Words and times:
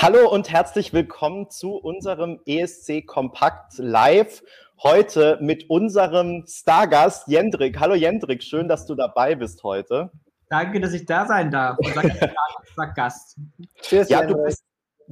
Hallo 0.00 0.30
und 0.30 0.48
herzlich 0.48 0.92
willkommen 0.92 1.50
zu 1.50 1.74
unserem 1.74 2.38
ESC 2.46 3.04
Kompakt 3.04 3.78
Live. 3.78 4.44
Heute 4.80 5.38
mit 5.40 5.68
unserem 5.68 6.44
Stargast 6.46 7.26
Jendrik. 7.26 7.80
Hallo 7.80 7.96
Jendrik, 7.96 8.44
schön, 8.44 8.68
dass 8.68 8.86
du 8.86 8.94
dabei 8.94 9.34
bist 9.34 9.64
heute. 9.64 10.12
Danke, 10.50 10.80
dass 10.80 10.92
ich 10.92 11.04
da 11.04 11.26
sein 11.26 11.50
darf. 11.50 11.78
Sag, 11.96 12.04
sag 12.76 12.94
Gast. 12.94 13.38
Cheers, 13.82 14.08
ja, 14.08 14.24
du 14.24 14.40
bist, 14.40 14.62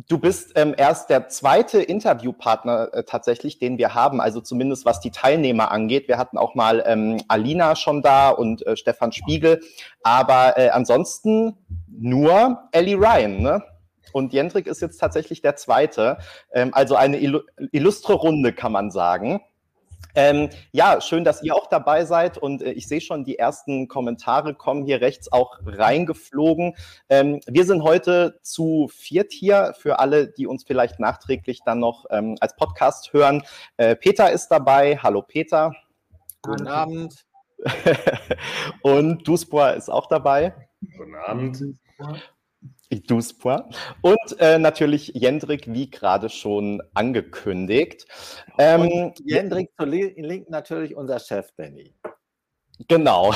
du 0.08 0.18
bist 0.18 0.52
ähm, 0.54 0.72
erst 0.78 1.10
der 1.10 1.26
zweite 1.26 1.82
Interviewpartner 1.82 2.90
äh, 2.92 3.02
tatsächlich, 3.02 3.58
den 3.58 3.78
wir 3.78 3.92
haben, 3.92 4.20
also 4.20 4.40
zumindest 4.40 4.86
was 4.86 5.00
die 5.00 5.10
Teilnehmer 5.10 5.72
angeht. 5.72 6.06
Wir 6.06 6.16
hatten 6.16 6.38
auch 6.38 6.54
mal 6.54 6.84
ähm, 6.86 7.20
Alina 7.26 7.74
schon 7.74 8.02
da 8.02 8.30
und 8.30 8.64
äh, 8.64 8.76
Stefan 8.76 9.10
Spiegel, 9.10 9.60
aber 10.04 10.56
äh, 10.56 10.68
ansonsten 10.68 11.56
nur 11.88 12.68
Ellie 12.70 12.94
Ryan, 12.94 13.42
ne? 13.42 13.64
Und 14.16 14.32
Jendrik 14.32 14.66
ist 14.66 14.80
jetzt 14.80 14.96
tatsächlich 14.96 15.42
der 15.42 15.56
zweite. 15.56 16.16
Ähm, 16.50 16.70
also 16.72 16.96
eine 16.96 17.18
illustre 17.18 18.14
Runde, 18.14 18.54
kann 18.54 18.72
man 18.72 18.90
sagen. 18.90 19.42
Ähm, 20.14 20.48
ja, 20.72 21.02
schön, 21.02 21.22
dass 21.22 21.42
ihr 21.42 21.54
auch 21.54 21.66
dabei 21.66 22.06
seid 22.06 22.38
und 22.38 22.62
äh, 22.62 22.72
ich 22.72 22.88
sehe 22.88 23.02
schon, 23.02 23.24
die 23.24 23.38
ersten 23.38 23.88
Kommentare 23.88 24.54
kommen 24.54 24.86
hier 24.86 25.02
rechts 25.02 25.30
auch 25.30 25.58
reingeflogen. 25.66 26.74
Ähm, 27.10 27.40
wir 27.46 27.66
sind 27.66 27.82
heute 27.82 28.40
zu 28.40 28.88
viert 28.90 29.32
hier 29.32 29.74
für 29.78 29.98
alle, 29.98 30.28
die 30.28 30.46
uns 30.46 30.64
vielleicht 30.64 30.98
nachträglich 30.98 31.60
dann 31.66 31.80
noch 31.80 32.06
ähm, 32.08 32.36
als 32.40 32.56
Podcast 32.56 33.12
hören. 33.12 33.42
Äh, 33.76 33.96
Peter 33.96 34.32
ist 34.32 34.48
dabei. 34.48 34.96
Hallo 34.96 35.20
Peter. 35.20 35.74
Guten 36.40 36.68
Abend. 36.68 37.26
und 38.80 39.28
Duspor 39.28 39.74
ist 39.74 39.90
auch 39.90 40.06
dabei. 40.06 40.54
Guten 40.96 41.16
Abend. 41.16 41.62
Duspois. 42.90 43.64
Und 44.00 44.38
äh, 44.38 44.58
natürlich 44.58 45.12
Jendrik, 45.14 45.72
wie 45.72 45.90
gerade 45.90 46.28
schon 46.28 46.82
angekündigt. 46.94 48.06
Ähm, 48.58 49.12
Jendrik 49.24 49.70
zu 49.78 49.84
Link 49.86 50.50
natürlich 50.50 50.96
unser 50.96 51.18
Chef, 51.18 51.52
Benny. 51.56 51.94
Genau. 52.88 53.32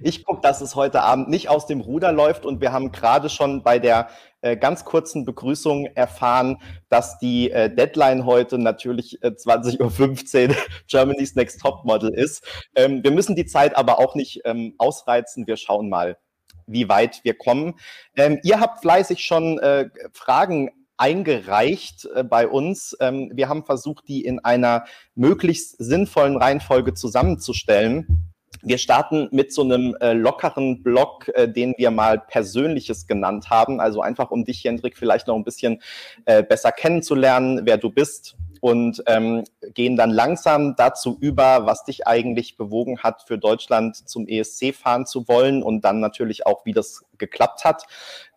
Ich 0.00 0.24
gucke, 0.24 0.42
dass 0.42 0.60
es 0.60 0.76
heute 0.76 1.00
Abend 1.00 1.28
nicht 1.30 1.48
aus 1.48 1.66
dem 1.66 1.80
Ruder 1.80 2.12
läuft 2.12 2.44
und 2.44 2.60
wir 2.60 2.72
haben 2.72 2.92
gerade 2.92 3.30
schon 3.30 3.62
bei 3.62 3.78
der 3.78 4.08
äh, 4.42 4.58
ganz 4.58 4.84
kurzen 4.84 5.24
Begrüßung 5.24 5.86
erfahren, 5.94 6.58
dass 6.90 7.18
die 7.18 7.50
äh, 7.50 7.74
Deadline 7.74 8.26
heute 8.26 8.58
natürlich 8.58 9.22
äh, 9.22 9.28
20.15 9.28 10.50
Uhr 10.50 10.56
Germany's 10.86 11.34
Next 11.34 11.60
Top 11.60 11.84
Model 11.84 12.12
ist. 12.12 12.46
Ähm, 12.76 13.02
wir 13.02 13.10
müssen 13.10 13.34
die 13.34 13.46
Zeit 13.46 13.74
aber 13.74 13.98
auch 13.98 14.14
nicht 14.14 14.42
ähm, 14.44 14.74
ausreizen. 14.76 15.46
Wir 15.46 15.56
schauen 15.56 15.88
mal, 15.88 16.18
wie 16.66 16.88
weit 16.88 17.20
wir 17.24 17.34
kommen. 17.34 17.74
Ähm, 18.16 18.38
ihr 18.42 18.60
habt 18.60 18.80
fleißig 18.80 19.24
schon 19.24 19.58
äh, 19.58 19.88
Fragen 20.12 20.70
eingereicht 20.96 22.08
äh, 22.14 22.24
bei 22.24 22.46
uns. 22.46 22.96
Ähm, 23.00 23.30
wir 23.34 23.48
haben 23.48 23.64
versucht, 23.64 24.08
die 24.08 24.24
in 24.24 24.38
einer 24.40 24.84
möglichst 25.14 25.76
sinnvollen 25.78 26.36
Reihenfolge 26.36 26.94
zusammenzustellen. 26.94 28.32
Wir 28.62 28.78
starten 28.78 29.28
mit 29.30 29.52
so 29.52 29.62
einem 29.62 29.94
äh, 30.00 30.12
lockeren 30.12 30.82
Block, 30.82 31.28
äh, 31.34 31.48
den 31.48 31.74
wir 31.76 31.90
mal 31.90 32.18
Persönliches 32.18 33.06
genannt 33.06 33.50
haben. 33.50 33.80
Also 33.80 34.00
einfach, 34.00 34.30
um 34.30 34.44
dich, 34.44 34.62
Jendrik, 34.62 34.96
vielleicht 34.96 35.26
noch 35.26 35.36
ein 35.36 35.44
bisschen 35.44 35.82
äh, 36.24 36.42
besser 36.42 36.72
kennenzulernen, 36.72 37.62
wer 37.64 37.76
du 37.76 37.90
bist, 37.90 38.36
und 38.64 39.02
ähm, 39.08 39.44
gehen 39.74 39.94
dann 39.94 40.08
langsam 40.08 40.74
dazu 40.74 41.18
über, 41.20 41.66
was 41.66 41.84
dich 41.84 42.06
eigentlich 42.06 42.56
bewogen 42.56 43.00
hat, 43.00 43.20
für 43.20 43.36
Deutschland 43.36 44.08
zum 44.08 44.26
ESC 44.26 44.74
fahren 44.74 45.04
zu 45.04 45.28
wollen 45.28 45.62
und 45.62 45.82
dann 45.82 46.00
natürlich 46.00 46.46
auch, 46.46 46.64
wie 46.64 46.72
das 46.72 47.04
geklappt 47.18 47.66
hat. 47.66 47.86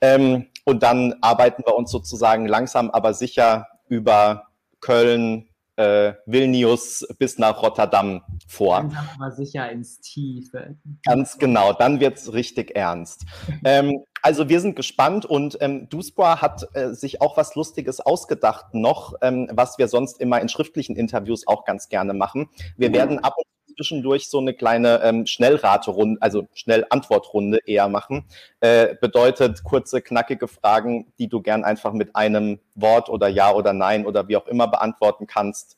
Ähm, 0.01 0.47
und 0.65 0.83
dann 0.83 1.15
arbeiten 1.21 1.63
wir 1.65 1.77
uns 1.77 1.91
sozusagen 1.91 2.45
langsam, 2.45 2.91
aber 2.91 3.13
sicher 3.13 3.67
über 3.87 4.47
Köln, 4.81 5.47
äh, 5.77 6.13
Vilnius 6.25 7.07
bis 7.19 7.37
nach 7.37 7.61
Rotterdam 7.61 8.23
vor. 8.47 8.79
Langsam 8.79 9.07
aber 9.15 9.31
sicher 9.31 9.71
ins 9.71 10.01
Tiefe. 10.01 10.75
Ganz 11.05 11.37
genau, 11.37 11.73
dann 11.73 11.99
wird's 11.99 12.33
richtig 12.33 12.75
ernst. 12.75 13.25
ähm, 13.63 14.03
also 14.21 14.49
wir 14.49 14.59
sind 14.59 14.75
gespannt 14.75 15.25
und 15.25 15.57
ähm, 15.61 15.87
Duspor 15.89 16.41
hat 16.41 16.67
äh, 16.73 16.93
sich 16.93 17.21
auch 17.21 17.37
was 17.37 17.55
Lustiges 17.55 17.99
ausgedacht 17.99 18.73
noch, 18.73 19.13
ähm, 19.21 19.49
was 19.53 19.77
wir 19.77 19.87
sonst 19.87 20.19
immer 20.19 20.41
in 20.41 20.49
schriftlichen 20.49 20.95
Interviews 20.95 21.47
auch 21.47 21.63
ganz 21.63 21.87
gerne 21.87 22.13
machen. 22.13 22.49
Wir 22.75 22.89
mhm. 22.89 22.93
werden 22.93 23.19
ab 23.19 23.35
und 23.37 23.45
zwischendurch 23.77 24.27
so 24.27 24.39
eine 24.39 24.53
kleine 24.53 25.01
ähm, 25.03 25.25
Schnellraterunde, 25.25 26.21
also 26.21 26.47
Schnellantwortrunde 26.53 27.59
eher 27.65 27.87
machen. 27.87 28.25
Äh, 28.59 28.95
bedeutet 28.99 29.63
kurze, 29.63 30.01
knackige 30.01 30.47
Fragen, 30.47 31.13
die 31.19 31.29
du 31.29 31.41
gern 31.41 31.63
einfach 31.63 31.93
mit 31.93 32.15
einem 32.15 32.59
Wort 32.75 33.09
oder 33.09 33.27
Ja 33.27 33.53
oder 33.53 33.73
Nein 33.73 34.05
oder 34.05 34.27
wie 34.27 34.37
auch 34.37 34.47
immer 34.47 34.67
beantworten 34.67 35.27
kannst, 35.27 35.77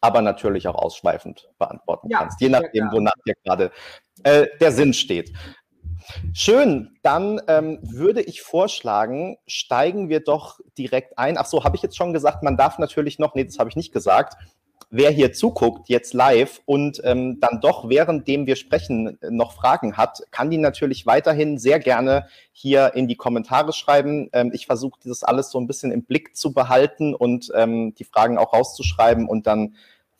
aber 0.00 0.22
natürlich 0.22 0.66
auch 0.68 0.74
ausschweifend 0.74 1.48
beantworten 1.58 2.08
ja, 2.10 2.18
kannst, 2.18 2.40
je 2.40 2.48
nachdem, 2.48 2.90
wonach 2.90 3.14
dir 3.26 3.34
gerade 3.44 3.70
äh, 4.22 4.46
der 4.60 4.72
Sinn 4.72 4.94
steht. 4.94 5.32
Schön, 6.34 6.98
dann 7.02 7.40
ähm, 7.48 7.78
würde 7.82 8.20
ich 8.20 8.42
vorschlagen, 8.42 9.38
steigen 9.46 10.08
wir 10.08 10.20
doch 10.20 10.60
direkt 10.76 11.18
ein. 11.18 11.38
Ach 11.38 11.46
so, 11.46 11.64
habe 11.64 11.76
ich 11.76 11.82
jetzt 11.82 11.96
schon 11.96 12.12
gesagt, 12.12 12.42
man 12.42 12.56
darf 12.56 12.78
natürlich 12.78 13.18
noch, 13.18 13.34
nee, 13.34 13.44
das 13.44 13.58
habe 13.58 13.70
ich 13.70 13.76
nicht 13.76 13.92
gesagt, 13.92 14.36
wer 14.90 15.10
hier 15.10 15.32
zuguckt, 15.32 15.88
jetzt 15.88 16.14
live 16.14 16.60
und 16.66 17.00
ähm, 17.04 17.40
dann 17.40 17.60
doch 17.60 17.88
währenddem 17.88 18.46
wir 18.46 18.54
sprechen 18.54 19.18
noch 19.28 19.52
Fragen 19.52 19.96
hat, 19.96 20.22
kann 20.30 20.50
die 20.50 20.58
natürlich 20.58 21.04
weiterhin 21.04 21.58
sehr 21.58 21.80
gerne 21.80 22.26
hier 22.52 22.92
in 22.94 23.08
die 23.08 23.16
Kommentare 23.16 23.72
schreiben. 23.72 24.28
Ähm, 24.32 24.52
ich 24.54 24.66
versuche 24.66 25.00
dieses 25.02 25.24
alles 25.24 25.50
so 25.50 25.58
ein 25.58 25.66
bisschen 25.66 25.90
im 25.90 26.04
Blick 26.04 26.36
zu 26.36 26.52
behalten 26.52 27.14
und 27.14 27.50
ähm, 27.56 27.94
die 27.96 28.04
Fragen 28.04 28.38
auch 28.38 28.52
rauszuschreiben 28.52 29.28
und 29.28 29.46
dann 29.48 29.74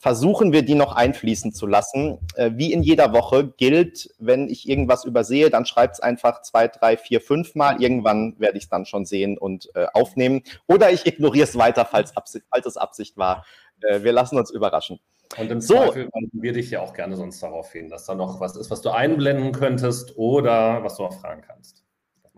versuchen 0.04 0.52
wir, 0.52 0.60
die 0.60 0.74
noch 0.74 0.94
einfließen 0.94 1.54
zu 1.54 1.66
lassen. 1.66 2.18
Äh, 2.34 2.50
wie 2.56 2.74
in 2.74 2.82
jeder 2.82 3.14
Woche 3.14 3.54
gilt, 3.56 4.10
wenn 4.18 4.50
ich 4.50 4.68
irgendwas 4.68 5.06
übersehe, 5.06 5.48
dann 5.48 5.64
schreibt 5.64 5.94
es 5.94 6.00
einfach 6.00 6.42
zwei, 6.42 6.68
drei, 6.68 6.98
vier, 6.98 7.22
fünf 7.22 7.54
Mal. 7.54 7.80
Irgendwann 7.80 8.34
werde 8.38 8.58
ich 8.58 8.64
es 8.64 8.68
dann 8.68 8.84
schon 8.84 9.06
sehen 9.06 9.38
und 9.38 9.70
äh, 9.74 9.86
aufnehmen. 9.94 10.42
Oder 10.66 10.92
ich 10.92 11.06
ignoriere 11.06 11.44
es 11.44 11.56
weiter, 11.56 11.86
falls, 11.86 12.12
falls 12.12 12.66
es 12.66 12.76
Absicht 12.76 13.16
war. 13.16 13.46
Äh, 13.88 14.02
wir 14.02 14.12
lassen 14.12 14.38
uns 14.38 14.50
überraschen. 14.50 15.00
Und 15.38 15.50
im 15.50 15.60
so. 15.60 15.74
Zweifel 15.74 16.08
wir 16.32 16.52
dich 16.52 16.70
ja 16.70 16.80
auch 16.80 16.92
gerne 16.92 17.16
sonst 17.16 17.42
darauf 17.42 17.72
hin, 17.72 17.88
dass 17.88 18.06
da 18.06 18.14
noch 18.14 18.40
was 18.40 18.56
ist, 18.56 18.70
was 18.70 18.82
du 18.82 18.90
einblenden 18.90 19.52
könntest 19.52 20.16
oder 20.16 20.84
was 20.84 20.96
du 20.96 21.04
auch 21.04 21.14
fragen 21.14 21.42
kannst. 21.46 21.82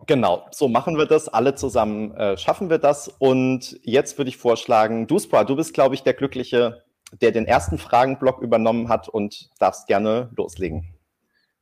Genau, 0.06 0.46
so 0.50 0.68
machen 0.68 0.98
wir 0.98 1.06
das. 1.06 1.28
Alle 1.28 1.54
zusammen 1.54 2.14
äh, 2.16 2.36
schaffen 2.36 2.70
wir 2.70 2.78
das. 2.78 3.08
Und 3.18 3.80
jetzt 3.82 4.18
würde 4.18 4.28
ich 4.28 4.36
vorschlagen, 4.36 5.06
Duspra, 5.06 5.44
du 5.44 5.56
bist, 5.56 5.74
glaube 5.74 5.94
ich, 5.94 6.02
der 6.02 6.14
glückliche 6.14 6.84
der 7.20 7.32
den 7.32 7.46
ersten 7.46 7.78
Fragenblock 7.78 8.40
übernommen 8.40 8.88
hat 8.88 9.08
und 9.08 9.50
darfst 9.58 9.86
gerne 9.86 10.30
loslegen. 10.36 10.95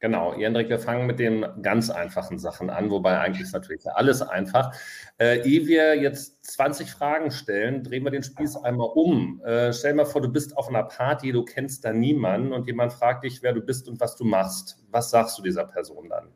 Genau, 0.05 0.35
Jendrik, 0.35 0.69
wir 0.69 0.79
fangen 0.79 1.07
mit 1.07 1.19
den 1.19 1.47
ganz 1.63 1.89
einfachen 1.89 2.39
Sachen 2.39 2.69
an, 2.69 2.91
wobei 2.91 3.21
eigentlich 3.21 3.41
ist 3.41 3.55
natürlich 3.55 3.91
alles 3.91 4.21
einfach. 4.21 4.77
Äh, 5.17 5.41
ehe 5.49 5.67
wir 5.67 5.97
jetzt 5.97 6.45
20 6.45 6.91
Fragen 6.91 7.31
stellen, 7.31 7.83
drehen 7.83 8.05
wir 8.05 8.11
den 8.11 8.23
Spieß 8.23 8.57
einmal 8.59 8.91
um. 8.95 9.41
Äh, 9.47 9.73
stell 9.73 9.95
mal 9.95 10.05
vor, 10.05 10.21
du 10.21 10.29
bist 10.29 10.59
auf 10.59 10.69
einer 10.69 10.83
Party, 10.83 11.33
du 11.33 11.43
kennst 11.43 11.87
da 11.87 11.95
niemanden 11.95 12.53
und 12.53 12.67
jemand 12.67 12.93
fragt 12.93 13.25
dich, 13.25 13.43
wer 13.43 13.55
du 13.55 13.63
bist 13.63 13.89
und 13.89 13.99
was 13.99 14.15
du 14.15 14.25
machst. 14.25 14.79
Was 14.91 15.09
sagst 15.09 15.39
du 15.39 15.43
dieser 15.43 15.65
Person 15.65 16.11
dann? 16.11 16.29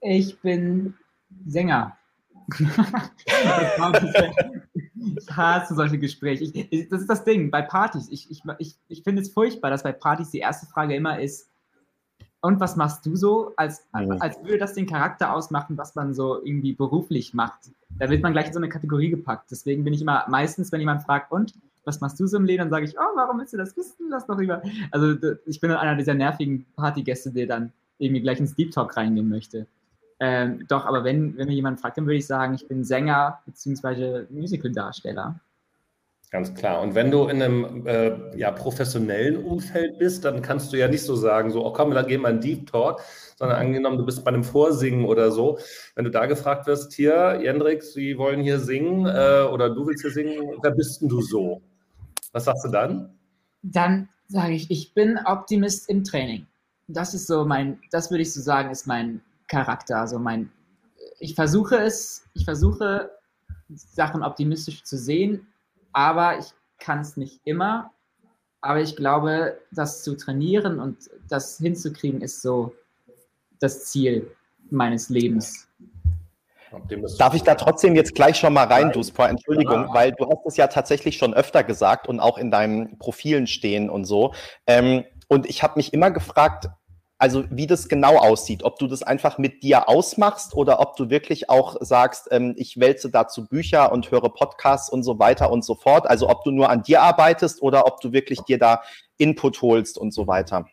Ich 0.00 0.36
bin 0.40 0.94
Sänger. 1.46 1.96
ich 2.58 2.66
hasse 5.30 5.74
solche 5.76 5.98
Gespräche. 6.00 6.42
Ich, 6.52 6.88
das 6.88 7.02
ist 7.02 7.10
das 7.10 7.22
Ding 7.22 7.52
bei 7.52 7.62
Partys. 7.62 8.08
Ich, 8.10 8.28
ich, 8.28 8.42
ich, 8.58 8.74
ich 8.88 9.04
finde 9.04 9.22
es 9.22 9.30
furchtbar, 9.30 9.70
dass 9.70 9.84
bei 9.84 9.92
Partys 9.92 10.32
die 10.32 10.40
erste 10.40 10.66
Frage 10.66 10.96
immer 10.96 11.20
ist, 11.20 11.53
und 12.44 12.60
was 12.60 12.76
machst 12.76 13.06
du 13.06 13.16
so? 13.16 13.52
Als, 13.56 13.86
als 13.92 14.38
würde 14.44 14.58
das 14.58 14.74
den 14.74 14.86
Charakter 14.86 15.34
ausmachen, 15.34 15.78
was 15.78 15.94
man 15.94 16.12
so 16.12 16.44
irgendwie 16.44 16.74
beruflich 16.74 17.32
macht. 17.32 17.70
Da 17.98 18.10
wird 18.10 18.22
man 18.22 18.32
gleich 18.32 18.48
in 18.48 18.52
so 18.52 18.58
eine 18.58 18.68
Kategorie 18.68 19.08
gepackt. 19.08 19.50
Deswegen 19.50 19.82
bin 19.82 19.94
ich 19.94 20.02
immer 20.02 20.26
meistens, 20.28 20.70
wenn 20.70 20.80
jemand 20.80 21.02
fragt, 21.04 21.32
und 21.32 21.54
was 21.86 22.02
machst 22.02 22.20
du 22.20 22.26
so 22.26 22.36
im 22.36 22.44
Leben, 22.44 22.58
dann 22.58 22.70
sage 22.70 22.84
ich, 22.84 22.98
oh, 22.98 23.16
warum 23.16 23.38
willst 23.38 23.54
du 23.54 23.56
das 23.56 23.74
wissen? 23.78 24.08
Lass 24.10 24.26
doch 24.26 24.38
lieber. 24.38 24.62
Also 24.90 25.14
ich 25.46 25.58
bin 25.58 25.70
dann 25.70 25.78
einer 25.78 25.96
dieser 25.96 26.12
nervigen 26.12 26.66
Partygäste, 26.76 27.30
der 27.30 27.46
dann 27.46 27.72
irgendwie 27.96 28.20
gleich 28.20 28.40
ins 28.40 28.54
Deep 28.54 28.72
Talk 28.72 28.94
reingehen 28.94 29.30
möchte. 29.30 29.66
Ähm, 30.20 30.66
doch, 30.68 30.84
aber 30.84 31.02
wenn, 31.02 31.38
wenn 31.38 31.48
mir 31.48 31.54
jemand 31.54 31.80
fragt, 31.80 31.96
dann 31.96 32.04
würde 32.04 32.16
ich 32.16 32.26
sagen, 32.26 32.54
ich 32.54 32.68
bin 32.68 32.84
Sänger 32.84 33.40
bzw. 33.46 34.26
Musical-Darsteller. 34.28 35.40
Ganz 36.34 36.52
klar. 36.52 36.82
Und 36.82 36.96
wenn 36.96 37.12
du 37.12 37.28
in 37.28 37.40
einem 37.40 37.86
äh, 37.86 38.36
ja, 38.36 38.50
professionellen 38.50 39.44
Umfeld 39.44 40.00
bist, 40.00 40.24
dann 40.24 40.42
kannst 40.42 40.72
du 40.72 40.76
ja 40.76 40.88
nicht 40.88 41.04
so 41.04 41.14
sagen, 41.14 41.52
so, 41.52 41.64
oh 41.64 41.72
komm, 41.72 41.92
dann 41.92 42.08
gehen 42.08 42.22
wir 42.22 42.26
einen 42.26 42.40
Deep 42.40 42.66
Talk, 42.66 43.02
sondern 43.36 43.56
angenommen, 43.56 43.98
du 43.98 44.04
bist 44.04 44.24
bei 44.24 44.32
einem 44.32 44.42
Vorsingen 44.42 45.04
oder 45.04 45.30
so. 45.30 45.60
Wenn 45.94 46.04
du 46.04 46.10
da 46.10 46.26
gefragt 46.26 46.66
wirst, 46.66 46.92
hier, 46.92 47.38
Jendrik, 47.40 47.84
Sie 47.84 48.18
wollen 48.18 48.42
hier 48.42 48.58
singen 48.58 49.06
äh, 49.06 49.44
oder 49.44 49.70
du 49.70 49.86
willst 49.86 50.02
hier 50.02 50.10
singen, 50.10 50.58
wer 50.60 50.72
bist 50.72 51.00
denn 51.00 51.08
du 51.08 51.22
so? 51.22 51.62
Was 52.32 52.46
sagst 52.46 52.64
du 52.64 52.68
dann? 52.68 53.16
Dann 53.62 54.08
sage 54.26 54.54
ich, 54.54 54.68
ich 54.72 54.92
bin 54.92 55.20
Optimist 55.26 55.88
im 55.88 56.02
Training. 56.02 56.48
Das 56.88 57.14
ist 57.14 57.28
so 57.28 57.44
mein, 57.44 57.78
das 57.92 58.10
würde 58.10 58.22
ich 58.22 58.32
so 58.32 58.40
sagen, 58.40 58.72
ist 58.72 58.88
mein 58.88 59.20
Charakter. 59.46 60.00
Also 60.00 60.18
mein, 60.18 60.50
ich 61.20 61.36
versuche 61.36 61.76
es, 61.76 62.24
ich 62.34 62.44
versuche 62.44 63.12
Sachen 63.68 64.24
optimistisch 64.24 64.82
zu 64.82 64.98
sehen, 64.98 65.46
aber 65.94 66.38
ich 66.38 66.46
kann 66.78 67.00
es 67.00 67.16
nicht 67.16 67.40
immer. 67.44 67.90
Aber 68.60 68.80
ich 68.80 68.96
glaube, 68.96 69.58
das 69.72 70.02
zu 70.02 70.16
trainieren 70.16 70.80
und 70.80 71.10
das 71.28 71.58
hinzukriegen, 71.58 72.20
ist 72.20 72.42
so 72.42 72.74
das 73.60 73.86
Ziel 73.86 74.30
meines 74.70 75.08
Lebens. 75.08 75.68
Darf 77.18 77.34
ich 77.34 77.42
da 77.42 77.54
trotzdem 77.54 77.94
jetzt 77.94 78.14
gleich 78.14 78.36
schon 78.36 78.52
mal 78.52 78.66
rein, 78.66 78.90
Duspor? 78.90 79.28
Entschuldigung, 79.28 79.82
ja. 79.86 79.94
weil 79.94 80.12
du 80.12 80.26
hast 80.28 80.44
es 80.46 80.56
ja 80.56 80.66
tatsächlich 80.66 81.18
schon 81.18 81.34
öfter 81.34 81.62
gesagt 81.62 82.08
und 82.08 82.20
auch 82.20 82.36
in 82.36 82.50
deinen 82.50 82.98
Profilen 82.98 83.46
stehen 83.46 83.88
und 83.88 84.06
so. 84.06 84.34
Ähm, 84.66 85.04
und 85.28 85.46
ich 85.46 85.62
habe 85.62 85.74
mich 85.76 85.92
immer 85.92 86.10
gefragt, 86.10 86.68
also 87.18 87.44
wie 87.50 87.66
das 87.66 87.88
genau 87.88 88.16
aussieht, 88.16 88.64
ob 88.64 88.78
du 88.78 88.86
das 88.86 89.02
einfach 89.02 89.38
mit 89.38 89.62
dir 89.62 89.88
ausmachst 89.88 90.54
oder 90.54 90.80
ob 90.80 90.96
du 90.96 91.10
wirklich 91.10 91.48
auch 91.48 91.76
sagst, 91.80 92.28
ähm, 92.30 92.54
ich 92.56 92.78
wälze 92.78 93.10
dazu 93.10 93.46
Bücher 93.46 93.92
und 93.92 94.10
höre 94.10 94.28
Podcasts 94.28 94.90
und 94.90 95.04
so 95.04 95.18
weiter 95.18 95.50
und 95.50 95.64
so 95.64 95.74
fort. 95.74 96.08
Also 96.08 96.28
ob 96.28 96.44
du 96.44 96.50
nur 96.50 96.70
an 96.70 96.82
dir 96.82 97.02
arbeitest 97.02 97.62
oder 97.62 97.86
ob 97.86 98.00
du 98.00 98.12
wirklich 98.12 98.40
dir 98.40 98.58
da 98.58 98.82
Input 99.16 99.62
holst 99.62 99.96
und 99.96 100.12
so 100.12 100.26
weiter. 100.26 100.66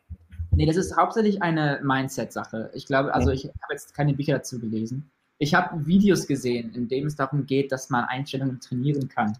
Nee, 0.52 0.66
das 0.66 0.76
ist 0.76 0.98
hauptsächlich 0.98 1.42
eine 1.42 1.80
Mindset-Sache. 1.84 2.72
Ich 2.74 2.86
glaube, 2.86 3.14
also 3.14 3.30
mhm. 3.30 3.36
ich 3.36 3.46
habe 3.46 3.74
jetzt 3.74 3.94
keine 3.94 4.14
Bücher 4.14 4.34
dazu 4.34 4.60
gelesen. 4.60 5.10
Ich 5.38 5.54
habe 5.54 5.86
Videos 5.86 6.28
gesehen, 6.28 6.74
in 6.76 6.88
denen 6.88 7.08
es 7.08 7.16
darum 7.16 7.46
geht, 7.46 7.72
dass 7.72 7.90
man 7.90 8.06
Einstellungen 8.06 8.60
trainieren 8.60 9.08
kann. 9.08 9.38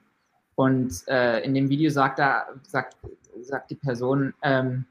Und 0.56 0.94
äh, 1.08 1.42
in 1.42 1.54
dem 1.54 1.70
Video 1.70 1.90
sagt, 1.90 2.20
da, 2.20 2.48
sagt, 2.64 2.96
sagt 3.42 3.72
die 3.72 3.76
Person, 3.76 4.34
ähm, 4.42 4.86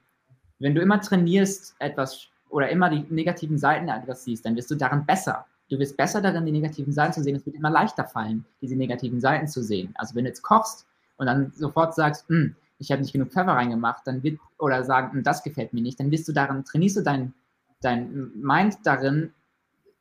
wenn 0.60 0.74
du 0.74 0.80
immer 0.80 1.00
trainierst 1.00 1.74
etwas 1.78 2.28
oder 2.50 2.68
immer 2.68 2.90
die 2.90 3.04
negativen 3.12 3.58
Seiten 3.58 3.88
etwas 3.88 4.24
siehst, 4.24 4.44
dann 4.44 4.56
wirst 4.56 4.70
du 4.70 4.74
daran 4.74 5.06
besser. 5.06 5.46
Du 5.68 5.78
wirst 5.78 5.96
besser 5.96 6.20
darin, 6.20 6.46
die 6.46 6.52
negativen 6.52 6.92
Seiten 6.92 7.12
zu 7.12 7.22
sehen. 7.22 7.36
Es 7.36 7.46
wird 7.46 7.56
immer 7.56 7.70
leichter 7.70 8.04
fallen, 8.04 8.44
diese 8.60 8.76
negativen 8.76 9.20
Seiten 9.20 9.46
zu 9.46 9.62
sehen. 9.62 9.92
Also 9.94 10.14
wenn 10.14 10.24
du 10.24 10.30
jetzt 10.30 10.42
kochst 10.42 10.86
und 11.16 11.26
dann 11.26 11.52
sofort 11.52 11.94
sagst, 11.94 12.28
hm, 12.28 12.56
ich 12.78 12.90
habe 12.90 13.02
nicht 13.02 13.12
genug 13.12 13.30
Pfeffer 13.30 13.52
reingemacht, 13.52 14.06
dann 14.06 14.22
wird, 14.22 14.38
oder 14.58 14.82
sagen, 14.84 15.12
hm, 15.12 15.22
das 15.22 15.42
gefällt 15.42 15.72
mir 15.72 15.82
nicht, 15.82 16.00
dann 16.00 16.10
wirst 16.10 16.26
du 16.28 16.32
daran, 16.32 16.64
trainierst 16.64 16.96
du 16.96 17.02
dein, 17.02 17.32
dein 17.80 18.32
Mind 18.34 18.78
darin, 18.84 19.32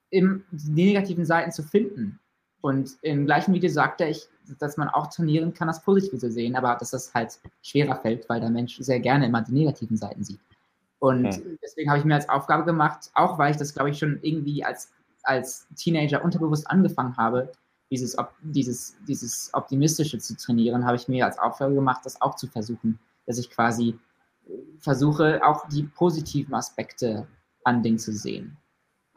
im, 0.09 0.43
die 0.51 0.85
negativen 0.85 1.25
Seiten 1.25 1.51
zu 1.51 1.61
finden. 1.61 2.19
Und 2.61 2.97
im 3.01 3.25
gleichen 3.25 3.53
Video 3.53 3.69
sagte 3.69 4.05
ich, 4.05 4.27
dass 4.59 4.77
man 4.77 4.89
auch 4.89 5.07
trainieren 5.07 5.53
kann, 5.53 5.67
das 5.67 5.83
Positive 5.83 6.17
zu 6.17 6.31
sehen, 6.31 6.55
aber 6.55 6.75
dass 6.75 6.91
das 6.91 7.13
halt 7.13 7.39
schwerer 7.61 7.95
fällt, 7.95 8.27
weil 8.27 8.41
der 8.41 8.49
Mensch 8.49 8.77
sehr 8.79 8.99
gerne 8.99 9.27
immer 9.27 9.41
die 9.41 9.53
negativen 9.53 9.95
Seiten 9.95 10.23
sieht. 10.23 10.39
Und 10.99 11.23
mhm. 11.23 11.57
deswegen 11.63 11.89
habe 11.89 11.99
ich 11.99 12.05
mir 12.05 12.15
als 12.15 12.27
Aufgabe 12.27 12.65
gemacht, 12.65 13.09
auch 13.13 13.37
weil 13.37 13.51
ich 13.51 13.57
das, 13.57 13.73
glaube 13.73 13.91
ich, 13.91 13.99
schon 13.99 14.19
irgendwie 14.21 14.63
als, 14.65 14.91
als 15.23 15.67
Teenager 15.75 16.23
unterbewusst 16.23 16.69
angefangen 16.69 17.15
habe, 17.15 17.51
dieses, 17.89 18.15
dieses, 18.41 18.95
dieses 19.07 19.49
Optimistische 19.53 20.19
zu 20.19 20.35
trainieren, 20.35 20.85
habe 20.85 20.97
ich 20.97 21.07
mir 21.07 21.25
als 21.25 21.39
Aufgabe 21.39 21.73
gemacht, 21.73 22.01
das 22.03 22.21
auch 22.21 22.35
zu 22.35 22.47
versuchen. 22.47 22.99
Dass 23.25 23.37
ich 23.37 23.49
quasi 23.49 23.97
versuche, 24.79 25.41
auch 25.43 25.67
die 25.69 25.83
positiven 25.83 26.53
Aspekte 26.53 27.27
an 27.63 27.83
Dingen 27.83 27.99
zu 27.99 28.11
sehen. 28.11 28.57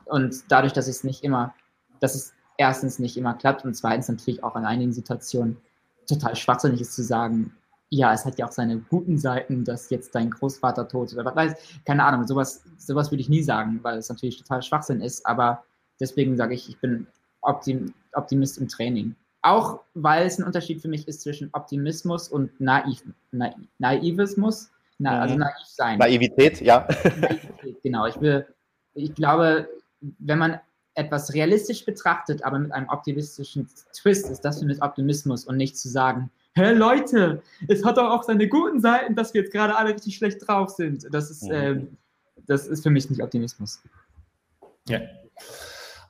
Und 0.05 0.45
dadurch, 0.49 0.73
dass 0.73 0.89
es 0.89 1.05
nicht 1.05 1.25
immer, 1.25 1.55
dass 2.01 2.15
es 2.15 2.35
erstens 2.63 2.99
nicht 2.99 3.17
immer 3.17 3.35
klappt 3.35 3.65
und 3.65 3.75
zweitens 3.75 4.09
natürlich 4.09 4.45
auch 4.45 4.55
in 4.55 4.65
einigen 4.65 4.93
Situationen 4.93 5.57
total 6.07 6.37
schwachsinnig 6.37 6.81
ist 6.81 6.95
zu 6.95 7.03
sagen, 7.03 7.53
ja, 7.89 8.15
es 8.15 8.25
hat 8.25 8.39
ja 8.39 8.47
auch 8.47 8.53
seine 8.53 8.79
guten 8.79 9.19
Seiten, 9.19 9.65
dass 9.65 9.91
jetzt 9.91 10.15
dein 10.15 10.31
Großvater 10.31 10.89
tot 10.89 11.09
ist 11.09 11.15
oder 11.15 11.25
was 11.25 11.37
weiß, 11.37 11.55
keine 11.85 12.05
Ahnung, 12.05 12.27
sowas, 12.27 12.65
sowas 12.79 13.11
würde 13.11 13.21
ich 13.21 13.29
nie 13.29 13.43
sagen, 13.43 13.81
weil 13.83 13.99
es 13.99 14.09
natürlich 14.09 14.39
total 14.39 14.63
Schwachsinn 14.63 15.01
ist, 15.01 15.27
aber 15.27 15.65
deswegen 16.01 16.37
sage 16.37 16.55
ich, 16.55 16.69
ich 16.69 16.79
bin 16.79 17.07
Optim, 17.43 17.93
Optimist 18.15 18.59
im 18.59 18.69
Training. 18.69 19.15
Auch 19.43 19.81
weil 19.95 20.25
es 20.25 20.39
ein 20.39 20.45
Unterschied 20.45 20.81
für 20.81 20.89
mich 20.89 21.09
ist 21.09 21.23
zwischen 21.23 21.51
Optimismus 21.53 22.29
und 22.29 22.59
Naiv, 22.61 23.03
Na, 23.33 23.53
Naivismus, 23.79 24.71
Na, 24.99 25.21
also 25.21 25.35
mhm. 25.35 25.41
naiv 25.41 25.67
sein. 25.67 25.99
Naivität, 25.99 26.61
ja. 26.61 26.87
Naivität, 27.21 27.83
genau. 27.83 28.07
Ich, 28.07 28.21
will, 28.21 28.47
ich 28.95 29.13
glaube, 29.15 29.69
wenn 30.01 30.39
man 30.39 30.61
etwas 30.95 31.33
realistisch 31.33 31.85
betrachtet, 31.85 32.45
aber 32.45 32.59
mit 32.59 32.73
einem 32.73 32.89
optimistischen 32.89 33.69
Twist, 33.95 34.29
ist 34.31 34.41
das 34.41 34.61
für 34.61 34.67
mich 34.67 34.83
Optimismus 34.83 35.45
und 35.45 35.57
nicht 35.57 35.77
zu 35.77 35.89
sagen, 35.89 36.31
hä 36.55 36.73
Leute, 36.73 37.43
es 37.69 37.85
hat 37.85 37.97
doch 37.97 38.11
auch 38.11 38.23
seine 38.23 38.49
guten 38.49 38.81
Seiten, 38.81 39.15
dass 39.15 39.33
wir 39.33 39.43
jetzt 39.43 39.53
gerade 39.53 39.77
alle 39.77 39.95
richtig 39.95 40.17
schlecht 40.17 40.47
drauf 40.47 40.71
sind. 40.71 41.07
Das 41.11 41.31
ist, 41.31 41.49
äh, 41.49 41.81
das 42.47 42.67
ist 42.67 42.83
für 42.83 42.91
mich 42.91 43.09
nicht 43.09 43.23
Optimismus. 43.23 43.83
Ja. 44.89 45.01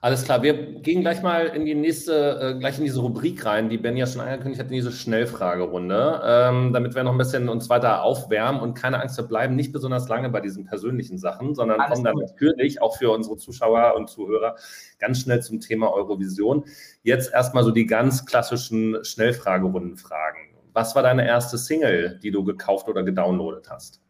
Alles 0.04 0.24
klar, 0.24 0.42
wir 0.42 0.80
gehen 0.80 1.02
gleich 1.02 1.22
mal 1.22 1.46
in 1.46 1.64
die 1.64 1.76
nächste, 1.76 2.40
äh, 2.40 2.58
gleich 2.58 2.76
in 2.76 2.82
diese 2.82 2.98
Rubrik 2.98 3.46
rein, 3.46 3.68
die 3.68 3.78
Ben 3.78 3.96
ja 3.96 4.04
schon 4.04 4.20
angekündigt 4.20 4.58
hat, 4.58 4.66
in 4.66 4.72
diese 4.72 4.90
Schnellfragerunde, 4.90 6.20
ähm, 6.24 6.72
damit 6.72 6.96
wir 6.96 7.04
noch 7.04 7.12
ein 7.12 7.18
bisschen 7.18 7.48
uns 7.48 7.70
weiter 7.70 8.02
aufwärmen 8.02 8.60
und 8.60 8.74
keine 8.74 9.00
Angst, 9.00 9.16
wir 9.16 9.24
bleiben 9.26 9.54
nicht 9.54 9.72
besonders 9.72 10.08
lange 10.08 10.28
bei 10.28 10.40
diesen 10.40 10.64
persönlichen 10.64 11.18
Sachen, 11.18 11.54
sondern 11.54 11.78
Alles 11.78 11.92
kommen 11.92 12.04
dann 12.04 12.16
natürlich 12.16 12.82
auch 12.82 12.96
für 12.96 13.12
unsere 13.12 13.36
Zuschauer 13.36 13.94
und 13.94 14.10
Zuhörer 14.10 14.56
ganz 14.98 15.20
schnell 15.20 15.40
zum 15.40 15.60
Thema 15.60 15.92
Eurovision. 15.92 16.64
Jetzt 17.04 17.32
erstmal 17.32 17.62
so 17.62 17.70
die 17.70 17.86
ganz 17.86 18.26
klassischen 18.26 19.04
Schnellfragerundenfragen. 19.04 20.40
Was 20.72 20.96
war 20.96 21.04
deine 21.04 21.28
erste 21.28 21.58
Single, 21.58 22.18
die 22.20 22.32
du 22.32 22.42
gekauft 22.42 22.88
oder 22.88 23.04
gedownloadet 23.04 23.70
hast? 23.70 24.00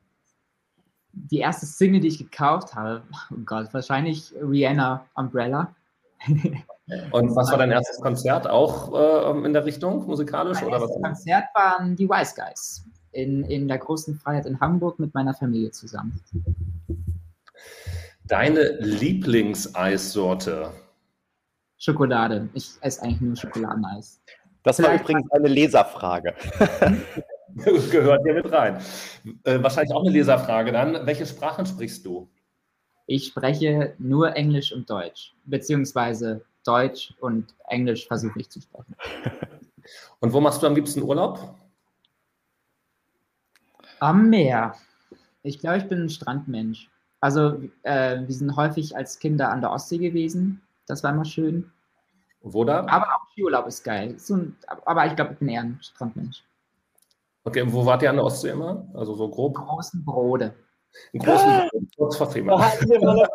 Die 1.13 1.41
erste 1.41 1.67
Single, 1.67 2.01
die 2.01 2.09
ich 2.09 2.19
gekauft 2.19 2.75
habe, 2.75 3.03
oh 3.31 3.41
Gott, 3.45 3.75
wahrscheinlich 3.75 4.33
Rihanna 4.41 5.05
Umbrella. 5.13 5.75
Und 7.11 7.35
was 7.37 7.51
war 7.51 7.59
dein 7.59 7.71
erstes 7.71 8.01
Konzert? 8.01 8.49
Auch 8.49 8.93
äh, 8.93 9.47
in 9.47 9.53
der 9.53 9.65
Richtung 9.65 10.07
musikalisch? 10.07 10.59
Mein 10.61 10.69
oder 10.69 10.81
erstes 10.81 10.97
was? 10.97 11.03
Konzert 11.03 11.45
waren 11.55 11.97
die 11.97 12.09
Wise 12.09 12.35
Guys 12.37 12.85
in, 13.13 13.45
in 13.45 13.69
der 13.69 13.79
großen 13.79 14.17
Freiheit 14.17 14.47
in 14.47 14.61
Hamburg 14.61 14.99
mit 14.99 15.15
meiner 15.15 15.35
Familie 15.35 15.71
zusammen. 15.71 16.21
Deine 18.25 18.79
Lieblingseissorte? 18.81 20.71
Schokolade. 21.79 22.49
Ich 22.55 22.73
esse 22.81 23.03
eigentlich 23.03 23.21
nur 23.21 23.37
Schokoladeneis. 23.37 24.21
Das 24.63 24.79
war 24.79 24.91
Vielleicht 24.91 25.05
übrigens 25.09 25.33
eine 25.33 25.49
Leserfrage. 25.49 26.35
Gehört 27.55 28.23
hier 28.25 28.35
mit 28.35 28.51
rein. 28.51 28.79
Äh, 29.45 29.63
wahrscheinlich 29.63 29.93
auch 29.93 30.03
eine 30.03 30.11
Leserfrage 30.11 30.73
dann. 30.73 31.05
Welche 31.05 31.27
Sprachen 31.27 31.67
sprichst 31.67 32.07
du? 32.07 32.31
Ich 33.13 33.27
spreche 33.27 33.95
nur 33.99 34.37
Englisch 34.37 34.73
und 34.73 34.89
Deutsch, 34.89 35.35
beziehungsweise 35.45 36.47
Deutsch 36.65 37.13
und 37.21 37.55
Englisch 37.69 38.07
versuche 38.07 38.41
ich 38.41 38.49
zu 38.49 38.63
sprechen. 38.63 38.97
Und 40.21 40.33
wo 40.33 40.41
machst 40.41 40.63
du 40.63 40.67
am 40.67 40.75
liebsten 40.75 41.03
Urlaub? 41.03 41.55
Am 43.99 44.31
Meer. 44.31 44.77
Ich 45.43 45.59
glaube, 45.59 45.79
ich 45.79 45.89
bin 45.89 46.05
ein 46.05 46.09
Strandmensch. 46.09 46.89
Also 47.21 47.61
äh, 47.83 48.21
wir 48.21 48.35
sind 48.35 48.57
häufig 48.57 48.97
als 48.97 49.19
Kinder 49.19 49.51
an 49.51 49.61
der 49.61 49.73
Ostsee 49.73 49.99
gewesen. 49.99 50.63
Das 50.87 51.03
war 51.03 51.13
immer 51.13 51.27
schön. 51.27 51.71
Wo 52.41 52.65
da? 52.65 52.87
Aber 52.87 53.09
auch 53.09 53.29
Skiurlaub 53.33 53.67
ist 53.67 53.83
geil. 53.83 54.19
So 54.19 54.37
ein, 54.37 54.57
aber 54.87 55.05
ich 55.07 55.17
glaube, 55.17 55.33
ich 55.33 55.39
bin 55.39 55.49
eher 55.49 55.63
ein 55.63 55.79
Strandmensch. 55.83 56.45
Okay, 57.45 57.61
und 57.61 57.73
wo 57.75 57.85
wart 57.85 58.03
ihr 58.03 58.09
an 58.09 58.17
der 58.17 58.25
Ostsee 58.25 58.51
immer? 58.51 58.87
Also 58.95 59.15
so 59.17 59.29
grob? 59.29 59.57
Großen 59.57 60.03
Brode. 60.03 60.55
Ein 61.15 61.21
großen 61.21 61.49
ah, 61.49 61.69
kurz 61.97 62.17
vor 62.17 62.31
Fehmarn. 62.31 62.61
Da 62.61 62.73
hatten 62.73 62.89
wir 62.89 63.01
mal 63.01 63.11
eine 63.11 63.29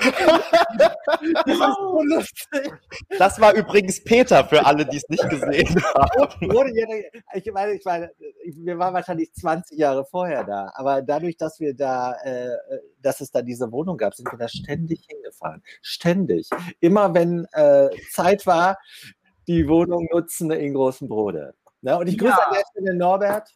das 1.44 1.54
ist 1.54 1.76
so 1.76 2.02
lustig. 2.02 2.72
Das 3.18 3.40
war 3.40 3.54
übrigens 3.54 4.02
Peter 4.04 4.44
für 4.44 4.64
alle, 4.64 4.86
die 4.86 4.96
es 4.96 5.08
nicht 5.08 5.28
gesehen 5.28 5.82
haben. 5.94 6.36
Ich 7.34 7.52
meine, 7.52 7.72
ich 7.72 7.84
meine, 7.84 8.10
wir 8.44 8.78
waren 8.78 8.94
wahrscheinlich 8.94 9.32
20 9.34 9.78
Jahre 9.78 10.04
vorher 10.04 10.44
da, 10.44 10.72
aber 10.74 11.02
dadurch, 11.02 11.36
dass 11.36 11.60
wir 11.60 11.74
da, 11.74 12.14
äh, 12.22 12.56
dass 13.00 13.20
es 13.20 13.30
da 13.30 13.42
diese 13.42 13.70
Wohnung 13.72 13.96
gab, 13.96 14.14
sind 14.14 14.30
wir 14.30 14.38
da 14.38 14.48
ständig 14.48 15.06
hingefahren. 15.08 15.62
Ständig. 15.82 16.48
Immer 16.80 17.14
wenn 17.14 17.46
äh, 17.52 17.88
Zeit 18.10 18.46
war, 18.46 18.78
die 19.46 19.68
Wohnung 19.68 20.08
nutzen 20.12 20.50
in 20.50 20.74
großen 20.74 21.08
Brode. 21.08 21.54
Ne? 21.82 21.96
Und 21.96 22.08
ich 22.08 22.18
grüße 22.18 22.36
ja. 22.36 22.46
an 22.46 22.54
der 22.54 22.64
Stelle 22.70 22.94
Norbert 22.94 23.48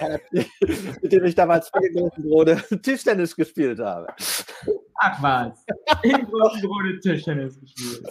mit 1.02 1.12
dem 1.12 1.24
ich 1.24 1.34
damals 1.34 1.70
den 1.72 2.10
Brode 2.16 2.62
Tischtennis 2.82 3.34
gespielt 3.34 3.78
habe. 3.80 4.06
Ach 5.00 5.22
was. 5.22 5.64
In 6.02 6.26
Brode 6.26 7.00
Tischtennis 7.00 7.60
gespielt. 7.60 8.06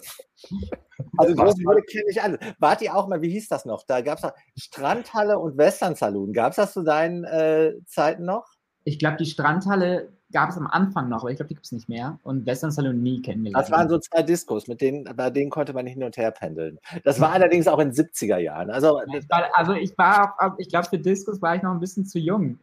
Also 1.18 1.36
Großenbrode 1.36 1.82
kenne 1.84 2.06
ich 2.10 2.22
alle. 2.22 2.40
Wart 2.60 2.82
ihr 2.82 2.96
auch 2.96 3.08
mal, 3.08 3.22
wie 3.22 3.30
hieß 3.30 3.48
das 3.50 3.66
noch? 3.66 3.84
Da 3.86 4.02
gab 4.02 4.20
es 4.20 4.64
Strandhalle 4.64 5.40
und 5.40 5.58
Western 5.58 5.96
Saloon. 5.96 6.34
Gab 6.34 6.52
es 6.52 6.56
das 6.58 6.74
zu 6.74 6.84
deinen 6.84 7.24
äh, 7.24 7.74
Zeiten 7.86 8.26
noch? 8.26 8.57
Ich 8.88 9.00
glaube, 9.00 9.18
die 9.18 9.26
Strandhalle 9.26 10.08
gab 10.32 10.50
es 10.50 10.56
am 10.56 10.66
Anfang 10.66 11.10
noch, 11.10 11.20
aber 11.20 11.30
ich 11.30 11.36
glaube, 11.36 11.50
die 11.50 11.56
gibt 11.56 11.66
es 11.66 11.74
nicht 11.74 11.90
mehr. 11.90 12.20
Und 12.24 12.46
Western 12.46 12.72
Salon 12.72 13.04
nie 13.04 13.22
kennengelernt. 13.22 13.62
Das 13.62 13.70
waren 13.70 13.90
so 13.90 14.00
zwei 14.00 14.24
Diskos, 14.24 14.70
mit 14.70 14.80
denen, 14.80 15.04
bei 15.04 15.30
denen 15.30 15.50
konnte 15.50 15.74
man 15.74 15.86
hin 15.86 16.04
und 16.04 16.16
her 16.16 16.32
pendeln. 16.32 16.80
Das 17.04 17.20
war 17.20 17.34
allerdings 17.34 17.68
auch 17.68 17.80
in 17.80 17.92
den 17.92 18.06
70er 18.06 18.38
Jahren. 18.38 18.70
Also, 18.70 19.02
ich 19.14 19.30
war, 19.30 19.50
also 19.54 19.74
ich 19.74 19.98
war 19.98 20.36
auch, 20.40 20.58
ich 20.58 20.70
glaube, 20.70 20.88
für 20.88 20.98
Diskos 20.98 21.42
war 21.42 21.58
ich 21.58 21.64
noch 21.64 21.72
ein 21.72 21.82
bisschen 21.82 22.06
zu 22.06 22.18
jung. 22.18 22.60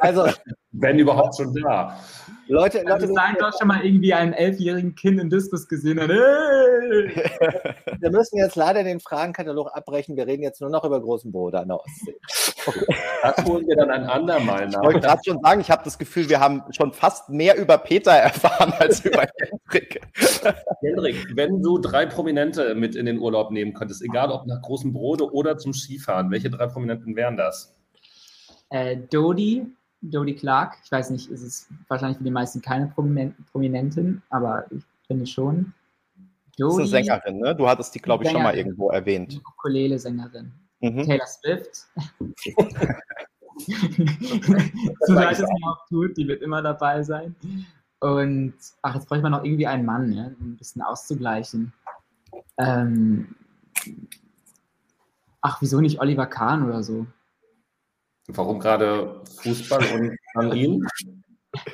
Also, 0.00 0.26
wenn 0.72 0.98
überhaupt 0.98 1.36
schon 1.36 1.54
da. 1.54 1.96
Leute, 2.52 2.78
Leute 2.78 2.92
also 2.92 3.14
sein 3.14 3.36
doch 3.38 3.58
schon 3.58 3.68
mal 3.68 3.84
irgendwie 3.84 4.12
einen 4.12 4.34
elfjährigen 4.34 4.94
Kind 4.94 5.18
in 5.18 5.30
Diskus 5.30 5.66
gesehen 5.66 5.98
hat. 5.98 6.10
Wir 8.00 8.10
müssen 8.10 8.36
jetzt 8.36 8.56
leider 8.56 8.84
den 8.84 9.00
Fragenkatalog 9.00 9.74
abbrechen. 9.74 10.16
Wir 10.16 10.26
reden 10.26 10.42
jetzt 10.42 10.60
nur 10.60 10.68
noch 10.68 10.84
über 10.84 11.00
großen 11.00 11.32
Bruder 11.32 11.60
an 11.60 11.68
der 11.68 11.80
Ostsee. 11.80 12.14
Das 13.22 13.44
holen 13.46 13.66
wir 13.66 13.76
dann 13.76 13.90
ein 13.90 14.04
andermal 14.04 14.68
nach. 14.68 14.80
Ich 14.80 14.86
wollte 14.86 15.00
gerade 15.00 15.22
schon 15.24 15.40
sagen, 15.42 15.60
ich 15.60 15.70
habe 15.70 15.82
das 15.84 15.98
Gefühl, 15.98 16.28
wir 16.28 16.40
haben 16.40 16.62
schon 16.70 16.92
fast 16.92 17.30
mehr 17.30 17.56
über 17.56 17.78
Peter 17.78 18.12
erfahren 18.12 18.72
als 18.78 19.00
über 19.04 19.24
Hendrik. 19.38 20.00
Hendrik, 20.80 21.26
wenn 21.34 21.62
du 21.62 21.78
drei 21.78 22.06
Prominente 22.06 22.74
mit 22.74 22.94
in 22.94 23.06
den 23.06 23.18
Urlaub 23.18 23.50
nehmen 23.50 23.72
könntest, 23.72 24.02
egal 24.02 24.30
ob 24.30 24.46
nach 24.46 24.60
großem 24.60 24.92
Brode 24.92 25.32
oder 25.32 25.56
zum 25.56 25.72
Skifahren, 25.72 26.30
welche 26.30 26.50
drei 26.50 26.66
Prominenten 26.66 27.16
wären 27.16 27.36
das? 27.36 27.74
Äh, 28.70 28.96
Dodi, 29.10 29.66
Dodie 30.02 30.34
Clark. 30.34 30.78
Ich 30.84 30.92
weiß 30.92 31.10
nicht, 31.10 31.30
ist 31.30 31.42
es 31.42 31.68
wahrscheinlich 31.88 32.18
für 32.18 32.24
die 32.24 32.30
meisten 32.30 32.60
keine 32.60 32.88
Prominentin, 32.88 34.22
aber 34.30 34.66
ich 34.70 34.82
finde 35.06 35.26
schon. 35.26 35.72
Dodie, 36.58 36.82
ist 36.82 36.92
eine 36.94 37.04
Sängerin, 37.04 37.38
ne? 37.38 37.54
Du 37.56 37.68
hattest 37.68 37.94
die, 37.94 38.00
glaube 38.00 38.24
ich, 38.24 38.30
Sängerin, 38.30 38.46
schon 38.46 38.52
mal 38.52 38.58
irgendwo 38.58 38.90
erwähnt. 38.90 39.40
Ukulele-Sängerin. 39.56 40.52
Mhm. 40.80 41.04
Taylor 41.04 41.26
Swift. 41.26 41.86
so 45.00 45.12
leid 45.12 45.38
es 45.38 45.40
mir 45.40 45.70
auch 45.70 45.86
tut, 45.88 46.16
die 46.16 46.26
wird 46.26 46.42
immer 46.42 46.60
dabei 46.60 47.02
sein. 47.02 47.36
Und 48.00 48.54
ach, 48.82 48.96
jetzt 48.96 49.08
bräuchte 49.08 49.22
man 49.22 49.32
noch 49.32 49.44
irgendwie 49.44 49.66
einen 49.68 49.84
Mann, 49.84 50.12
ja, 50.12 50.24
um 50.40 50.52
ein 50.52 50.56
bisschen 50.56 50.82
auszugleichen. 50.82 51.72
Ähm, 52.58 53.36
ach, 55.40 55.62
wieso 55.62 55.80
nicht 55.80 56.00
Oliver 56.00 56.26
Kahn 56.26 56.64
oder 56.64 56.82
so? 56.82 57.06
Warum 58.28 58.60
gerade 58.60 59.20
Fußball 59.42 59.84
und 59.94 60.16
an 60.34 60.56
ihn? 60.56 60.86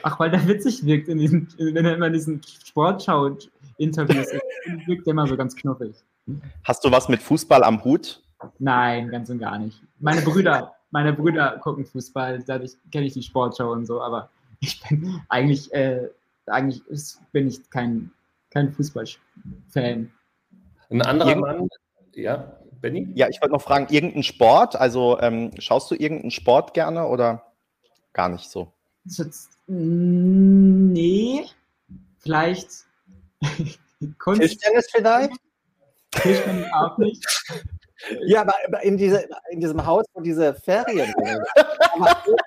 Ach, 0.03 0.19
weil 0.19 0.31
der 0.31 0.47
witzig 0.49 0.85
wirkt, 0.85 1.09
in 1.09 1.19
diesen, 1.19 1.49
wenn 1.59 1.85
er 1.85 1.95
immer 1.95 2.07
in 2.07 2.13
diesen 2.15 2.43
Sportschau-Interviews 2.43 4.33
ist. 4.33 4.43
wirkt 4.87 5.07
er 5.07 5.13
immer 5.13 5.27
so 5.27 5.37
ganz 5.37 5.55
knuffig. 5.55 5.95
Hast 6.65 6.85
du 6.85 6.91
was 6.91 7.09
mit 7.09 7.23
Fußball 7.23 7.63
am 7.63 7.85
Hut? 7.85 8.23
Nein, 8.59 9.11
ganz 9.11 9.31
und 9.31 9.39
gar 9.39 9.59
nicht. 9.59 9.83
Meine 9.99 10.23
Brüder, 10.23 10.75
meine 10.91 11.13
Brüder 11.13 11.59
gucken 11.59 11.85
Fußball, 11.85 12.43
dadurch 12.47 12.73
kenne 12.91 13.07
ich 13.07 13.13
die 13.13 13.23
Sportschau 13.23 13.73
und 13.73 13.87
so, 13.87 14.01
aber 14.01 14.31
ich 14.61 14.81
bin 14.89 15.21
eigentlich, 15.29 15.73
äh, 15.73 16.09
eigentlich 16.47 16.83
bin 17.33 17.49
ich 17.49 17.69
kein, 17.71 18.11
kein 18.51 18.73
Fußballfan. 18.73 20.11
Ein 20.91 21.03
anderer 21.03 21.37
Mann, 21.37 21.69
ja. 22.15 22.59
Benny? 22.81 23.09
Ja, 23.15 23.29
ich 23.29 23.41
wollte 23.41 23.53
noch 23.53 23.63
fragen, 23.63 23.93
irgendeinen 23.93 24.23
Sport? 24.23 24.77
Also 24.77 25.19
ähm, 25.21 25.51
schaust 25.59 25.91
du 25.91 25.95
irgendeinen 25.95 26.31
Sport 26.31 26.75
gerne 26.75 27.07
oder 27.07 27.53
gar 28.13 28.29
nicht 28.29 28.51
so? 28.51 28.73
nee, 29.67 31.45
vielleicht 32.19 32.69
Kunst. 34.19 34.43
Tischtennis 34.43 34.89
vielleicht? 34.91 35.33
Tischtennis 36.11 36.67
auch 36.73 36.99
nicht. 36.99 37.25
Ja, 38.27 38.43
aber 38.43 38.83
in, 38.85 38.97
diese, 38.97 39.29
in 39.51 39.59
diesem 39.59 39.85
Haus, 39.85 40.05
wo 40.15 40.21
diese 40.21 40.55
Ferien 40.55 41.13
sind, 41.17 41.41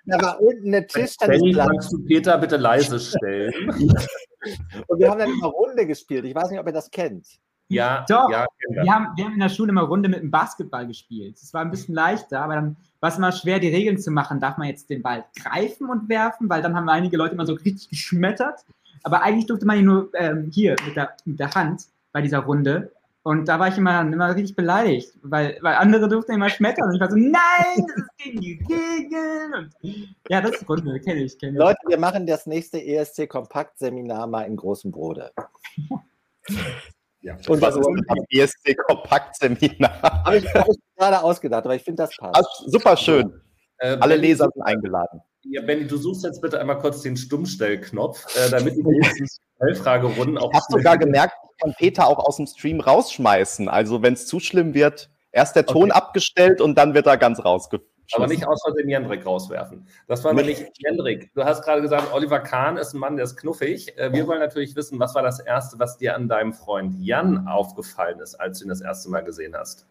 da 0.05 0.21
war 0.21 0.39
unten 0.39 0.67
eine 0.67 0.87
Tischtennisplatz. 0.87 1.67
Kannst 1.67 1.91
du 1.91 2.05
Peter 2.05 2.37
bitte 2.37 2.55
leise 2.55 2.97
stellen? 2.99 3.53
Und 4.87 4.99
wir 4.99 5.09
haben 5.09 5.19
dann 5.19 5.29
immer 5.29 5.47
Runde 5.47 5.85
gespielt. 5.85 6.25
Ich 6.25 6.33
weiß 6.33 6.49
nicht, 6.49 6.59
ob 6.59 6.65
ihr 6.67 6.71
das 6.71 6.89
kennt. 6.89 7.27
Ja, 7.71 8.05
Doch. 8.07 8.29
Ja, 8.29 8.45
wir, 8.69 8.93
haben, 8.93 9.07
wir 9.15 9.25
haben 9.25 9.33
in 9.33 9.39
der 9.39 9.49
Schule 9.49 9.69
immer 9.69 9.83
Runde 9.83 10.09
mit 10.09 10.21
dem 10.21 10.31
Basketball 10.31 10.85
gespielt. 10.85 11.37
Es 11.41 11.53
war 11.53 11.61
ein 11.61 11.71
bisschen 11.71 11.95
leichter, 11.95 12.41
aber 12.41 12.55
dann 12.55 12.75
war 12.99 13.09
es 13.09 13.17
immer 13.17 13.31
schwer, 13.31 13.59
die 13.59 13.69
Regeln 13.69 13.97
zu 13.97 14.11
machen. 14.11 14.39
Darf 14.39 14.57
man 14.57 14.67
jetzt 14.67 14.89
den 14.89 15.01
Ball 15.01 15.25
greifen 15.41 15.89
und 15.89 16.09
werfen? 16.09 16.49
Weil 16.49 16.61
dann 16.61 16.75
haben 16.75 16.89
einige 16.89 17.17
Leute 17.17 17.33
immer 17.33 17.45
so 17.45 17.53
richtig 17.53 17.89
geschmettert. 17.89 18.65
Aber 19.03 19.23
eigentlich 19.23 19.47
durfte 19.47 19.65
man 19.65 19.79
ihn 19.79 19.85
nur 19.85 20.09
ähm, 20.13 20.51
hier 20.53 20.75
mit 20.85 20.95
der, 20.95 21.15
mit 21.25 21.39
der 21.39 21.53
Hand 21.55 21.85
bei 22.11 22.21
dieser 22.21 22.39
Runde. 22.39 22.91
Und 23.23 23.47
da 23.47 23.59
war 23.59 23.67
ich 23.67 23.77
immer, 23.77 24.01
immer 24.01 24.35
richtig 24.35 24.55
beleidigt, 24.55 25.13
weil, 25.21 25.57
weil 25.61 25.75
andere 25.75 26.09
durften 26.09 26.33
immer 26.33 26.49
schmettern. 26.49 26.89
Und 26.89 26.95
ich 26.95 27.01
war 27.01 27.09
so, 27.09 27.15
nein, 27.15 27.85
das 27.87 27.97
ist 27.97 28.17
gegen 28.17 28.41
die 28.41 28.59
Regeln. 28.67 29.53
Und, 29.53 30.15
ja, 30.27 30.41
das 30.41 30.55
ist 30.55 30.67
Runde, 30.67 30.99
kenne 30.99 31.21
ich, 31.21 31.37
kenn 31.37 31.53
ich. 31.53 31.59
Leute, 31.59 31.77
wir 31.87 31.99
machen 31.99 32.25
das 32.25 32.47
nächste 32.47 32.83
ESC-Kompakt-Seminar 32.83 34.25
mal 34.25 34.43
in 34.43 34.55
großem 34.55 34.91
Brode. 34.91 35.31
Ja. 37.21 37.37
Und 37.47 37.61
was 37.61 37.75
ist 37.75 37.87
das 38.07 38.53
ESC 38.65 38.77
Kompakt-Seminar? 38.87 40.01
Habe 40.25 40.37
ich, 40.37 40.53
hab 40.53 40.67
ich 40.67 40.77
gerade 40.97 41.21
ausgedacht, 41.21 41.65
aber 41.65 41.75
ich 41.75 41.83
finde, 41.83 42.03
das 42.03 42.15
passt. 42.17 42.35
Also, 42.35 42.49
super 42.65 42.97
schön. 42.97 43.41
Äh, 43.77 43.97
Alle 43.99 44.15
Leser 44.15 44.47
sind 44.53 44.63
eingeladen. 44.63 45.21
Ja, 45.43 45.61
Benny, 45.61 45.87
du 45.87 45.97
suchst 45.97 46.23
jetzt 46.23 46.41
bitte 46.41 46.59
einmal 46.59 46.77
kurz 46.79 47.01
den 47.01 47.17
Stummstellknopf, 47.17 48.25
äh, 48.37 48.49
damit 48.49 48.75
die 48.75 48.83
nächsten 48.83 49.25
Schnellfragerunden 49.57 50.37
auch. 50.37 50.51
Ich 50.51 50.55
habe 50.55 50.65
sogar 50.69 50.97
gemerkt, 50.97 51.33
ich 51.43 51.63
kann 51.63 51.73
Peter 51.77 52.07
auch 52.07 52.19
aus 52.19 52.37
dem 52.37 52.47
Stream 52.47 52.79
rausschmeißen. 52.79 53.69
Also, 53.69 54.01
wenn 54.01 54.13
es 54.13 54.27
zu 54.27 54.39
schlimm 54.39 54.73
wird, 54.73 55.09
erst 55.31 55.55
der 55.55 55.65
Ton 55.65 55.91
okay. 55.91 55.91
abgestellt 55.91 56.61
und 56.61 56.75
dann 56.75 56.93
wird 56.93 57.07
er 57.07 57.17
ganz 57.17 57.43
rausgeführt. 57.43 57.90
Aber 58.13 58.27
nicht 58.27 58.47
aus 58.47 58.61
Versehen 58.63 58.89
Jendrik 58.89 59.25
rauswerfen. 59.25 59.85
Das 60.07 60.23
war 60.23 60.33
nämlich 60.33 60.65
Jendrik. 60.77 61.33
Du 61.33 61.43
hast 61.43 61.63
gerade 61.63 61.81
gesagt, 61.81 62.13
Oliver 62.13 62.39
Kahn 62.39 62.77
ist 62.77 62.93
ein 62.93 62.99
Mann, 62.99 63.15
der 63.15 63.25
ist 63.25 63.37
knuffig. 63.37 63.97
Äh, 63.97 64.11
wir 64.13 64.27
wollen 64.27 64.39
natürlich 64.39 64.75
wissen, 64.75 64.99
was 64.99 65.15
war 65.15 65.23
das 65.23 65.39
Erste, 65.39 65.79
was 65.79 65.97
dir 65.97 66.15
an 66.15 66.27
deinem 66.27 66.53
Freund 66.53 66.95
Jan 66.99 67.47
aufgefallen 67.47 68.19
ist, 68.19 68.35
als 68.35 68.59
du 68.59 68.65
ihn 68.65 68.69
das 68.69 68.81
erste 68.81 69.09
Mal 69.09 69.21
gesehen 69.21 69.55
hast? 69.55 69.85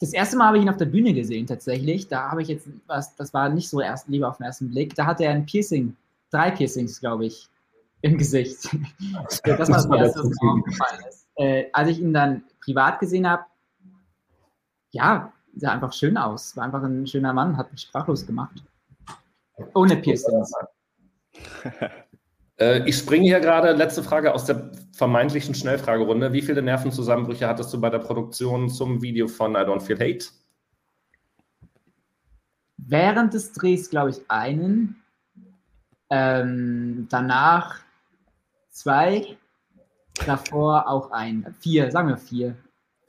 Das 0.00 0.12
erste 0.12 0.36
Mal 0.36 0.48
habe 0.48 0.58
ich 0.58 0.64
ihn 0.64 0.68
auf 0.68 0.76
der 0.76 0.86
Bühne 0.86 1.14
gesehen, 1.14 1.46
tatsächlich. 1.46 2.08
Da 2.08 2.30
habe 2.30 2.42
ich 2.42 2.48
jetzt 2.48 2.68
was, 2.86 3.14
das 3.14 3.32
war 3.32 3.48
nicht 3.48 3.68
so 3.68 3.80
erst 3.80 4.08
lieber 4.08 4.28
auf 4.28 4.38
den 4.38 4.46
ersten 4.46 4.68
Blick. 4.68 4.94
Da 4.96 5.06
hatte 5.06 5.24
er 5.24 5.30
ein 5.30 5.46
Piercing, 5.46 5.96
drei 6.30 6.50
Piercings, 6.50 7.00
glaube 7.00 7.26
ich, 7.26 7.48
im 8.00 8.18
Gesicht. 8.18 8.64
das 9.22 9.40
war 9.44 9.56
das 9.56 9.68
Erste, 9.68 10.20
was 10.20 10.42
mir 10.42 10.50
aufgefallen 10.50 11.04
ist. 11.08 11.28
Äh, 11.36 11.66
als 11.72 11.88
ich 11.88 12.00
ihn 12.00 12.12
dann 12.12 12.42
privat 12.64 12.98
gesehen 12.98 13.28
habe, 13.28 13.44
ja, 14.90 15.32
sah 15.56 15.72
einfach 15.72 15.92
schön 15.92 16.16
aus. 16.16 16.56
War 16.56 16.64
einfach 16.64 16.82
ein 16.82 17.06
schöner 17.06 17.32
Mann, 17.32 17.56
hat 17.56 17.70
mich 17.72 17.82
sprachlos 17.82 18.26
gemacht. 18.26 18.62
Ohne 19.74 19.96
Piercings. 19.96 20.52
Äh, 22.58 22.86
ich 22.86 22.98
springe 22.98 23.24
hier 23.24 23.40
gerade, 23.40 23.72
letzte 23.72 24.02
Frage 24.02 24.34
aus 24.34 24.44
der 24.44 24.70
vermeintlichen 24.92 25.54
Schnellfragerunde. 25.54 26.34
Wie 26.34 26.42
viele 26.42 26.60
Nervenzusammenbrüche 26.60 27.48
hattest 27.48 27.72
du 27.72 27.80
bei 27.80 27.88
der 27.88 27.98
Produktion 27.98 28.68
zum 28.68 29.00
Video 29.00 29.26
von 29.26 29.54
I 29.54 29.60
Don't 29.60 29.80
Feel 29.80 29.98
Hate? 29.98 30.26
Während 32.76 33.32
des 33.32 33.52
Drehs, 33.54 33.88
glaube 33.88 34.10
ich, 34.10 34.20
einen. 34.28 35.02
Ähm, 36.10 37.06
danach 37.10 37.80
zwei. 38.68 39.38
Davor 40.26 40.88
auch 40.88 41.10
ein. 41.10 41.56
Vier, 41.58 41.90
sagen 41.90 42.08
wir 42.08 42.18
vier 42.18 42.54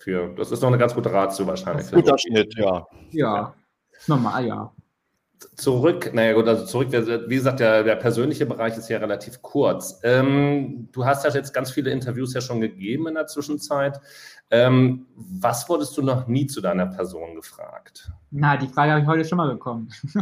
für, 0.04 0.34
das 0.36 0.52
ist 0.52 0.62
noch 0.62 0.68
eine 0.68 0.78
ganz 0.78 0.94
gute 0.94 1.12
Ratio 1.12 1.48
wahrscheinlich. 1.48 1.90
Guter 1.90 2.18
Schnitt, 2.18 2.54
ja. 2.58 2.86
Ja, 3.12 3.54
normal, 4.08 4.46
ja. 4.46 4.72
Zurück, 5.56 6.12
naja 6.14 6.34
gut, 6.34 6.48
also 6.48 6.66
zurück, 6.66 6.90
wie 6.92 7.36
gesagt, 7.36 7.60
der, 7.60 7.84
der 7.84 7.96
persönliche 7.96 8.46
Bereich 8.46 8.78
ist 8.78 8.90
ja 8.90 8.98
relativ 8.98 9.42
kurz. 9.42 10.00
Ähm, 10.04 10.90
du 10.92 11.06
hast 11.06 11.24
ja 11.26 11.32
jetzt 11.32 11.54
ganz 11.54 11.72
viele 11.72 11.92
Interviews 11.92 12.34
ja 12.34 12.42
schon 12.42 12.62
gegeben 12.62 13.08
in 13.08 13.16
der 13.16 13.28
Zwischenzeit. 13.28 14.00
Ähm, 14.52 15.08
was 15.16 15.68
wurdest 15.68 15.98
du 15.98 16.04
noch 16.04 16.28
nie 16.28 16.46
zu 16.46 16.62
deiner 16.62 16.86
Person 16.86 17.34
gefragt? 17.36 18.12
Na, 18.30 18.56
die 18.56 18.68
Frage 18.68 18.92
habe 18.92 19.02
ich 19.02 19.08
heute 19.08 19.26
schon 19.26 19.38
mal 19.38 19.52
bekommen. 19.52 19.90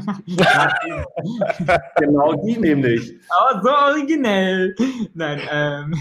genau 1.98 2.34
die 2.42 2.58
nämlich. 2.58 3.20
Oh, 3.30 3.60
so 3.62 3.70
originell. 3.70 4.76
Nein, 5.14 5.42
ähm, 5.50 5.94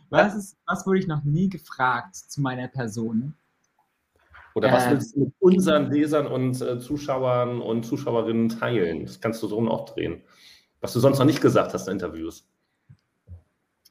was, 0.10 0.34
ist, 0.34 0.56
was 0.66 0.84
wurde 0.86 0.98
ich 0.98 1.06
noch 1.06 1.22
nie 1.22 1.48
gefragt 1.48 2.16
zu 2.16 2.40
meiner 2.40 2.66
Person? 2.66 3.34
Oder 4.54 4.72
was 4.72 4.86
äh, 4.86 4.90
willst 4.90 5.16
du 5.16 5.20
mit 5.20 5.34
unseren 5.38 5.90
Lesern 5.90 6.26
und 6.26 6.60
äh, 6.60 6.78
Zuschauern 6.78 7.60
und 7.60 7.84
Zuschauerinnen 7.84 8.48
teilen? 8.48 9.06
Das 9.06 9.20
kannst 9.20 9.42
du 9.42 9.46
so 9.46 9.58
auch 9.68 9.84
drehen. 9.86 10.22
Was 10.80 10.92
du 10.92 11.00
sonst 11.00 11.18
noch 11.18 11.26
nicht 11.26 11.40
gesagt 11.40 11.74
hast 11.74 11.86
in 11.86 11.94
Interviews. 11.94 12.46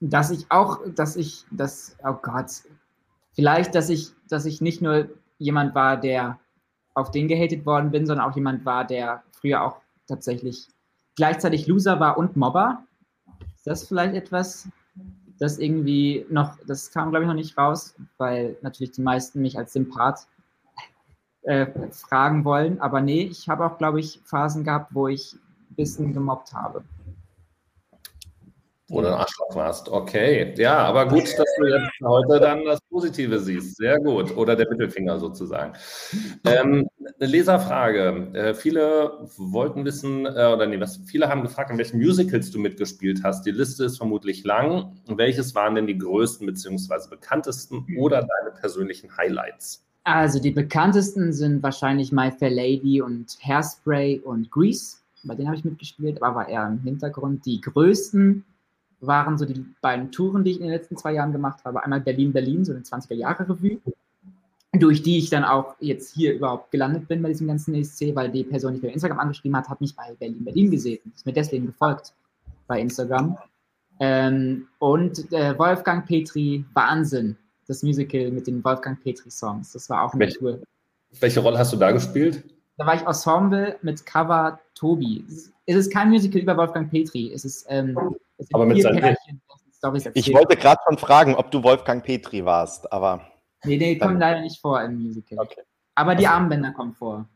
Dass 0.01 0.31
ich 0.31 0.45
auch, 0.49 0.79
dass 0.95 1.15
ich, 1.15 1.45
dass, 1.51 1.95
oh 2.03 2.15
Gott, 2.21 2.47
vielleicht, 3.33 3.75
dass 3.75 3.89
ich, 3.89 4.11
dass 4.27 4.45
ich 4.45 4.61
nicht 4.61 4.81
nur 4.81 5.09
jemand 5.37 5.75
war, 5.75 5.97
der 5.97 6.39
auf 6.93 7.11
den 7.11 7.27
gehatet 7.27 7.65
worden 7.65 7.91
bin, 7.91 8.05
sondern 8.05 8.29
auch 8.29 8.35
jemand 8.35 8.65
war, 8.65 8.85
der 8.85 9.23
früher 9.31 9.63
auch 9.63 9.77
tatsächlich 10.07 10.67
gleichzeitig 11.15 11.67
Loser 11.67 11.99
war 11.99 12.17
und 12.17 12.35
Mobber. 12.35 12.83
Ist 13.55 13.67
das 13.67 13.87
vielleicht 13.87 14.15
etwas, 14.15 14.67
das 15.37 15.57
irgendwie 15.59 16.25
noch, 16.29 16.57
das 16.65 16.91
kam 16.91 17.11
glaube 17.11 17.23
ich 17.23 17.27
noch 17.27 17.35
nicht 17.35 17.57
raus, 17.57 17.95
weil 18.17 18.57
natürlich 18.61 18.91
die 18.91 19.01
meisten 19.01 19.41
mich 19.41 19.57
als 19.57 19.73
Sympath 19.73 20.27
äh, 21.43 21.67
fragen 21.91 22.46
wollen. 22.46 22.81
Aber 22.81 23.01
nee, 23.01 23.24
ich 23.24 23.50
habe 23.50 23.65
auch, 23.65 23.77
glaube 23.77 24.00
ich, 24.00 24.22
Phasen 24.24 24.63
gehabt, 24.63 24.93
wo 24.93 25.08
ich 25.08 25.34
ein 25.34 25.75
bisschen 25.75 26.13
gemobbt 26.13 26.53
habe. 26.53 26.84
Oder 28.91 29.10
ein 29.10 29.19
Arschloch 29.19 29.55
warst. 29.55 29.89
Okay, 29.89 30.55
ja, 30.58 30.79
aber 30.79 31.08
gut, 31.08 31.22
dass 31.38 31.48
du 31.60 31.65
jetzt 31.67 31.91
heute 32.03 32.39
dann 32.39 32.65
das 32.65 32.79
Positive 32.89 33.39
siehst. 33.39 33.77
Sehr 33.77 34.00
gut. 34.00 34.36
Oder 34.36 34.55
der 34.55 34.67
Mittelfinger 34.67 35.19
sozusagen. 35.19 35.74
Ähm, 36.43 36.89
eine 37.19 37.29
Leserfrage. 37.29 38.31
Äh, 38.34 38.53
viele 38.55 39.27
wollten 39.38 39.86
wissen, 39.86 40.25
äh, 40.25 40.29
oder 40.29 40.65
nee, 40.65 40.79
was, 40.79 40.98
viele 41.05 41.29
haben 41.29 41.43
gefragt, 41.43 41.69
in 41.69 41.77
welchen 41.77 42.00
Musicals 42.00 42.50
du 42.50 42.60
mitgespielt 42.60 43.22
hast. 43.24 43.46
Die 43.46 43.51
Liste 43.51 43.86
ist 43.86 43.98
vermutlich 43.98 44.43
lang. 44.43 45.00
Welches 45.08 45.53
waren 45.53 45.75
denn 45.75 45.86
die 45.86 45.98
größten 45.98 46.48
bzw. 46.48 47.10
bekanntesten 47.12 47.86
oder 47.98 48.22
deine 48.22 48.55
persönlichen 48.60 49.15
Highlights? 49.17 49.88
Also 50.11 50.39
die 50.39 50.49
bekanntesten 50.49 51.33
sind 51.33 51.61
wahrscheinlich 51.61 52.11
My 52.11 52.31
Fair 52.31 52.49
Lady 52.49 52.99
und 52.99 53.37
Hairspray 53.43 54.19
und 54.19 54.49
Grease. 54.49 54.97
Bei 55.23 55.35
denen 55.35 55.47
habe 55.47 55.57
ich 55.57 55.63
mitgespielt, 55.63 56.21
aber 56.21 56.35
war 56.35 56.49
eher 56.49 56.67
im 56.67 56.79
Hintergrund. 56.79 57.45
Die 57.45 57.61
größten 57.61 58.43
waren 59.01 59.37
so 59.37 59.45
die 59.45 59.63
beiden 59.81 60.11
Touren, 60.11 60.43
die 60.43 60.51
ich 60.51 60.57
in 60.57 60.63
den 60.63 60.71
letzten 60.71 60.97
zwei 60.97 61.13
Jahren 61.13 61.31
gemacht 61.31 61.63
habe. 61.63 61.83
Einmal 61.83 62.01
Berlin-Berlin, 62.01 62.65
so 62.65 62.71
eine 62.71 62.81
20er-Jahre-Revue, 62.81 63.79
durch 64.73 65.03
die 65.03 65.19
ich 65.19 65.29
dann 65.29 65.43
auch 65.43 65.75
jetzt 65.79 66.15
hier 66.15 66.33
überhaupt 66.33 66.71
gelandet 66.71 67.07
bin 67.07 67.21
bei 67.21 67.29
diesem 67.29 67.47
ganzen 67.47 67.75
ESC, 67.75 68.15
weil 68.15 68.31
die 68.31 68.43
Person, 68.43 68.73
die 68.73 68.81
mir 68.81 68.91
Instagram 68.91 69.19
angeschrieben 69.19 69.57
hat, 69.57 69.69
hat 69.69 69.79
mich 69.79 69.95
bei 69.95 70.15
Berlin-Berlin 70.17 70.71
gesehen. 70.71 70.99
Ist 71.13 71.27
mir 71.27 71.33
deswegen 71.33 71.67
gefolgt 71.67 72.13
bei 72.65 72.81
Instagram. 72.81 73.37
Ähm, 73.99 74.67
und 74.79 75.31
äh, 75.31 75.57
Wolfgang 75.59 76.07
Petri, 76.07 76.65
Wahnsinn, 76.73 77.37
das 77.69 77.83
Musical 77.83 78.31
mit 78.31 78.47
den 78.47 78.63
Wolfgang 78.63 79.01
Petri-Songs. 79.01 79.73
Das 79.73 79.89
war 79.89 80.03
auch 80.03 80.13
eine 80.13 80.21
welche, 80.21 80.39
Tour. 80.39 80.59
Welche 81.19 81.39
Rolle 81.39 81.59
hast 81.59 81.71
du 81.71 81.77
da 81.77 81.91
gespielt? 81.91 82.43
Da 82.77 82.85
war 82.85 82.95
ich 82.95 83.03
Ensemble 83.03 83.77
mit 83.83 84.05
Cover 84.05 84.59
Tobi. 84.73 85.23
Es 85.65 85.75
ist 85.75 85.93
kein 85.93 86.09
Musical 86.09 86.41
über 86.41 86.57
Wolfgang 86.57 86.89
Petri. 86.89 87.31
Es 87.31 87.45
ist 87.45 87.67
ähm, 87.69 87.97
aber 88.53 88.65
mit 88.65 88.81
seinen 88.81 89.15
Ich 90.15 90.33
wollte 90.33 90.57
gerade 90.57 90.81
schon 90.88 90.97
fragen, 90.97 91.35
ob 91.35 91.51
du 91.51 91.61
Wolfgang 91.61 92.03
Petri 92.03 92.43
warst, 92.43 92.91
aber. 92.91 93.21
Nee, 93.63 93.77
nee, 93.77 93.97
kommen 93.97 94.19
leider 94.19 94.41
nicht 94.41 94.59
vor 94.59 94.81
im 94.81 95.03
Musical. 95.03 95.39
Okay. 95.39 95.61
Aber 95.93 96.15
die 96.15 96.25
also, 96.25 96.38
Armbänder 96.38 96.71
kommen 96.71 96.93
vor. 96.93 97.29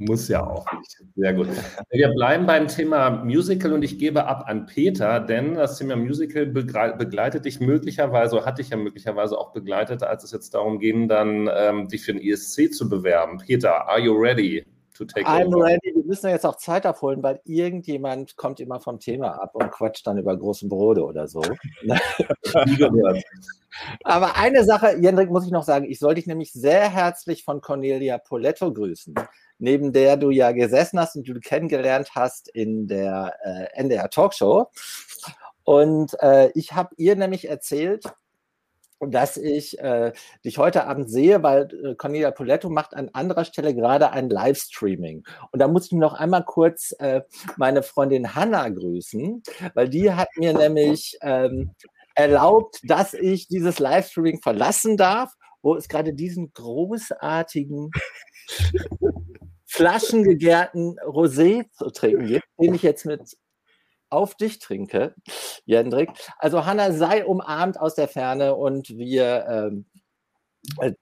Muss 0.00 0.28
ja 0.28 0.46
auch 0.46 0.64
nicht. 0.72 0.96
Sehr 1.14 1.34
gut. 1.34 1.48
Wir 1.90 2.08
bleiben 2.08 2.46
beim 2.46 2.68
Thema 2.68 3.10
Musical 3.22 3.74
und 3.74 3.82
ich 3.82 3.98
gebe 3.98 4.26
ab 4.26 4.44
an 4.46 4.64
Peter, 4.64 5.20
denn 5.20 5.56
das 5.56 5.76
Thema 5.76 5.94
Musical 5.94 6.46
begleitet 6.46 7.44
dich 7.44 7.60
möglicherweise, 7.60 8.46
hat 8.46 8.58
dich 8.58 8.70
ja 8.70 8.78
möglicherweise 8.78 9.36
auch 9.36 9.52
begleitet, 9.52 10.02
als 10.02 10.24
es 10.24 10.32
jetzt 10.32 10.54
darum 10.54 10.78
ging, 10.78 11.06
dann 11.06 11.50
ähm, 11.54 11.88
dich 11.88 12.02
für 12.02 12.14
den 12.14 12.22
ESC 12.22 12.72
zu 12.72 12.88
bewerben. 12.88 13.38
Peter, 13.38 13.88
are 13.88 14.00
you 14.00 14.14
ready? 14.14 14.64
to 15.00 15.04
take 15.04 15.26
I'm 15.26 15.48
over. 15.48 15.64
ready. 15.64 15.92
Wir 15.94 16.04
müssen 16.04 16.26
ja 16.26 16.32
jetzt 16.32 16.46
auch 16.46 16.56
Zeit 16.56 16.86
abholen, 16.86 17.22
weil 17.22 17.40
irgendjemand 17.44 18.36
kommt 18.36 18.60
immer 18.60 18.80
vom 18.80 19.00
Thema 19.00 19.42
ab 19.42 19.54
und 19.54 19.70
quatscht 19.70 20.06
dann 20.06 20.18
über 20.18 20.36
großen 20.36 20.68
Brote 20.68 21.04
oder 21.04 21.26
so. 21.26 21.42
Aber 24.04 24.36
eine 24.36 24.64
Sache, 24.64 24.98
Jendrik, 25.00 25.30
muss 25.30 25.46
ich 25.46 25.52
noch 25.52 25.64
sagen, 25.64 25.86
ich 25.90 25.98
soll 25.98 26.14
dich 26.14 26.26
nämlich 26.26 26.52
sehr 26.52 26.88
herzlich 26.88 27.44
von 27.44 27.60
Cornelia 27.60 28.18
Poletto 28.18 28.72
grüßen, 28.72 29.14
neben 29.60 29.92
der 29.92 30.16
du 30.16 30.30
ja 30.30 30.52
gesessen 30.52 30.98
hast 30.98 31.16
und 31.16 31.28
du 31.28 31.38
kennengelernt 31.40 32.10
hast 32.14 32.48
in 32.48 32.86
der 32.86 33.34
äh, 33.44 33.80
NDR 33.80 34.10
Talkshow. 34.10 34.66
Und 35.64 36.20
äh, 36.20 36.50
ich 36.54 36.72
habe 36.72 36.94
ihr 36.96 37.14
nämlich 37.16 37.48
erzählt, 37.48 38.04
dass 39.00 39.36
ich 39.36 39.78
äh, 39.78 40.12
dich 40.44 40.58
heute 40.58 40.86
Abend 40.86 41.10
sehe, 41.10 41.42
weil 41.42 41.68
äh, 41.84 41.94
Cornelia 41.94 42.30
Poletto 42.30 42.68
macht 42.68 42.94
an 42.94 43.08
anderer 43.12 43.44
Stelle 43.44 43.74
gerade 43.74 44.10
ein 44.10 44.28
Livestreaming. 44.28 45.24
Und 45.52 45.58
da 45.58 45.68
muss 45.68 45.86
ich 45.86 45.92
noch 45.92 46.12
einmal 46.12 46.44
kurz 46.44 46.94
äh, 46.98 47.22
meine 47.56 47.82
Freundin 47.82 48.34
Hanna 48.34 48.68
grüßen, 48.68 49.42
weil 49.74 49.88
die 49.88 50.12
hat 50.12 50.28
mir 50.36 50.52
nämlich 50.52 51.16
ähm, 51.22 51.70
erlaubt, 52.14 52.80
dass 52.84 53.14
ich 53.14 53.48
dieses 53.48 53.78
Livestreaming 53.78 54.42
verlassen 54.42 54.96
darf, 54.96 55.32
wo 55.62 55.74
es 55.76 55.88
gerade 55.88 56.12
diesen 56.12 56.52
großartigen 56.52 57.90
flaschengegärten 59.70 60.98
Rosé 60.98 61.70
zu 61.72 61.90
trinken 61.90 62.26
gibt, 62.26 62.44
den 62.60 62.74
ich 62.74 62.82
jetzt 62.82 63.06
mit 63.06 63.36
auf 64.10 64.34
dich 64.34 64.58
trinke, 64.58 65.14
Jendrik. 65.64 66.10
Also 66.38 66.66
Hanna, 66.66 66.90
sei 66.90 67.24
umarmt 67.24 67.78
aus 67.78 67.94
der 67.94 68.08
Ferne 68.08 68.56
und 68.56 68.88
wir 68.90 69.46
ähm, 69.48 69.86
äh, 70.80 70.92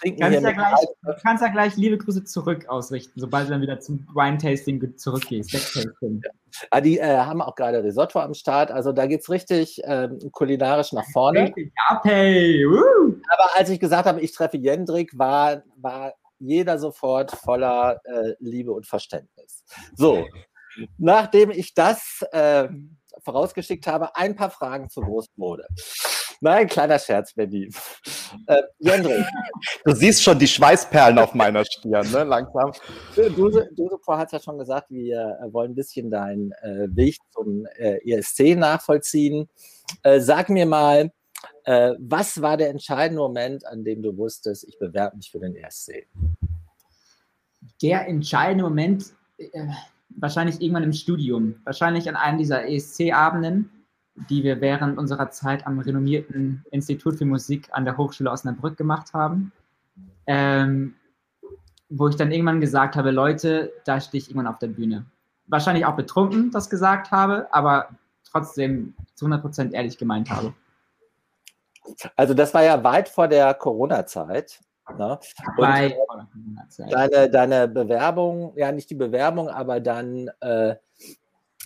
trinken 0.00 0.20
kannst 0.20 0.38
hier. 0.38 0.48
Ja 0.48 0.52
gleich, 0.52 0.86
du 1.02 1.12
kannst 1.24 1.42
ja 1.42 1.48
gleich 1.48 1.76
liebe 1.76 1.98
Grüße 1.98 2.22
zurück 2.22 2.68
ausrichten, 2.68 3.18
sobald 3.18 3.48
du 3.48 3.50
dann 3.50 3.62
wieder 3.62 3.80
zum 3.80 4.06
Wine-Tasting 4.14 4.96
zurückgehst. 4.96 5.52
Ja. 6.00 6.30
Ah, 6.70 6.80
die 6.80 7.00
äh, 7.00 7.16
haben 7.16 7.42
auch 7.42 7.56
gerade 7.56 7.82
Risotto 7.82 8.20
am 8.20 8.32
Start, 8.32 8.70
also 8.70 8.92
da 8.92 9.06
geht 9.06 9.22
es 9.22 9.28
richtig 9.28 9.80
ähm, 9.82 10.20
kulinarisch 10.30 10.92
nach 10.92 11.04
vorne. 11.12 11.52
Ja, 11.56 12.00
hey. 12.04 12.64
Aber 13.28 13.56
als 13.56 13.70
ich 13.70 13.80
gesagt 13.80 14.06
habe, 14.06 14.20
ich 14.20 14.30
treffe 14.30 14.56
Jendrik, 14.56 15.18
war, 15.18 15.64
war 15.74 16.14
jeder 16.46 16.78
sofort 16.78 17.30
voller 17.32 18.00
äh, 18.04 18.34
Liebe 18.38 18.72
und 18.72 18.86
Verständnis. 18.86 19.64
So, 19.96 20.26
nachdem 20.98 21.50
ich 21.50 21.74
das 21.74 22.24
äh, 22.32 22.68
vorausgeschickt 23.22 23.86
habe, 23.86 24.14
ein 24.16 24.34
paar 24.36 24.50
Fragen 24.50 24.88
zur 24.90 25.04
Großmode. 25.04 25.66
Nein, 26.40 26.66
kleiner 26.68 26.98
Scherz, 26.98 27.32
Benny. 27.32 27.70
Äh, 28.48 28.62
Jendrik. 28.80 29.24
Du 29.84 29.94
siehst 29.94 30.20
schon 30.20 30.36
die 30.36 30.48
Schweißperlen 30.48 31.20
auf 31.20 31.34
meiner 31.34 31.64
Stirn, 31.64 32.10
ne? 32.10 32.24
langsam. 32.24 32.72
Du, 33.14 33.48
du 33.48 34.00
hat 34.08 34.32
ja 34.32 34.40
schon 34.40 34.58
gesagt, 34.58 34.90
wir 34.90 35.38
äh, 35.40 35.52
wollen 35.52 35.70
ein 35.70 35.74
bisschen 35.76 36.10
deinen 36.10 36.50
äh, 36.50 36.88
Weg 36.96 37.18
zum 37.30 37.64
äh, 37.76 37.98
ESC 38.04 38.56
nachvollziehen. 38.56 39.48
Äh, 40.02 40.18
sag 40.18 40.48
mir 40.48 40.66
mal, 40.66 41.12
äh, 41.64 41.92
was 41.98 42.40
war 42.42 42.56
der 42.56 42.70
entscheidende 42.70 43.20
Moment, 43.22 43.66
an 43.66 43.84
dem 43.84 44.02
du 44.02 44.16
wusstest, 44.16 44.64
ich 44.68 44.78
bewerbe 44.78 45.16
mich 45.16 45.30
für 45.30 45.38
den 45.38 45.54
ESC? 45.56 46.06
Der 47.82 48.06
entscheidende 48.08 48.64
Moment, 48.64 49.06
äh, 49.38 49.48
wahrscheinlich 50.10 50.60
irgendwann 50.60 50.84
im 50.84 50.92
Studium, 50.92 51.56
wahrscheinlich 51.64 52.08
an 52.08 52.16
einem 52.16 52.38
dieser 52.38 52.68
ESC-Abenden, 52.68 53.70
die 54.30 54.44
wir 54.44 54.60
während 54.60 54.98
unserer 54.98 55.30
Zeit 55.30 55.66
am 55.66 55.78
renommierten 55.80 56.64
Institut 56.70 57.16
für 57.16 57.24
Musik 57.24 57.68
an 57.72 57.84
der 57.84 57.96
Hochschule 57.96 58.30
Osnabrück 58.30 58.76
gemacht 58.76 59.12
haben, 59.12 59.52
ähm, 60.26 60.94
wo 61.88 62.08
ich 62.08 62.16
dann 62.16 62.30
irgendwann 62.30 62.60
gesagt 62.60 62.96
habe, 62.96 63.10
Leute, 63.10 63.72
da 63.84 64.00
stehe 64.00 64.20
ich 64.22 64.28
irgendwann 64.28 64.46
auf 64.46 64.58
der 64.58 64.68
Bühne. 64.68 65.06
Wahrscheinlich 65.46 65.84
auch 65.84 65.96
betrunken 65.96 66.50
das 66.50 66.70
gesagt 66.70 67.10
habe, 67.10 67.52
aber 67.52 67.88
trotzdem 68.24 68.94
zu 69.14 69.26
100% 69.26 69.72
ehrlich 69.72 69.98
gemeint 69.98 70.30
habe. 70.30 70.54
Also 72.16 72.34
das 72.34 72.54
war 72.54 72.62
ja 72.62 72.82
weit 72.82 73.08
vor 73.08 73.28
der 73.28 73.54
Corona-Zeit. 73.54 74.60
Ne? 74.98 75.18
Bei 75.56 75.96
deine, 76.78 77.30
deine 77.30 77.68
Bewerbung, 77.68 78.52
ja 78.56 78.70
nicht 78.70 78.90
die 78.90 78.94
Bewerbung, 78.94 79.48
aber 79.48 79.80
dann 79.80 80.30
äh, 80.40 80.76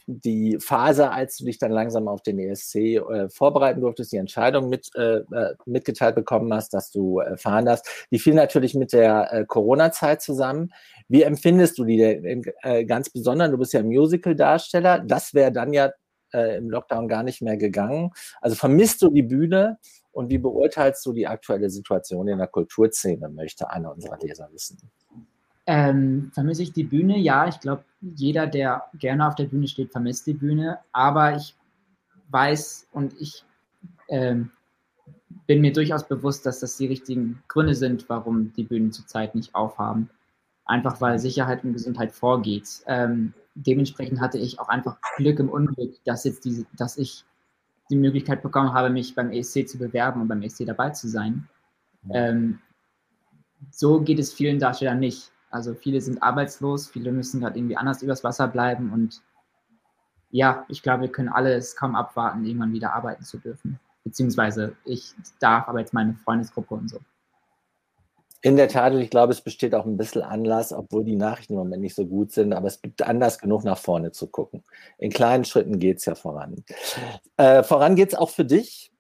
die 0.07 0.59
Phase, 0.59 1.11
als 1.11 1.37
du 1.37 1.45
dich 1.45 1.59
dann 1.59 1.71
langsam 1.71 2.09
auf 2.09 2.23
den 2.23 2.39
ESC 2.39 2.77
äh, 2.77 3.29
vorbereiten 3.29 3.83
durftest, 3.83 4.13
die 4.13 4.17
Entscheidung 4.17 4.71
mit, 4.71 4.89
äh, 4.95 5.19
äh 5.19 5.55
mitgeteilt 5.67 6.15
bekommen 6.15 6.53
hast, 6.55 6.73
dass 6.73 6.91
du 6.91 7.19
erfahren 7.19 7.69
hast, 7.69 7.87
die 8.11 8.19
fiel 8.19 8.35
natürlich 8.35 8.75
mit 8.75 8.95
der 8.95 9.33
äh, 9.33 9.45
Corona-Zeit 9.45 10.23
zusammen. 10.23 10.73
Wie 11.09 11.23
empfindest 11.23 11.79
du 11.79 11.85
die 11.85 11.99
denn 11.99 12.43
äh, 12.63 12.85
ganz 12.87 13.11
besonders? 13.11 13.51
Du 13.51 13.59
bist 13.59 13.75
ja 13.75 13.83
Musical-Darsteller. 13.83 15.01
Das 15.01 15.35
wäre 15.35 15.53
dann 15.53 15.75
ja 15.75 15.91
äh, 16.33 16.57
im 16.57 16.71
Lockdown 16.71 17.09
gar 17.09 17.23
nicht 17.23 17.43
mehr 17.43 17.59
gegangen. 17.59 18.13
Also 18.41 18.57
vermisst 18.57 19.03
du 19.03 19.11
die 19.11 19.23
Bühne? 19.23 19.79
Und 20.19 20.31
wie 20.31 20.39
beurteilst 20.39 21.07
du 21.07 21.13
die 21.13 21.29
aktuelle 21.29 21.71
Situation 21.71 22.27
in 22.27 22.39
der 22.39 22.49
Kulturszene, 22.49 23.29
möchte 23.29 23.71
einer 23.71 23.93
unserer 23.93 24.19
Leser 24.19 24.49
wissen. 24.51 24.77
Ähm, 25.65 26.33
vermisse 26.35 26.65
ich 26.65 26.73
die 26.73 26.83
Bühne? 26.83 27.17
Ja, 27.19 27.47
ich 27.47 27.61
glaube, 27.61 27.85
jeder, 28.01 28.49
der 28.49 28.87
gerne 28.95 29.29
auf 29.29 29.37
der 29.37 29.45
Bühne 29.45 29.69
steht, 29.69 29.93
vermisst 29.93 30.27
die 30.27 30.35
Bühne. 30.35 30.81
Aber 30.91 31.37
ich 31.37 31.55
weiß 32.31 32.89
und 32.91 33.15
ich 33.21 33.45
ähm, 34.09 34.51
bin 35.47 35.61
mir 35.61 35.73
durchaus 35.73 36.09
bewusst, 36.09 36.45
dass 36.47 36.59
das 36.59 36.77
die 36.77 36.89
richtigen 36.89 37.41
Gründe 37.47 37.77
sind, 37.77 38.09
warum 38.09 38.53
die 38.55 38.65
Bühnen 38.65 38.91
zurzeit 38.91 39.37
nicht 39.37 39.55
aufhaben. 39.55 40.11
Einfach 40.65 41.01
weil 41.01 41.21
Sicherheit 41.21 41.63
und 41.63 41.75
Gesundheit 41.75 42.11
vorgeht. 42.11 42.69
Ähm, 42.89 43.35
dementsprechend 43.55 44.21
hatte 44.21 44.39
ich 44.39 44.59
auch 44.59 44.69
einfach 44.69 44.99
Glück 45.17 45.39
im 45.39 45.49
Unglück, 45.49 45.95
dass 46.05 46.25
jetzt 46.25 46.45
diese, 46.45 46.67
dass 46.77 46.99
ich 46.99 47.25
die 47.91 47.97
Möglichkeit 47.97 48.43
bekommen 48.43 48.73
habe, 48.73 48.91
mich 48.91 49.15
beim 49.15 49.31
ESC 49.31 49.69
zu 49.69 49.79
bewerben 49.79 50.21
und 50.21 50.29
beim 50.29 50.43
ESC 50.43 50.67
dabei 50.67 50.91
zu 50.91 51.09
sein. 51.09 51.49
Ähm, 52.11 52.61
so 53.71 54.01
geht 54.01 54.19
es 54.19 54.33
vielen 54.33 54.59
Darstellern 54.59 55.01
nicht. 55.01 55.33
Also 55.51 55.75
viele 55.75 56.01
sind 56.01 56.23
arbeitslos, 56.23 56.89
viele 56.89 57.13
müssen 57.13 57.41
gerade 57.41 57.59
irgendwie 57.59 57.77
anders 57.77 58.03
übers 58.03 58.23
Wasser 58.23 58.49
bleiben 58.49 58.93
und 58.93 59.23
ja, 60.31 60.67
ich 60.69 60.83
glaube, 60.83 61.03
wir 61.03 61.13
können 61.13 61.31
alle 61.31 61.55
es 61.55 61.75
kaum 61.75 61.97
abwarten, 61.97 62.45
irgendwann 62.45 62.73
wieder 62.73 62.93
arbeiten 62.93 63.25
zu 63.25 63.39
dürfen. 63.39 63.81
Beziehungsweise 64.05 64.77
ich 64.85 65.15
darf, 65.39 65.69
aber 65.69 65.81
jetzt 65.81 65.95
meine 65.95 66.15
Freundesgruppe 66.15 66.75
und 66.75 66.91
so. 66.91 67.01
In 68.41 68.57
der 68.57 68.69
Tat, 68.69 68.95
ich 68.95 69.11
glaube, 69.11 69.33
es 69.33 69.41
besteht 69.41 69.75
auch 69.75 69.85
ein 69.85 69.97
bisschen 69.97 70.23
Anlass, 70.23 70.73
obwohl 70.73 71.05
die 71.05 71.17
Nachrichten 71.17 71.55
im 71.55 71.59
Moment 71.59 71.83
nicht 71.83 71.97
so 71.97 72.07
gut 72.07 72.31
sind, 72.33 72.53
aber 72.53 72.69
es 72.69 72.81
gibt 72.81 73.03
Anlass 73.03 73.39
genug 73.39 73.65
nach 73.65 73.79
vorne 73.79 74.13
zu 74.13 74.29
gucken. 74.29 74.63
In 74.99 75.11
kleinen 75.11 75.45
Schritten 75.45 75.79
geht 75.79 75.99
es 75.99 76.05
ja 76.05 76.15
voran. 76.15 76.65
Äh, 77.37 77.65
voran 77.65 77.97
geht 77.97 78.13
es 78.13 78.15
auch 78.19 78.31
für 78.31 78.45
dich. 78.45 78.93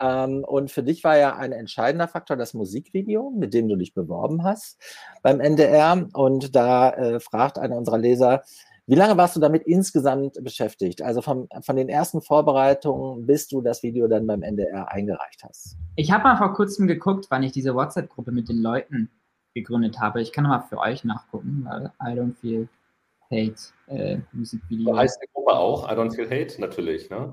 Ähm, 0.00 0.42
und 0.44 0.70
für 0.72 0.82
dich 0.82 1.04
war 1.04 1.16
ja 1.16 1.36
ein 1.36 1.52
entscheidender 1.52 2.08
Faktor 2.08 2.36
das 2.36 2.54
Musikvideo, 2.54 3.30
mit 3.30 3.54
dem 3.54 3.68
du 3.68 3.76
dich 3.76 3.94
beworben 3.94 4.42
hast 4.42 4.78
beim 5.22 5.40
NDR. 5.40 6.08
Und 6.12 6.56
da 6.56 6.90
äh, 6.90 7.20
fragt 7.20 7.58
einer 7.58 7.76
unserer 7.76 7.98
Leser, 7.98 8.42
wie 8.92 8.96
lange 8.96 9.16
warst 9.16 9.34
du 9.34 9.40
damit 9.40 9.62
insgesamt 9.62 10.34
beschäftigt? 10.44 11.00
Also 11.00 11.22
vom, 11.22 11.48
von 11.62 11.76
den 11.76 11.88
ersten 11.88 12.20
Vorbereitungen, 12.20 13.24
bis 13.24 13.48
du 13.48 13.62
das 13.62 13.82
Video 13.82 14.06
dann 14.06 14.26
beim 14.26 14.42
NDR 14.42 14.92
eingereicht 14.92 15.42
hast? 15.44 15.78
Ich 15.96 16.12
habe 16.12 16.24
mal 16.24 16.36
vor 16.36 16.52
kurzem 16.52 16.86
geguckt, 16.86 17.28
wann 17.30 17.42
ich 17.42 17.52
diese 17.52 17.74
WhatsApp-Gruppe 17.74 18.32
mit 18.32 18.50
den 18.50 18.60
Leuten 18.60 19.10
gegründet 19.54 19.98
habe. 19.98 20.20
Ich 20.20 20.30
kann 20.30 20.44
mal 20.44 20.60
für 20.68 20.76
euch 20.76 21.04
nachgucken, 21.04 21.66
weil 21.66 21.90
I 22.02 22.18
don't 22.18 22.34
feel 22.34 22.68
hate 23.30 23.54
äh, 23.86 24.18
Musikvideo. 24.32 24.94
Heißt 24.94 25.22
die 25.22 25.28
Gruppe 25.32 25.52
auch 25.52 25.90
I 25.90 25.94
don't 25.94 26.14
feel 26.14 26.28
hate 26.28 26.60
natürlich, 26.60 27.08
ne? 27.08 27.32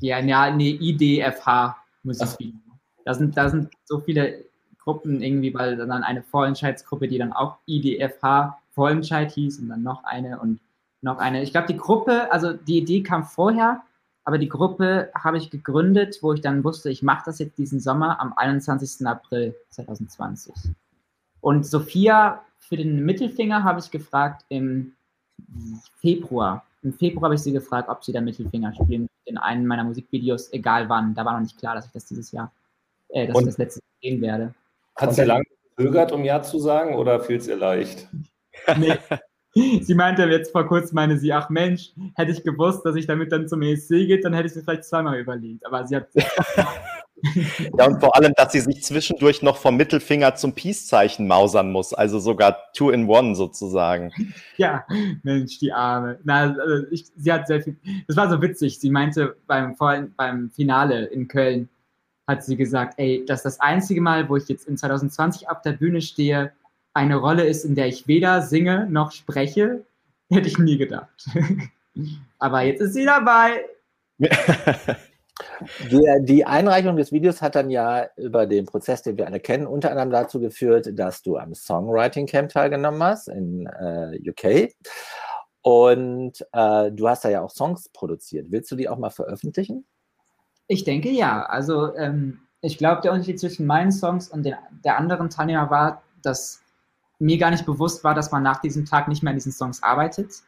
Ja, 0.00 0.20
ja, 0.20 0.56
nee, 0.56 0.70
IDFH 0.80 1.76
Musikvideo. 2.02 2.58
Da 3.04 3.12
sind, 3.12 3.36
da 3.36 3.50
sind 3.50 3.68
so 3.84 4.00
viele 4.00 4.46
Gruppen 4.78 5.20
irgendwie, 5.20 5.52
weil 5.52 5.76
dann 5.76 5.90
eine 5.90 6.22
Vorentscheidsgruppe, 6.22 7.08
die 7.08 7.18
dann 7.18 7.34
auch 7.34 7.58
IDFH 7.66 8.56
Vorentscheid 8.74 9.30
hieß 9.30 9.58
und 9.60 9.68
dann 9.68 9.82
noch 9.82 10.04
eine 10.04 10.40
und 10.40 10.60
noch 11.00 11.18
eine. 11.18 11.42
Ich 11.42 11.52
glaube, 11.52 11.66
die 11.66 11.76
Gruppe, 11.76 12.32
also 12.32 12.52
die 12.52 12.78
Idee 12.78 13.02
kam 13.02 13.24
vorher, 13.24 13.82
aber 14.24 14.38
die 14.38 14.48
Gruppe 14.48 15.10
habe 15.14 15.38
ich 15.38 15.50
gegründet, 15.50 16.18
wo 16.22 16.32
ich 16.32 16.40
dann 16.40 16.64
wusste, 16.64 16.90
ich 16.90 17.02
mache 17.02 17.24
das 17.26 17.38
jetzt 17.38 17.58
diesen 17.58 17.80
Sommer 17.80 18.20
am 18.20 18.32
21. 18.36 19.06
April 19.06 19.54
2020. 19.70 20.54
Und 21.40 21.66
Sophia 21.66 22.42
für 22.58 22.76
den 22.76 23.04
Mittelfinger 23.04 23.64
habe 23.64 23.80
ich 23.80 23.90
gefragt 23.90 24.44
im 24.48 24.92
Februar. 26.00 26.64
Im 26.82 26.92
Februar 26.92 27.24
habe 27.24 27.34
ich 27.34 27.42
sie 27.42 27.52
gefragt, 27.52 27.88
ob 27.88 28.04
sie 28.04 28.12
da 28.12 28.20
Mittelfinger 28.20 28.72
spielen 28.74 29.08
in 29.24 29.38
einem 29.38 29.66
meiner 29.66 29.84
Musikvideos, 29.84 30.52
egal 30.52 30.88
wann. 30.88 31.14
Da 31.14 31.24
war 31.24 31.34
noch 31.34 31.40
nicht 31.40 31.58
klar, 31.58 31.74
dass 31.74 31.86
ich 31.86 31.92
das 31.92 32.06
dieses 32.06 32.30
Jahr, 32.32 32.52
äh, 33.08 33.26
dass 33.26 33.36
und 33.36 33.42
ich 33.42 33.46
das 33.48 33.58
letzte 33.58 33.80
sehen 34.00 34.20
werde. 34.20 34.54
Hat 34.96 35.14
sie 35.14 35.24
lange 35.24 35.44
gezögert, 35.76 36.12
um 36.12 36.24
Ja 36.24 36.42
zu 36.42 36.58
sagen, 36.58 36.94
oder 36.94 37.20
fiel 37.20 37.36
es 37.36 37.48
ihr 37.48 37.56
leicht? 37.56 38.08
Nee. 38.76 38.98
Sie 39.82 39.94
meinte 39.94 40.22
jetzt 40.24 40.50
vor 40.50 40.66
kurzem, 40.66 40.94
meine 40.94 41.18
sie, 41.18 41.30
ach 41.30 41.50
Mensch, 41.50 41.92
hätte 42.14 42.32
ich 42.32 42.42
gewusst, 42.42 42.86
dass 42.86 42.96
ich 42.96 43.06
damit 43.06 43.32
dann 43.32 43.48
zum 43.48 43.60
ESC 43.60 43.88
geht, 44.06 44.24
dann 44.24 44.32
hätte 44.32 44.46
ich 44.46 44.56
es 44.56 44.64
vielleicht 44.64 44.84
zweimal 44.84 45.18
überlegt. 45.18 45.66
Aber 45.66 45.86
sie 45.86 45.96
hat. 45.96 46.08
ja, 47.78 47.86
und 47.86 48.00
vor 48.00 48.16
allem, 48.16 48.32
dass 48.36 48.52
sie 48.52 48.60
sich 48.60 48.82
zwischendurch 48.82 49.42
noch 49.42 49.56
vom 49.56 49.76
Mittelfinger 49.76 50.34
zum 50.34 50.54
Peace-Zeichen 50.54 51.26
mausern 51.26 51.70
muss, 51.70 51.94
also 51.94 52.18
sogar 52.18 52.56
two 52.74 52.90
in 52.90 53.08
one 53.08 53.34
sozusagen. 53.34 54.10
Ja, 54.56 54.84
Mensch, 55.22 55.58
die 55.60 55.72
Arme. 55.72 56.18
Na, 56.24 56.54
also 56.54 56.86
ich, 56.90 57.06
sie 57.14 57.32
hat 57.32 57.46
sehr 57.46 57.62
viel. 57.62 57.76
Das 58.08 58.16
war 58.16 58.28
so 58.28 58.42
witzig. 58.42 58.80
Sie 58.80 58.90
meinte 58.90 59.36
beim, 59.46 59.76
beim 60.16 60.50
Finale 60.50 61.04
in 61.06 61.28
Köln, 61.28 61.68
hat 62.26 62.44
sie 62.44 62.56
gesagt, 62.56 62.94
ey, 62.98 63.24
das 63.26 63.40
ist 63.40 63.44
das 63.44 63.60
einzige 63.60 64.00
Mal, 64.00 64.28
wo 64.28 64.36
ich 64.36 64.48
jetzt 64.48 64.66
in 64.66 64.76
2020 64.76 65.48
auf 65.48 65.60
der 65.62 65.72
Bühne 65.72 66.00
stehe, 66.00 66.52
eine 66.94 67.16
Rolle 67.16 67.44
ist, 67.44 67.64
in 67.64 67.74
der 67.74 67.86
ich 67.86 68.06
weder 68.06 68.42
singe 68.42 68.86
noch 68.90 69.12
spreche, 69.12 69.84
hätte 70.30 70.48
ich 70.48 70.58
nie 70.58 70.78
gedacht. 70.78 71.26
Aber 72.38 72.62
jetzt 72.62 72.80
ist 72.80 72.94
sie 72.94 73.04
dabei. 73.04 73.64
Die, 76.20 76.44
Einreichung 76.44 76.96
des 76.96 77.12
Videos 77.12 77.42
hat 77.42 77.54
dann 77.54 77.70
ja 77.70 78.06
über 78.16 78.46
den 78.46 78.66
Prozess, 78.66 79.02
den 79.02 79.16
wir 79.16 79.26
alle 79.26 79.40
kennen, 79.40 79.66
unter 79.66 79.90
anderem 79.90 80.10
dazu 80.10 80.40
geführt, 80.40 80.90
dass 80.98 81.22
du 81.22 81.36
am 81.36 81.54
Songwriting 81.54 82.26
Camp 82.26 82.50
teilgenommen 82.50 83.02
hast 83.02 83.28
in 83.28 83.66
äh, 83.66 84.18
UK. 84.28 84.72
Und 85.62 86.44
äh, 86.52 86.90
du 86.92 87.08
hast 87.08 87.24
da 87.24 87.30
ja 87.30 87.42
auch 87.42 87.50
Songs 87.50 87.88
produziert. 87.88 88.46
Willst 88.50 88.70
du 88.70 88.76
die 88.76 88.88
auch 88.88 88.98
mal 88.98 89.10
veröffentlichen? 89.10 89.86
Ich 90.66 90.84
denke 90.84 91.10
ja. 91.10 91.44
Also 91.44 91.94
ähm, 91.96 92.40
ich 92.60 92.78
glaube, 92.78 93.02
der 93.02 93.12
Unterschied 93.12 93.40
zwischen 93.40 93.66
meinen 93.66 93.92
Songs 93.92 94.28
und 94.28 94.44
den, 94.44 94.56
der 94.84 94.98
anderen 94.98 95.30
Teilnehmer 95.30 95.70
war, 95.70 96.02
dass 96.22 96.61
mir 97.22 97.38
gar 97.38 97.50
nicht 97.50 97.64
bewusst 97.64 98.02
war, 98.04 98.14
dass 98.14 98.32
man 98.32 98.42
nach 98.42 98.60
diesem 98.60 98.84
Tag 98.84 99.08
nicht 99.08 99.22
mehr 99.22 99.30
an 99.30 99.36
diesen 99.36 99.52
Songs 99.52 99.82
arbeitet. 99.82 100.42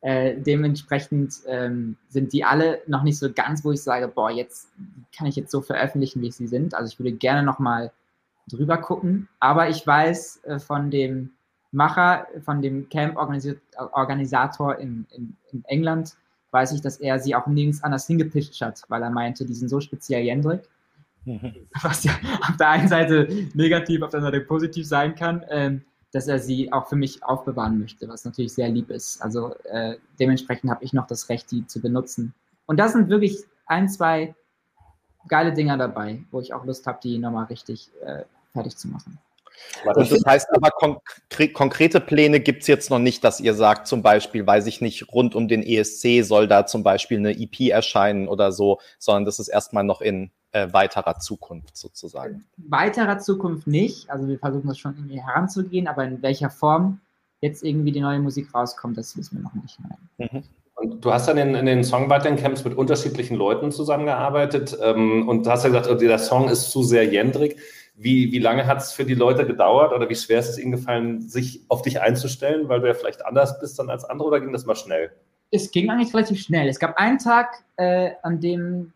Äh, 0.00 0.40
dementsprechend 0.40 1.34
ähm, 1.46 1.96
sind 2.08 2.32
die 2.32 2.44
alle 2.44 2.80
noch 2.86 3.02
nicht 3.02 3.18
so 3.18 3.32
ganz, 3.32 3.64
wo 3.64 3.72
ich 3.72 3.82
sage, 3.82 4.08
boah, 4.08 4.30
jetzt 4.30 4.68
kann 5.16 5.26
ich 5.26 5.36
jetzt 5.36 5.50
so 5.50 5.60
veröffentlichen, 5.60 6.22
wie 6.22 6.30
sie 6.30 6.46
sind. 6.46 6.74
Also 6.74 6.92
ich 6.92 6.98
würde 6.98 7.12
gerne 7.12 7.42
noch 7.42 7.58
mal 7.58 7.92
drüber 8.48 8.78
gucken. 8.78 9.28
Aber 9.38 9.68
ich 9.68 9.86
weiß 9.86 10.44
äh, 10.44 10.58
von 10.58 10.90
dem 10.90 11.32
Macher, 11.72 12.26
von 12.42 12.62
dem 12.62 12.88
Camp-Organisator 12.88 14.78
in, 14.78 15.06
in, 15.10 15.36
in, 15.52 15.64
England, 15.66 16.16
weiß 16.52 16.72
ich, 16.72 16.80
dass 16.80 16.96
er 16.96 17.18
sie 17.18 17.34
auch 17.34 17.46
nirgends 17.46 17.82
anders 17.82 18.06
hingepitcht 18.06 18.58
hat, 18.62 18.82
weil 18.88 19.02
er 19.02 19.10
meinte, 19.10 19.44
die 19.44 19.54
sind 19.54 19.68
so 19.68 19.80
speziell 19.80 20.22
Jendrik. 20.22 20.62
Mhm. 21.26 21.52
Was 21.82 22.04
ja 22.04 22.12
auf 22.48 22.56
der 22.56 22.70
einen 22.70 22.88
Seite 22.88 23.28
negativ, 23.52 24.00
auf 24.00 24.10
der 24.10 24.20
anderen 24.20 24.36
Seite 24.36 24.46
positiv 24.46 24.86
sein 24.86 25.14
kann. 25.14 25.44
Ähm, 25.50 25.82
dass 26.12 26.28
er 26.28 26.38
sie 26.38 26.72
auch 26.72 26.88
für 26.88 26.96
mich 26.96 27.22
aufbewahren 27.22 27.78
möchte, 27.78 28.08
was 28.08 28.24
natürlich 28.24 28.54
sehr 28.54 28.68
lieb 28.68 28.90
ist. 28.90 29.20
Also 29.20 29.54
äh, 29.64 29.96
dementsprechend 30.18 30.70
habe 30.70 30.84
ich 30.84 30.92
noch 30.92 31.06
das 31.06 31.28
Recht, 31.28 31.50
die 31.50 31.66
zu 31.66 31.80
benutzen. 31.80 32.34
Und 32.66 32.78
da 32.78 32.88
sind 32.88 33.08
wirklich 33.08 33.44
ein, 33.66 33.88
zwei 33.88 34.34
geile 35.28 35.52
Dinger 35.52 35.76
dabei, 35.76 36.22
wo 36.30 36.40
ich 36.40 36.54
auch 36.54 36.64
Lust 36.64 36.86
habe, 36.86 36.98
die 37.02 37.18
nochmal 37.18 37.44
richtig 37.44 37.90
äh, 38.02 38.24
fertig 38.52 38.76
zu 38.76 38.88
machen. 38.88 39.18
Und 39.84 40.10
das 40.10 40.24
heißt 40.24 40.48
aber, 40.52 40.70
konkre 40.70 41.48
konkrete 41.48 42.00
Pläne 42.00 42.40
gibt 42.40 42.62
es 42.62 42.68
jetzt 42.68 42.90
noch 42.90 43.00
nicht, 43.00 43.24
dass 43.24 43.40
ihr 43.40 43.54
sagt, 43.54 43.88
zum 43.88 44.02
Beispiel, 44.02 44.46
weiß 44.46 44.66
ich 44.66 44.80
nicht, 44.80 45.12
rund 45.12 45.34
um 45.34 45.48
den 45.48 45.62
ESC 45.62 46.24
soll 46.24 46.46
da 46.46 46.64
zum 46.66 46.82
Beispiel 46.82 47.18
eine 47.18 47.36
EP 47.36 47.70
erscheinen 47.70 48.28
oder 48.28 48.52
so, 48.52 48.78
sondern 48.98 49.24
das 49.24 49.40
ist 49.40 49.48
erstmal 49.48 49.84
noch 49.84 50.00
in 50.00 50.30
äh, 50.52 50.72
weiterer 50.72 51.18
Zukunft 51.18 51.76
sozusagen? 51.76 52.44
Weiterer 52.56 53.18
Zukunft 53.18 53.66
nicht. 53.66 54.10
Also 54.10 54.28
wir 54.28 54.38
versuchen 54.38 54.68
das 54.68 54.78
schon 54.78 54.94
irgendwie 54.96 55.20
heranzugehen, 55.20 55.88
aber 55.88 56.04
in 56.04 56.22
welcher 56.22 56.50
Form 56.50 57.00
jetzt 57.40 57.62
irgendwie 57.62 57.92
die 57.92 58.00
neue 58.00 58.18
Musik 58.18 58.54
rauskommt, 58.54 58.96
das 58.98 59.16
wissen 59.16 59.38
wir 59.38 59.42
noch 59.42 59.54
nicht. 59.54 59.78
Mhm. 60.18 60.42
Und 60.74 61.04
du 61.04 61.12
hast 61.12 61.26
dann 61.26 61.38
in, 61.38 61.54
in 61.56 61.66
den 61.66 61.82
Songwriting-Camps 61.82 62.64
mit 62.64 62.76
unterschiedlichen 62.76 63.36
Leuten 63.36 63.72
zusammengearbeitet 63.72 64.78
ähm, 64.80 65.28
und 65.28 65.44
du 65.44 65.50
hast 65.50 65.64
ja 65.64 65.70
gesagt, 65.70 66.00
der 66.00 66.18
Song 66.18 66.48
ist 66.48 66.70
zu 66.70 66.82
sehr 66.84 67.04
jendrig. 67.04 67.56
Wie, 67.96 68.30
wie 68.30 68.38
lange 68.38 68.66
hat 68.66 68.78
es 68.78 68.92
für 68.92 69.04
die 69.04 69.14
Leute 69.14 69.44
gedauert 69.44 69.92
oder 69.92 70.08
wie 70.08 70.14
schwer 70.14 70.38
ist 70.38 70.50
es 70.50 70.58
ihnen 70.58 70.70
gefallen, 70.70 71.20
sich 71.20 71.64
auf 71.68 71.82
dich 71.82 72.00
einzustellen, 72.00 72.68
weil 72.68 72.80
du 72.80 72.86
ja 72.86 72.94
vielleicht 72.94 73.26
anders 73.26 73.58
bist 73.58 73.76
dann 73.80 73.90
als 73.90 74.04
andere 74.04 74.28
oder 74.28 74.40
ging 74.40 74.52
das 74.52 74.66
mal 74.66 74.76
schnell? 74.76 75.10
Es 75.50 75.72
ging 75.72 75.90
eigentlich 75.90 76.14
relativ 76.14 76.40
schnell. 76.40 76.68
Es 76.68 76.78
gab 76.78 76.96
einen 76.96 77.18
Tag, 77.18 77.64
äh, 77.76 78.12
an 78.22 78.40
dem 78.40 78.92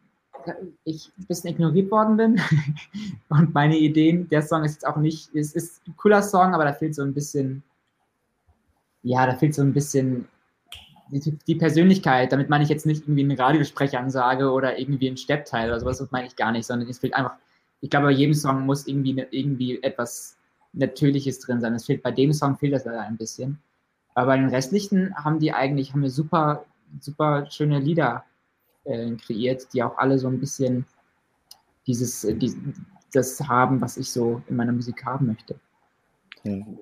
ich 0.85 1.11
ein 1.18 1.26
bisschen 1.26 1.50
ignoriert 1.50 1.90
worden 1.90 2.16
bin 2.16 2.40
und 3.28 3.55
meine 3.55 3.76
Ideen, 3.76 4.28
der 4.28 4.42
Song 4.42 4.64
ist 4.64 4.74
jetzt 4.74 4.87
auch 4.87 4.96
nicht, 4.96 5.35
es 5.35 5.55
ist 5.55 5.87
ein 5.87 5.96
cooler 5.96 6.22
Song, 6.22 6.55
aber 6.55 6.64
da 6.64 6.72
fehlt 6.72 6.94
so 6.94 7.02
ein 7.02 7.14
bisschen, 7.14 7.62
ja, 9.02 9.26
da 9.26 9.35
fehlt 9.35 9.55
so 9.55 9.62
ein 9.62 9.72
bisschen 9.72 10.28
die, 11.11 11.38
die 11.46 11.55
Persönlichkeit, 11.57 12.33
damit 12.33 12.48
meine 12.48 12.64
ich 12.64 12.70
jetzt 12.70 12.87
nicht 12.87 13.02
irgendwie 13.02 13.24
eine 13.24 13.38
Radiosprechansage 13.38 14.50
oder 14.50 14.78
irgendwie 14.78 15.09
ein 15.09 15.16
Steppteil 15.16 15.68
oder 15.68 15.81
sowas, 15.81 15.98
das 15.98 16.11
meine 16.11 16.26
ich 16.26 16.37
gar 16.37 16.52
nicht, 16.52 16.66
sondern 16.66 16.88
es 16.88 16.98
fehlt 16.98 17.14
einfach, 17.14 17.35
ich 17.81 17.90
glaube, 17.90 18.07
bei 18.07 18.12
jedem 18.12 18.35
Song 18.35 18.64
muss 18.64 18.87
irgendwie, 18.87 19.26
irgendwie 19.31 19.83
etwas 19.83 20.37
Natürliches 20.72 21.40
drin 21.40 21.61
sein. 21.61 21.74
Es 21.74 21.85
fehlt 21.85 22.02
bei 22.02 22.12
dem 22.12 22.33
Song 22.33 22.57
fehlt 22.57 22.72
das 22.72 22.85
leider 22.85 23.02
ein 23.02 23.16
bisschen. 23.16 23.59
Aber 24.14 24.28
bei 24.28 24.37
den 24.37 24.48
restlichen 24.48 25.14
haben 25.16 25.38
die 25.38 25.52
eigentlich, 25.52 25.92
haben 25.92 26.02
wir 26.02 26.11
super, 26.11 26.64
super 27.00 27.46
schöne 27.50 27.78
Lieder 27.78 28.24
äh, 28.85 29.12
kreiert, 29.16 29.73
die 29.73 29.83
auch 29.83 29.97
alle 29.99 30.18
so 30.18 30.29
ein 30.29 30.40
bisschen 30.40 30.87
dieses, 31.87 32.25
äh, 32.25 32.35
die, 32.35 32.55
das 33.12 33.40
haben, 33.40 33.81
was 33.81 33.97
ich 33.97 34.11
so 34.11 34.42
in 34.49 34.57
meiner 34.57 34.73
Musik 34.73 35.05
haben 35.05 35.27
möchte. 35.27 35.59
Hm. 36.42 36.79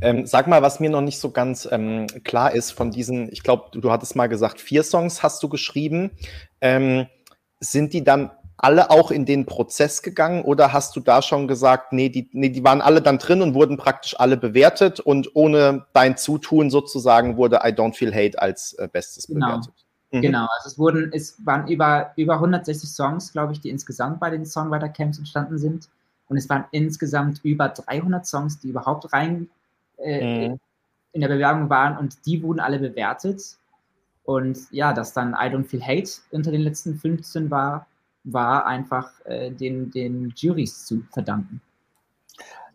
Ähm, 0.00 0.26
sag 0.26 0.46
mal, 0.46 0.62
was 0.62 0.78
mir 0.78 0.90
noch 0.90 1.00
nicht 1.00 1.18
so 1.18 1.30
ganz 1.30 1.68
ähm, 1.70 2.06
klar 2.22 2.52
ist 2.52 2.70
von 2.70 2.90
diesen, 2.90 3.30
ich 3.32 3.42
glaube, 3.42 3.64
du, 3.72 3.80
du, 3.80 3.90
hattest 3.90 4.14
mal 4.14 4.28
gesagt, 4.28 4.60
vier 4.60 4.82
Songs 4.84 5.22
hast 5.22 5.42
du 5.42 5.48
geschrieben. 5.48 6.12
Ähm, 6.60 7.06
sind 7.58 7.92
die 7.92 8.04
dann 8.04 8.30
alle 8.56 8.90
auch 8.90 9.10
in 9.10 9.24
den 9.24 9.46
Prozess 9.46 10.02
gegangen 10.02 10.42
oder 10.42 10.72
hast 10.72 10.94
du 10.94 11.00
da 11.00 11.22
schon 11.22 11.48
gesagt, 11.48 11.92
nee 11.92 12.10
die, 12.10 12.28
nee, 12.32 12.50
die 12.50 12.62
waren 12.62 12.82
alle 12.82 13.00
dann 13.00 13.18
drin 13.18 13.40
und 13.40 13.54
wurden 13.54 13.78
praktisch 13.78 14.18
alle 14.18 14.36
bewertet 14.36 15.00
und 15.00 15.34
ohne 15.34 15.86
dein 15.94 16.18
Zutun 16.18 16.70
sozusagen 16.70 17.38
wurde 17.38 17.60
I 17.64 17.68
Don't 17.68 17.94
Feel 17.94 18.14
Hate 18.14 18.40
als 18.40 18.74
äh, 18.74 18.86
Bestes 18.90 19.26
genau. 19.26 19.46
bewertet? 19.46 19.74
Mhm. 20.10 20.22
Genau, 20.22 20.46
also 20.56 20.68
es 20.68 20.78
wurden, 20.78 21.10
es 21.12 21.44
waren 21.44 21.68
über, 21.68 22.12
über 22.16 22.34
160 22.34 22.88
Songs, 22.90 23.32
glaube 23.32 23.52
ich, 23.52 23.60
die 23.60 23.70
insgesamt 23.70 24.20
bei 24.20 24.30
den 24.30 24.44
Songwriter 24.44 24.88
Camps 24.88 25.18
entstanden 25.18 25.58
sind. 25.58 25.88
Und 26.28 26.36
es 26.36 26.48
waren 26.48 26.64
insgesamt 26.70 27.40
über 27.44 27.68
300 27.68 28.26
Songs, 28.26 28.58
die 28.60 28.68
überhaupt 28.68 29.12
rein 29.12 29.48
äh, 29.98 30.48
mhm. 30.48 30.60
in 31.12 31.20
der 31.20 31.28
Bewerbung 31.28 31.68
waren 31.70 31.96
und 31.96 32.26
die 32.26 32.42
wurden 32.42 32.60
alle 32.60 32.78
bewertet. 32.78 33.56
Und 34.24 34.58
ja, 34.70 34.92
dass 34.92 35.12
dann 35.12 35.32
I 35.32 35.52
Don't 35.52 35.64
Feel 35.64 35.82
Hate 35.82 36.10
unter 36.30 36.50
den 36.50 36.60
letzten 36.60 36.96
15 36.96 37.50
war, 37.50 37.86
war 38.24 38.66
einfach 38.66 39.10
äh, 39.24 39.50
den, 39.50 39.90
den 39.90 40.32
Juries 40.36 40.84
zu 40.84 41.02
verdanken. 41.10 41.60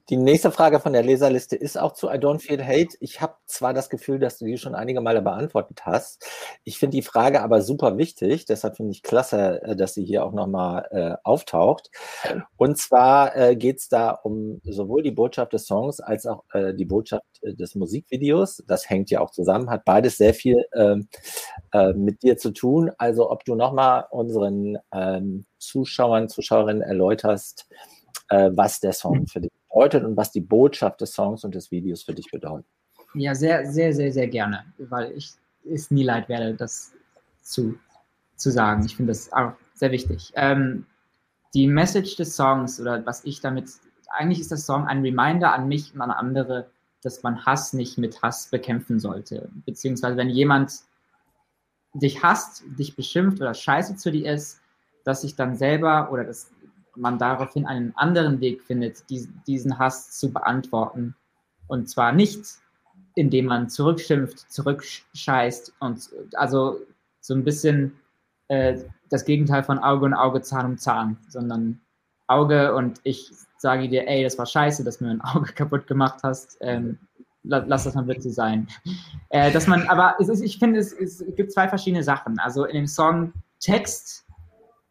Die 0.10 0.18
nächste 0.18 0.52
Frage 0.52 0.80
von 0.80 0.94
der 0.94 1.02
Leserliste 1.02 1.56
ist 1.56 1.80
auch 1.80 1.94
zu 1.94 2.10
I 2.10 2.18
Don't 2.20 2.40
Feel 2.40 2.64
Hate. 2.64 2.96
Ich 3.00 3.22
habe 3.22 3.34
zwar 3.48 3.74
das 3.74 3.90
Gefühl, 3.90 4.20
dass 4.20 4.38
du 4.38 4.46
die 4.46 4.60
schon 4.60 4.76
einige 4.76 5.02
Male 5.02 5.24
beantwortet 5.24 5.84
hast. 5.84 6.24
Ich 6.64 6.78
finde 6.78 6.98
die 6.98 7.02
Frage 7.02 7.42
aber 7.42 7.64
super 7.64 7.98
wichtig. 7.98 8.46
Deshalb 8.46 8.78
finde 8.78 8.92
ich 8.92 9.02
klasse, 9.02 9.64
äh, 9.64 9.76
dass 9.76 9.96
sie 9.96 10.06
hier 10.06 10.24
auch 10.24 10.32
nochmal 10.32 10.88
äh, 10.92 11.16
auftaucht. 11.24 11.90
Und 12.56 12.78
zwar 12.78 13.36
äh, 13.36 13.56
geht 13.56 13.80
es 13.80 13.90
da 13.90 14.12
um 14.12 14.62
sowohl 14.64 15.02
die 15.02 15.10
Botschaft 15.10 15.54
des 15.54 15.66
Songs 15.66 16.00
als 16.00 16.28
auch 16.28 16.44
äh, 16.54 16.76
die 16.76 16.86
Botschaft 16.86 17.26
äh, 17.42 17.56
des 17.56 17.74
Musikvideos. 17.74 18.64
Das 18.68 18.88
hängt 18.88 19.10
ja 19.10 19.22
auch 19.22 19.32
zusammen, 19.32 19.72
hat 19.72 19.86
beides 19.86 20.18
sehr 20.18 20.36
viel 20.36 20.66
ähm, 20.76 21.08
äh, 21.74 21.94
mit 21.94 22.22
dir 22.22 22.38
zu 22.38 22.52
tun. 22.52 22.92
Also 23.00 23.32
ob 23.32 23.44
du 23.44 23.56
nochmal 23.56 24.06
unseren 24.12 24.78
ähm, 24.94 25.46
Zuschauern, 25.58 26.30
Zuschauerinnen 26.30 26.84
erläuterst, 26.84 27.68
was 28.28 28.80
der 28.80 28.94
Song 28.94 29.28
für 29.28 29.40
dich 29.42 29.52
bedeutet 29.76 30.06
und 30.06 30.16
was 30.16 30.32
die 30.32 30.42
Botschaft 30.42 31.02
des 31.02 31.14
Songs 31.14 31.44
und 31.44 31.54
des 31.54 31.70
Videos 31.70 32.04
für 32.04 32.14
dich 32.14 32.32
bedeutet. 32.32 32.66
Ja, 33.14 33.36
sehr, 33.36 33.66
sehr, 33.66 33.94
sehr, 33.94 34.12
sehr 34.12 34.28
gerne, 34.28 34.66
weil 34.78 35.12
ich 35.12 35.32
es 35.70 35.92
nie 35.92 36.04
leid 36.04 36.30
werde, 36.30 36.54
das 36.54 36.94
zu, 37.42 37.78
zu 38.36 38.52
sagen. 38.52 38.86
Ich 38.86 38.96
finde 38.96 39.12
das 39.12 39.32
auch 39.34 39.54
sehr 39.74 39.92
wichtig. 39.92 40.32
Ähm, 40.36 40.86
die 41.54 41.68
Message 41.68 42.16
des 42.16 42.36
Songs 42.36 42.80
oder 42.80 43.06
was 43.06 43.24
ich 43.26 43.42
damit, 43.42 43.70
eigentlich 44.10 44.40
ist 44.40 44.52
das 44.52 44.66
Song 44.66 44.86
ein 44.86 45.02
Reminder 45.02 45.54
an 45.54 45.68
mich 45.68 45.94
und 45.94 46.02
an 46.02 46.12
andere, 46.12 46.68
dass 47.02 47.24
man 47.24 47.46
Hass 47.46 47.74
nicht 47.74 47.98
mit 47.98 48.22
Hass 48.22 48.50
bekämpfen 48.50 49.00
sollte. 49.00 49.50
Beziehungsweise 49.66 50.18
wenn 50.18 50.30
jemand 50.30 50.72
dich 51.94 52.24
hasst, 52.24 52.64
dich 52.78 52.96
beschimpft 52.96 53.42
oder 53.42 53.54
scheiße 53.54 53.96
zu 53.96 54.12
dir 54.12 54.34
ist, 54.34 54.60
dass 55.06 55.24
ich 55.24 55.36
dann 55.36 55.56
selber 55.56 56.12
oder 56.12 56.24
das 56.24 56.52
man 56.96 57.18
daraufhin 57.18 57.66
einen 57.66 57.94
anderen 57.96 58.40
Weg 58.40 58.64
findet, 58.64 59.04
diesen 59.10 59.80
Hass 59.80 60.12
zu 60.12 60.32
beantworten. 60.32 61.16
Und 61.68 61.90
zwar 61.90 62.12
nicht, 62.12 62.46
indem 63.16 63.46
man 63.46 63.70
zurückschimpft, 63.70 64.52
zurückscheißt 64.52 65.74
und 65.80 66.10
also 66.36 66.80
so 67.22 67.34
ein 67.34 67.44
bisschen 67.44 67.94
äh, 68.48 68.78
das 69.10 69.26
Gegenteil 69.26 69.64
von 69.64 69.80
Auge 69.80 70.06
und 70.06 70.14
Auge, 70.14 70.42
Zahn 70.42 70.66
um 70.66 70.78
Zahn, 70.78 71.18
sondern 71.30 71.80
Auge 72.28 72.76
und 72.76 73.00
ich 73.04 73.32
sage 73.58 73.88
dir, 73.88 74.08
ey, 74.08 74.24
das 74.24 74.38
war 74.38 74.46
scheiße, 74.46 74.84
dass 74.84 74.98
du 74.98 75.06
mir 75.06 75.12
ein 75.12 75.22
Auge 75.22 75.54
kaputt 75.56 75.88
gemacht 75.88 76.20
hast. 76.24 76.58
Ähm, 76.62 77.00
lass 77.44 77.84
das 77.84 77.96
mal 77.96 78.04
bitte 78.04 78.30
sein. 78.30 78.68
Äh, 79.30 79.52
dass 79.52 79.68
man, 79.68 79.88
aber 79.88 80.20
ist, 80.20 80.42
ich 80.42 80.58
finde, 80.58 80.80
es, 80.80 80.94
es 80.94 81.24
gibt 81.36 81.52
zwei 81.52 81.68
verschiedene 81.68 82.04
Sachen. 82.04 82.40
Also 82.40 82.66
in 82.66 82.76
dem 82.76 82.88
Song 82.88 83.34
Text 83.60 84.25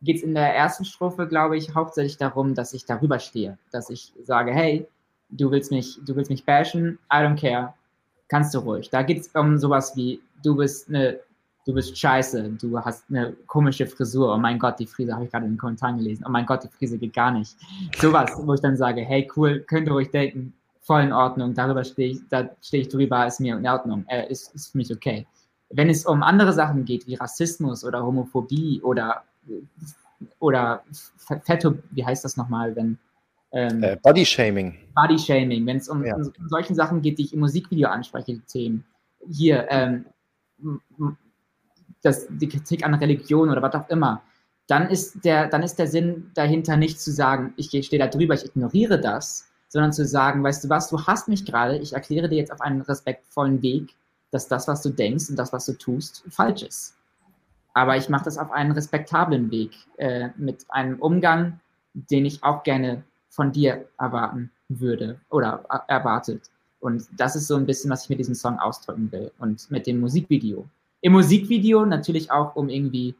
geht 0.04 0.18
es 0.18 0.22
in 0.22 0.34
der 0.34 0.54
ersten 0.54 0.84
Strophe, 0.84 1.26
glaube 1.26 1.56
ich, 1.56 1.74
hauptsächlich 1.74 2.16
darum, 2.16 2.54
dass 2.54 2.74
ich 2.74 2.84
darüber 2.84 3.18
stehe, 3.18 3.58
dass 3.72 3.90
ich 3.90 4.12
sage, 4.22 4.52
hey, 4.52 4.86
du 5.30 5.50
willst 5.50 5.70
mich, 5.70 5.98
du 6.04 6.14
willst 6.14 6.30
mich 6.30 6.44
bashen, 6.44 6.98
I 7.12 7.16
don't 7.16 7.40
care, 7.40 7.74
kannst 8.28 8.54
du 8.54 8.58
ruhig. 8.58 8.90
Da 8.90 9.02
geht 9.02 9.20
es 9.20 9.28
um 9.34 9.58
sowas 9.58 9.96
wie, 9.96 10.20
du 10.42 10.56
bist 10.56 10.88
eine, 10.88 11.20
du 11.66 11.72
bist 11.72 11.96
scheiße, 11.96 12.50
du 12.60 12.78
hast 12.78 13.04
eine 13.08 13.32
komische 13.46 13.86
Frisur, 13.86 14.34
oh 14.34 14.38
mein 14.38 14.58
Gott, 14.58 14.78
die 14.78 14.86
Frise 14.86 15.14
habe 15.14 15.24
ich 15.24 15.30
gerade 15.30 15.46
in 15.46 15.52
den 15.52 15.58
Kommentaren 15.58 15.96
gelesen, 15.96 16.24
oh 16.26 16.30
mein 16.30 16.46
Gott, 16.46 16.62
die 16.64 16.68
Frise 16.68 16.98
geht 16.98 17.14
gar 17.14 17.30
nicht. 17.30 17.56
Sowas, 17.98 18.30
wo 18.36 18.54
ich 18.54 18.60
dann 18.60 18.76
sage, 18.76 19.00
hey, 19.00 19.28
cool, 19.36 19.60
könnt 19.60 19.88
ihr 19.88 19.92
ruhig 19.92 20.10
denken, 20.10 20.52
voll 20.80 21.02
in 21.02 21.12
Ordnung, 21.12 21.54
darüber 21.54 21.82
stehe 21.82 22.10
ich, 22.10 22.20
da 22.28 22.50
stehe 22.60 22.82
ich 22.82 22.88
drüber, 22.90 23.26
ist 23.26 23.40
mir 23.40 23.56
in 23.56 23.66
Ordnung, 23.66 24.04
äh, 24.08 24.30
ist, 24.30 24.54
ist 24.54 24.72
für 24.72 24.78
mich 24.78 24.92
okay. 24.92 25.26
Wenn 25.70 25.88
es 25.88 26.04
um 26.04 26.22
andere 26.22 26.52
Sachen 26.52 26.84
geht, 26.84 27.06
wie 27.06 27.14
Rassismus 27.14 27.84
oder 27.84 28.04
Homophobie 28.04 28.82
oder 28.82 29.24
oder 30.38 30.85
Fetto, 31.44 31.74
wie 31.90 32.04
heißt 32.04 32.24
das 32.24 32.37
nochmal, 32.37 32.74
wenn 32.76 32.98
ähm, 33.52 33.83
äh, 33.83 33.96
Body 34.02 34.26
Shaming. 34.26 34.76
Body 34.94 35.18
Shaming, 35.18 35.64
wenn 35.66 35.76
es 35.76 35.88
um, 35.88 36.04
ja. 36.04 36.16
um, 36.16 36.33
solchen 36.48 36.74
Sachen 36.74 37.02
geht, 37.02 37.18
die 37.18 37.22
ich 37.22 37.35
im 37.35 37.40
Musikvideo 37.40 37.88
anspreche, 37.88 38.33
die 38.35 38.40
Themen. 38.40 38.85
Hier, 39.30 39.66
ähm, 39.70 40.07
das, 42.02 42.26
die 42.28 42.48
Kritik 42.48 42.85
an 42.85 42.94
Religion 42.94 43.50
oder 43.50 43.62
was 43.62 43.74
auch 43.74 43.88
immer, 43.88 44.22
dann 44.66 44.88
ist, 44.88 45.24
der, 45.24 45.48
dann 45.48 45.62
ist 45.62 45.78
der 45.78 45.87
Sinn 45.87 46.30
dahinter 46.35 46.76
nicht 46.76 47.00
zu 47.00 47.12
sagen, 47.12 47.54
ich 47.57 47.68
stehe 47.68 47.98
da 47.98 48.09
drüber, 48.09 48.35
ich 48.35 48.44
ignoriere 48.44 49.00
das, 49.00 49.48
sondern 49.68 49.92
zu 49.92 50.04
sagen, 50.04 50.42
weißt 50.42 50.64
du 50.64 50.68
was, 50.68 50.88
du 50.88 51.07
hast 51.07 51.28
mich 51.28 51.44
gerade, 51.44 51.78
ich 51.78 51.92
erkläre 51.92 52.28
dir 52.28 52.37
jetzt 52.38 52.52
auf 52.52 52.61
einen 52.61 52.80
respektvollen 52.80 53.62
Weg, 53.62 53.94
dass 54.30 54.48
das, 54.48 54.66
was 54.66 54.83
du 54.83 54.90
denkst 54.90 55.30
und 55.30 55.37
das, 55.37 55.52
was 55.52 55.66
du 55.66 55.74
tust, 55.74 56.24
falsch 56.28 56.62
ist. 56.62 56.96
Aber 57.74 57.96
ich 57.96 58.08
mache 58.08 58.24
das 58.24 58.38
auf 58.38 58.50
einen 58.52 58.72
respektablen 58.72 59.50
Weg, 59.50 59.72
äh, 59.98 60.28
mit 60.37 60.64
einem 60.68 60.98
Umgang, 61.00 61.60
den 61.92 62.24
ich 62.24 62.42
auch 62.42 62.62
gerne 62.62 63.02
von 63.28 63.52
dir 63.52 63.87
erwarten 63.98 64.50
würde 64.68 65.20
oder 65.28 65.64
erwartet. 65.88 66.50
Und 66.80 67.06
das 67.16 67.34
ist 67.34 67.48
so 67.48 67.56
ein 67.56 67.66
bisschen, 67.66 67.90
was 67.90 68.04
ich 68.04 68.10
mit 68.10 68.18
diesem 68.20 68.34
Song 68.34 68.58
ausdrücken 68.58 69.10
will. 69.10 69.32
Und 69.38 69.70
mit 69.70 69.87
dem 69.87 70.00
Musikvideo. 70.00 70.66
Im 71.00 71.12
Musikvideo 71.12 71.84
natürlich 71.84 72.30
auch, 72.30 72.54
um 72.56 72.68
irgendwie 72.68 73.14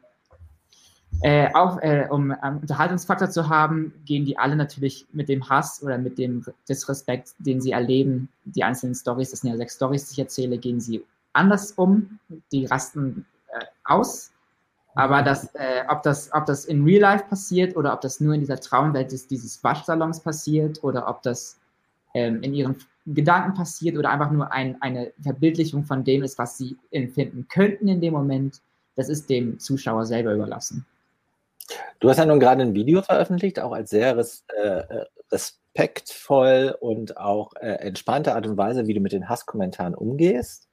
äh, 1.22 1.52
auch, 1.54 1.80
äh, 1.80 2.06
um 2.10 2.30
einen 2.32 2.58
Unterhaltungsfaktor 2.58 3.30
zu 3.30 3.48
haben, 3.48 3.92
gehen 4.04 4.24
die 4.24 4.36
alle 4.38 4.56
natürlich 4.56 5.06
mit 5.12 5.28
dem 5.28 5.48
Hass 5.48 5.82
oder 5.82 5.98
mit 5.98 6.18
dem 6.18 6.44
Disrespekt, 6.68 7.34
den 7.38 7.60
sie 7.60 7.70
erleben, 7.70 8.28
die 8.44 8.64
einzelnen 8.64 8.94
Stories, 8.94 9.30
das 9.30 9.40
sind 9.40 9.50
ja 9.50 9.56
sechs 9.56 9.76
Stories, 9.76 10.08
die 10.08 10.12
ich 10.12 10.18
erzähle, 10.18 10.58
gehen 10.58 10.80
sie 10.80 11.04
anders 11.32 11.72
um. 11.72 12.18
Die 12.52 12.66
rasten 12.66 13.24
äh, 13.48 13.64
aus 13.84 14.33
aber 14.94 15.22
das, 15.22 15.54
äh, 15.54 15.85
ob, 15.88 16.02
das, 16.02 16.33
ob 16.33 16.46
das 16.46 16.64
in 16.64 16.85
Real 16.85 17.00
Life 17.00 17.24
passiert 17.28 17.76
oder 17.76 17.92
ob 17.92 18.00
das 18.00 18.20
nur 18.20 18.35
in 18.35 18.40
dieser 18.40 18.61
Traumwelt 18.61 19.12
des, 19.12 19.26
dieses 19.26 19.62
Waschsalons 19.62 20.20
passiert 20.20 20.83
oder 20.85 21.09
ob 21.09 21.22
das 21.22 21.59
ähm, 22.14 22.42
in 22.42 22.54
ihren 22.54 22.76
Gedanken 23.07 23.54
passiert 23.54 23.98
oder 23.98 24.11
einfach 24.11 24.30
nur 24.30 24.52
ein, 24.52 24.80
eine 24.80 25.12
Verbildlichung 25.20 25.85
von 25.85 26.04
dem 26.04 26.22
ist, 26.22 26.38
was 26.38 26.57
sie 26.57 26.76
empfinden 26.90 27.46
könnten 27.48 27.88
in 27.88 28.00
dem 28.00 28.14
Moment, 28.14 28.61
das 28.96 29.09
ist 29.09 29.28
dem 29.28 29.59
Zuschauer 29.59 30.07
selber 30.07 30.33
überlassen. 30.33 30.87
Du 31.98 32.09
hast 32.09 32.18
ja 32.18 32.26
nun 32.26 32.40
gerade 32.40 32.62
ein 32.62 32.74
Video 32.74 33.02
veröffentlicht, 33.02 33.59
auch 33.59 33.72
als 33.72 33.90
sehr 33.90 34.16
res, 34.16 34.44
äh, 34.57 34.83
respektvoll 35.33 36.76
und 36.78 37.16
auch 37.16 37.52
äh, 37.57 37.74
entspannte 37.80 38.35
Art 38.35 38.46
und 38.46 38.57
Weise, 38.57 38.87
wie 38.87 38.94
du 38.94 39.00
mit 39.00 39.12
den 39.12 39.28
Hasskommentaren 39.28 39.94
umgehst. 39.94 40.68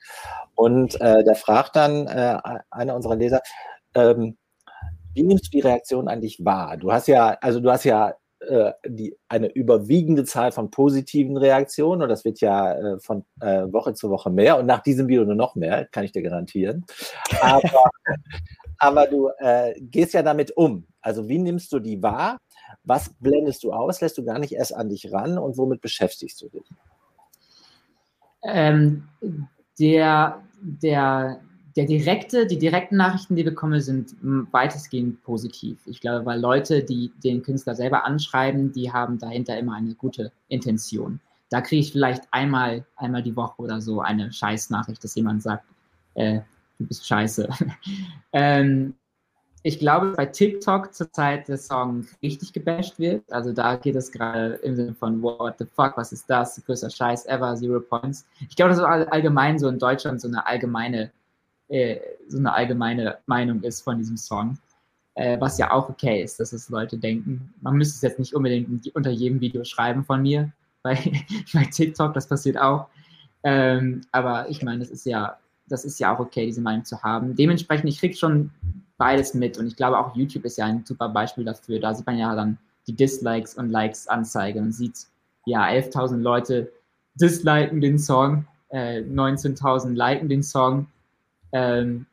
Und 0.55 0.99
äh, 1.01 1.23
da 1.23 1.33
fragt 1.33 1.75
dann 1.75 2.07
äh, 2.07 2.37
einer 2.69 2.95
unserer 2.95 3.15
Leser, 3.15 3.41
ähm, 3.95 4.37
wie 5.13 5.23
nimmst 5.23 5.47
du 5.47 5.57
die 5.57 5.61
Reaktion 5.61 6.07
eigentlich 6.07 6.43
wahr? 6.43 6.77
Du 6.77 6.91
hast 6.91 7.07
ja, 7.07 7.37
also 7.41 7.59
du 7.59 7.69
hast 7.69 7.83
ja 7.83 8.15
äh, 8.39 8.71
die, 8.87 9.15
eine 9.27 9.51
überwiegende 9.51 10.23
Zahl 10.23 10.51
von 10.51 10.71
positiven 10.71 11.37
Reaktionen 11.37 12.01
und 12.01 12.09
das 12.09 12.25
wird 12.25 12.41
ja 12.41 12.73
äh, 12.73 12.99
von 12.99 13.23
äh, 13.39 13.71
Woche 13.71 13.93
zu 13.93 14.09
Woche 14.09 14.31
mehr 14.31 14.57
und 14.57 14.65
nach 14.65 14.81
diesem 14.81 15.07
Video 15.07 15.25
nur 15.25 15.35
noch 15.35 15.55
mehr, 15.55 15.85
kann 15.91 16.03
ich 16.05 16.11
dir 16.11 16.23
garantieren. 16.23 16.85
Aber, 17.41 17.91
aber 18.79 19.07
du 19.07 19.29
äh, 19.37 19.79
gehst 19.79 20.15
ja 20.15 20.23
damit 20.23 20.57
um. 20.57 20.87
Also 21.01 21.27
wie 21.29 21.37
nimmst 21.37 21.71
du 21.71 21.79
die 21.79 22.01
wahr? 22.01 22.39
Was 22.83 23.13
blendest 23.19 23.63
du 23.63 23.73
aus? 23.73 24.01
Lässt 24.01 24.17
du 24.17 24.25
gar 24.25 24.39
nicht 24.39 24.53
erst 24.53 24.75
an 24.75 24.89
dich 24.89 25.11
ran 25.11 25.37
und 25.37 25.57
womit 25.57 25.81
beschäftigst 25.81 26.41
du 26.41 26.49
dich? 26.49 26.67
Ähm, 28.43 29.07
der, 29.79 30.41
der, 30.61 31.41
der 31.75 31.85
direkte, 31.85 32.47
die 32.47 32.57
direkten 32.57 32.97
Nachrichten, 32.97 33.35
die 33.35 33.41
ich 33.41 33.47
bekomme, 33.47 33.81
sind 33.81 34.15
weitestgehend 34.21 35.23
positiv. 35.23 35.79
Ich 35.85 36.01
glaube, 36.01 36.25
weil 36.25 36.39
Leute, 36.39 36.83
die 36.83 37.11
den 37.23 37.43
Künstler 37.43 37.75
selber 37.75 38.05
anschreiben, 38.05 38.71
die 38.71 38.91
haben 38.91 39.19
dahinter 39.19 39.57
immer 39.57 39.75
eine 39.75 39.95
gute 39.95 40.31
Intention. 40.47 41.19
Da 41.49 41.61
kriege 41.61 41.81
ich 41.81 41.91
vielleicht 41.91 42.23
einmal, 42.31 42.85
einmal 42.95 43.23
die 43.23 43.35
Woche 43.35 43.61
oder 43.61 43.81
so 43.81 44.01
eine 44.01 44.31
Scheißnachricht, 44.31 45.03
dass 45.03 45.15
jemand 45.15 45.43
sagt, 45.43 45.65
äh, 46.15 46.41
du 46.79 46.87
bist 46.87 47.07
scheiße. 47.07 47.49
ähm, 48.33 48.95
ich 49.63 49.77
glaube, 49.77 50.13
bei 50.13 50.25
TikTok 50.25 50.93
zurzeit 50.93 51.47
der 51.47 51.57
Song 51.57 52.07
richtig 52.23 52.51
gebasht 52.51 52.97
wird. 52.97 53.31
Also 53.31 53.53
da 53.53 53.75
geht 53.75 53.95
es 53.95 54.11
gerade 54.11 54.55
im 54.55 54.75
Sinne 54.75 54.95
von 54.95 55.21
What 55.21 55.55
the 55.59 55.65
fuck, 55.65 55.97
was 55.97 56.11
ist 56.11 56.27
das? 56.27 56.61
Größter 56.65 56.89
Scheiß 56.89 57.27
ever, 57.27 57.55
Zero 57.55 57.79
Points. 57.79 58.25
Ich 58.49 58.55
glaube, 58.55 58.69
das 58.69 58.79
ist 58.79 58.85
allgemein 58.85 59.59
so 59.59 59.67
in 59.67 59.77
Deutschland 59.77 60.19
so 60.19 60.27
eine 60.27 60.47
allgemeine 60.47 61.11
äh, 61.71 61.99
so 62.27 62.37
eine 62.37 62.53
allgemeine 62.53 63.17
Meinung 63.25 63.63
ist 63.63 63.81
von 63.81 63.97
diesem 63.97 64.17
Song. 64.17 64.57
Äh, 65.15 65.39
was 65.39 65.57
ja 65.57 65.71
auch 65.71 65.89
okay 65.89 66.21
ist, 66.21 66.39
dass 66.39 66.53
es 66.53 66.69
Leute 66.69 66.97
denken. 66.97 67.53
Man 67.61 67.75
müsste 67.75 67.95
es 67.95 68.01
jetzt 68.01 68.19
nicht 68.19 68.33
unbedingt 68.33 68.93
unter 68.95 69.09
jedem 69.09 69.41
Video 69.41 69.63
schreiben 69.63 70.05
von 70.05 70.21
mir, 70.21 70.51
bei, 70.83 70.95
bei 71.53 71.63
TikTok, 71.65 72.13
das 72.13 72.27
passiert 72.27 72.57
auch. 72.57 72.87
Ähm, 73.43 74.01
aber 74.11 74.49
ich 74.49 74.63
meine, 74.63 74.79
das 74.79 74.89
ist 74.89 75.05
ja, 75.05 75.37
das 75.67 75.85
ist 75.85 75.99
ja 75.99 76.15
auch 76.15 76.19
okay, 76.19 76.45
diese 76.45 76.61
Meinung 76.61 76.85
zu 76.85 77.01
haben. 77.03 77.35
Dementsprechend, 77.35 77.89
ich 77.89 77.99
kriege 77.99 78.15
schon 78.15 78.51
beides 78.97 79.33
mit 79.33 79.57
und 79.57 79.67
ich 79.67 79.75
glaube 79.75 79.97
auch 79.97 80.15
YouTube 80.15 80.45
ist 80.45 80.57
ja 80.57 80.65
ein 80.65 80.85
super 80.85 81.09
Beispiel 81.09 81.43
dafür. 81.43 81.79
Da 81.79 81.93
sieht 81.93 82.05
man 82.05 82.17
ja 82.17 82.35
dann 82.35 82.57
die 82.87 82.95
Dislikes 82.95 83.55
und 83.55 83.69
Likes 83.69 84.07
Anzeige 84.07 84.59
und 84.59 84.71
sieht, 84.71 85.07
ja, 85.45 85.65
11.000 85.67 86.17
Leute 86.17 86.71
disliken 87.15 87.81
den 87.81 87.97
Song, 87.97 88.45
äh, 88.69 89.01
19.000 89.01 89.93
liken 89.93 90.29
den 90.29 90.43
Song 90.43 90.87
ähm, 91.51 92.05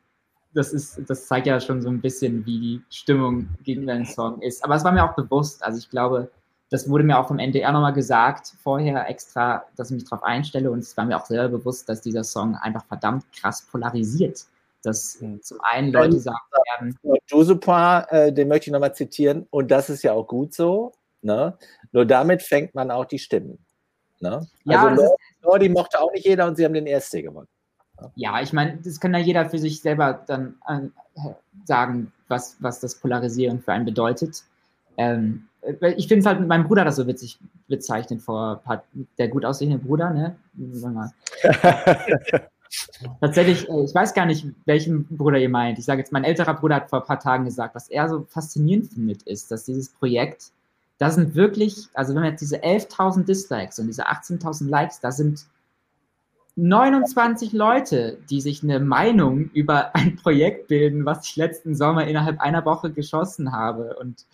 das, 0.53 0.73
ist, 0.73 1.01
das 1.07 1.27
zeigt 1.27 1.47
ja 1.47 1.59
schon 1.59 1.81
so 1.81 1.89
ein 1.89 2.01
bisschen, 2.01 2.45
wie 2.45 2.59
die 2.59 2.81
Stimmung 2.89 3.49
gegen 3.63 3.87
deinen 3.87 4.05
Song 4.05 4.41
ist. 4.41 4.63
Aber 4.63 4.75
es 4.75 4.83
war 4.83 4.91
mir 4.91 5.03
auch 5.03 5.15
bewusst. 5.15 5.63
Also 5.63 5.77
ich 5.77 5.89
glaube, 5.89 6.31
das 6.69 6.89
wurde 6.89 7.03
mir 7.03 7.17
auch 7.17 7.27
vom 7.27 7.39
NDR 7.39 7.71
nochmal 7.71 7.93
gesagt, 7.93 8.53
vorher 8.61 9.09
extra, 9.09 9.65
dass 9.75 9.89
ich 9.89 9.95
mich 9.95 10.09
darauf 10.09 10.23
einstelle 10.23 10.69
und 10.69 10.79
es 10.79 10.95
war 10.95 11.05
mir 11.05 11.17
auch 11.17 11.25
selber 11.25 11.57
bewusst, 11.57 11.89
dass 11.89 12.01
dieser 12.01 12.23
Song 12.23 12.55
einfach 12.55 12.85
verdammt 12.85 13.25
krass 13.33 13.67
polarisiert. 13.71 14.45
Dass 14.83 15.19
mhm. 15.19 15.41
zum 15.41 15.57
einen 15.61 15.91
Leute 15.91 16.19
sagen 16.19 16.37
werden. 16.79 17.19
Josepa, 17.27 18.07
äh, 18.09 18.31
den 18.31 18.47
möchte 18.47 18.67
ich 18.67 18.71
nochmal 18.71 18.95
zitieren, 18.95 19.45
und 19.49 19.69
das 19.71 19.89
ist 19.89 20.03
ja 20.03 20.13
auch 20.13 20.25
gut 20.25 20.53
so. 20.53 20.93
Ne? 21.21 21.57
Nur 21.91 22.05
damit 22.05 22.41
fängt 22.43 22.75
man 22.75 22.89
auch 22.91 23.05
die 23.05 23.19
Stimmen. 23.19 23.59
Ne? 24.21 24.47
Ja, 24.63 24.87
also 24.87 25.15
Lordi 25.41 25.69
mochte 25.69 25.99
auch 25.99 26.11
nicht 26.13 26.25
jeder 26.25 26.47
und 26.47 26.55
sie 26.55 26.63
haben 26.63 26.73
den 26.73 26.87
ESC 26.87 27.23
gewonnen. 27.23 27.47
Ja, 28.15 28.41
ich 28.41 28.53
meine, 28.53 28.77
das 28.77 28.99
kann 28.99 29.13
ja 29.13 29.19
jeder 29.19 29.49
für 29.49 29.59
sich 29.59 29.81
selber 29.81 30.23
dann 30.27 30.55
äh, 30.67 30.81
sagen, 31.65 32.11
was, 32.27 32.57
was 32.59 32.79
das 32.79 32.95
Polarisieren 32.95 33.61
für 33.61 33.73
einen 33.73 33.85
bedeutet. 33.85 34.43
Ähm, 34.97 35.47
äh, 35.61 35.93
ich 35.93 36.07
finde 36.07 36.21
es 36.21 36.25
halt 36.25 36.39
mit 36.39 36.49
meinem 36.49 36.67
Bruder 36.67 36.85
das 36.85 36.95
so 36.95 37.07
witzig 37.07 37.39
bezeichnet 37.67 38.21
vor 38.21 38.61
der 39.17 39.27
gut 39.27 39.45
aussehende 39.45 39.77
Bruder, 39.77 40.11
ne? 40.11 40.35
Tatsächlich, 43.21 43.67
äh, 43.67 43.83
ich 43.83 43.95
weiß 43.95 44.13
gar 44.13 44.25
nicht, 44.25 44.45
welchen 44.65 45.05
Bruder 45.05 45.37
ihr 45.39 45.49
meint. 45.49 45.79
Ich 45.79 45.85
sage 45.85 46.01
jetzt, 46.01 46.11
mein 46.11 46.23
älterer 46.23 46.53
Bruder 46.53 46.75
hat 46.75 46.89
vor 46.89 47.01
ein 47.01 47.07
paar 47.07 47.19
Tagen 47.19 47.45
gesagt, 47.45 47.75
was 47.75 47.89
er 47.89 48.09
so 48.09 48.25
faszinierend 48.29 48.93
findet, 48.93 49.23
ist, 49.23 49.51
dass 49.51 49.65
dieses 49.65 49.89
Projekt, 49.89 50.51
da 50.97 51.09
sind 51.09 51.35
wirklich, 51.35 51.87
also 51.93 52.13
wenn 52.13 52.21
man 52.21 52.31
jetzt 52.31 52.41
diese 52.41 52.57
11.000 52.57 53.25
Dislikes 53.25 53.79
und 53.79 53.87
diese 53.87 54.07
18.000 54.07 54.69
Likes, 54.69 54.99
da 54.99 55.11
sind 55.11 55.45
29 56.61 57.53
Leute, 57.53 58.17
die 58.29 58.41
sich 58.41 58.63
eine 58.63 58.79
Meinung 58.79 59.49
über 59.53 59.95
ein 59.95 60.15
Projekt 60.17 60.67
bilden, 60.67 61.05
was 61.05 61.27
ich 61.27 61.35
letzten 61.35 61.75
Sommer 61.75 62.05
innerhalb 62.05 62.41
einer 62.41 62.65
Woche 62.65 62.91
geschossen 62.91 63.51
habe 63.51 63.95
und 63.99 64.25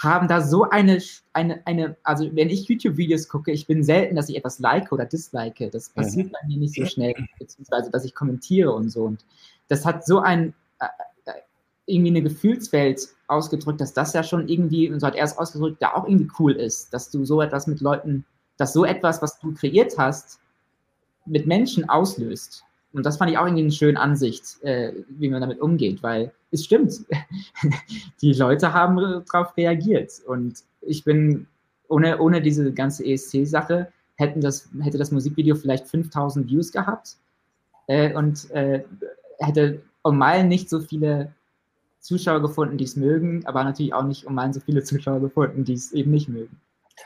haben 0.00 0.26
da 0.26 0.40
so 0.40 0.64
eine, 0.64 1.00
eine, 1.32 1.66
eine 1.66 1.96
also 2.02 2.34
wenn 2.34 2.48
ich 2.48 2.68
YouTube-Videos 2.68 3.28
gucke, 3.28 3.52
ich 3.52 3.66
bin 3.66 3.82
selten, 3.82 4.16
dass 4.16 4.28
ich 4.28 4.36
etwas 4.36 4.58
like 4.58 4.90
oder 4.92 5.04
dislike. 5.04 5.70
Das 5.70 5.90
passiert 5.90 6.32
bei 6.32 6.38
mir 6.46 6.56
nicht 6.56 6.74
so 6.74 6.86
schnell, 6.86 7.14
beziehungsweise 7.38 7.90
dass 7.90 8.04
ich 8.04 8.14
kommentiere 8.14 8.72
und 8.72 8.88
so. 8.90 9.04
Und 9.04 9.24
das 9.68 9.84
hat 9.84 10.06
so 10.06 10.20
ein, 10.20 10.54
äh, 10.80 10.86
äh, 11.26 11.32
irgendwie 11.84 12.10
eine 12.10 12.22
Gefühlswelt 12.22 13.08
ausgedrückt, 13.28 13.80
dass 13.80 13.92
das 13.92 14.14
ja 14.14 14.22
schon 14.22 14.48
irgendwie, 14.48 14.90
und 14.90 15.00
so 15.00 15.06
hat 15.06 15.14
er 15.14 15.24
es 15.24 15.36
ausgedrückt, 15.36 15.82
da 15.82 15.92
auch 15.92 16.06
irgendwie 16.06 16.30
cool 16.38 16.52
ist, 16.52 16.94
dass 16.94 17.10
du 17.10 17.24
so 17.24 17.42
etwas 17.42 17.66
mit 17.66 17.80
Leuten, 17.80 18.24
dass 18.56 18.72
so 18.72 18.84
etwas, 18.84 19.20
was 19.20 19.38
du 19.40 19.52
kreiert 19.52 19.98
hast, 19.98 20.40
mit 21.26 21.46
Menschen 21.46 21.88
auslöst. 21.88 22.64
Und 22.92 23.04
das 23.04 23.18
fand 23.18 23.30
ich 23.30 23.36
auch 23.36 23.44
irgendwie 23.44 23.64
eine 23.64 23.72
schöne 23.72 24.00
Ansicht, 24.00 24.62
äh, 24.62 24.92
wie 25.08 25.28
man 25.28 25.42
damit 25.42 25.60
umgeht, 25.60 26.02
weil 26.02 26.32
es 26.50 26.64
stimmt. 26.64 27.04
die 28.22 28.32
Leute 28.32 28.72
haben 28.72 28.96
darauf 28.96 29.56
reagiert. 29.56 30.12
Und 30.26 30.62
ich 30.80 31.04
bin, 31.04 31.46
ohne, 31.88 32.18
ohne 32.18 32.40
diese 32.40 32.72
ganze 32.72 33.04
ESC-Sache, 33.04 33.92
das, 34.36 34.70
hätte 34.80 34.98
das 34.98 35.10
Musikvideo 35.10 35.56
vielleicht 35.56 35.86
5000 35.86 36.48
Views 36.48 36.72
gehabt 36.72 37.16
äh, 37.86 38.14
und 38.14 38.50
äh, 38.52 38.82
hätte 39.40 39.82
um 40.02 40.16
Meilen 40.16 40.48
nicht 40.48 40.70
so 40.70 40.80
viele 40.80 41.32
Zuschauer 42.00 42.40
gefunden, 42.40 42.78
die 42.78 42.84
es 42.84 42.96
mögen, 42.96 43.44
aber 43.46 43.64
natürlich 43.64 43.92
auch 43.92 44.04
nicht 44.04 44.26
um 44.26 44.34
Meilen 44.34 44.52
so 44.52 44.60
viele 44.60 44.82
Zuschauer 44.82 45.20
gefunden, 45.20 45.64
die 45.64 45.74
es 45.74 45.92
eben 45.92 46.12
nicht 46.12 46.28
mögen. 46.28 46.60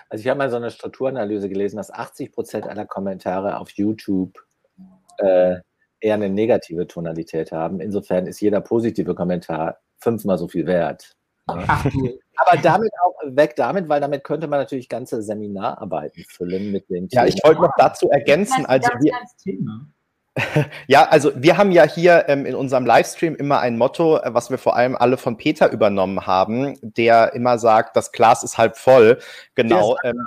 Also 0.09 0.23
ich 0.23 0.29
habe 0.29 0.39
mal 0.39 0.51
so 0.51 0.57
eine 0.57 0.71
Strukturanalyse 0.71 1.49
gelesen, 1.49 1.77
dass 1.77 1.93
80 1.93 2.33
Prozent 2.33 2.67
aller 2.67 2.87
Kommentare 2.87 3.59
auf 3.59 3.71
YouTube 3.71 4.39
äh, 5.19 5.57
eher 6.01 6.15
eine 6.15 6.31
negative 6.31 6.87
Tonalität 6.87 7.53
haben. 7.53 7.81
Insofern 7.81 8.27
ist 8.27 8.41
jeder 8.41 8.61
positive 8.61 9.15
Kommentar 9.15 9.79
fünfmal 9.99 10.39
so 10.39 10.49
viel 10.49 10.67
wert. 10.67 11.15
Ne? 11.49 11.65
Aber 12.37 12.57
damit 12.63 12.91
auch 13.05 13.37
weg 13.37 13.55
damit, 13.57 13.89
weil 13.89 14.01
damit 14.01 14.25
könnte 14.25 14.47
man 14.47 14.61
natürlich 14.61 14.89
ganze 14.89 15.23
Seminararbeiten 15.23 16.25
füllen 16.29 16.73
mit 16.73 16.89
dem 16.89 17.09
Thema. 17.09 17.23
Ja, 17.23 17.29
ich 17.29 17.39
wollte 17.45 17.61
noch 17.61 17.75
dazu 17.77 18.09
ergänzen, 18.09 18.65
also 18.67 18.89
wir, 19.01 19.13
ja, 20.87 21.09
also 21.09 21.33
wir 21.35 21.57
haben 21.57 21.73
ja 21.73 21.85
hier 21.85 22.25
ähm, 22.29 22.47
in 22.47 22.55
unserem 22.55 22.87
Livestream 22.87 23.35
immer 23.35 23.61
ein 23.61 23.77
Motto, 23.77 24.19
äh, 24.19 24.33
was 24.33 24.51
wir 24.51 24.59
vor 24.59 24.77
allem 24.77 24.97
alle 24.97 25.17
von 25.17 25.37
Peter 25.37 25.71
übernommen 25.71 26.27
haben, 26.27 26.79
der 26.83 27.35
immer 27.35 27.59
sagt, 27.59 27.97
das 27.97 28.13
Glas 28.13 28.43
ist 28.43 28.57
halb 28.57 28.77
voll. 28.77 29.19
Genau. 29.55 29.97
Ähm, 30.05 30.25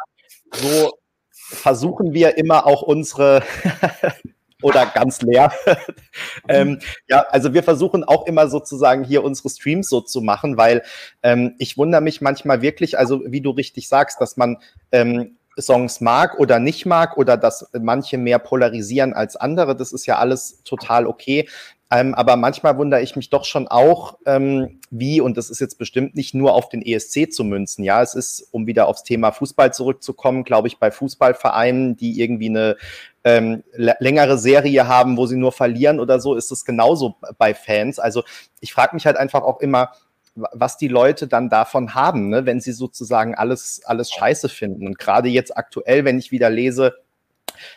so 0.53 0.91
versuchen 1.31 2.13
wir 2.13 2.37
immer 2.37 2.65
auch 2.65 2.81
unsere 2.81 3.43
oder 4.61 4.85
ganz 4.85 5.21
leer. 5.21 5.51
ähm, 6.47 6.79
ja, 7.07 7.21
also 7.29 7.53
wir 7.53 7.63
versuchen 7.63 8.03
auch 8.03 8.25
immer 8.25 8.47
sozusagen 8.47 9.03
hier 9.03 9.23
unsere 9.23 9.49
Streams 9.49 9.89
so 9.89 10.01
zu 10.01 10.21
machen, 10.21 10.57
weil 10.57 10.83
ähm, 11.21 11.55
ich 11.59 11.77
wundere 11.77 12.01
mich 12.01 12.21
manchmal 12.21 12.61
wirklich, 12.61 12.97
also 12.97 13.21
wie 13.25 13.41
du 13.41 13.51
richtig 13.51 13.87
sagst, 13.87 14.19
dass 14.19 14.37
man 14.37 14.57
ähm, 14.91 15.37
Songs 15.59 16.01
mag 16.01 16.39
oder 16.39 16.59
nicht 16.59 16.85
mag 16.85 17.17
oder 17.17 17.37
dass 17.37 17.69
manche 17.79 18.17
mehr 18.17 18.39
polarisieren 18.39 19.13
als 19.13 19.35
andere. 19.35 19.75
Das 19.75 19.93
ist 19.93 20.05
ja 20.05 20.17
alles 20.17 20.63
total 20.63 21.07
okay. 21.07 21.47
Ähm, 21.93 22.15
aber 22.15 22.37
manchmal 22.37 22.75
wundere 22.79 23.01
ich 23.03 23.15
mich 23.15 23.29
doch 23.29 23.45
schon 23.45 23.67
auch, 23.67 24.17
ähm, 24.25 24.79
wie, 24.89 25.21
und 25.21 25.37
das 25.37 25.51
ist 25.51 25.59
jetzt 25.59 25.77
bestimmt 25.77 26.15
nicht 26.15 26.33
nur 26.33 26.55
auf 26.55 26.69
den 26.69 26.81
ESC 26.81 27.31
zu 27.31 27.43
münzen. 27.43 27.83
Ja, 27.83 28.01
es 28.01 28.15
ist, 28.15 28.47
um 28.49 28.65
wieder 28.65 28.87
aufs 28.87 29.03
Thema 29.03 29.31
Fußball 29.31 29.71
zurückzukommen, 29.71 30.43
glaube 30.43 30.67
ich, 30.67 30.79
bei 30.79 30.89
Fußballvereinen, 30.89 31.95
die 31.95 32.19
irgendwie 32.19 32.49
eine 32.49 32.77
ähm, 33.23 33.63
längere 33.75 34.39
Serie 34.39 34.87
haben, 34.87 35.17
wo 35.17 35.27
sie 35.27 35.37
nur 35.37 35.51
verlieren 35.51 35.99
oder 35.99 36.19
so, 36.19 36.33
ist 36.33 36.51
es 36.51 36.65
genauso 36.65 37.17
bei 37.37 37.53
Fans. 37.53 37.99
Also 37.99 38.23
ich 38.59 38.73
frage 38.73 38.95
mich 38.95 39.05
halt 39.05 39.17
einfach 39.17 39.43
auch 39.43 39.59
immer, 39.59 39.91
was 40.35 40.77
die 40.77 40.87
Leute 40.87 41.27
dann 41.27 41.49
davon 41.49 41.93
haben, 41.93 42.29
ne, 42.29 42.45
wenn 42.45 42.59
sie 42.59 42.71
sozusagen 42.71 43.35
alles, 43.35 43.81
alles 43.85 44.11
scheiße 44.11 44.49
finden. 44.49 44.87
Und 44.87 44.97
gerade 44.97 45.29
jetzt 45.29 45.55
aktuell, 45.55 46.05
wenn 46.05 46.17
ich 46.17 46.31
wieder 46.31 46.49
lese, 46.49 46.95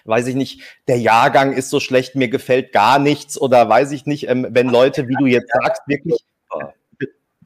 weiß 0.04 0.26
ich 0.28 0.34
nicht, 0.34 0.62
der 0.88 0.98
Jahrgang 0.98 1.52
ist 1.52 1.70
so 1.70 1.80
schlecht, 1.80 2.14
mir 2.14 2.28
gefällt 2.28 2.72
gar 2.72 2.98
nichts 2.98 3.38
oder 3.38 3.68
weiß 3.68 3.92
ich 3.92 4.06
nicht, 4.06 4.28
ähm, 4.28 4.46
wenn 4.50 4.68
Leute, 4.68 5.08
wie 5.08 5.16
du 5.18 5.26
jetzt 5.26 5.52
sagst, 5.52 5.82
wirklich 5.86 6.18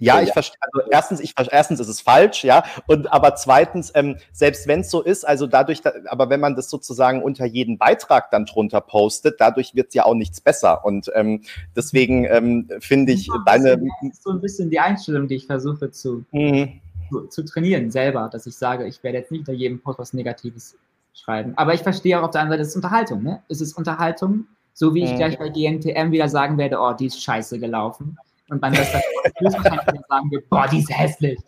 ja, 0.00 0.22
ich 0.22 0.32
verstehe. 0.32 0.56
Also 0.72 0.88
erstens, 0.90 1.20
ich 1.20 1.34
erstens 1.36 1.78
ist 1.78 1.88
es 1.88 2.00
falsch, 2.00 2.42
ja, 2.42 2.64
und 2.86 3.12
aber 3.12 3.34
zweitens, 3.36 3.92
ähm, 3.94 4.16
selbst 4.32 4.66
wenn 4.66 4.80
es 4.80 4.90
so 4.90 5.02
ist, 5.02 5.28
also 5.28 5.46
dadurch, 5.46 5.82
da, 5.82 5.92
aber 6.06 6.30
wenn 6.30 6.40
man 6.40 6.56
das 6.56 6.70
sozusagen 6.70 7.22
unter 7.22 7.44
jeden 7.44 7.76
Beitrag 7.76 8.30
dann 8.30 8.46
drunter 8.46 8.80
postet, 8.80 9.40
dadurch 9.40 9.74
wird 9.74 9.88
es 9.88 9.94
ja 9.94 10.06
auch 10.06 10.14
nichts 10.14 10.40
besser. 10.40 10.84
Und 10.86 11.10
ähm, 11.14 11.42
deswegen 11.76 12.24
ähm, 12.24 12.68
finde 12.80 13.12
ich 13.12 13.26
ja, 13.26 13.34
deine. 13.44 13.76
Das 13.76 14.12
ist 14.12 14.22
so 14.22 14.30
ein 14.30 14.40
bisschen 14.40 14.70
die 14.70 14.80
Einstellung, 14.80 15.28
die 15.28 15.34
ich 15.34 15.46
versuche 15.46 15.90
zu, 15.90 16.24
mhm. 16.32 16.80
zu, 17.10 17.26
zu, 17.26 17.44
trainieren 17.44 17.90
selber, 17.90 18.30
dass 18.32 18.46
ich 18.46 18.56
sage, 18.56 18.86
ich 18.86 19.02
werde 19.02 19.18
jetzt 19.18 19.30
nicht 19.30 19.40
unter 19.40 19.52
jedem 19.52 19.82
Post 19.82 19.98
was 19.98 20.14
Negatives 20.14 20.76
schreiben. 21.12 21.52
Aber 21.56 21.74
ich 21.74 21.82
verstehe 21.82 22.18
auch 22.18 22.24
auf 22.24 22.30
der 22.30 22.40
anderen 22.40 22.58
Seite, 22.58 22.62
es 22.62 22.68
ist 22.68 22.76
Unterhaltung, 22.76 23.22
ne? 23.22 23.42
Es 23.48 23.60
ist 23.60 23.76
Unterhaltung, 23.76 24.46
so 24.72 24.94
wie 24.94 25.04
ich 25.04 25.12
mhm. 25.12 25.16
gleich 25.16 25.38
bei 25.38 25.50
GNTM 25.50 26.10
wieder 26.10 26.30
sagen 26.30 26.56
werde, 26.56 26.78
oh, 26.80 26.94
die 26.94 27.06
ist 27.06 27.22
scheiße 27.22 27.58
gelaufen 27.58 28.16
und 28.50 28.60
beim 28.60 28.74
höchstwahrscheinlich 28.74 30.06
sagen 30.08 30.30
wir, 30.30 30.42
boah, 30.48 30.66
die 30.68 30.80
ist 30.80 30.90
hässlich. 30.90 31.38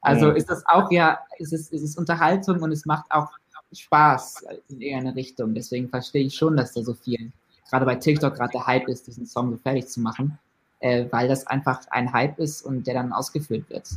Also 0.00 0.30
mhm. 0.30 0.36
ist 0.36 0.48
das 0.48 0.64
auch 0.66 0.90
ja, 0.90 1.18
ist 1.38 1.52
es, 1.52 1.70
ist 1.70 1.82
es 1.82 1.96
Unterhaltung 1.96 2.60
und 2.62 2.72
es 2.72 2.86
macht 2.86 3.04
auch 3.10 3.28
Spaß 3.72 4.44
in 4.68 4.80
irgendeine 4.80 5.16
Richtung. 5.16 5.54
Deswegen 5.54 5.88
verstehe 5.88 6.24
ich 6.24 6.34
schon, 6.34 6.56
dass 6.56 6.72
da 6.72 6.82
so 6.82 6.94
viel, 6.94 7.32
gerade 7.68 7.84
bei 7.84 7.96
TikTok 7.96 8.34
gerade 8.34 8.52
der 8.52 8.66
Hype 8.66 8.88
ist, 8.88 9.06
diesen 9.06 9.26
Song 9.26 9.50
so 9.50 9.56
fertig 9.58 9.88
zu 9.88 10.00
machen, 10.00 10.38
äh, 10.80 11.06
weil 11.10 11.28
das 11.28 11.46
einfach 11.46 11.80
ein 11.90 12.12
Hype 12.12 12.38
ist 12.38 12.62
und 12.62 12.86
der 12.86 12.94
dann 12.94 13.12
ausgeführt 13.12 13.68
wird. 13.68 13.88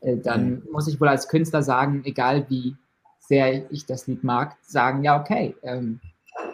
Äh, 0.00 0.18
dann 0.18 0.50
mhm. 0.50 0.62
muss 0.72 0.88
ich 0.88 1.00
wohl 1.00 1.08
als 1.08 1.28
Künstler 1.28 1.62
sagen, 1.62 2.02
egal 2.04 2.46
wie 2.48 2.76
sehr 3.20 3.70
ich 3.70 3.86
das 3.86 4.06
Lied 4.06 4.24
mag, 4.24 4.56
sagen, 4.62 5.02
ja, 5.02 5.20
okay, 5.20 5.54
ähm, 5.62 6.00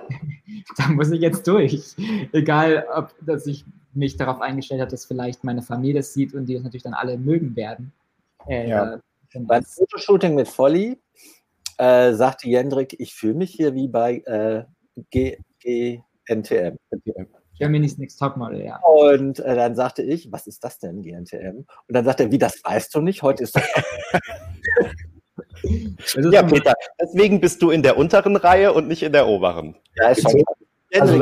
da 0.76 0.88
muss 0.88 1.10
ich 1.10 1.20
jetzt 1.20 1.46
durch. 1.46 1.94
Egal, 2.32 2.86
ob 2.94 3.14
dass 3.20 3.46
ich 3.46 3.64
mich 3.94 4.16
darauf 4.16 4.40
eingestellt 4.40 4.80
habe, 4.80 4.90
dass 4.90 5.06
vielleicht 5.06 5.44
meine 5.44 5.62
Familie 5.62 5.94
das 5.94 6.12
sieht 6.14 6.34
und 6.34 6.46
die 6.46 6.54
das 6.54 6.62
natürlich 6.62 6.82
dann 6.82 6.94
alle 6.94 7.18
mögen 7.18 7.56
werden. 7.56 7.92
Äh, 8.48 8.68
ja. 8.68 9.00
Beim 9.34 9.64
Fotoshooting 9.64 10.34
mit 10.34 10.48
Folly 10.48 10.98
äh, 11.78 12.12
sagte 12.12 12.48
Jendrik, 12.48 12.98
ich 12.98 13.14
fühle 13.14 13.34
mich 13.34 13.50
hier 13.50 13.74
wie 13.74 13.88
bei 13.88 14.18
äh, 14.26 14.64
GNTM. 15.10 16.76
Germany's 17.58 17.98
Next 17.98 18.18
Topmodel, 18.18 18.64
ja. 18.64 18.80
Und 18.80 19.38
äh, 19.40 19.54
dann 19.54 19.74
sagte 19.76 20.02
ich, 20.02 20.30
was 20.32 20.46
ist 20.46 20.64
das 20.64 20.78
denn, 20.78 21.02
GNTM? 21.02 21.58
Und 21.58 21.66
dann 21.88 22.04
sagte 22.04 22.24
er, 22.24 22.32
wie, 22.32 22.38
das 22.38 22.62
weißt 22.64 22.94
du 22.94 23.00
nicht? 23.00 23.22
Heute 23.22 23.44
ist 23.44 23.56
das. 23.56 23.64
ja, 26.32 26.42
Peter, 26.42 26.74
deswegen 27.00 27.40
bist 27.40 27.62
du 27.62 27.70
in 27.70 27.82
der 27.82 27.96
unteren 27.96 28.36
Reihe 28.36 28.72
und 28.72 28.88
nicht 28.88 29.02
in 29.02 29.12
der 29.12 29.28
oberen. 29.28 29.76
Ja, 29.96 30.10
ist 30.10 30.22
schon. 30.22 30.42
Also, 30.98 31.18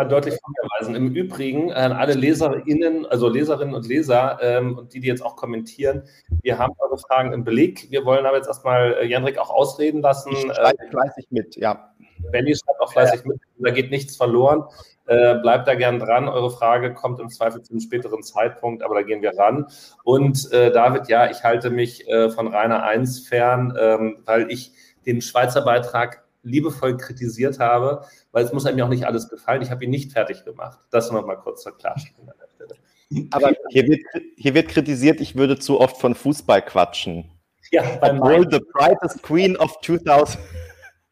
mal 0.00 0.08
deutlich 0.08 0.34
verweisen. 0.34 0.94
Im 0.94 1.14
Übrigen 1.14 1.72
an 1.72 1.92
alle 1.92 2.14
Leserinnen, 2.14 3.06
also 3.06 3.28
Leserinnen 3.28 3.74
und 3.74 3.86
Leser 3.86 4.38
ähm, 4.40 4.78
und 4.78 4.94
die, 4.94 5.00
die 5.00 5.08
jetzt 5.08 5.22
auch 5.22 5.36
kommentieren, 5.36 6.04
wir 6.42 6.58
haben 6.58 6.74
eure 6.78 6.96
Fragen 6.96 7.32
im 7.32 7.44
Beleg. 7.44 7.90
Wir 7.90 8.04
wollen 8.04 8.24
aber 8.24 8.36
jetzt 8.36 8.46
erstmal 8.46 8.94
äh, 8.94 9.06
Janrik 9.06 9.38
auch 9.38 9.50
ausreden 9.50 10.00
lassen. 10.00 10.32
Ich 10.32 10.40
schreibe 10.40 10.78
fleißig 10.90 11.26
mit, 11.30 11.56
ja. 11.56 11.92
Belly 12.32 12.54
schreibt 12.54 12.80
auch 12.80 12.92
fleißig 12.92 13.24
mit, 13.24 13.40
da 13.58 13.70
geht 13.70 13.90
nichts 13.90 14.16
verloren. 14.16 14.64
Äh, 15.06 15.36
bleibt 15.36 15.66
da 15.66 15.74
gern 15.74 15.98
dran. 15.98 16.28
Eure 16.28 16.50
Frage 16.50 16.94
kommt 16.94 17.18
im 17.20 17.28
Zweifel 17.28 17.62
zu 17.62 17.72
einem 17.72 17.80
späteren 17.80 18.22
Zeitpunkt, 18.22 18.82
aber 18.82 18.94
da 18.94 19.02
gehen 19.02 19.22
wir 19.22 19.36
ran. 19.36 19.66
Und 20.04 20.50
äh, 20.52 20.70
David, 20.70 21.08
ja, 21.08 21.30
ich 21.30 21.42
halte 21.44 21.70
mich 21.70 22.08
äh, 22.08 22.30
von 22.30 22.48
Rainer 22.48 22.84
1 22.84 23.26
fern, 23.26 23.76
ähm, 23.78 24.18
weil 24.24 24.50
ich 24.50 24.72
den 25.06 25.20
Schweizer 25.20 25.62
Beitrag 25.62 26.24
liebevoll 26.42 26.96
kritisiert 26.96 27.58
habe, 27.58 28.04
weil 28.32 28.44
es 28.44 28.52
muss 28.52 28.66
einem 28.66 28.78
ja 28.78 28.84
auch 28.84 28.90
nicht 28.90 29.04
alles 29.04 29.28
gefallen. 29.28 29.62
Ich 29.62 29.70
habe 29.70 29.84
ihn 29.84 29.90
nicht 29.90 30.12
fertig 30.12 30.44
gemacht. 30.44 30.78
Das 30.90 31.10
noch 31.10 31.26
mal 31.26 31.36
kurz 31.36 31.62
zur 31.62 31.76
Klarstellung 31.76 32.28
an 32.28 32.36
der 32.40 32.48
Stelle. 32.48 33.28
Aber 33.32 33.52
hier 33.70 33.86
wird, 33.88 34.00
hier 34.36 34.54
wird 34.54 34.68
kritisiert, 34.68 35.20
ich 35.20 35.34
würde 35.34 35.58
zu 35.58 35.80
oft 35.80 35.96
von 35.96 36.14
Fußball 36.14 36.62
quatschen. 36.62 37.24
Ja, 37.72 37.82
Obwohl 38.00 38.48
The 38.50 38.60
Brightest 38.72 39.22
Queen 39.22 39.56
of 39.56 39.80
2000 39.82 40.38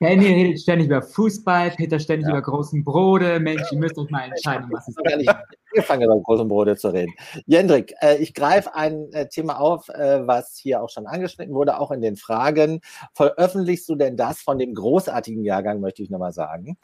Penny 0.00 0.26
redet 0.26 0.60
ständig 0.60 0.86
über 0.86 1.02
Fußball, 1.02 1.72
Peter 1.72 1.98
ständig 1.98 2.28
ja. 2.28 2.34
über 2.34 2.42
großen 2.42 2.84
Brote. 2.84 3.40
Mensch, 3.40 3.62
ihr 3.72 3.78
müsst 3.78 3.98
euch 3.98 4.08
mal 4.10 4.28
entscheiden, 4.28 4.68
was 4.70 4.86
es 4.86 4.96
ist. 4.96 5.34
Angefangen 5.72 6.02
über 6.04 6.20
großen 6.20 6.46
Brote 6.46 6.76
zu 6.76 6.88
reden. 6.88 7.12
Jendrik, 7.46 7.94
äh, 8.00 8.16
ich 8.16 8.34
greife 8.34 8.74
ein 8.74 9.12
äh, 9.12 9.28
Thema 9.28 9.60
auf, 9.60 9.88
äh, 9.88 10.26
was 10.26 10.56
hier 10.56 10.82
auch 10.82 10.90
schon 10.90 11.06
angeschnitten 11.06 11.54
wurde, 11.54 11.78
auch 11.80 11.90
in 11.90 12.00
den 12.00 12.16
Fragen. 12.16 12.80
Veröffentlichst 13.14 13.88
du 13.88 13.94
denn 13.94 14.16
das 14.16 14.40
von 14.40 14.58
dem 14.58 14.74
großartigen 14.74 15.42
Jahrgang, 15.44 15.80
möchte 15.80 16.02
ich 16.02 16.10
nochmal 16.10 16.32
sagen, 16.32 16.76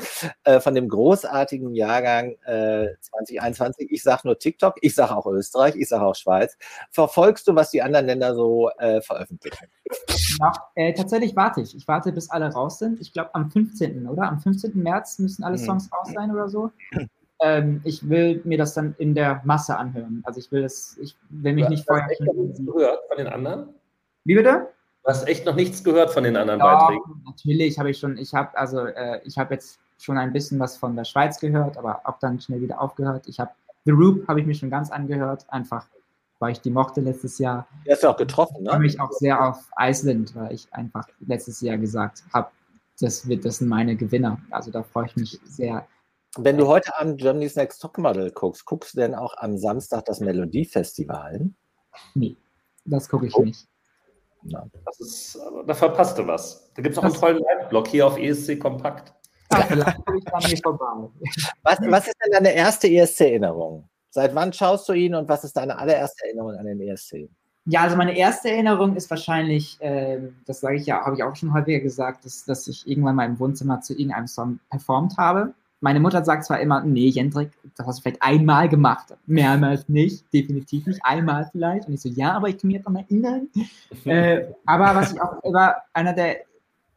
äh, 0.44 0.60
von 0.60 0.74
dem 0.74 0.88
großartigen 0.88 1.74
Jahrgang 1.74 2.36
2021? 2.44 3.90
Äh, 3.90 3.94
ich 3.94 4.02
sage 4.02 4.22
nur 4.24 4.38
TikTok, 4.38 4.76
ich 4.80 4.94
sage 4.94 5.16
auch 5.16 5.26
Österreich, 5.26 5.76
ich 5.76 5.88
sage 5.88 6.04
auch 6.04 6.14
Schweiz. 6.14 6.56
Verfolgst 6.90 7.46
du, 7.46 7.54
was 7.54 7.70
die 7.70 7.82
anderen 7.82 8.06
Länder 8.06 8.34
so 8.34 8.70
äh, 8.78 9.00
veröffentlichen? 9.00 9.66
Ja, 10.40 10.52
tatsächlich 10.96 11.36
warte 11.36 11.60
ich. 11.60 11.76
Ich 11.76 11.86
warte, 11.86 12.10
bis 12.10 12.30
alle 12.30 12.50
raus 12.52 12.78
sind 12.78 12.94
ich 13.04 13.12
glaube 13.12 13.34
am 13.34 13.50
15. 13.50 14.08
oder? 14.08 14.24
Am 14.24 14.40
15. 14.40 14.82
März 14.82 15.18
müssen 15.18 15.44
alle 15.44 15.58
mhm. 15.58 15.64
Songs 15.64 15.90
raus 15.92 16.08
sein 16.12 16.30
oder 16.30 16.48
so. 16.48 16.70
Ähm, 17.40 17.80
ich 17.84 18.08
will 18.08 18.40
mir 18.44 18.58
das 18.58 18.74
dann 18.74 18.94
in 18.98 19.14
der 19.14 19.42
Masse 19.44 19.76
anhören. 19.76 20.22
Also 20.24 20.40
ich 20.40 20.50
will 20.52 20.62
das, 20.62 20.96
ich 21.00 21.16
will 21.30 21.54
mich 21.54 21.64
ja, 21.64 21.70
nicht 21.70 21.86
vorher. 21.86 22.06
Hast 22.06 22.20
du 22.20 22.42
nichts 22.42 22.64
gehört 22.64 23.00
von 23.08 23.16
den 23.16 23.26
anderen? 23.26 23.68
Wie 24.24 24.34
bitte? 24.34 24.68
Du 25.02 25.10
hast 25.10 25.28
echt 25.28 25.44
noch 25.44 25.54
nichts 25.54 25.84
gehört 25.84 26.10
von 26.10 26.24
den 26.24 26.36
anderen 26.36 26.60
ja, 26.60 26.78
Beiträgen. 26.78 27.22
Natürlich 27.26 27.78
habe 27.78 27.90
ich 27.90 27.98
schon, 27.98 28.16
ich 28.16 28.32
habe 28.34 28.56
also 28.56 28.86
äh, 28.86 29.20
ich 29.24 29.36
habe 29.36 29.54
jetzt 29.54 29.78
schon 29.98 30.16
ein 30.16 30.32
bisschen 30.32 30.58
was 30.58 30.76
von 30.76 30.96
der 30.96 31.04
Schweiz 31.04 31.40
gehört, 31.40 31.76
aber 31.76 32.00
auch 32.04 32.18
dann 32.18 32.40
schnell 32.40 32.60
wieder 32.60 32.80
aufgehört. 32.80 33.26
Ich 33.28 33.38
habe 33.38 33.50
The 33.84 33.92
Roop 33.92 34.26
habe 34.28 34.40
ich 34.40 34.46
mir 34.46 34.54
schon 34.54 34.70
ganz 34.70 34.90
angehört, 34.90 35.44
einfach 35.48 35.86
weil 36.38 36.52
ich 36.52 36.60
die 36.60 36.70
mochte 36.70 37.00
letztes 37.00 37.38
Jahr. 37.38 37.66
Der 37.86 37.94
ist 37.94 38.02
ja 38.02 38.10
auch 38.10 38.16
getroffen, 38.16 38.62
ne? 38.62 38.64
Ich 38.64 38.70
freue 38.70 38.80
mich 38.80 39.00
auch 39.00 39.12
sehr 39.12 39.48
auf 39.48 39.70
Iceland, 39.78 40.34
weil 40.34 40.52
ich 40.52 40.66
einfach 40.72 41.06
letztes 41.20 41.60
Jahr 41.60 41.78
gesagt 41.78 42.22
habe, 42.32 42.48
das, 43.00 43.26
wird, 43.28 43.44
das 43.44 43.58
sind 43.58 43.68
meine 43.68 43.96
Gewinner. 43.96 44.38
Also 44.50 44.70
da 44.70 44.82
freue 44.82 45.06
ich 45.06 45.16
mich 45.16 45.40
sehr. 45.44 45.86
Wenn 46.36 46.58
du 46.58 46.66
heute 46.66 46.96
Abend 46.98 47.20
Germany's 47.20 47.56
Next 47.56 47.80
Topmodel 47.80 48.30
guckst, 48.32 48.64
guckst 48.64 48.94
du 48.94 49.00
denn 49.00 49.14
auch 49.14 49.36
am 49.36 49.56
Samstag 49.56 50.04
das 50.06 50.20
Melodiefestival? 50.20 51.50
Nee, 52.14 52.36
das 52.84 53.08
gucke 53.08 53.26
ich 53.26 53.34
oh. 53.34 53.42
nicht. 53.42 53.68
Ja. 54.42 54.66
Ist, 54.98 55.38
da 55.66 55.74
verpasst 55.74 56.18
du 56.18 56.26
was. 56.26 56.70
Da 56.74 56.82
gibt 56.82 56.94
es 56.94 56.98
auch 56.98 57.04
einen 57.04 57.14
tollen 57.14 57.38
Live-Blog 57.38 57.88
hier 57.88 58.06
auf 58.06 58.18
ESC 58.18 58.58
Kompakt. 58.58 59.14
Ah. 59.50 59.64
Was, 61.62 61.78
was 61.80 62.08
ist 62.08 62.16
denn 62.24 62.32
deine 62.32 62.52
erste 62.54 62.88
ESC-Erinnerung? 62.88 63.88
Seit 64.10 64.34
wann 64.34 64.52
schaust 64.52 64.88
du 64.88 64.92
ihn 64.94 65.14
und 65.14 65.28
was 65.28 65.44
ist 65.44 65.56
deine 65.56 65.78
allererste 65.78 66.26
Erinnerung 66.26 66.56
an 66.56 66.66
den 66.66 66.80
ESC? 66.80 67.28
Ja, 67.66 67.82
also 67.82 67.96
meine 67.96 68.16
erste 68.16 68.50
Erinnerung 68.50 68.94
ist 68.96 69.08
wahrscheinlich, 69.10 69.80
äh, 69.80 70.20
das 70.46 70.60
sage 70.60 70.76
ich 70.76 70.86
ja, 70.86 71.04
habe 71.04 71.16
ich 71.16 71.22
auch 71.22 71.34
schon 71.34 71.52
häufiger 71.54 71.80
gesagt, 71.80 72.24
dass, 72.24 72.44
dass 72.44 72.66
ich 72.68 72.86
irgendwann 72.86 73.16
mal 73.16 73.26
im 73.26 73.38
Wohnzimmer 73.38 73.80
zu 73.80 73.94
irgendeinem 73.94 74.26
Song 74.26 74.60
performt 74.70 75.16
habe. 75.18 75.54
Meine 75.84 76.00
Mutter 76.00 76.24
sagt 76.24 76.46
zwar 76.46 76.60
immer, 76.60 76.82
nee, 76.82 77.08
Jendrik, 77.08 77.50
das 77.76 77.86
hast 77.86 77.98
du 77.98 78.02
vielleicht 78.04 78.22
einmal 78.22 78.70
gemacht. 78.70 79.14
Mehrmals 79.26 79.86
nicht, 79.86 80.24
definitiv 80.32 80.86
nicht, 80.86 80.98
einmal 81.04 81.50
vielleicht. 81.52 81.88
Und 81.88 81.92
ich 81.92 82.00
so, 82.00 82.08
ja, 82.08 82.32
aber 82.32 82.48
ich 82.48 82.56
kann 82.56 82.68
mich 82.68 82.78
daran 82.78 82.96
erinnern. 82.96 83.48
äh, 84.06 84.46
aber 84.64 84.94
was 84.94 85.12
ich 85.12 85.20
auch 85.20 85.44
über 85.44 85.76
einer 85.92 86.14
der 86.14 86.38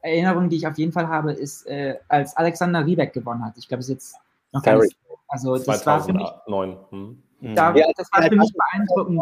Erinnerungen, 0.02 0.50
die 0.50 0.56
ich 0.56 0.68
auf 0.68 0.78
jeden 0.78 0.94
Fall 0.94 1.10
habe, 1.10 1.34
ist, 1.34 1.68
äh, 1.68 1.98
als 2.08 2.38
Alexander 2.38 2.86
Riebeck 2.86 3.12
gewonnen 3.12 3.44
hat. 3.44 3.58
Ich 3.58 3.68
glaube, 3.68 3.82
es 3.82 3.90
ist 3.90 3.94
jetzt 3.94 4.16
noch 4.54 4.64
gar 4.64 4.78
nicht, 4.82 4.96
also 5.28 5.58
das 5.58 5.66
2009. 5.66 5.86
war 5.86 6.02
für 6.02 6.96
mich, 6.96 7.12
hm. 7.42 7.56
da, 7.56 7.74
das 7.74 8.10
war 8.14 8.24
für 8.24 8.36
mich 8.38 8.54
beeindruckend. 8.54 9.22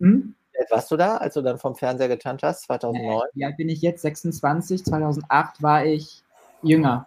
Hm? 0.00 0.34
warst 0.70 0.90
du 0.90 0.96
da, 0.96 1.18
als 1.18 1.34
du 1.34 1.42
dann 1.42 1.58
vom 1.58 1.74
Fernseher 1.74 2.08
getanzt 2.08 2.42
hast, 2.42 2.62
2009? 2.62 3.20
Äh, 3.20 3.40
ja, 3.40 3.50
bin 3.50 3.68
ich 3.68 3.82
jetzt 3.82 4.00
26. 4.00 4.86
2008 4.86 5.62
war 5.62 5.84
ich 5.84 6.22
jünger. 6.62 7.06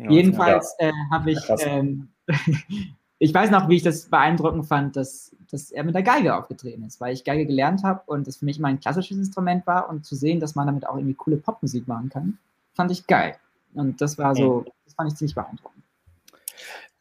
Ja, 0.00 0.10
Jedenfalls 0.10 0.76
ja. 0.80 0.88
äh, 0.88 0.92
habe 1.10 1.30
ich, 1.32 1.40
ähm, 1.60 2.08
ich 3.18 3.34
weiß 3.34 3.50
noch, 3.50 3.68
wie 3.68 3.76
ich 3.76 3.82
das 3.82 4.08
beeindruckend 4.08 4.66
fand, 4.66 4.96
dass, 4.96 5.36
dass 5.50 5.70
er 5.70 5.84
mit 5.84 5.94
der 5.94 6.02
Geige 6.02 6.34
aufgetreten 6.34 6.84
ist, 6.84 7.00
weil 7.00 7.12
ich 7.12 7.24
Geige 7.24 7.44
gelernt 7.44 7.82
habe 7.84 8.02
und 8.06 8.26
das 8.26 8.38
für 8.38 8.46
mich 8.46 8.58
immer 8.58 8.68
ein 8.68 8.80
klassisches 8.80 9.18
Instrument 9.18 9.66
war 9.66 9.90
und 9.90 10.06
zu 10.06 10.16
sehen, 10.16 10.40
dass 10.40 10.54
man 10.54 10.66
damit 10.66 10.86
auch 10.86 10.96
irgendwie 10.96 11.14
coole 11.14 11.36
Popmusik 11.36 11.86
machen 11.86 12.08
kann, 12.08 12.38
fand 12.72 12.90
ich 12.90 13.06
geil. 13.06 13.36
Und 13.74 14.00
das 14.00 14.16
war 14.16 14.34
so, 14.34 14.64
das 14.84 14.94
fand 14.94 15.12
ich 15.12 15.18
ziemlich 15.18 15.34
beeindruckend. 15.34 15.84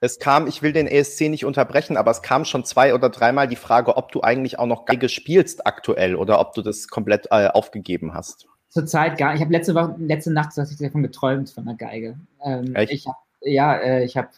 Es 0.01 0.19
kam, 0.19 0.47
ich 0.47 0.61
will 0.61 0.71
den 0.71 0.87
ESC 0.87 1.29
nicht 1.29 1.45
unterbrechen, 1.45 1.97
aber 1.97 2.11
es 2.11 2.21
kam 2.21 2.45
schon 2.45 2.63
zwei 2.63 2.93
oder 2.93 3.09
dreimal 3.09 3.47
die 3.47 3.57
Frage, 3.57 3.97
ob 3.97 4.11
du 4.11 4.21
eigentlich 4.21 4.57
auch 4.59 4.65
noch 4.65 4.85
Geige 4.85 5.09
spielst 5.09 5.65
aktuell 5.65 6.15
oder 6.15 6.39
ob 6.39 6.53
du 6.53 6.61
das 6.61 6.87
komplett 6.87 7.27
äh, 7.31 7.47
aufgegeben 7.47 8.13
hast. 8.13 8.47
Zurzeit 8.69 9.17
gar 9.17 9.31
nicht. 9.31 9.37
Ich 9.37 9.45
habe 9.45 9.53
letzte 9.53 9.75
Woche, 9.75 9.95
letzte 9.99 10.31
Nacht 10.31 10.57
ich 10.57 10.77
davon 10.77 11.03
geträumt 11.03 11.49
von 11.49 11.65
der 11.65 11.75
Geige. 11.75 12.19
Ähm, 12.43 12.75
Echt? 12.75 12.91
Ich 12.91 13.07
hab, 13.07 13.17
ja, 13.41 13.75
äh, 13.75 14.03
ich 14.03 14.15
habe 14.15 14.29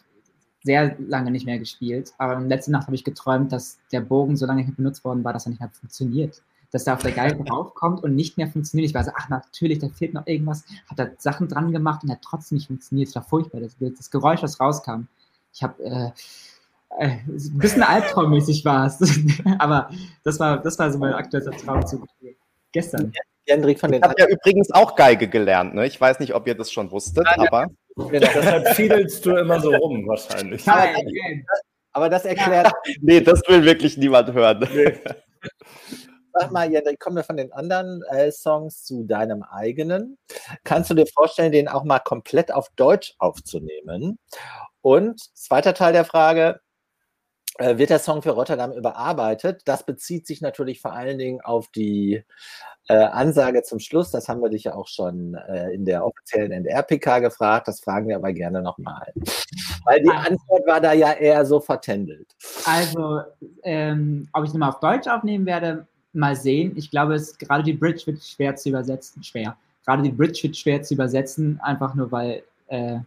sehr 0.64 0.96
lange 0.98 1.30
nicht 1.30 1.44
mehr 1.44 1.58
gespielt, 1.58 2.12
aber 2.18 2.40
letzte 2.40 2.70
Nacht 2.70 2.86
habe 2.86 2.94
ich 2.94 3.04
geträumt, 3.04 3.52
dass 3.52 3.78
der 3.90 4.00
Bogen 4.00 4.36
so 4.36 4.46
lange 4.46 4.64
nicht 4.64 4.76
benutzt 4.76 5.04
worden 5.04 5.24
war, 5.24 5.32
dass 5.32 5.46
er 5.46 5.50
nicht 5.50 5.60
mehr 5.60 5.70
funktioniert. 5.70 6.42
Dass 6.70 6.86
er 6.86 6.94
auf 6.94 7.02
der 7.02 7.12
Geige 7.12 7.42
draufkommt 7.44 8.02
und 8.02 8.14
nicht 8.14 8.38
mehr 8.38 8.48
funktioniert. 8.48 8.88
Ich 8.88 8.94
war 8.94 9.04
so, 9.04 9.10
ach 9.14 9.28
natürlich, 9.28 9.80
da 9.80 9.88
fehlt 9.88 10.14
noch 10.14 10.26
irgendwas. 10.26 10.64
Hat 10.88 10.98
da 10.98 11.08
Sachen 11.18 11.48
dran 11.48 11.72
gemacht 11.72 12.02
und 12.02 12.08
er 12.08 12.16
hat 12.16 12.22
trotzdem 12.22 12.56
nicht 12.56 12.68
funktioniert. 12.68 13.08
Es 13.08 13.14
war 13.14 13.22
furchtbar, 13.22 13.60
das 13.60 13.74
Bild. 13.74 13.98
Das 13.98 14.10
Geräusch, 14.10 14.40
das 14.40 14.60
rauskam 14.60 15.08
ich 15.52 15.62
habe 15.62 15.82
äh, 15.84 16.10
äh, 16.98 17.18
ein 17.26 17.58
bisschen 17.58 17.82
albtraummäßig 17.82 18.64
war 18.64 18.86
es. 18.86 18.98
Aber 19.58 19.90
das 20.24 20.40
war, 20.40 20.58
das 20.58 20.78
war 20.78 20.90
so 20.90 20.98
mein 20.98 21.12
aktueller 21.12 21.52
Traum 21.52 21.86
zu 21.86 22.04
gestern. 22.72 23.12
Hendrik 23.46 23.80
von 23.80 23.90
den 23.90 24.00
ich 24.00 24.08
habe 24.08 24.14
ja 24.18 24.26
übrigens 24.28 24.70
auch 24.70 24.94
Geige 24.94 25.28
gelernt. 25.28 25.74
Ne? 25.74 25.86
Ich 25.86 26.00
weiß 26.00 26.20
nicht, 26.20 26.34
ob 26.34 26.46
ihr 26.46 26.54
das 26.54 26.70
schon 26.70 26.90
wusstet, 26.90 27.24
Nein, 27.24 27.48
aber. 27.48 27.66
Deshalb 28.10 28.68
fiedelst 28.68 29.26
du 29.26 29.36
immer 29.36 29.60
so 29.60 29.70
rum, 29.74 30.06
wahrscheinlich. 30.06 30.64
Nein, 30.64 31.44
aber 31.92 32.08
das 32.08 32.24
erklärt. 32.24 32.72
nee, 33.00 33.20
das 33.20 33.42
will 33.48 33.64
wirklich 33.64 33.96
niemand 33.96 34.32
hören. 34.32 34.66
Nee. 34.72 34.94
Sag 36.34 36.50
mal, 36.50 36.72
Hendrik, 36.72 36.98
kommen 36.98 37.16
wir 37.16 37.24
von 37.24 37.36
den 37.36 37.52
anderen 37.52 38.02
äh, 38.10 38.32
Songs 38.32 38.84
zu 38.84 39.04
deinem 39.04 39.42
eigenen. 39.42 40.16
Kannst 40.64 40.88
du 40.88 40.94
dir 40.94 41.06
vorstellen, 41.06 41.52
den 41.52 41.68
auch 41.68 41.84
mal 41.84 41.98
komplett 41.98 42.54
auf 42.54 42.70
Deutsch 42.76 43.14
aufzunehmen? 43.18 44.18
Und 44.80 45.20
zweiter 45.36 45.74
Teil 45.74 45.92
der 45.92 46.06
Frage, 46.06 46.60
wird 47.58 47.90
der 47.90 47.98
Song 47.98 48.22
für 48.22 48.30
Rotterdam 48.30 48.72
überarbeitet? 48.72 49.62
Das 49.66 49.84
bezieht 49.84 50.26
sich 50.26 50.40
natürlich 50.40 50.80
vor 50.80 50.92
allen 50.92 51.18
Dingen 51.18 51.40
auf 51.40 51.68
die 51.68 52.24
äh, 52.88 52.94
Ansage 52.94 53.62
zum 53.62 53.78
Schluss. 53.78 54.10
Das 54.10 54.28
haben 54.28 54.40
wir 54.40 54.48
dich 54.48 54.64
ja 54.64 54.74
auch 54.74 54.88
schon 54.88 55.34
äh, 55.34 55.70
in 55.72 55.84
der 55.84 56.04
offiziellen 56.04 56.52
NDR-PK 56.52 57.20
gefragt. 57.20 57.68
Das 57.68 57.80
fragen 57.80 58.08
wir 58.08 58.16
aber 58.16 58.32
gerne 58.32 58.62
nochmal. 58.62 59.12
Weil 59.84 60.02
die 60.02 60.10
also 60.10 60.30
Antwort 60.30 60.66
war 60.66 60.80
da 60.80 60.92
ja 60.92 61.12
eher 61.12 61.44
so 61.46 61.60
vertändelt. 61.60 62.34
Also, 62.64 63.20
ähm, 63.62 64.28
ob 64.32 64.44
ich 64.44 64.48
es 64.48 64.54
nochmal 64.54 64.70
auf 64.70 64.80
Deutsch 64.80 65.06
aufnehmen 65.06 65.46
werde, 65.46 65.86
mal 66.12 66.36
sehen. 66.36 66.72
Ich 66.76 66.90
glaube, 66.90 67.14
es, 67.14 67.38
gerade 67.38 67.62
die 67.62 67.72
Bridge 67.72 68.02
wird 68.06 68.22
schwer 68.22 68.56
zu 68.56 68.68
übersetzen. 68.70 69.22
Schwer. 69.22 69.56
Gerade 69.84 70.02
die 70.02 70.12
Bridge 70.12 70.40
wird 70.42 70.56
schwer 70.56 70.82
zu 70.82 70.94
übersetzen, 70.94 71.60
einfach 71.62 71.94
nur 71.94 72.10
weil. 72.10 72.42
Äh, 72.68 72.98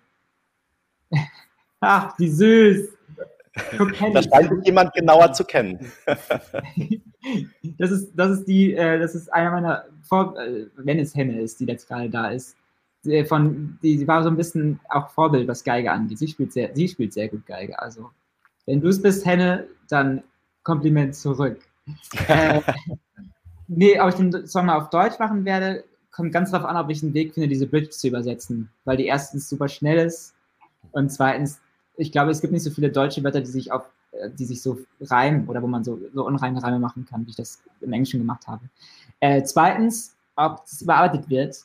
Ach, 1.79 2.17
wie 2.17 2.29
süß. 2.29 2.94
Da 3.55 4.21
scheint 4.21 4.49
sich 4.49 4.65
jemand 4.65 4.93
genauer 4.93 5.31
zu 5.33 5.45
kennen. 5.45 5.79
das 7.77 7.91
ist, 7.91 8.11
das 8.13 8.39
ist 8.39 8.47
die, 8.47 8.73
äh, 8.73 8.99
das 8.99 9.15
ist 9.15 9.33
einer 9.33 9.51
meiner, 9.51 9.85
Vor 10.01 10.37
äh, 10.37 10.67
wenn 10.75 10.99
es 10.99 11.15
Henne 11.15 11.39
ist, 11.39 11.59
die 11.59 11.65
jetzt 11.65 11.87
gerade 11.87 12.09
da 12.09 12.29
ist. 12.29 12.57
Von, 13.27 13.77
die, 13.83 13.97
die 13.97 14.07
war 14.07 14.23
so 14.23 14.29
ein 14.29 14.35
bisschen 14.35 14.79
auch 14.89 15.09
Vorbild, 15.09 15.47
was 15.47 15.63
Geige 15.63 15.91
angeht. 15.91 16.17
Sie 16.17 16.27
spielt 16.27 16.51
sehr, 16.51 16.71
sie 16.73 16.87
spielt 16.87 17.13
sehr 17.13 17.27
gut 17.29 17.45
Geige. 17.45 17.79
Also, 17.79 18.09
wenn 18.65 18.81
du 18.81 18.87
es 18.87 19.01
bist, 19.01 19.25
Henne, 19.25 19.67
dann 19.89 20.23
Kompliment 20.63 21.15
zurück. 21.15 21.59
äh, 22.27 22.61
nee, 23.67 23.99
ob 23.99 24.09
ich 24.09 24.15
den 24.15 24.47
Song 24.47 24.65
mal 24.65 24.77
auf 24.77 24.89
Deutsch 24.89 25.19
machen 25.19 25.45
werde, 25.45 25.83
kommt 26.11 26.33
ganz 26.33 26.49
darauf 26.49 26.67
an, 26.67 26.77
ob 26.77 26.89
ich 26.89 27.03
einen 27.03 27.13
Weg 27.13 27.35
finde, 27.35 27.47
diese 27.47 27.67
Bridge 27.67 27.91
zu 27.91 28.07
übersetzen. 28.07 28.69
Weil 28.85 28.97
die 28.97 29.05
erstens 29.05 29.47
super 29.47 29.67
schnell 29.67 30.07
ist 30.07 30.33
und 30.91 31.11
zweitens 31.11 31.61
ich 31.97 32.11
glaube, 32.11 32.31
es 32.31 32.41
gibt 32.41 32.53
nicht 32.53 32.63
so 32.63 32.71
viele 32.71 32.89
deutsche 32.91 33.23
Wörter, 33.23 33.41
die 33.41 33.51
sich 33.51 33.71
auf, 33.71 33.89
äh, 34.11 34.29
die 34.29 34.45
sich 34.45 34.61
so 34.61 34.79
reimen 35.01 35.47
oder 35.47 35.61
wo 35.61 35.67
man 35.67 35.83
so, 35.83 35.99
so 36.13 36.25
unreine 36.25 36.61
Reime 36.61 36.79
machen 36.79 37.05
kann, 37.05 37.25
wie 37.25 37.31
ich 37.31 37.35
das 37.35 37.61
im 37.81 37.93
Englischen 37.93 38.19
gemacht 38.19 38.47
habe. 38.47 38.65
Äh, 39.19 39.43
zweitens, 39.43 40.15
ob 40.35 40.63
es 40.65 40.81
überarbeitet 40.81 41.29
wird. 41.29 41.57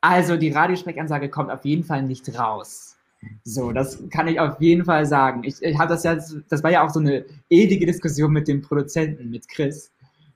Also 0.00 0.36
die 0.36 0.50
Radiosprechansage 0.50 1.28
kommt 1.28 1.50
auf 1.50 1.64
jeden 1.64 1.82
Fall 1.84 2.02
nicht 2.02 2.38
raus. 2.38 2.96
So, 3.42 3.72
das 3.72 4.02
kann 4.10 4.28
ich 4.28 4.38
auf 4.38 4.60
jeden 4.60 4.84
Fall 4.84 5.04
sagen. 5.04 5.42
Ich, 5.42 5.60
ich 5.60 5.76
habe 5.76 5.88
das 5.88 6.04
ja, 6.04 6.16
das 6.48 6.62
war 6.62 6.70
ja 6.70 6.86
auch 6.86 6.90
so 6.90 7.00
eine 7.00 7.24
ewige 7.50 7.84
Diskussion 7.84 8.32
mit 8.32 8.46
dem 8.46 8.62
Produzenten, 8.62 9.30
mit 9.30 9.48
Chris. 9.48 9.90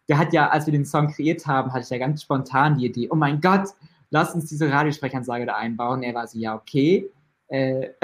Der 0.08 0.18
hat 0.18 0.32
ja, 0.32 0.48
als 0.48 0.66
wir 0.66 0.72
den 0.72 0.84
Song 0.84 1.08
kreiert 1.08 1.46
haben, 1.46 1.72
hatte 1.72 1.84
ich 1.84 1.90
ja 1.90 1.98
ganz 1.98 2.22
spontan 2.22 2.76
die 2.76 2.86
Idee, 2.86 3.08
oh 3.10 3.14
mein 3.14 3.40
Gott, 3.40 3.68
lass 4.10 4.34
uns 4.34 4.46
diese 4.46 4.68
Radiosprechansage 4.68 5.46
da 5.46 5.54
einbauen. 5.54 6.02
Er 6.02 6.14
war 6.14 6.26
so, 6.26 6.38
ja, 6.38 6.56
okay. 6.56 7.08
Äh, 7.53 7.90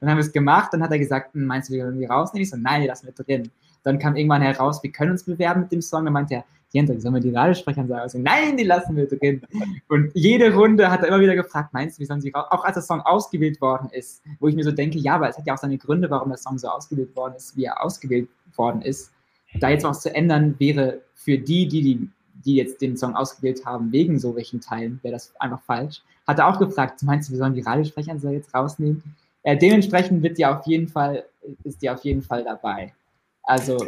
dann 0.00 0.08
haben 0.08 0.18
wir 0.18 0.24
es 0.24 0.32
gemacht, 0.32 0.72
dann 0.72 0.82
hat 0.82 0.92
er 0.92 0.98
gesagt, 0.98 1.34
hm, 1.34 1.44
meinst 1.44 1.68
du, 1.68 1.74
wir 1.74 1.90
die 1.90 2.04
rausnehmen? 2.04 2.44
Ich 2.44 2.50
so, 2.50 2.56
nein, 2.56 2.82
die 2.82 2.86
lassen 2.86 3.06
wir 3.06 3.24
drin. 3.24 3.50
Dann 3.82 3.98
kam 3.98 4.16
irgendwann 4.16 4.40
heraus, 4.40 4.82
wir 4.82 4.92
können 4.92 5.10
uns 5.10 5.24
bewerben 5.24 5.62
mit 5.62 5.72
dem 5.72 5.82
Song. 5.82 6.04
Dann 6.04 6.14
meinte 6.14 6.34
er, 6.34 6.44
Jendrik, 6.72 7.02
sollen 7.02 7.14
wir 7.14 7.20
die 7.20 7.30
Radiosprechern 7.30 7.88
sagen? 7.88 8.00
Also, 8.00 8.18
nein, 8.18 8.56
die 8.56 8.64
lassen 8.64 8.96
wir 8.96 9.06
drin. 9.06 9.42
Und 9.88 10.10
jede 10.14 10.54
Runde 10.54 10.90
hat 10.90 11.02
er 11.02 11.08
immer 11.08 11.20
wieder 11.20 11.34
gefragt, 11.34 11.72
meinst 11.72 11.98
du, 11.98 12.02
wie 12.02 12.06
sollen 12.06 12.20
sie 12.20 12.30
raus? 12.30 12.46
Auch 12.50 12.64
als 12.64 12.74
der 12.74 12.82
Song 12.82 13.00
ausgewählt 13.00 13.60
worden 13.60 13.88
ist, 13.90 14.22
wo 14.40 14.48
ich 14.48 14.54
mir 14.54 14.64
so 14.64 14.72
denke, 14.72 14.98
ja, 14.98 15.16
aber 15.16 15.28
es 15.28 15.36
hat 15.36 15.46
ja 15.46 15.54
auch 15.54 15.58
seine 15.58 15.78
Gründe, 15.78 16.08
warum 16.10 16.28
der 16.28 16.38
Song 16.38 16.58
so 16.58 16.68
ausgewählt 16.68 17.14
worden 17.14 17.34
ist, 17.36 17.56
wie 17.56 17.64
er 17.64 17.84
ausgewählt 17.84 18.28
worden 18.56 18.82
ist. 18.82 19.12
Da 19.60 19.70
jetzt 19.70 19.84
was 19.84 20.02
zu 20.02 20.14
ändern, 20.14 20.54
wäre 20.58 21.02
für 21.14 21.38
die, 21.38 21.68
die, 21.68 21.82
die, 21.82 22.10
die 22.44 22.56
jetzt 22.56 22.80
den 22.80 22.96
Song 22.96 23.14
ausgewählt 23.14 23.64
haben, 23.66 23.92
wegen 23.92 24.18
so 24.18 24.34
welchen 24.34 24.60
Teilen, 24.60 24.98
wäre 25.02 25.12
das 25.12 25.32
einfach 25.38 25.62
falsch. 25.62 26.02
Hat 26.26 26.38
er 26.38 26.48
auch 26.48 26.58
gefragt, 26.58 27.02
meinst 27.02 27.28
du, 27.28 27.32
wir 27.32 27.38
sollen 27.38 27.54
die 27.54 27.60
Radiosprecher 27.60 28.14
jetzt 28.30 28.54
rausnehmen? 28.54 29.16
Äh, 29.42 29.58
dementsprechend 29.58 30.22
wird 30.22 30.38
die 30.38 30.46
auf 30.46 30.66
jeden 30.66 30.88
Fall, 30.88 31.24
ist 31.64 31.82
die 31.82 31.90
auf 31.90 32.02
jeden 32.02 32.22
Fall 32.22 32.44
dabei. 32.44 32.94
Also 33.42 33.78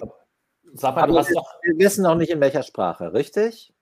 Sag 0.75 0.97
mal, 0.97 1.07
du 1.07 1.19
hast 1.19 1.35
doch. 1.35 1.47
Wir 1.63 1.79
wissen 1.79 2.03
noch 2.03 2.15
nicht 2.15 2.31
in 2.31 2.41
welcher 2.41 2.63
Sprache, 2.63 3.13
richtig? 3.13 3.73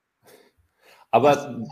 Aber 1.10 1.62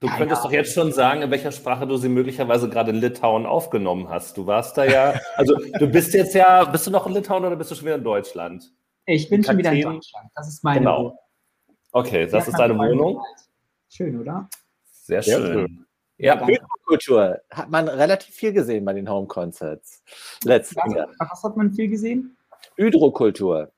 du 0.00 0.08
könntest 0.08 0.44
doch 0.44 0.52
jetzt 0.52 0.72
schon 0.72 0.92
sagen, 0.92 1.22
in 1.22 1.30
welcher 1.30 1.52
Sprache 1.52 1.86
du 1.86 1.96
sie 1.96 2.08
möglicherweise 2.08 2.68
gerade 2.68 2.90
in 2.90 2.96
Litauen 2.96 3.46
aufgenommen 3.46 4.08
hast. 4.08 4.36
Du 4.36 4.46
warst 4.46 4.76
da 4.76 4.84
ja, 4.84 5.14
also 5.36 5.56
du 5.78 5.86
bist 5.88 6.14
jetzt 6.14 6.34
ja, 6.34 6.64
bist 6.64 6.86
du 6.86 6.90
noch 6.90 7.06
in 7.06 7.14
Litauen 7.14 7.44
oder 7.44 7.56
bist 7.56 7.70
du 7.70 7.74
schon 7.74 7.86
wieder 7.86 7.96
in 7.96 8.04
Deutschland? 8.04 8.72
Ich 9.06 9.28
bin 9.28 9.42
schon 9.42 9.58
wieder 9.58 9.72
in 9.72 9.82
Deutschland. 9.82 10.30
Das 10.34 10.48
ist 10.48 10.62
meine 10.62 10.80
genau. 10.80 10.98
Wohnung. 10.98 11.18
Okay, 11.92 12.26
das 12.26 12.46
ist 12.46 12.58
deine 12.58 12.78
Wohnung. 12.78 13.20
Schön, 13.88 14.20
oder? 14.20 14.48
Sehr, 15.10 15.22
Sehr 15.24 15.38
schön. 15.38 15.52
schön. 15.52 15.86
Ja, 16.18 16.46
Kultur 16.84 17.40
hat 17.50 17.70
man 17.70 17.88
relativ 17.88 18.32
viel 18.34 18.52
gesehen 18.52 18.84
bei 18.84 18.92
den 18.92 19.10
Home 19.10 19.26
Concerts. 19.26 20.04
Letztes 20.44 20.76
Jahr. 20.76 21.08
Was 21.18 21.42
hat 21.42 21.56
man 21.56 21.72
viel 21.72 21.88
gesehen? 21.88 22.36
Hydrokultur. 22.76 23.72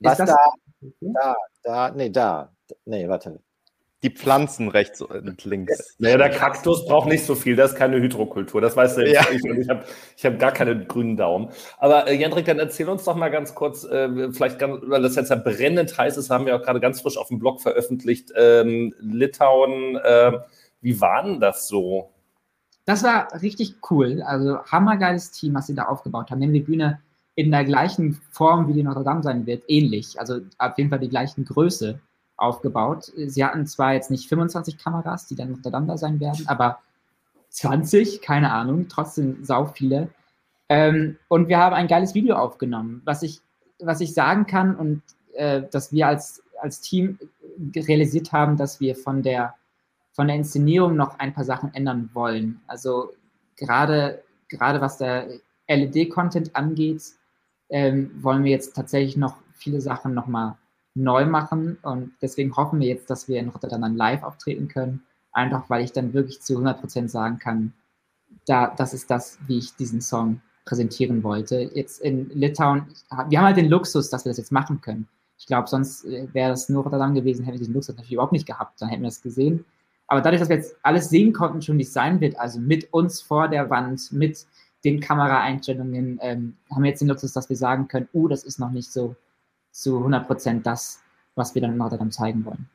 Was 0.00 0.18
da, 0.18 0.26
da, 1.00 1.36
da, 1.62 1.90
nee, 1.92 2.10
da, 2.10 2.52
nee, 2.84 3.08
warte. 3.08 3.40
Die 4.02 4.10
Pflanzen 4.10 4.68
rechts 4.68 5.00
und 5.00 5.44
links. 5.44 5.96
Naja, 5.98 6.18
der 6.18 6.30
Kaktus 6.30 6.84
braucht 6.86 7.08
nicht 7.08 7.24
so 7.24 7.34
viel, 7.34 7.56
das 7.56 7.72
ist 7.72 7.78
keine 7.78 7.96
Hydrokultur, 7.96 8.60
das 8.60 8.76
weiß 8.76 8.96
du 8.96 9.10
ja. 9.10 9.22
ich. 9.32 9.42
Ich 9.42 9.68
habe 9.70 9.84
ich 10.16 10.26
hab 10.26 10.38
gar 10.38 10.52
keine 10.52 10.84
grünen 10.84 11.16
Daumen. 11.16 11.48
Aber 11.78 12.06
äh, 12.06 12.14
Jendrik, 12.14 12.44
dann 12.44 12.58
erzähl 12.58 12.88
uns 12.90 13.04
doch 13.04 13.16
mal 13.16 13.30
ganz 13.30 13.54
kurz, 13.54 13.84
äh, 13.84 14.30
vielleicht, 14.32 14.58
ganz, 14.58 14.82
weil 14.86 15.00
das 15.00 15.16
jetzt 15.16 15.30
ja 15.30 15.36
brennend 15.36 15.96
heiß 15.96 16.18
ist, 16.18 16.28
haben 16.28 16.44
wir 16.44 16.56
auch 16.56 16.62
gerade 16.62 16.80
ganz 16.80 17.00
frisch 17.00 17.16
auf 17.16 17.28
dem 17.28 17.38
Blog 17.38 17.62
veröffentlicht, 17.62 18.32
ähm, 18.36 18.94
Litauen, 19.00 19.96
äh, 19.96 20.32
wie 20.86 21.00
war 21.00 21.24
denn 21.24 21.40
das 21.40 21.66
so? 21.66 22.10
Das 22.84 23.02
war 23.02 23.42
richtig 23.42 23.74
cool. 23.90 24.22
Also 24.22 24.62
hammergeiles 24.66 25.32
Team, 25.32 25.54
was 25.54 25.66
sie 25.66 25.74
da 25.74 25.86
aufgebaut 25.86 26.30
haben. 26.30 26.38
Nehmen 26.38 26.54
die 26.54 26.60
Bühne 26.60 27.00
in 27.34 27.50
der 27.50 27.64
gleichen 27.64 28.14
Form, 28.30 28.68
wie 28.68 28.72
die 28.72 28.84
Notre 28.84 29.02
Dame 29.02 29.20
sein 29.24 29.46
wird, 29.46 29.64
ähnlich. 29.66 30.20
Also 30.20 30.42
auf 30.58 30.78
jeden 30.78 30.90
Fall 30.90 31.00
die 31.00 31.08
gleichen 31.08 31.44
Größe 31.44 31.98
aufgebaut. 32.36 33.12
Sie 33.16 33.44
hatten 33.44 33.66
zwar 33.66 33.94
jetzt 33.94 34.12
nicht 34.12 34.28
25 34.28 34.78
Kameras, 34.78 35.26
die 35.26 35.34
dann 35.34 35.50
Notre 35.50 35.72
Dame 35.72 35.88
da 35.88 35.98
sein 35.98 36.20
werden, 36.20 36.46
aber 36.46 36.78
20, 37.48 38.22
keine 38.22 38.52
Ahnung, 38.52 38.86
trotzdem 38.88 39.44
sau 39.44 39.64
viele. 39.66 40.08
Ähm, 40.68 41.16
und 41.26 41.48
wir 41.48 41.58
haben 41.58 41.74
ein 41.74 41.88
geiles 41.88 42.14
Video 42.14 42.36
aufgenommen. 42.36 43.02
Was 43.04 43.24
ich, 43.24 43.40
was 43.80 44.00
ich 44.00 44.14
sagen 44.14 44.46
kann 44.46 44.76
und 44.76 45.02
äh, 45.34 45.62
dass 45.68 45.92
wir 45.92 46.06
als, 46.06 46.44
als 46.62 46.80
Team 46.80 47.18
realisiert 47.74 48.30
haben, 48.30 48.56
dass 48.56 48.78
wir 48.78 48.94
von 48.94 49.24
der, 49.24 49.54
von 50.16 50.28
der 50.28 50.36
Inszenierung 50.36 50.96
noch 50.96 51.18
ein 51.18 51.34
paar 51.34 51.44
Sachen 51.44 51.72
ändern 51.74 52.08
wollen. 52.14 52.60
Also 52.66 53.12
gerade, 53.56 54.22
gerade 54.48 54.80
was 54.80 54.96
der 54.96 55.28
LED-Content 55.68 56.56
angeht, 56.56 57.02
ähm, 57.68 58.10
wollen 58.22 58.42
wir 58.42 58.50
jetzt 58.50 58.74
tatsächlich 58.74 59.18
noch 59.18 59.36
viele 59.52 59.82
Sachen 59.82 60.14
nochmal 60.14 60.56
neu 60.94 61.26
machen 61.26 61.76
und 61.82 62.12
deswegen 62.22 62.56
hoffen 62.56 62.80
wir 62.80 62.88
jetzt, 62.88 63.10
dass 63.10 63.28
wir 63.28 63.38
in 63.38 63.50
Rotterdam 63.50 63.82
dann 63.82 63.96
live 63.96 64.22
auftreten 64.22 64.68
können, 64.68 65.02
einfach 65.32 65.68
weil 65.68 65.84
ich 65.84 65.92
dann 65.92 66.14
wirklich 66.14 66.40
zu 66.40 66.54
100% 66.58 67.08
sagen 67.08 67.38
kann, 67.38 67.74
da, 68.46 68.72
das 68.74 68.94
ist 68.94 69.10
das, 69.10 69.38
wie 69.46 69.58
ich 69.58 69.76
diesen 69.76 70.00
Song 70.00 70.40
präsentieren 70.64 71.22
wollte. 71.22 71.70
Jetzt 71.74 72.00
in 72.00 72.30
Litauen, 72.30 72.86
wir 73.28 73.38
haben 73.38 73.46
halt 73.46 73.58
den 73.58 73.68
Luxus, 73.68 74.08
dass 74.08 74.24
wir 74.24 74.30
das 74.30 74.38
jetzt 74.38 74.52
machen 74.52 74.80
können. 74.80 75.06
Ich 75.38 75.46
glaube, 75.46 75.68
sonst 75.68 76.06
äh, 76.06 76.26
wäre 76.32 76.50
das 76.50 76.70
nur 76.70 76.84
Rotterdam 76.84 77.14
gewesen, 77.14 77.44
hätten 77.44 77.56
wir 77.56 77.60
diesen 77.60 77.74
Luxus 77.74 77.94
natürlich 77.94 78.14
überhaupt 78.14 78.32
nicht 78.32 78.46
gehabt, 78.46 78.80
dann 78.80 78.88
hätten 78.88 79.02
wir 79.02 79.08
das 79.08 79.20
gesehen. 79.20 79.66
Aber 80.08 80.20
dadurch, 80.20 80.40
dass 80.40 80.48
wir 80.48 80.56
jetzt 80.56 80.76
alles 80.82 81.08
sehen 81.08 81.32
konnten, 81.32 81.62
schon 81.62 81.78
wie 81.78 81.82
es 81.82 81.92
sein 81.92 82.20
wird, 82.20 82.38
also 82.38 82.60
mit 82.60 82.92
uns 82.92 83.20
vor 83.20 83.48
der 83.48 83.70
Wand, 83.70 84.12
mit 84.12 84.46
den 84.84 85.00
Kameraeinstellungen 85.00 86.18
ähm, 86.22 86.56
haben 86.70 86.82
wir 86.82 86.90
jetzt 86.90 87.00
den 87.00 87.08
Luxus, 87.08 87.32
dass 87.32 87.48
wir 87.48 87.56
sagen 87.56 87.88
können, 87.88 88.08
uh, 88.14 88.28
das 88.28 88.44
ist 88.44 88.60
noch 88.60 88.70
nicht 88.70 88.92
so 88.92 89.16
zu 89.72 89.98
100 89.98 90.26
Prozent 90.26 90.66
das, 90.66 91.00
was 91.34 91.54
wir 91.54 91.62
dann 91.62 91.74
in 91.74 91.80
Rotterdam 91.80 92.10
zeigen 92.10 92.44
wollen. 92.44 92.68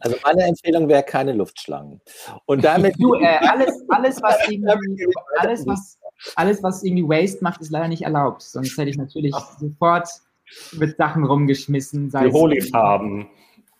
Also 0.00 0.16
meine 0.24 0.42
Empfehlung 0.44 0.88
wäre 0.88 1.02
keine 1.02 1.32
Luftschlangen. 1.32 2.00
Und 2.46 2.64
damit 2.64 2.96
du, 2.98 3.14
äh, 3.14 3.38
alles, 3.46 3.84
alles, 3.88 4.20
was 4.22 4.36
irgendwie, 4.48 5.06
alles, 5.38 5.66
was, 5.66 5.98
alles, 6.34 6.62
was 6.62 6.82
irgendwie 6.82 7.04
Waste 7.04 7.44
macht, 7.44 7.60
ist 7.60 7.70
leider 7.70 7.88
nicht 7.88 8.02
erlaubt. 8.02 8.42
Sonst 8.42 8.76
hätte 8.76 8.90
ich 8.90 8.96
natürlich 8.96 9.34
sofort 9.58 10.08
mit 10.72 10.96
Sachen 10.96 11.24
rumgeschmissen. 11.24 12.10
Sei 12.10 12.26
Die 12.26 12.32
Holyfarben. 12.32 13.28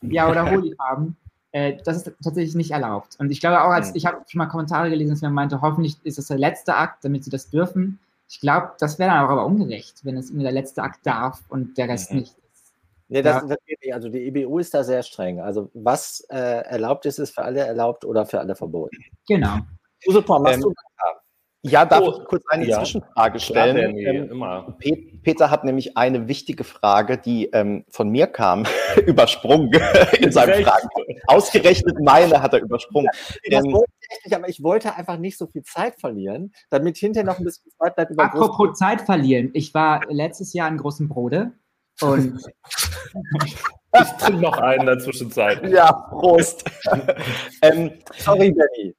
Ja, 0.02 0.30
oder 0.30 0.50
Holyfarben. 0.50 1.16
Äh, 1.52 1.78
das 1.84 1.98
ist 1.98 2.12
tatsächlich 2.22 2.54
nicht 2.54 2.72
erlaubt. 2.72 3.16
Und 3.18 3.30
ich 3.30 3.40
glaube 3.40 3.62
auch, 3.62 3.70
als 3.70 3.94
ich 3.94 4.04
habe 4.06 4.18
schon 4.26 4.38
mal 4.38 4.46
Kommentare 4.46 4.90
gelesen, 4.90 5.10
dass 5.10 5.22
man 5.22 5.32
meinte, 5.32 5.60
hoffentlich 5.60 5.96
ist 6.04 6.18
das 6.18 6.26
der 6.26 6.38
letzte 6.38 6.74
Akt, 6.74 7.04
damit 7.04 7.24
sie 7.24 7.30
das 7.30 7.48
dürfen. 7.50 7.98
Ich 8.28 8.40
glaube, 8.40 8.72
das 8.78 8.98
wäre 8.98 9.10
dann 9.10 9.24
auch 9.24 9.30
aber 9.30 9.46
ungerecht, 9.46 10.04
wenn 10.04 10.16
es 10.18 10.28
irgendwie 10.28 10.44
der 10.44 10.52
letzte 10.52 10.82
Akt 10.82 11.06
darf 11.06 11.42
und 11.48 11.78
der 11.78 11.88
Rest 11.88 12.12
mhm. 12.12 12.18
nicht. 12.18 12.36
Nee, 13.10 13.22
das, 13.22 13.46
das 13.46 13.56
geht 13.64 13.80
nicht. 13.82 13.94
Also 13.94 14.10
die 14.10 14.26
EBU 14.26 14.58
ist 14.58 14.74
da 14.74 14.84
sehr 14.84 15.02
streng. 15.02 15.40
Also 15.40 15.70
was 15.72 16.20
äh, 16.28 16.36
erlaubt 16.36 17.06
ist, 17.06 17.18
ist 17.18 17.34
für 17.34 17.42
alle 17.42 17.60
erlaubt 17.60 18.04
oder 18.04 18.26
für 18.26 18.38
alle 18.38 18.54
verboten. 18.54 18.98
Genau. 19.26 19.60
Super, 20.04 20.38
machst 20.38 20.56
ähm, 20.56 20.62
du 20.62 20.74
ja, 21.62 21.84
darf 21.84 22.02
oh, 22.02 22.18
ich 22.18 22.24
kurz 22.26 22.44
eine 22.48 22.66
ja. 22.66 22.78
Zwischenfrage 22.78 23.40
stellen? 23.40 23.96
Klar, 23.96 24.14
ähm, 24.14 24.30
immer. 24.30 24.76
Peter 25.22 25.50
hat 25.50 25.64
nämlich 25.64 25.96
eine 25.96 26.28
wichtige 26.28 26.62
Frage, 26.62 27.18
die 27.18 27.46
ähm, 27.46 27.84
von 27.88 28.08
mir 28.10 28.28
kam, 28.28 28.64
übersprungen 29.06 29.72
in 30.20 30.30
seinem 30.30 30.64
Fragen. 30.64 30.88
Ausgerechnet 31.26 31.98
meine 32.00 32.40
hat 32.40 32.54
er 32.54 32.60
übersprungen. 32.60 33.10
Ja, 33.44 33.58
ähm, 33.58 33.72
wollte 33.72 33.92
ich 34.00 34.24
nicht, 34.24 34.34
aber 34.36 34.48
ich 34.48 34.62
wollte 34.62 34.94
einfach 34.94 35.18
nicht 35.18 35.36
so 35.36 35.48
viel 35.48 35.62
Zeit 35.62 35.98
verlieren, 35.98 36.52
damit 36.70 36.96
hinterher 36.96 37.26
noch 37.26 37.38
ein 37.38 37.44
bisschen 37.44 37.72
Zeit 37.78 37.96
bleibt. 37.96 38.12
Über 38.12 38.24
Apropos 38.24 38.78
Zeit 38.78 39.02
verlieren. 39.02 39.50
Ich 39.54 39.74
war 39.74 40.02
letztes 40.08 40.52
Jahr 40.52 40.68
in 40.68 40.76
Großen 40.76 41.08
Brode 41.08 41.52
und 42.00 42.40
ich 43.44 43.56
trinke 44.20 44.40
noch 44.40 44.58
einen 44.58 44.82
in 44.82 44.86
der 44.86 44.98
Zwischenzeit. 45.00 45.68
Ja, 45.68 45.92
Prost. 45.92 46.64
ähm, 47.62 47.92
sorry, 48.16 48.52
Benny. 48.52 48.94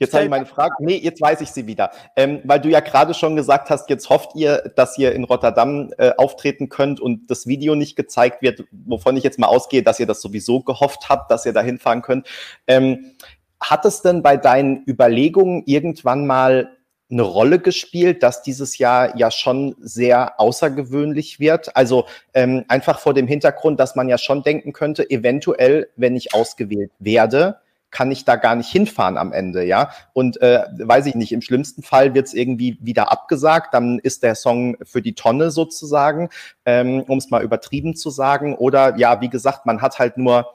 Jetzt 0.00 0.14
habe 0.14 0.24
ich 0.24 0.30
meine 0.30 0.46
Frage. 0.46 0.74
Nee, 0.80 0.96
jetzt 0.96 1.20
weiß 1.20 1.42
ich 1.42 1.50
sie 1.50 1.66
wieder. 1.66 1.90
Ähm, 2.16 2.40
weil 2.44 2.58
du 2.58 2.70
ja 2.70 2.80
gerade 2.80 3.12
schon 3.12 3.36
gesagt 3.36 3.68
hast, 3.68 3.90
jetzt 3.90 4.08
hofft 4.08 4.34
ihr, 4.34 4.72
dass 4.74 4.96
ihr 4.96 5.14
in 5.14 5.24
Rotterdam 5.24 5.92
äh, 5.98 6.12
auftreten 6.16 6.70
könnt 6.70 7.00
und 7.00 7.30
das 7.30 7.46
Video 7.46 7.74
nicht 7.74 7.96
gezeigt 7.96 8.40
wird, 8.40 8.64
wovon 8.72 9.18
ich 9.18 9.24
jetzt 9.24 9.38
mal 9.38 9.48
ausgehe, 9.48 9.82
dass 9.82 10.00
ihr 10.00 10.06
das 10.06 10.22
sowieso 10.22 10.62
gehofft 10.62 11.10
habt, 11.10 11.30
dass 11.30 11.44
ihr 11.44 11.52
da 11.52 11.60
hinfahren 11.60 12.00
könnt. 12.00 12.26
Ähm, 12.66 13.12
hat 13.60 13.84
es 13.84 14.00
denn 14.00 14.22
bei 14.22 14.38
deinen 14.38 14.84
Überlegungen 14.88 15.64
irgendwann 15.66 16.26
mal 16.26 16.78
eine 17.10 17.22
Rolle 17.22 17.58
gespielt, 17.58 18.22
dass 18.22 18.42
dieses 18.42 18.78
Jahr 18.78 19.18
ja 19.18 19.30
schon 19.30 19.74
sehr 19.80 20.40
außergewöhnlich 20.40 21.40
wird. 21.40 21.76
Also 21.76 22.06
ähm, 22.32 22.64
einfach 22.68 23.00
vor 23.00 23.12
dem 23.12 23.26
Hintergrund, 23.26 23.80
dass 23.80 23.96
man 23.96 24.08
ja 24.08 24.16
schon 24.16 24.42
denken 24.44 24.72
könnte, 24.72 25.10
eventuell, 25.10 25.90
wenn 25.96 26.16
ich 26.16 26.34
ausgewählt 26.34 26.92
werde, 27.00 27.58
kann 27.90 28.10
ich 28.10 28.24
da 28.24 28.36
gar 28.36 28.54
nicht 28.54 28.70
hinfahren 28.70 29.18
am 29.18 29.32
Ende, 29.32 29.64
ja. 29.64 29.90
Und 30.12 30.40
äh, 30.40 30.64
weiß 30.78 31.06
ich 31.06 31.14
nicht, 31.14 31.32
im 31.32 31.42
schlimmsten 31.42 31.82
Fall 31.82 32.14
wird 32.14 32.26
es 32.26 32.34
irgendwie 32.34 32.78
wieder 32.80 33.10
abgesagt, 33.10 33.74
dann 33.74 33.98
ist 33.98 34.22
der 34.22 34.34
Song 34.34 34.76
für 34.82 35.02
die 35.02 35.14
Tonne 35.14 35.50
sozusagen, 35.50 36.28
ähm, 36.64 37.02
um 37.06 37.18
es 37.18 37.30
mal 37.30 37.42
übertrieben 37.42 37.96
zu 37.96 38.10
sagen. 38.10 38.54
Oder 38.54 38.96
ja, 38.96 39.20
wie 39.20 39.30
gesagt, 39.30 39.66
man 39.66 39.82
hat 39.82 39.98
halt 39.98 40.16
nur 40.16 40.46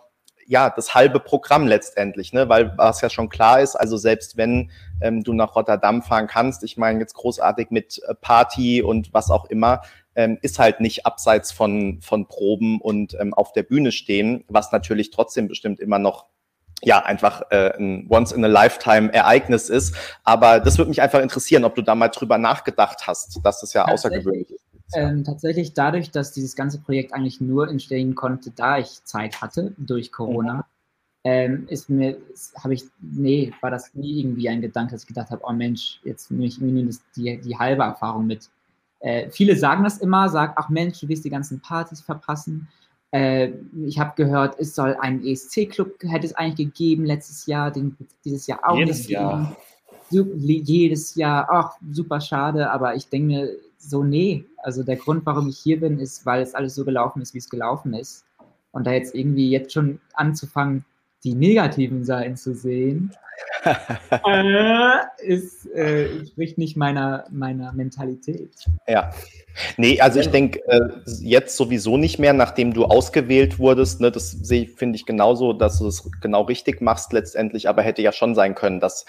ja, 0.47 0.69
das 0.69 0.93
halbe 0.93 1.19
Programm 1.19 1.65
letztendlich, 1.67 2.31
ne? 2.31 2.47
weil 2.49 2.77
was 2.77 3.01
ja 3.01 3.09
schon 3.09 3.29
klar 3.29 3.61
ist, 3.61 3.75
also 3.75 3.97
selbst 3.97 4.37
wenn 4.37 4.69
ähm, 5.01 5.23
du 5.23 5.33
nach 5.33 5.55
Rotterdam 5.55 6.03
fahren 6.03 6.27
kannst, 6.27 6.63
ich 6.63 6.77
meine 6.77 6.99
jetzt 6.99 7.15
großartig 7.15 7.71
mit 7.71 7.99
äh, 8.07 8.13
Party 8.13 8.83
und 8.83 9.11
was 9.13 9.31
auch 9.31 9.45
immer, 9.45 9.81
ähm, 10.15 10.37
ist 10.41 10.59
halt 10.59 10.79
nicht 10.79 11.05
abseits 11.05 11.51
von, 11.51 11.99
von 12.01 12.27
Proben 12.27 12.79
und 12.79 13.17
ähm, 13.19 13.33
auf 13.33 13.53
der 13.53 13.63
Bühne 13.63 13.91
stehen, 13.91 14.43
was 14.47 14.71
natürlich 14.71 15.09
trotzdem 15.09 15.47
bestimmt 15.47 15.79
immer 15.79 15.99
noch 15.99 16.27
ja 16.85 17.03
einfach 17.03 17.41
äh, 17.49 17.75
ein 17.77 18.07
Once-in-a-Lifetime-Ereignis 18.09 19.69
ist. 19.69 19.95
Aber 20.23 20.59
das 20.59 20.77
würde 20.77 20.89
mich 20.89 21.01
einfach 21.01 21.19
interessieren, 21.19 21.65
ob 21.65 21.75
du 21.75 21.81
da 21.81 21.95
mal 21.95 22.09
drüber 22.09 22.37
nachgedacht 22.37 23.07
hast, 23.07 23.39
dass 23.43 23.61
das 23.61 23.73
ja 23.73 23.85
außergewöhnlich 23.85 24.49
ist. 24.51 24.65
Ähm, 24.93 25.23
tatsächlich 25.23 25.73
dadurch, 25.73 26.11
dass 26.11 26.31
dieses 26.31 26.55
ganze 26.55 26.79
Projekt 26.79 27.13
eigentlich 27.13 27.41
nur 27.41 27.67
entstehen 27.69 28.13
konnte, 28.15 28.51
da 28.51 28.77
ich 28.77 29.03
Zeit 29.03 29.41
hatte 29.41 29.73
durch 29.77 30.11
Corona, 30.11 30.57
mhm. 30.57 30.61
ähm, 31.23 31.67
ist 31.69 31.89
mir, 31.89 32.17
habe 32.63 32.75
ich, 32.75 32.83
nee, 33.01 33.51
war 33.61 33.71
das 33.71 33.95
nie 33.95 34.19
irgendwie 34.19 34.47
ein 34.47 34.61
Gedanke, 34.61 34.91
dass 34.91 35.01
ich 35.01 35.07
gedacht 35.07 35.31
habe, 35.31 35.41
oh 35.43 35.53
Mensch, 35.53 35.99
jetzt 36.03 36.29
nehme 36.29 36.45
ich 36.45 36.61
mir 36.61 36.89
die, 37.15 37.41
die 37.41 37.57
halbe 37.57 37.83
Erfahrung 37.83 38.27
mit. 38.27 38.49
Äh, 38.99 39.29
viele 39.31 39.55
sagen 39.55 39.83
das 39.83 39.97
immer, 39.97 40.29
sagen, 40.29 40.53
ach 40.55 40.69
Mensch, 40.69 40.99
du 40.99 41.07
wirst 41.07 41.25
die 41.25 41.29
ganzen 41.29 41.59
Partys 41.59 42.01
verpassen. 42.01 42.67
Äh, 43.15 43.53
ich 43.85 43.97
habe 43.97 44.11
gehört, 44.17 44.59
es 44.59 44.75
soll 44.75 44.97
einen 44.99 45.25
ESC-Club, 45.25 46.01
hätte 46.01 46.25
es 46.25 46.35
eigentlich 46.35 46.67
gegeben 46.67 47.05
letztes 47.05 47.45
Jahr, 47.45 47.71
den 47.71 47.95
dieses 48.25 48.45
Jahr 48.45 48.59
auch 48.67 48.75
jedes 48.75 48.97
nicht 48.97 49.11
Jahr. 49.11 49.55
jedes 50.09 51.15
Jahr, 51.15 51.47
ach, 51.49 51.77
super 51.93 52.19
schade, 52.19 52.69
aber 52.69 52.95
ich 52.95 53.07
denke 53.07 53.27
mir 53.27 53.49
so, 53.77 54.03
nee, 54.03 54.43
also 54.57 54.83
der 54.83 54.97
Grund, 54.97 55.25
warum 55.25 55.47
ich 55.47 55.57
hier 55.57 55.79
bin, 55.79 55.97
ist, 55.97 56.25
weil 56.25 56.41
es 56.41 56.55
alles 56.55 56.75
so 56.75 56.83
gelaufen 56.83 57.21
ist, 57.21 57.33
wie 57.33 57.37
es 57.37 57.49
gelaufen 57.49 57.93
ist. 57.93 58.25
Und 58.71 58.85
da 58.85 58.91
jetzt 58.91 59.15
irgendwie 59.15 59.49
jetzt 59.49 59.71
schon 59.71 60.01
anzufangen, 60.15 60.83
die 61.23 61.35
negativen 61.35 62.03
Seiten 62.03 62.35
zu 62.35 62.53
sehen, 62.53 63.15
äh, 64.25 64.97
ist, 65.23 65.65
äh, 65.71 66.25
spricht 66.25 66.57
nicht 66.57 66.77
meiner, 66.77 67.25
meiner 67.31 67.71
Mentalität. 67.73 68.51
Ja. 68.87 69.11
Nee, 69.77 69.99
also 70.01 70.19
ich 70.19 70.27
denke 70.27 70.59
äh, 70.67 70.79
jetzt 71.21 71.55
sowieso 71.55 71.97
nicht 71.97 72.19
mehr, 72.19 72.33
nachdem 72.33 72.73
du 72.73 72.85
ausgewählt 72.85 73.57
wurdest. 73.57 74.01
Ne, 74.01 74.11
das 74.11 74.37
finde 74.75 74.95
ich 74.95 75.05
genauso, 75.05 75.53
dass 75.53 75.79
du 75.79 75.87
es 75.87 76.09
genau 76.21 76.43
richtig 76.43 76.81
machst 76.81 77.13
letztendlich, 77.13 77.69
aber 77.69 77.81
hätte 77.81 78.01
ja 78.01 78.11
schon 78.11 78.35
sein 78.35 78.55
können, 78.55 78.79
dass, 78.79 79.05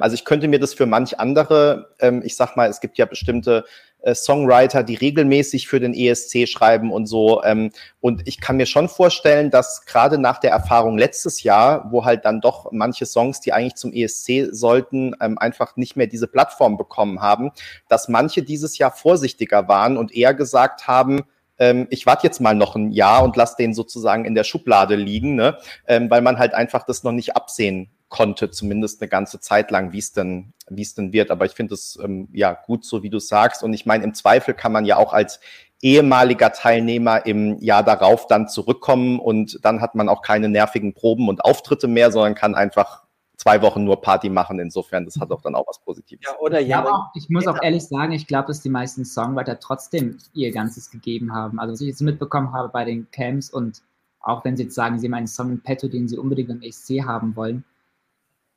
also 0.00 0.14
ich 0.14 0.24
könnte 0.24 0.48
mir 0.48 0.58
das 0.58 0.74
für 0.74 0.86
manch 0.86 1.20
andere, 1.20 1.94
ähm, 2.00 2.22
ich 2.24 2.36
sag 2.36 2.56
mal, 2.56 2.68
es 2.68 2.80
gibt 2.80 2.98
ja 2.98 3.06
bestimmte 3.06 3.64
äh, 4.06 4.14
Songwriter, 4.14 4.82
die 4.82 4.94
regelmäßig 4.94 5.68
für 5.68 5.80
den 5.80 5.94
ESC 5.94 6.48
schreiben 6.48 6.92
und 6.92 7.06
so. 7.06 7.42
Ähm, 7.42 7.72
und 8.00 8.26
ich 8.26 8.40
kann 8.40 8.56
mir 8.56 8.66
schon 8.66 8.88
vorstellen, 8.88 9.50
dass 9.50 9.84
gerade 9.84 10.18
nach 10.18 10.38
der 10.38 10.52
Erfahrung 10.52 10.96
letztes 10.96 11.42
Jahr, 11.42 11.90
wo 11.90 12.04
halt 12.04 12.24
dann 12.24 12.40
doch 12.40 12.70
manche 12.72 13.06
Songs, 13.06 13.40
die 13.40 13.52
eigentlich 13.52 13.74
zum 13.74 13.92
ESC 13.92 14.48
sollten, 14.50 15.14
ähm, 15.20 15.38
einfach 15.38 15.76
nicht 15.76 15.96
mehr 15.96 16.06
diese 16.06 16.28
Plattform 16.28 16.76
bekommen 16.76 17.20
haben, 17.20 17.50
dass 17.88 18.08
manche 18.08 18.42
dieses 18.42 18.78
Jahr 18.78 18.92
vorsichtiger 18.92 19.66
waren 19.66 19.96
und 19.96 20.14
eher 20.14 20.34
gesagt 20.34 20.86
haben, 20.86 21.22
ähm, 21.58 21.86
ich 21.90 22.06
warte 22.06 22.26
jetzt 22.26 22.40
mal 22.40 22.54
noch 22.54 22.76
ein 22.76 22.92
Jahr 22.92 23.24
und 23.24 23.36
lasse 23.36 23.56
den 23.58 23.74
sozusagen 23.74 24.24
in 24.24 24.34
der 24.34 24.44
Schublade 24.44 24.94
liegen, 24.94 25.34
ne? 25.34 25.58
ähm, 25.86 26.10
weil 26.10 26.22
man 26.22 26.38
halt 26.38 26.54
einfach 26.54 26.84
das 26.84 27.02
noch 27.02 27.12
nicht 27.12 27.34
absehen 27.34 27.90
konnte, 28.08 28.50
zumindest 28.50 29.00
eine 29.00 29.08
ganze 29.08 29.40
Zeit 29.40 29.70
lang, 29.70 29.92
wie 29.92 29.98
es 29.98 30.12
denn, 30.12 30.52
wie 30.68 30.82
es 30.82 30.94
denn 30.94 31.12
wird. 31.12 31.30
Aber 31.30 31.44
ich 31.44 31.52
finde 31.52 31.74
es 31.74 31.98
ähm, 32.02 32.28
ja 32.32 32.52
gut, 32.52 32.84
so 32.84 33.02
wie 33.02 33.10
du 33.10 33.18
sagst. 33.18 33.62
Und 33.62 33.72
ich 33.72 33.86
meine, 33.86 34.04
im 34.04 34.14
Zweifel 34.14 34.54
kann 34.54 34.72
man 34.72 34.84
ja 34.84 34.96
auch 34.96 35.12
als 35.12 35.40
ehemaliger 35.82 36.52
Teilnehmer 36.52 37.26
im 37.26 37.58
Jahr 37.58 37.82
darauf 37.82 38.26
dann 38.26 38.48
zurückkommen 38.48 39.20
und 39.20 39.58
dann 39.62 39.80
hat 39.80 39.94
man 39.94 40.08
auch 40.08 40.22
keine 40.22 40.48
nervigen 40.48 40.94
Proben 40.94 41.28
und 41.28 41.44
Auftritte 41.44 41.86
mehr, 41.86 42.10
sondern 42.10 42.34
kann 42.34 42.54
einfach 42.54 43.04
zwei 43.36 43.60
Wochen 43.60 43.84
nur 43.84 44.00
Party 44.00 44.30
machen. 44.30 44.58
Insofern, 44.58 45.04
das 45.04 45.20
hat 45.20 45.30
auch 45.30 45.42
dann 45.42 45.54
auch 45.54 45.66
was 45.66 45.78
Positives. 45.80 46.26
Ja, 46.26 46.38
oder 46.38 46.60
ja, 46.60 46.78
aber 46.78 47.10
ich 47.14 47.28
muss 47.28 47.46
auch 47.46 47.62
ehrlich 47.62 47.84
sagen, 47.84 48.12
ich 48.12 48.26
glaube, 48.26 48.48
dass 48.48 48.62
die 48.62 48.70
meisten 48.70 49.04
Songwriter 49.04 49.60
trotzdem 49.60 50.18
ihr 50.32 50.50
Ganzes 50.52 50.90
gegeben 50.90 51.34
haben. 51.34 51.60
Also 51.60 51.74
was 51.74 51.80
ich 51.82 51.88
jetzt 51.88 52.00
mitbekommen 52.00 52.52
habe 52.52 52.70
bei 52.70 52.84
den 52.84 53.10
Camps 53.10 53.50
und 53.50 53.82
auch 54.20 54.44
wenn 54.44 54.56
sie 54.56 54.64
jetzt 54.64 54.74
sagen, 54.74 54.98
sie 54.98 55.06
haben 55.06 55.14
einen 55.14 55.28
Song 55.28 55.50
in 55.50 55.62
petto, 55.62 55.88
den 55.88 56.08
sie 56.08 56.16
unbedingt 56.16 56.50
im 56.50 56.62
ESC 56.62 57.04
haben 57.04 57.36
wollen, 57.36 57.64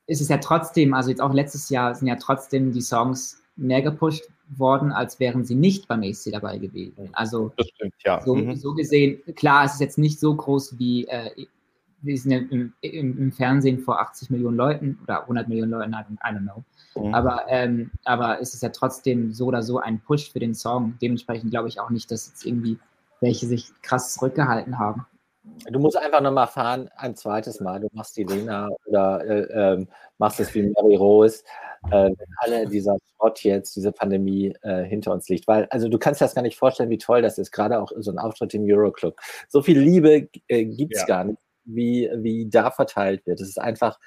ist 0.09 0.21
es 0.21 0.27
ja 0.27 0.37
trotzdem, 0.37 0.93
also 0.93 1.09
jetzt 1.11 1.21
auch 1.21 1.33
letztes 1.33 1.69
Jahr 1.69 1.93
sind 1.93 2.07
ja 2.07 2.15
trotzdem 2.15 2.71
die 2.71 2.81
Songs 2.81 3.41
mehr 3.55 3.81
gepusht 3.81 4.25
worden, 4.57 4.91
als 4.91 5.19
wären 5.19 5.45
sie 5.45 5.53
nicht 5.53 5.87
beim 5.87 6.01
ESC 6.01 6.31
dabei 6.31 6.57
gewesen. 6.57 7.09
Also 7.13 7.51
stimmt, 7.59 7.93
ja. 8.03 8.19
so, 8.21 8.35
mhm. 8.35 8.55
so, 8.55 8.73
gesehen, 8.73 9.21
klar, 9.35 9.65
es 9.65 9.73
ist 9.73 9.81
jetzt 9.81 9.97
nicht 9.99 10.19
so 10.19 10.35
groß 10.35 10.79
wie 10.79 11.07
äh, 11.07 11.45
wir 12.01 12.17
sind 12.17 12.31
im, 12.51 12.73
im, 12.81 13.17
im, 13.17 13.31
Fernsehen 13.31 13.79
vor 13.79 13.99
80 13.99 14.29
Millionen 14.29 14.55
Leuten 14.55 14.99
oder 15.03 15.21
100 15.21 15.47
Millionen 15.47 15.71
Leuten, 15.71 15.93
I 15.93 16.27
don't 16.27 16.43
know. 16.43 16.63
Mhm. 16.95 17.13
Aber, 17.13 17.45
ähm, 17.49 17.91
aber 18.05 18.41
es 18.41 18.53
ist 18.53 18.63
ja 18.63 18.69
trotzdem 18.69 19.33
so 19.33 19.47
oder 19.47 19.61
so 19.61 19.79
ein 19.79 19.99
Push 19.99 20.31
für 20.31 20.39
den 20.39 20.55
Song. 20.55 20.97
Dementsprechend 21.01 21.51
glaube 21.51 21.67
ich 21.67 21.79
auch 21.79 21.89
nicht, 21.89 22.09
dass 22.09 22.29
jetzt 22.29 22.45
irgendwie 22.45 22.79
welche 23.21 23.47
sich 23.47 23.69
krass 23.81 24.13
zurückgehalten 24.13 24.79
haben. 24.79 25.05
Du 25.43 25.79
musst 25.79 25.97
einfach 25.97 26.21
nochmal 26.21 26.47
fahren, 26.47 26.89
ein 26.95 27.15
zweites 27.15 27.59
Mal. 27.59 27.79
Du 27.79 27.87
machst 27.93 28.17
die 28.17 28.23
Lena 28.23 28.69
oder 28.85 29.23
äh, 29.25 29.73
äh, 29.73 29.85
machst 30.17 30.39
es 30.39 30.53
wie 30.53 30.63
Mary 30.63 30.95
Rose, 30.95 31.43
äh, 31.87 32.09
wenn 32.09 32.27
alle 32.39 32.67
dieser 32.67 32.97
Schrott 33.15 33.43
jetzt, 33.43 33.75
diese 33.75 33.91
Pandemie 33.91 34.53
äh, 34.63 34.83
hinter 34.83 35.13
uns 35.13 35.29
liegt. 35.29 35.47
Weil, 35.47 35.65
also 35.69 35.87
du 35.87 35.97
kannst 35.97 36.19
dir 36.19 36.25
das 36.25 36.35
gar 36.35 36.41
nicht 36.41 36.57
vorstellen, 36.57 36.89
wie 36.89 36.97
toll 36.97 37.21
das 37.21 37.37
ist, 37.37 37.51
gerade 37.51 37.81
auch 37.81 37.91
so 37.97 38.11
ein 38.11 38.19
Auftritt 38.19 38.53
im 38.53 38.65
Euroclub. 38.65 39.17
So 39.47 39.61
viel 39.61 39.79
Liebe 39.79 40.29
äh, 40.47 40.65
gibt 40.65 40.95
es 40.95 41.01
ja. 41.01 41.07
gar 41.07 41.23
nicht, 41.23 41.41
wie, 41.63 42.09
wie 42.15 42.49
da 42.49 42.71
verteilt 42.71 43.25
wird. 43.25 43.39
Es 43.39 43.47
ist 43.47 43.61
einfach 43.61 43.97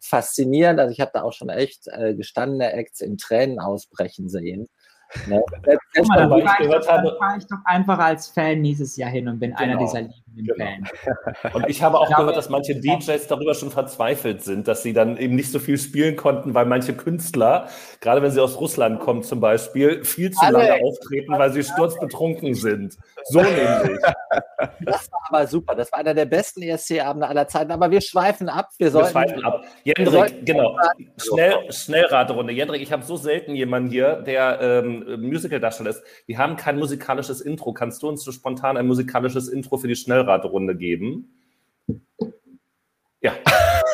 faszinierend. 0.00 0.80
Also 0.80 0.92
ich 0.92 1.00
habe 1.00 1.12
da 1.14 1.22
auch 1.22 1.32
schon 1.32 1.50
echt 1.50 1.86
äh, 1.88 2.14
gestandene 2.14 2.72
Acts 2.72 3.00
in 3.00 3.16
Tränen 3.16 3.60
ausbrechen 3.60 4.28
sehen. 4.28 4.68
Ne? 5.26 5.42
Mal, 6.06 6.28
dann 6.28 6.44
fahre 6.44 6.64
ich, 6.64 6.70
doch, 6.70 7.18
fahr 7.18 7.36
ich 7.36 7.46
doch 7.46 7.58
einfach 7.64 7.98
als 7.98 8.28
Fan 8.28 8.60
nächstes 8.60 8.96
Jahr 8.96 9.10
hin 9.10 9.28
und 9.28 9.40
bin 9.40 9.50
genau. 9.50 9.62
einer 9.62 9.76
dieser 9.76 10.08
liebenden 10.40 10.56
genau. 10.56 11.32
Fans. 11.42 11.54
Und 11.54 11.68
ich 11.68 11.82
habe 11.82 11.98
auch 11.98 12.10
ich 12.10 12.16
gehört, 12.16 12.36
dass 12.36 12.48
manche 12.48 12.76
DJs 12.76 13.26
darüber 13.26 13.54
schon 13.54 13.70
verzweifelt 13.70 14.42
sind, 14.42 14.68
dass 14.68 14.82
sie 14.82 14.92
dann 14.92 15.16
eben 15.16 15.34
nicht 15.34 15.50
so 15.50 15.58
viel 15.58 15.78
spielen 15.78 16.16
konnten, 16.16 16.54
weil 16.54 16.66
manche 16.66 16.94
Künstler, 16.94 17.68
gerade 18.00 18.22
wenn 18.22 18.30
sie 18.30 18.40
aus 18.40 18.60
Russland 18.60 19.00
kommen 19.00 19.22
zum 19.22 19.40
Beispiel, 19.40 20.04
viel 20.04 20.30
zu 20.30 20.44
Alle. 20.44 20.58
lange 20.58 20.84
auftreten, 20.84 21.32
weil 21.32 21.52
sie 21.52 21.62
sturzbetrunken 21.62 22.54
sind. 22.54 22.96
So 23.24 23.40
nämlich. 23.40 23.98
Das 24.80 25.10
war 25.10 25.20
aber 25.28 25.46
super. 25.46 25.74
Das 25.74 25.90
war 25.92 26.00
einer 26.00 26.14
der 26.14 26.24
besten 26.24 26.62
ESC-Abende 26.62 27.26
aller 27.26 27.48
Zeiten. 27.48 27.70
Aber 27.70 27.90
wir 27.90 28.00
schweifen 28.00 28.48
ab. 28.48 28.70
Wir, 28.78 28.92
wir 28.92 29.06
schweifen 29.06 29.42
ab. 29.44 29.64
Jendrik, 29.84 30.44
genau. 30.44 30.76
Schnell, 31.16 31.54
Schnellraterunde. 31.70 32.52
Jendrik, 32.52 32.82
ich 32.82 32.92
habe 32.92 33.02
so 33.02 33.16
selten 33.16 33.54
jemanden 33.54 33.90
hier, 33.90 34.16
der 34.16 34.60
ähm, 34.60 35.20
Musical-Darsteller 35.20 35.90
ist. 35.90 36.02
Wir 36.26 36.38
haben 36.38 36.56
kein 36.56 36.78
musikalisches 36.78 37.40
Intro. 37.40 37.72
Kannst 37.72 38.02
du 38.02 38.08
uns 38.08 38.22
so 38.22 38.32
spontan 38.32 38.76
ein 38.76 38.86
musikalisches 38.86 39.48
Intro 39.48 39.78
für 39.78 39.88
die 39.88 39.96
Schnellraterunde 40.30 40.76
geben? 40.76 41.28
Ja. 43.20 43.32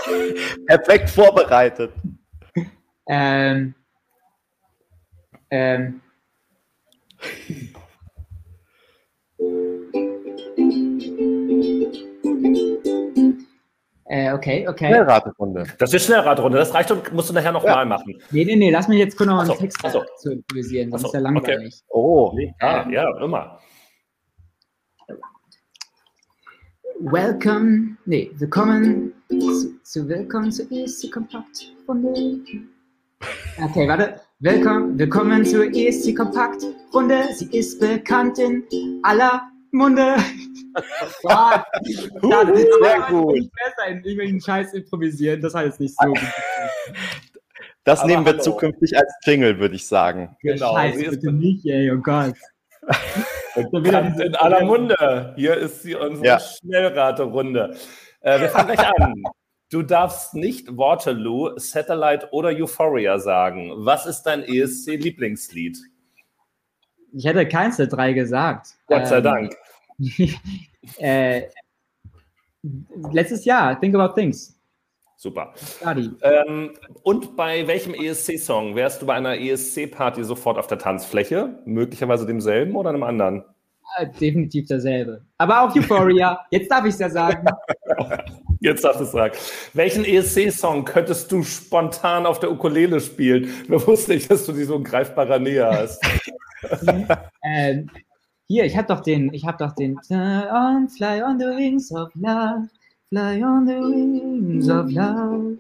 Perfekt 0.67 1.11
vorbereitet. 1.11 1.93
Ähm. 3.09 3.75
Ähm. 5.51 6.01
Äh, 14.09 14.33
okay, 14.33 14.69
okay. 14.69 14.89
Schnellraterunde. 14.89 15.67
Das 15.79 15.93
ist 15.93 16.07
Schnellraterunde. 16.07 16.59
Das 16.59 16.73
reicht 16.75 16.91
und 16.91 17.13
musst 17.13 17.31
du 17.31 17.35
nachher 17.35 17.53
nochmal 17.53 17.79
ja. 17.79 17.85
machen. 17.85 18.21
Nee, 18.31 18.45
nee, 18.45 18.57
nee. 18.57 18.71
Lass 18.71 18.87
mich 18.89 18.99
jetzt 18.99 19.17
kurz 19.17 19.29
noch 19.29 19.41
einen 19.41 19.59
Text 19.59 19.79
so. 19.91 20.05
zu 20.19 20.33
improvisieren. 20.33 20.91
Das 20.91 21.01
so. 21.01 21.09
ist 21.09 21.15
ja 21.15 21.21
langweilig. 21.21 21.75
Okay. 21.89 21.99
Oh. 21.99 22.33
Nee. 22.35 22.55
Ah, 22.61 22.87
ja, 22.89 23.19
immer. 23.21 23.59
Welcome, 26.99 27.99
nee, 28.07 28.31
willkommen 28.39 29.13
zu, 29.29 29.79
zu 29.83 30.09
Willkommen 30.09 30.51
zu 30.51 30.63
ESC 30.71 31.13
Kompakt 31.13 31.75
Runde. 31.87 32.41
Okay, 33.63 33.87
warte. 33.87 34.21
Willkommen, 34.39 34.99
willkommen 34.99 35.45
zur 35.45 35.67
ESC 35.75 36.17
Kompakt 36.17 36.63
Runde. 36.95 37.25
Sie 37.35 37.55
ist 37.57 37.81
bekannt 37.81 38.39
in 38.39 38.65
aller 39.03 39.43
Munde. 39.73 40.17
Boah, 41.23 41.67
uh, 42.23 42.57
sehr 42.83 43.01
gut. 43.11 43.35
Nicht 43.35 43.51
besser 43.53 43.89
in 43.89 43.97
irgendwelchen 43.99 44.41
Scheiß 44.41 44.73
improvisieren, 44.73 45.43
das 45.43 45.55
heißt 45.55 45.79
nicht 45.81 45.95
so 46.01 46.09
gut. 46.09 46.19
Das 47.85 48.01
Aber 48.01 48.09
nehmen 48.09 48.25
wir 48.25 48.33
hallo. 48.33 48.43
zukünftig 48.43 48.99
als 48.99 49.13
Jingle, 49.23 49.61
würde 49.61 49.77
ich 49.77 49.87
sagen. 49.87 50.37
Genau. 50.43 50.75
Scheiße, 50.75 51.09
bitte 51.11 51.31
nicht, 51.31 51.65
ey, 51.67 51.93
oh 51.93 51.99
Gott. 51.99 52.35
in 53.57 54.35
aller 54.37 54.65
Munde. 54.65 55.35
Hier 55.37 55.55
ist 55.57 55.83
sie 55.83 55.95
unsere 55.95 56.27
ja. 56.27 56.41
Schnellraterunde. 56.41 57.77
Äh, 58.21 58.41
wir 58.41 58.49
fangen 58.49 58.75
gleich 58.75 58.87
an. 58.87 59.23
Du 59.71 59.83
darfst 59.83 60.35
nicht 60.35 60.77
Waterloo, 60.77 61.59
Satellite 61.59 62.29
oder 62.31 62.51
Euphoria 62.51 63.19
sagen. 63.19 63.73
Was 63.77 64.07
ist 64.07 64.23
dein 64.23 64.45
ESC-Lieblingslied? 64.45 65.77
Ich 67.13 67.25
hätte 67.25 67.49
keins 67.49 67.77
der 67.77 67.89
drei 67.89 68.13
gesagt. 68.13 68.69
Gott 68.87 69.09
sei 69.09 69.19
ähm, 69.19 69.25
Dank. 69.25 69.57
äh, 70.99 71.43
letztes 73.11 73.45
Jahr, 73.45 73.81
Think 73.81 73.95
About 73.95 74.15
Things. 74.15 74.56
Super. 75.19 75.55
Ähm, 76.23 76.73
und 77.03 77.37
bei 77.37 77.67
welchem 77.67 77.95
ESC-Song 77.95 78.75
wärst 78.77 79.01
du 79.01 79.07
bei 79.07 79.15
einer 79.15 79.39
ESC-Party 79.39 80.23
sofort 80.25 80.59
auf 80.59 80.67
der 80.67 80.79
Tanzfläche? 80.79 81.59
Möglicherweise 81.65 82.27
demselben 82.27 82.77
oder 82.77 82.91
einem 82.91 83.03
anderen? 83.03 83.43
Äh, 83.97 84.09
definitiv 84.21 84.67
derselbe. 84.67 85.23
Aber 85.39 85.63
auch 85.63 85.75
Euphoria. 85.75 86.39
Jetzt 86.51 86.71
darf 86.71 86.85
ich 86.85 86.93
es 86.95 86.99
ja 86.99 87.09
sagen. 87.09 87.47
Jetzt 88.61 88.85
darfst 88.85 89.01
du 89.01 89.05
sagen. 89.07 89.35
Welchen 89.73 90.05
ESC-Song 90.05 90.85
könntest 90.85 91.33
du 91.33 91.43
spontan 91.43 92.27
auf 92.27 92.39
der 92.39 92.51
Ukulele 92.51 93.01
spielen? 93.01 93.51
Mir 93.69 93.85
wusste 93.87 94.15
ich, 94.15 94.29
dass 94.29 94.45
du 94.45 94.53
die 94.53 94.65
so 94.65 94.77
in 94.77 94.85
greifbarer 94.85 95.39
Nähe 95.39 95.67
hast. 95.67 96.03
ähm, 97.43 97.89
hier, 98.49 98.65
ich 98.65 98.77
habe 98.77 98.89
doch 98.89 99.01
den, 99.01 99.33
ich 99.33 99.47
habe 99.47 99.57
doch 99.59 99.73
den 99.73 99.99
Fly 100.07 100.45
on, 100.53 100.89
fly 100.89 101.23
on 101.23 101.39
the 101.39 101.47
wings 101.47 101.91
of 101.91 102.11
love, 102.15 102.69
fly 103.17 103.41
on 103.41 103.65
the 103.65 103.81
wings 103.81 104.69
of 104.69 104.93
love, 104.93 105.57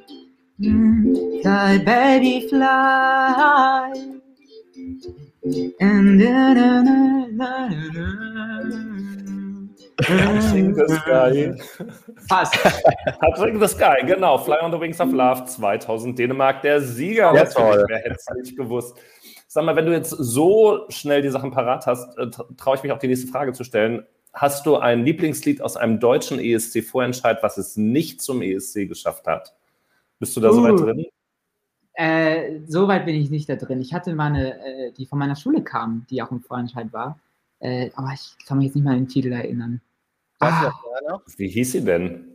mm, 0.60 1.40
fly 1.40 1.78
baby 1.78 2.46
fly. 2.50 3.94
And 5.80 6.20
da, 6.20 6.52
da, 6.52 6.82
da, 6.82 7.06
Sing 10.50 10.74
the 10.74 10.86
Sky. 11.00 11.54
Fast. 12.28 12.54
Sing 13.36 13.58
the 13.58 13.68
Sky, 13.68 14.02
genau. 14.04 14.36
Fly 14.36 14.58
on 14.60 14.70
the 14.70 14.78
Wings 14.78 15.00
of 15.00 15.14
Love 15.14 15.46
2000 15.46 16.14
Dänemark, 16.14 16.60
der 16.60 16.82
Sieger. 16.82 17.34
Ja, 17.34 17.44
toll. 17.46 17.86
Wer 17.88 17.98
hätte 18.00 18.16
es 18.16 18.26
nicht 18.36 18.56
gewusst. 18.58 18.98
Sag 19.48 19.64
mal, 19.64 19.74
wenn 19.76 19.86
du 19.86 19.92
jetzt 19.92 20.10
so 20.10 20.84
schnell 20.90 21.22
die 21.22 21.30
Sachen 21.30 21.52
parat 21.52 21.86
hast, 21.86 22.18
äh, 22.18 22.26
traue 22.58 22.76
ich 22.76 22.82
mich 22.82 22.92
auch 22.92 22.98
die 22.98 23.08
nächste 23.08 23.28
Frage 23.28 23.54
zu 23.54 23.64
stellen. 23.64 24.04
Hast 24.36 24.66
du 24.66 24.76
ein 24.76 25.02
Lieblingslied 25.02 25.62
aus 25.62 25.78
einem 25.78 25.98
deutschen 25.98 26.38
ESC-Vorentscheid, 26.38 27.42
was 27.42 27.56
es 27.56 27.78
nicht 27.78 28.20
zum 28.20 28.42
ESC 28.42 28.86
geschafft 28.86 29.26
hat? 29.26 29.56
Bist 30.18 30.36
du 30.36 30.42
da 30.42 30.50
uh, 30.50 30.52
so 30.52 30.62
weit 30.62 30.78
drin? 30.78 31.06
Äh, 31.94 32.60
so 32.66 32.86
weit 32.86 33.06
bin 33.06 33.14
ich 33.14 33.30
nicht 33.30 33.48
da 33.48 33.56
drin. 33.56 33.80
Ich 33.80 33.94
hatte 33.94 34.14
mal 34.14 34.26
eine, 34.26 34.60
äh, 34.60 34.92
die 34.92 35.06
von 35.06 35.18
meiner 35.18 35.36
Schule 35.36 35.62
kam, 35.62 36.06
die 36.10 36.20
auch 36.20 36.30
im 36.30 36.42
Vorentscheid 36.42 36.92
war. 36.92 37.18
Äh, 37.60 37.90
aber 37.94 38.10
ich 38.12 38.36
kann 38.46 38.58
mich 38.58 38.66
jetzt 38.66 38.74
nicht 38.74 38.84
mal 38.84 38.92
an 38.92 38.98
den 38.98 39.08
Titel 39.08 39.32
erinnern. 39.32 39.80
Ah, 40.38 40.70
Wie 41.38 41.48
hieß 41.48 41.72
sie 41.72 41.82
denn? 41.82 42.26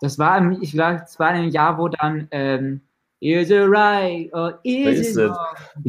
Das 0.00 0.16
war, 0.16 0.38
im, 0.38 0.62
ich 0.62 0.70
glaube, 0.70 1.02
es 1.04 1.18
war 1.18 1.30
ein 1.30 1.50
Jahr, 1.50 1.76
wo 1.76 1.88
dann 1.88 2.28
ähm, 2.30 2.82
Is 3.20 3.50
it 3.50 3.68
right 3.68 4.30
or 4.32 4.60
is, 4.62 5.00
is 5.00 5.16
it 5.16 5.28
wrong? 5.28 5.36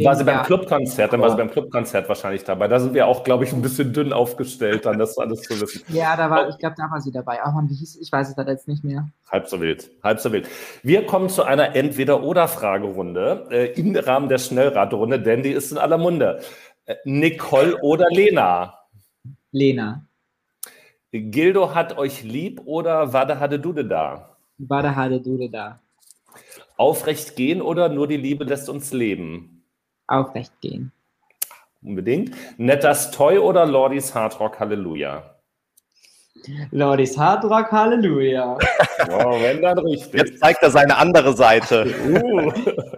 War 0.04 0.16
sie 0.16 0.24
beim 0.24 0.44
Clubkonzert, 0.44 1.14
dann 1.14 1.22
war 1.22 1.30
sie 1.30 1.38
beim 1.38 1.52
Clubkonzert 1.52 2.10
wahrscheinlich 2.10 2.44
dabei. 2.44 2.68
Da 2.68 2.80
sind 2.80 2.96
wir 2.96 3.06
auch, 3.06 3.24
glaube 3.24 3.44
ich, 3.44 3.54
ein 3.54 3.62
bisschen 3.62 3.94
dünn 3.94 4.14
aufgestellt, 4.14 4.88
dann 4.88 4.98
das 4.98 5.16
alles 5.16 5.42
zu 5.42 5.62
wissen. 5.62 5.84
Ja, 5.90 6.18
da 6.18 6.32
war, 6.32 6.50
ich 6.50 6.58
glaube, 6.58 6.74
da 6.76 6.90
war 6.90 7.00
sie 7.00 7.12
dabei. 7.12 7.40
Ach 7.44 7.54
man, 7.54 7.70
wie 7.70 7.76
hieß 7.76 8.00
Ich 8.02 8.12
weiß 8.12 8.30
es 8.30 8.48
jetzt 8.48 8.68
nicht 8.68 8.84
mehr. 8.84 9.08
Halb 9.32 9.48
so 9.48 9.62
wild, 9.62 9.92
halb 10.04 10.20
so 10.20 10.32
wild. 10.32 10.50
Wir 10.82 11.06
kommen 11.06 11.30
zu 11.30 11.44
einer 11.44 11.76
Entweder-Oder-Fragerunde 11.76 13.48
äh, 13.52 13.80
im 13.80 13.96
Rahmen 13.96 14.28
der 14.28 14.40
Schnellraterunde, 14.40 15.20
denn 15.20 15.44
die 15.44 15.52
ist 15.52 15.72
in 15.72 15.78
aller 15.78 16.00
Munde. 16.00 16.40
Äh, 16.86 16.96
Nicole 17.06 17.80
oder 17.84 18.08
Lena? 18.10 18.74
Lena. 19.52 20.04
Gildo 21.12 21.76
hat 21.76 21.96
euch 21.96 22.24
lieb 22.24 22.62
oder 22.66 23.14
Wade 23.14 23.40
hatte 23.40 23.60
Dude 23.60 23.86
da? 23.86 24.36
Wade 24.58 24.96
hatte 24.96 25.22
Dude 25.22 25.50
da. 25.50 25.80
Aufrecht 26.80 27.36
gehen 27.36 27.62
oder 27.62 27.90
nur 27.90 28.08
die 28.08 28.18
Liebe 28.18 28.46
lässt 28.46 28.70
uns 28.70 28.94
leben? 28.94 29.66
Aufrecht 30.08 30.54
gehen. 30.62 30.94
Unbedingt. 31.82 32.34
Netters 32.58 33.12
Toy 33.12 33.38
oder 33.38 33.66
Lordis 33.66 34.16
Hardrock 34.16 34.60
Halleluja? 34.60 35.36
Lordis 36.72 37.18
Hardrock 37.18 37.70
Halleluja. 37.70 38.58
Oh, 39.10 39.42
wenn 39.42 39.62
dann 39.62 39.80
richtig. 39.80 40.22
Jetzt 40.22 40.40
zeigt 40.40 40.64
er 40.64 40.72
seine 40.72 40.96
andere 40.96 41.36
Seite. 41.36 41.94
Uh. 42.08 42.52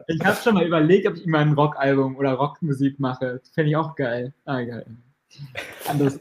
Ich 0.08 0.24
habe 0.24 0.38
schon 0.44 0.54
mal 0.54 0.66
überlegt, 0.66 1.08
ob 1.08 1.16
ich 1.16 1.26
immer 1.26 1.40
ein 1.40 1.54
Rockalbum 1.54 2.16
oder 2.18 2.34
Rockmusik 2.34 3.00
mache. 3.00 3.42
Fände 3.56 3.72
ich 3.72 3.76
auch 3.76 3.96
geil. 3.96 4.32
Ah, 4.46 4.62
geil. 4.62 4.86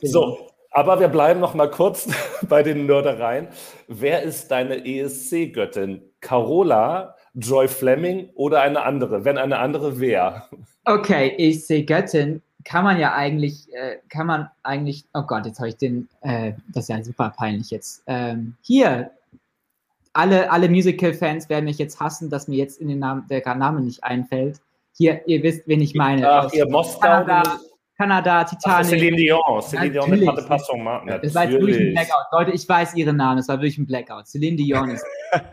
So, 0.03 0.51
aber 0.71 0.99
wir 0.99 1.09
bleiben 1.09 1.41
noch 1.41 1.55
mal 1.55 1.71
kurz 1.71 2.09
bei 2.49 2.63
den 2.63 2.87
Nördereien. 2.87 3.49
Wer 3.87 4.23
ist 4.23 4.51
deine 4.51 4.87
ESC-Göttin? 4.87 6.03
Carola, 6.21 7.17
Joy 7.35 7.68
Fleming 7.68 8.31
oder 8.35 8.62
eine 8.62 8.83
andere? 8.83 9.24
Wenn 9.24 9.39
eine 9.39 9.59
andere, 9.59 10.01
wer? 10.01 10.49
Okay, 10.85 11.35
ESC-Göttin 11.39 12.43
kann 12.64 12.85
man 12.85 12.99
ja 12.99 13.14
eigentlich, 13.14 13.72
äh, 13.72 13.99
kann 14.09 14.26
man 14.26 14.51
eigentlich, 14.62 15.05
oh 15.14 15.22
Gott, 15.22 15.47
jetzt 15.47 15.59
habe 15.59 15.68
ich 15.68 15.76
den, 15.76 16.09
äh, 16.22 16.53
das 16.68 16.85
ist 16.85 16.89
ja 16.89 17.03
super 17.03 17.33
peinlich 17.37 17.70
jetzt. 17.70 18.03
Ähm, 18.07 18.57
hier, 18.62 19.11
alle, 20.12 20.51
alle 20.51 20.68
Musical-Fans 20.68 21.49
werden 21.49 21.66
mich 21.66 21.78
jetzt 21.78 22.01
hassen, 22.01 22.31
dass 22.31 22.49
mir 22.49 22.57
jetzt 22.57 22.81
in 22.81 22.89
den 22.89 22.99
Namen, 22.99 23.26
der 23.28 23.55
Name 23.55 23.81
nicht 23.81 24.03
einfällt. 24.05 24.61
Hier, 24.93 25.26
ihr 25.26 25.43
wisst, 25.43 25.66
wen 25.66 25.81
ich 25.81 25.95
meine. 25.95 26.28
Ach, 26.28 26.53
ihr 26.53 26.68
Moskau. 26.68 27.01
Kanada, 27.01 27.61
Kanada, 28.01 28.44
Titanic. 28.44 28.86
Celine 28.86 29.16
Dion. 29.18 29.61
Celine 29.61 29.90
Dion 29.90 30.09
mit 30.09 30.24
Pate 30.24 30.42
Passung. 30.44 30.88
Das 31.07 31.34
war 31.34 31.44
jetzt 31.44 31.61
wirklich 31.61 31.76
ein 31.76 31.92
Blackout. 31.92 32.24
Leute, 32.32 32.53
ich 32.53 32.66
weiß 32.66 32.94
ihren 32.94 33.16
Namen. 33.16 33.40
Es 33.40 33.48
war 33.48 33.59
wirklich 33.59 33.76
ein 33.76 33.86
Blackout. 33.86 34.26
Celine 34.26 34.57
Dion 34.57 34.88
ist. 34.88 35.05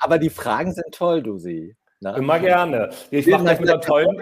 Aber 0.00 0.18
die 0.18 0.28
Fragen 0.28 0.72
sind 0.72 0.92
toll, 0.92 1.22
du 1.22 1.38
sie. 1.38 1.76
Na? 2.00 2.16
Immer 2.16 2.40
gerne. 2.40 2.90
Ich 3.12 3.28
mache 3.28 3.44
gleich 3.44 3.60
mit 3.60 3.70
einer, 3.70 3.80
tollen, 3.80 4.20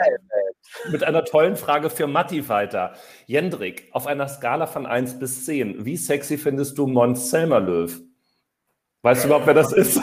mit 0.93 1.03
einer 1.03 1.25
tollen 1.25 1.57
Frage 1.57 1.89
für 1.89 2.07
Matti 2.07 2.47
weiter. 2.51 2.93
Jendrik, 3.25 3.89
auf 3.93 4.07
einer 4.07 4.29
Skala 4.29 4.67
von 4.67 4.85
1 4.85 5.19
bis 5.19 5.47
10, 5.47 5.87
wie 5.87 5.97
sexy 5.97 6.37
findest 6.37 6.77
du 6.77 6.87
Mons 6.87 7.31
Selmerlöw? 7.31 7.91
Weißt 9.01 9.25
du 9.25 9.29
überhaupt, 9.29 9.47
wer 9.47 9.55
das 9.55 9.73
ist? 9.73 9.99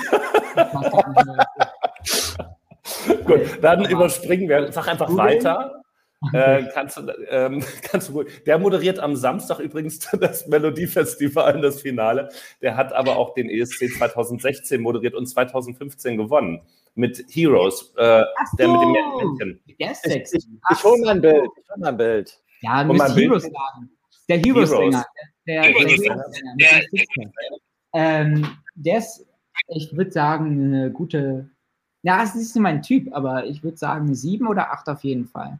Gut, 3.25 3.41
dann 3.61 3.85
überspringen 3.85 4.49
wir. 4.49 4.71
Sag 4.71 4.87
einfach 4.87 5.15
weiter. 5.15 5.83
Äh, 6.33 6.63
kannst, 6.73 6.97
du, 6.97 7.13
ähm, 7.29 7.63
kannst 7.83 8.09
du, 8.09 8.23
der 8.45 8.57
moderiert 8.57 8.99
am 8.99 9.15
Samstag 9.15 9.59
übrigens 9.59 9.99
das 10.19 10.47
Melodiefestival, 10.47 11.61
das 11.61 11.81
Finale. 11.81 12.29
Der 12.61 12.75
hat 12.75 12.91
aber 12.93 13.17
auch 13.17 13.33
den 13.33 13.49
ESC 13.49 13.89
2016 13.97 14.81
moderiert 14.81 15.13
und 15.13 15.27
2015 15.27 16.17
gewonnen 16.17 16.61
mit 16.95 17.23
Heroes. 17.29 17.93
Äh, 17.97 18.23
so. 18.51 18.57
Der 18.57 18.67
mit 18.67 18.81
dem 18.81 18.91
Männchen. 18.91 19.61
Der 19.79 19.91
ist 19.91 20.01
sexy. 20.01 20.37
Ich, 20.37 20.45
ich, 20.45 20.77
ich 20.77 20.83
hole 20.83 21.01
mal 21.01 21.11
ein 21.11 21.21
Bild. 21.21 21.49
Ich 21.61 21.69
hol 21.69 21.77
mal 21.77 21.89
ein 21.89 21.97
Bild. 21.97 22.41
Ja, 22.61 22.83
du 22.83 22.93
musst 22.93 23.15
Heroes 23.15 23.43
sagen. 23.43 23.89
Der 24.27 24.39
Heroes-Sänger. 24.39 25.05
Der, 25.47 25.61
der, 25.61 26.57
der, 26.57 26.83
ähm, 27.93 28.57
der 28.75 28.97
ist, 28.97 29.25
ich 29.69 29.95
würde 29.95 30.11
sagen, 30.11 30.73
eine 30.73 30.91
gute. 30.91 31.49
Ja, 32.03 32.23
es 32.23 32.35
ist 32.35 32.55
nicht 32.55 32.61
mein 32.61 32.81
Typ, 32.81 33.13
aber 33.13 33.45
ich 33.45 33.63
würde 33.63 33.77
sagen, 33.77 34.13
7 34.13 34.47
oder 34.47 34.71
8 34.71 34.89
auf 34.89 35.03
jeden 35.03 35.25
Fall. 35.25 35.59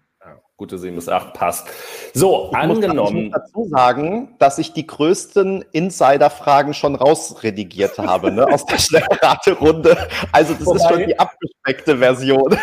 Gute 0.57 0.80
7 0.80 0.95
bis 0.95 1.07
8 1.07 1.36
passt. 1.36 1.67
So, 2.15 2.49
ich 2.49 2.57
angenommen. 2.57 3.17
Ich 3.17 3.32
muss 3.32 3.41
dazu 3.45 3.69
sagen, 3.69 4.36
dass 4.39 4.57
ich 4.57 4.73
die 4.73 4.88
größten 4.88 5.63
Insider-Fragen 5.71 6.73
schon 6.73 6.95
rausredigiert 6.95 7.99
habe, 7.99 8.32
ne, 8.32 8.47
aus 8.47 8.65
der 8.65 8.80
Schnellraterunde. 8.80 9.95
Also, 10.32 10.55
das 10.55 10.65
Wobei, 10.65 10.78
ist 10.78 10.89
schon 10.89 11.05
die 11.05 11.19
abgespeckte 11.19 11.97
Version. 11.99 12.57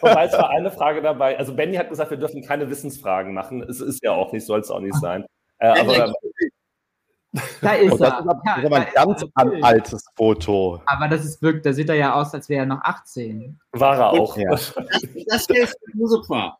Wobei 0.00 0.26
es 0.26 0.34
war 0.34 0.50
eine 0.50 0.70
Frage 0.70 1.00
dabei. 1.00 1.38
Also, 1.38 1.54
Benny 1.54 1.76
hat 1.76 1.88
gesagt, 1.88 2.10
wir 2.10 2.18
dürfen 2.18 2.44
keine 2.44 2.68
Wissensfragen 2.68 3.32
machen. 3.32 3.62
Es 3.62 3.80
ist 3.80 4.04
ja 4.04 4.12
auch 4.12 4.30
nicht, 4.32 4.44
soll 4.44 4.60
es 4.60 4.70
auch 4.70 4.80
nicht 4.80 4.96
sein. 4.96 5.24
Äh, 5.58 5.68
aber, 5.68 6.12
da 7.60 7.72
ist 7.74 7.92
Und 7.92 8.00
das 8.00 8.12
er. 8.12 8.20
Ist 8.20 8.26
aber, 8.26 8.42
ja, 8.44 8.54
ein 8.54 8.86
ganz 8.94 9.24
ein 9.34 9.64
altes 9.64 10.04
Foto. 10.16 10.82
Aber 10.86 11.08
das 11.08 11.24
ist 11.24 11.42
wirklich, 11.42 11.62
da 11.62 11.72
sieht 11.72 11.88
er 11.88 11.94
ja 11.94 12.14
aus, 12.14 12.32
als 12.34 12.48
wäre 12.48 12.60
er 12.60 12.66
noch 12.66 12.82
18. 12.82 13.58
War 13.72 13.96
er 13.98 14.10
auch. 14.10 14.36
Ja. 14.36 14.50
Das, 14.50 14.74
das 15.26 15.46
ist 15.48 15.78
super. 15.94 16.58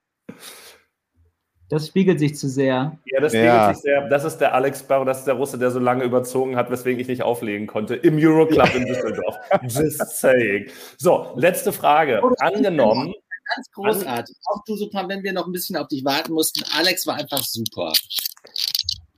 Das 1.70 1.86
spiegelt 1.86 2.18
sich 2.18 2.34
zu 2.36 2.48
sehr. 2.48 2.98
Ja, 3.04 3.20
das 3.20 3.32
spiegelt 3.32 3.48
ja. 3.48 3.74
sich 3.74 3.82
sehr. 3.82 4.08
Das 4.08 4.24
ist 4.24 4.38
der 4.38 4.54
Alex 4.54 4.82
Barrow, 4.82 5.04
das 5.04 5.18
ist 5.18 5.26
der 5.26 5.34
Russe, 5.34 5.58
der 5.58 5.70
so 5.70 5.78
lange 5.78 6.04
überzogen 6.04 6.56
hat, 6.56 6.70
weswegen 6.70 6.98
ich 6.98 7.08
nicht 7.08 7.22
auflegen 7.22 7.66
konnte. 7.66 7.94
Im 7.94 8.16
Euroclub 8.16 8.74
in 8.74 8.86
Düsseldorf. 8.86 9.36
Just 9.62 10.18
saying. 10.18 10.70
So, 10.96 11.32
letzte 11.36 11.72
Frage. 11.72 12.20
Oh, 12.22 12.32
Angenommen. 12.38 13.14
Ganz 13.54 13.70
großartig. 13.72 14.36
Auch 14.44 14.62
du 14.66 14.76
super, 14.76 15.08
wenn 15.08 15.22
wir 15.22 15.32
noch 15.32 15.46
ein 15.46 15.52
bisschen 15.52 15.76
auf 15.76 15.88
dich 15.88 16.04
warten 16.04 16.32
mussten. 16.32 16.64
Alex 16.76 17.06
war 17.06 17.16
einfach 17.16 17.42
super. 17.42 17.92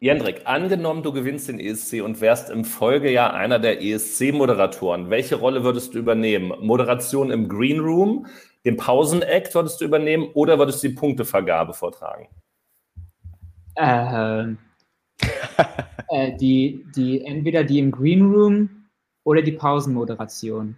Jendrik, 0.02 0.42
angenommen, 0.44 1.02
du 1.02 1.12
gewinnst 1.12 1.48
den 1.48 1.60
ESC 1.60 2.02
und 2.02 2.20
wärst 2.22 2.48
im 2.48 2.64
Folgejahr 2.64 3.34
einer 3.34 3.58
der 3.58 3.82
ESC-Moderatoren. 3.82 5.10
Welche 5.10 5.34
Rolle 5.34 5.62
würdest 5.62 5.94
du 5.94 5.98
übernehmen? 5.98 6.54
Moderation 6.60 7.30
im 7.30 7.48
Green 7.48 7.80
Room, 7.80 8.26
den 8.64 8.76
Pausenact 8.76 9.54
würdest 9.54 9.80
du 9.80 9.84
übernehmen 9.84 10.30
oder 10.34 10.58
würdest 10.58 10.82
du 10.82 10.88
die 10.88 10.94
Punktevergabe 10.94 11.72
vortragen? 11.72 12.28
Äh, 13.74 14.54
äh, 16.08 16.36
die, 16.36 16.84
die, 16.94 17.24
entweder 17.24 17.64
die 17.64 17.78
im 17.78 17.90
Green 17.90 18.32
Room 18.32 18.86
oder 19.24 19.42
die 19.42 19.52
Pausenmoderation. 19.52 20.76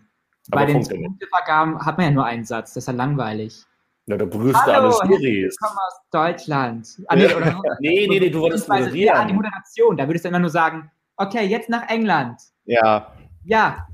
Aber 0.50 0.60
Bei 0.60 0.66
den 0.66 0.86
Punktevergaben 0.86 1.84
hat 1.84 1.98
man 1.98 2.06
ja 2.06 2.12
nur 2.12 2.24
einen 2.24 2.44
Satz, 2.44 2.74
das 2.74 2.84
ist 2.84 2.88
ja 2.88 2.94
langweilig. 2.94 3.64
Ja, 4.06 4.16
da 4.16 4.26
prüfst 4.26 4.66
du 4.66 4.72
alle 4.72 4.92
Series. 4.92 5.54
Ich 5.54 5.60
komme 5.60 5.78
aus 5.86 6.00
Deutschland. 6.10 6.88
Ah, 7.06 7.14
nee, 7.14 7.32
oder, 7.32 7.62
nee, 7.80 8.06
nee, 8.08 8.18
nee, 8.18 8.30
du 8.30 8.40
wolltest 8.40 8.68
moderieren. 8.68 9.16
Ja, 9.16 9.24
die 9.24 9.32
Moderation, 9.32 9.96
da 9.96 10.08
würdest 10.08 10.24
du 10.24 10.28
immer 10.28 10.40
nur 10.40 10.50
sagen, 10.50 10.90
okay, 11.16 11.46
jetzt 11.46 11.68
nach 11.68 11.88
England. 11.88 12.40
Ja. 12.64 13.12
Ja. 13.44 13.86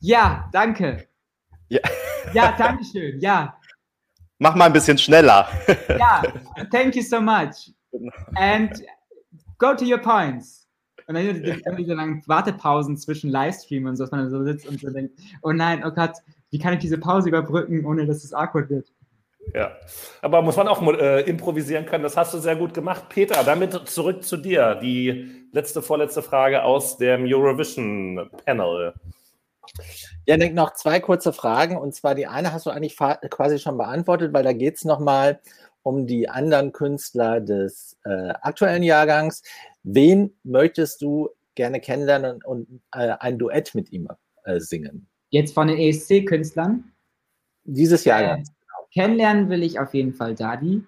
Ja, 0.00 0.48
danke. 0.52 1.06
Ja, 1.68 1.80
ja 2.32 2.54
danke 2.56 2.84
schön, 2.84 3.20
ja. 3.20 3.56
Mach 4.38 4.54
mal 4.54 4.66
ein 4.66 4.72
bisschen 4.72 4.98
schneller. 4.98 5.48
ja, 5.88 6.22
thank 6.70 6.96
you 6.96 7.02
so 7.02 7.20
much. 7.20 7.72
And 8.34 8.82
go 9.58 9.74
to 9.74 9.84
your 9.84 9.98
points. 9.98 10.66
Und 11.06 11.16
dann 11.16 11.26
immer 11.26 11.76
diese 11.76 11.94
langen 11.94 12.22
Wartepausen 12.26 12.96
zwischen 12.96 13.30
Livestream 13.30 13.86
und 13.86 13.96
so, 13.96 14.04
dass 14.04 14.10
man 14.10 14.30
so 14.30 14.42
sitzt 14.42 14.66
und 14.66 14.80
so 14.80 14.90
denkt, 14.90 15.18
oh 15.42 15.52
nein, 15.52 15.82
oh 15.84 15.90
Gott, 15.90 16.12
wie 16.50 16.58
kann 16.58 16.72
ich 16.72 16.78
diese 16.78 16.98
Pause 16.98 17.28
überbrücken, 17.28 17.84
ohne 17.84 18.06
dass 18.06 18.24
es 18.24 18.32
awkward 18.32 18.70
wird? 18.70 18.88
Ja, 19.52 19.72
aber 20.22 20.40
muss 20.40 20.56
man 20.56 20.68
auch 20.68 20.80
äh, 20.98 21.20
improvisieren 21.22 21.84
können. 21.84 22.02
Das 22.02 22.16
hast 22.16 22.32
du 22.32 22.38
sehr 22.38 22.56
gut 22.56 22.72
gemacht. 22.72 23.10
Peter, 23.10 23.44
damit 23.44 23.72
zurück 23.88 24.24
zu 24.24 24.38
dir. 24.38 24.76
Die 24.76 25.48
letzte, 25.52 25.82
vorletzte 25.82 26.22
Frage 26.22 26.62
aus 26.62 26.96
dem 26.96 27.24
Eurovision 27.26 28.30
Panel. 29.72 29.90
Ja, 30.26 30.36
denk 30.36 30.54
noch 30.54 30.74
zwei 30.74 31.00
kurze 31.00 31.32
Fragen. 31.32 31.76
Und 31.76 31.94
zwar 31.94 32.14
die 32.14 32.26
eine 32.26 32.52
hast 32.52 32.66
du 32.66 32.70
eigentlich 32.70 32.96
quasi 32.96 33.58
schon 33.58 33.78
beantwortet, 33.78 34.32
weil 34.32 34.44
da 34.44 34.52
geht 34.52 34.76
es 34.76 34.84
nochmal 34.84 35.40
um 35.82 36.06
die 36.06 36.28
anderen 36.28 36.72
Künstler 36.72 37.40
des 37.40 37.96
äh, 38.04 38.30
aktuellen 38.40 38.82
Jahrgangs. 38.82 39.42
Wen 39.82 40.34
möchtest 40.42 41.02
du 41.02 41.30
gerne 41.54 41.80
kennenlernen 41.80 42.42
und 42.44 42.80
äh, 42.92 43.14
ein 43.20 43.38
Duett 43.38 43.74
mit 43.74 43.92
ihm 43.92 44.08
äh, 44.44 44.60
singen? 44.60 45.06
Jetzt 45.30 45.54
von 45.54 45.68
den 45.68 45.78
ESC-Künstlern? 45.78 46.92
Dieses 47.64 48.04
Jahr. 48.04 48.38
Äh, 48.38 48.42
kennenlernen 48.92 49.50
will 49.50 49.62
ich 49.62 49.78
auf 49.78 49.94
jeden 49.94 50.14
Fall 50.14 50.34
Dadi. 50.34 50.84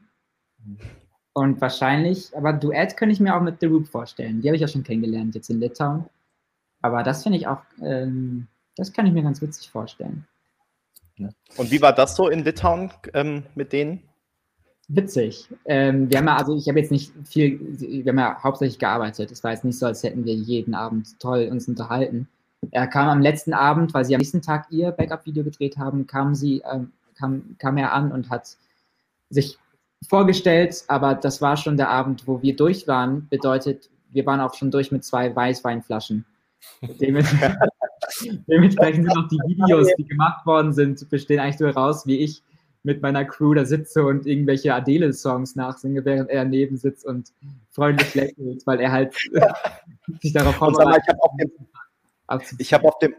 Und 1.32 1.60
wahrscheinlich, 1.60 2.34
aber 2.34 2.52
Duett 2.54 2.96
könnte 2.96 3.12
ich 3.12 3.20
mir 3.20 3.36
auch 3.36 3.42
mit 3.42 3.60
The 3.60 3.66
Roop 3.66 3.86
vorstellen. 3.88 4.40
Die 4.40 4.48
habe 4.48 4.56
ich 4.56 4.62
ja 4.62 4.68
schon 4.68 4.84
kennengelernt, 4.84 5.34
jetzt 5.34 5.50
in 5.50 5.60
Litauen. 5.60 6.06
Aber 6.80 7.02
das 7.02 7.22
finde 7.22 7.38
ich 7.38 7.46
auch, 7.46 7.62
ähm, 7.82 8.46
das 8.76 8.92
kann 8.92 9.06
ich 9.06 9.12
mir 9.12 9.22
ganz 9.22 9.42
witzig 9.42 9.70
vorstellen. 9.70 10.26
Und 11.56 11.70
wie 11.70 11.80
war 11.80 11.94
das 11.94 12.14
so 12.14 12.28
in 12.28 12.44
Litauen 12.44 12.92
ähm, 13.14 13.44
mit 13.54 13.72
denen? 13.72 14.02
Witzig. 14.88 15.48
Ähm, 15.64 16.10
wir 16.10 16.18
haben 16.18 16.26
ja, 16.26 16.36
also 16.36 16.56
ich 16.56 16.68
habe 16.68 16.78
jetzt 16.78 16.92
nicht 16.92 17.12
viel, 17.24 17.58
wir 17.80 18.12
haben 18.12 18.18
ja 18.18 18.42
hauptsächlich 18.42 18.78
gearbeitet. 18.78 19.32
Es 19.32 19.42
war 19.42 19.50
jetzt 19.50 19.64
nicht 19.64 19.78
so, 19.78 19.86
als 19.86 20.02
hätten 20.02 20.24
wir 20.24 20.34
jeden 20.34 20.74
Abend 20.74 21.18
toll 21.18 21.48
uns 21.50 21.66
unterhalten. 21.66 22.28
Er 22.70 22.86
kam 22.86 23.08
am 23.08 23.20
letzten 23.20 23.52
Abend, 23.52 23.94
weil 23.94 24.04
sie 24.04 24.14
am 24.14 24.20
nächsten 24.20 24.42
Tag 24.42 24.66
ihr 24.70 24.92
Backup-Video 24.92 25.42
gedreht 25.42 25.76
haben, 25.76 26.06
kam 26.06 26.34
sie, 26.34 26.62
ähm, 26.70 26.92
kam, 27.18 27.56
kam 27.58 27.78
er 27.78 27.92
an 27.92 28.12
und 28.12 28.30
hat 28.30 28.56
sich 29.30 29.58
vorgestellt, 30.08 30.84
aber 30.88 31.14
das 31.14 31.40
war 31.40 31.56
schon 31.56 31.76
der 31.76 31.88
Abend, 31.88 32.26
wo 32.26 32.42
wir 32.42 32.54
durch 32.54 32.86
waren. 32.86 33.26
Bedeutet, 33.28 33.90
wir 34.10 34.24
waren 34.26 34.40
auch 34.40 34.54
schon 34.54 34.70
durch 34.70 34.92
mit 34.92 35.04
zwei 35.04 35.34
Weißweinflaschen. 35.34 36.24
Dementsprechend, 38.48 39.06
sind 39.06 39.18
auch 39.18 39.28
die 39.28 39.40
Videos, 39.46 39.88
die 39.98 40.04
gemacht 40.04 40.46
worden 40.46 40.72
sind, 40.72 41.08
bestehen 41.10 41.40
eigentlich 41.40 41.60
nur 41.60 41.70
raus, 41.70 42.06
wie 42.06 42.18
ich 42.18 42.42
mit 42.82 43.02
meiner 43.02 43.24
Crew 43.24 43.52
da 43.54 43.64
sitze 43.64 44.04
und 44.04 44.26
irgendwelche 44.26 44.72
Adele-Songs 44.72 45.56
nachsinge, 45.56 46.04
während 46.04 46.30
er 46.30 46.44
neben 46.44 46.76
sitzt 46.76 47.04
und 47.04 47.32
freundlich 47.70 48.14
lächelt, 48.14 48.64
weil 48.64 48.80
er 48.80 48.92
halt 48.92 49.14
sich 50.22 50.32
darauf 50.32 50.54
vorbereitet. 50.54 51.02
Ich 51.08 51.12
habe 51.12 51.24
auf 51.24 51.32
dem, 51.38 51.50
ich 52.58 52.72
hab 52.72 52.84
auf 52.84 52.98
dem 53.00 53.14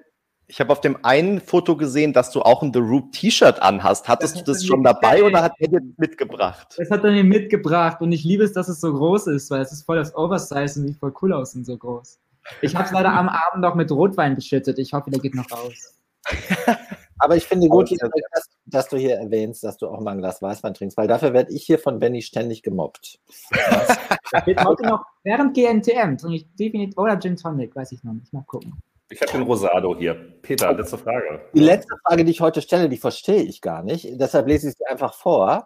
ich 0.50 0.62
habe 0.62 0.72
auf 0.72 0.80
dem 0.80 1.04
einen 1.04 1.42
Foto 1.42 1.76
gesehen, 1.76 2.14
dass 2.14 2.32
du 2.32 2.42
auch 2.42 2.64
ein 2.64 2.72
The 2.72 2.80
Roop 2.80 3.12
T-Shirt 3.12 3.62
anhast. 3.62 4.08
Hattest 4.08 4.36
das 4.36 4.44
du 4.44 4.52
das 4.54 4.66
schon 4.66 4.82
dabei 4.82 5.22
oder 5.24 5.44
hat 5.44 5.52
er 5.60 5.68
dir 5.68 5.82
mitgebracht? 5.98 6.76
Das 6.78 6.90
hat 6.90 7.04
er 7.04 7.12
mir 7.12 7.26
mitgebracht 7.26 8.02
und 8.02 8.14
ich 8.14 8.24
liebe 8.24 8.46
es, 8.46 8.54
dass 8.54 8.70
es 8.70 8.80
so 8.80 8.94
groß 8.94 9.28
ist, 9.28 9.52
weil 9.52 9.62
es 9.62 9.74
ist 9.74 9.84
voll 9.84 9.98
das 9.98 10.16
Oversize 10.16 10.80
und 10.80 10.88
sieht 10.88 10.98
voll 10.98 11.14
cool 11.22 11.34
aus 11.34 11.54
und 11.54 11.66
so 11.66 11.78
groß. 11.78 12.18
Ich 12.62 12.76
habe 12.76 12.86
es 12.86 12.92
leider 12.92 13.12
am 13.12 13.30
Abend 13.30 13.62
noch 13.62 13.76
mit 13.76 13.92
Rotwein 13.92 14.36
beschüttet. 14.36 14.80
Ich 14.80 14.94
hoffe, 14.94 15.12
der 15.12 15.20
geht 15.20 15.36
noch 15.36 15.50
raus. 15.52 15.96
Aber 17.20 17.36
ich 17.36 17.46
finde 17.46 17.68
gut, 17.68 17.92
dass, 17.92 18.50
dass, 18.66 18.90
du 18.90 18.98
hier 18.98 19.16
erwähnst, 19.16 19.64
dass 19.64 19.78
du 19.78 19.88
auch 19.88 20.00
mal 20.02 20.12
ein 20.12 20.20
Glas 20.20 20.42
Weißwein 20.42 20.74
trinkst, 20.74 20.98
weil 20.98 21.08
dafür 21.08 21.34
werde 21.34 21.52
ich 21.52 21.64
hier 21.64 21.80
von 21.80 22.00
Benny 22.00 22.22
ständig 22.22 22.62
gemobbt. 22.62 23.20
wird 24.46 24.64
heute 24.64 24.84
noch, 24.84 25.04
während 25.24 25.56
GNTM 25.56 26.18
trinke 26.18 26.36
ich 26.36 26.56
definitiv, 26.56 26.98
oder 26.98 27.20
Gin 27.20 27.36
Tonic, 27.36 27.76
weiß 27.76 27.92
ich 27.94 28.04
noch 28.04 28.14
nicht, 28.14 28.32
mal 28.34 28.44
gucken. 28.46 28.74
Ich 29.10 29.22
habe 29.22 29.32
den 29.32 29.44
Rosado 29.44 29.96
hier. 29.98 30.14
Peter, 30.42 30.74
letzte 30.74 30.98
Frage. 30.98 31.42
Die 31.54 31.62
letzte 31.62 31.96
Frage, 32.06 32.26
die 32.26 32.32
ich 32.32 32.42
heute 32.42 32.62
stelle, 32.62 32.90
die 32.90 32.98
verstehe 32.98 33.42
ich 33.42 33.62
gar 33.62 33.82
nicht. 33.82 34.06
Deshalb 34.20 34.48
lese 34.48 34.70
ich 34.70 34.76
sie 34.76 34.86
einfach 34.86 35.14
vor. 35.14 35.66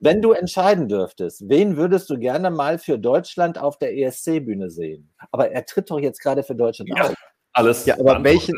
Wenn 0.00 0.22
du 0.22 0.32
entscheiden 0.32 0.88
dürftest, 0.88 1.48
wen 1.48 1.76
würdest 1.76 2.08
du 2.10 2.18
gerne 2.18 2.50
mal 2.50 2.78
für 2.78 2.98
Deutschland 2.98 3.58
auf 3.58 3.78
der 3.78 3.96
ESC-Bühne 3.96 4.70
sehen? 4.70 5.10
Aber 5.32 5.50
er 5.50 5.66
tritt 5.66 5.90
doch 5.90 5.98
jetzt 5.98 6.20
gerade 6.20 6.42
für 6.44 6.54
Deutschland 6.54 6.90
ja, 6.94 7.04
auf. 7.04 7.14
Alles. 7.52 7.86
Ja, 7.86 7.98
aber 7.98 8.22
welchen? 8.22 8.54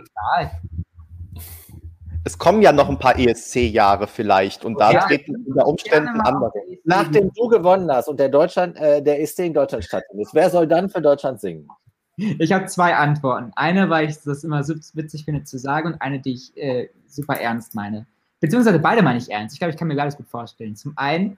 Es 2.25 2.37
kommen 2.37 2.61
ja 2.61 2.73
noch 2.73 2.91
ein 2.91 2.99
paar 2.99 3.19
ESC-Jahre 3.19 4.07
vielleicht 4.07 4.67
und 4.67 4.79
da 4.79 4.93
ja, 4.93 5.01
treten 5.01 5.37
unter 5.47 5.67
Umständen 5.67 6.21
andere. 6.21 6.53
Nachdem 6.85 7.33
du 7.33 7.49
gewonnen 7.49 7.91
hast 7.91 8.09
und 8.09 8.21
der 8.21 8.29
Deutschland, 8.29 8.77
äh, 8.77 9.03
der 9.03 9.23
ESC 9.23 9.47
in 9.47 9.55
Deutschland 9.55 9.85
stattfindet, 9.85 10.29
wer 10.35 10.51
soll 10.51 10.67
dann 10.67 10.91
für 10.91 11.01
Deutschland 11.01 11.41
singen? 11.41 11.69
Ich 12.17 12.53
habe 12.53 12.67
zwei 12.67 12.95
Antworten. 12.97 13.53
Eine, 13.57 13.89
weil 13.89 14.11
ich 14.11 14.17
das 14.23 14.45
immer 14.45 14.67
witzig 14.69 15.25
finde 15.25 15.45
zu 15.45 15.59
sagen 15.59 15.95
und 15.95 16.03
eine, 16.03 16.21
die 16.21 16.35
ich 16.35 16.55
äh, 16.59 16.91
super 17.07 17.41
ernst 17.41 17.75
meine. 17.75 18.07
Beziehungsweise 18.41 18.79
beide 18.79 19.03
meine 19.03 19.19
ich 19.19 19.31
ernst. 19.31 19.55
Ich 19.55 19.61
glaube, 19.61 19.73
ich 19.73 19.77
kann 19.77 19.89
mir 19.89 19.97
beides 19.97 20.17
gut 20.17 20.29
vorstellen. 20.29 20.75
Zum 20.75 20.93
einen, 20.97 21.37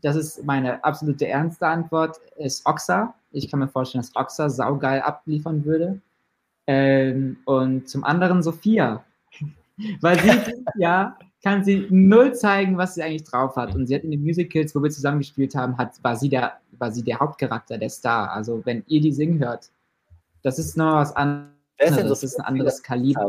das 0.00 0.16
ist 0.16 0.44
meine 0.44 0.82
absolute 0.84 1.26
ernste 1.26 1.66
Antwort, 1.66 2.18
ist 2.36 2.64
Oxa. 2.66 3.14
Ich 3.32 3.50
kann 3.50 3.60
mir 3.60 3.68
vorstellen, 3.68 4.02
dass 4.02 4.14
Oxa 4.14 4.48
saugeil 4.48 5.00
abliefern 5.00 5.64
würde. 5.64 6.00
Ähm, 6.68 7.38
und 7.44 7.88
zum 7.88 8.04
anderen 8.04 8.42
Sophia. 8.42 9.04
Weil 10.00 10.18
sie, 10.20 10.30
ja, 10.78 11.16
kann 11.42 11.64
sie 11.64 11.86
null 11.90 12.34
zeigen, 12.34 12.76
was 12.78 12.94
sie 12.94 13.02
eigentlich 13.02 13.24
drauf 13.24 13.56
hat. 13.56 13.74
Und 13.74 13.86
sie 13.86 13.94
hat 13.94 14.04
in 14.04 14.10
den 14.10 14.22
Musicals, 14.22 14.74
wo 14.74 14.82
wir 14.82 14.90
zusammengespielt 14.90 15.54
haben, 15.54 15.76
hat, 15.76 16.02
war, 16.02 16.16
sie 16.16 16.28
der, 16.28 16.54
war 16.72 16.92
sie 16.92 17.02
der 17.02 17.18
Hauptcharakter, 17.18 17.78
der 17.78 17.90
Star. 17.90 18.32
Also 18.32 18.64
wenn 18.64 18.84
ihr 18.86 19.00
die 19.00 19.12
singen 19.12 19.38
hört, 19.40 19.70
das 20.42 20.58
ist 20.58 20.76
noch 20.76 20.94
was 20.94 21.14
anderes. 21.14 21.50
Das 21.78 22.22
ist 22.22 22.38
ein 22.38 22.46
anderes 22.46 22.82
Kaliber. 22.82 23.28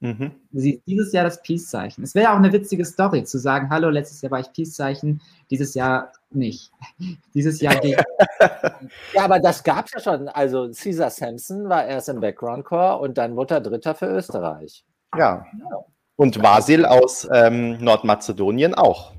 Mhm. 0.00 0.32
Dieses 0.50 1.12
Jahr 1.12 1.24
das 1.24 1.42
Peace-Zeichen. 1.42 2.02
Es 2.02 2.14
wäre 2.14 2.32
auch 2.32 2.36
eine 2.36 2.52
witzige 2.52 2.86
Story, 2.86 3.24
zu 3.24 3.38
sagen, 3.38 3.68
hallo, 3.68 3.90
letztes 3.90 4.22
Jahr 4.22 4.32
war 4.32 4.40
ich 4.40 4.50
Peace-Zeichen, 4.52 5.20
dieses 5.50 5.74
Jahr 5.74 6.10
nicht. 6.30 6.72
dieses 7.34 7.60
Jahr 7.60 7.76
geht. 7.76 8.02
ja, 9.14 9.24
aber 9.24 9.38
das 9.38 9.62
gab 9.62 9.86
es 9.86 9.92
ja 9.92 10.00
schon. 10.00 10.28
Also 10.28 10.70
Caesar 10.70 11.10
Sampson 11.10 11.68
war 11.68 11.84
erst 11.84 12.08
im 12.08 12.20
Background-Core 12.20 12.98
und 12.98 13.18
dann 13.18 13.36
wurde 13.36 13.54
er 13.54 13.60
Dritter 13.60 13.94
für 13.94 14.06
Österreich. 14.06 14.84
Ja. 15.16 15.44
Und 16.16 16.42
Vasil 16.42 16.86
aus 16.86 17.28
ähm, 17.32 17.82
Nordmazedonien 17.82 18.74
auch. 18.74 19.12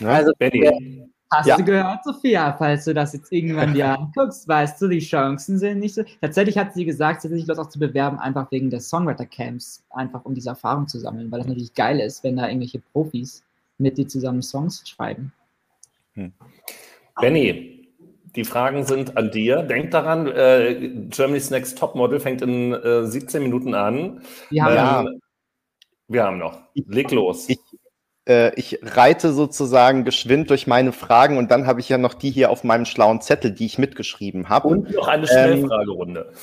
Ne? 0.00 0.10
Also, 0.10 0.32
Benny. 0.38 1.05
Hast 1.30 1.46
ja. 1.46 1.56
du 1.56 1.64
gehört, 1.64 2.04
Sophia, 2.04 2.54
falls 2.56 2.84
du 2.84 2.94
das 2.94 3.12
jetzt 3.12 3.32
irgendwann 3.32 3.74
dir 3.74 3.98
anguckst, 3.98 4.46
weißt 4.46 4.80
du, 4.80 4.88
die 4.88 5.00
Chancen 5.00 5.58
sind 5.58 5.80
nicht 5.80 5.94
so. 5.94 6.02
Tatsächlich 6.20 6.56
hat 6.56 6.74
sie 6.74 6.84
gesagt, 6.84 7.22
sie 7.22 7.28
hat 7.28 7.34
sich 7.34 7.46
Lust 7.46 7.60
auch 7.60 7.68
zu 7.68 7.78
bewerben, 7.78 8.18
einfach 8.18 8.50
wegen 8.52 8.70
des 8.70 8.88
Songwriter-Camps, 8.88 9.84
einfach 9.90 10.24
um 10.24 10.34
diese 10.34 10.50
Erfahrung 10.50 10.86
zu 10.86 10.98
sammeln, 11.00 11.30
weil 11.30 11.40
das 11.40 11.48
natürlich 11.48 11.74
geil 11.74 12.00
ist, 12.00 12.22
wenn 12.22 12.36
da 12.36 12.46
irgendwelche 12.46 12.80
Profis 12.92 13.42
mit 13.78 13.98
dir 13.98 14.06
zusammen 14.06 14.42
Songs 14.42 14.88
schreiben. 14.88 15.32
Hm. 16.14 16.32
Benny, 17.20 17.88
die 18.36 18.44
Fragen 18.44 18.84
sind 18.84 19.16
an 19.16 19.30
dir. 19.30 19.62
Denk 19.62 19.90
daran, 19.90 20.28
äh, 20.28 20.90
Germany's 21.08 21.50
Next 21.50 21.78
Topmodel 21.78 22.20
fängt 22.20 22.42
in 22.42 22.72
äh, 22.72 23.04
17 23.04 23.42
Minuten 23.42 23.74
an. 23.74 24.22
Wir 24.50 24.64
haben, 24.64 25.06
ähm, 25.06 25.20
wir 26.08 26.24
haben 26.24 26.38
noch. 26.38 26.60
Leg 26.74 27.10
los. 27.10 27.48
Ich, 27.48 27.58
ich 28.26 28.80
reite 28.82 29.32
sozusagen 29.32 30.04
geschwind 30.04 30.50
durch 30.50 30.66
meine 30.66 30.90
Fragen 30.90 31.38
und 31.38 31.50
dann 31.52 31.66
habe 31.66 31.78
ich 31.78 31.88
ja 31.88 31.96
noch 31.96 32.14
die 32.14 32.30
hier 32.30 32.50
auf 32.50 32.64
meinem 32.64 32.84
schlauen 32.84 33.20
Zettel, 33.20 33.52
die 33.52 33.66
ich 33.66 33.78
mitgeschrieben 33.78 34.48
habe. 34.48 34.68
Und 34.68 34.92
noch 34.92 35.06
eine 35.06 35.28
Schnellfragerunde. 35.28 36.32
Ähm, 36.32 36.36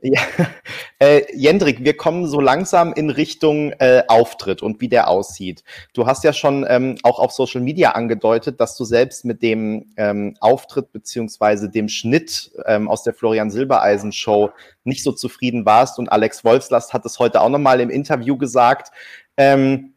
ja, 0.00 0.20
äh, 1.00 1.22
Jendrik, 1.34 1.82
wir 1.82 1.96
kommen 1.96 2.26
so 2.26 2.40
langsam 2.40 2.92
in 2.92 3.10
Richtung 3.10 3.72
äh, 3.72 4.04
Auftritt 4.06 4.62
und 4.62 4.80
wie 4.80 4.88
der 4.88 5.08
aussieht. 5.08 5.64
Du 5.92 6.06
hast 6.06 6.22
ja 6.22 6.32
schon 6.32 6.64
ähm, 6.68 6.96
auch 7.02 7.18
auf 7.18 7.32
Social 7.32 7.60
Media 7.60 7.92
angedeutet, 7.92 8.60
dass 8.60 8.76
du 8.76 8.84
selbst 8.84 9.24
mit 9.24 9.42
dem 9.42 9.86
ähm, 9.96 10.36
Auftritt 10.38 10.92
beziehungsweise 10.92 11.68
dem 11.68 11.88
Schnitt 11.88 12.52
ähm, 12.66 12.88
aus 12.88 13.02
der 13.02 13.12
Florian 13.12 13.50
Silbereisen 13.50 14.12
Show 14.12 14.50
nicht 14.84 15.02
so 15.02 15.10
zufrieden 15.10 15.66
warst 15.66 15.98
und 15.98 16.12
Alex 16.12 16.44
Wolfslast 16.44 16.92
hat 16.92 17.04
es 17.04 17.18
heute 17.18 17.40
auch 17.40 17.48
nochmal 17.48 17.80
im 17.80 17.90
Interview 17.90 18.36
gesagt. 18.36 18.92
Ähm, 19.36 19.94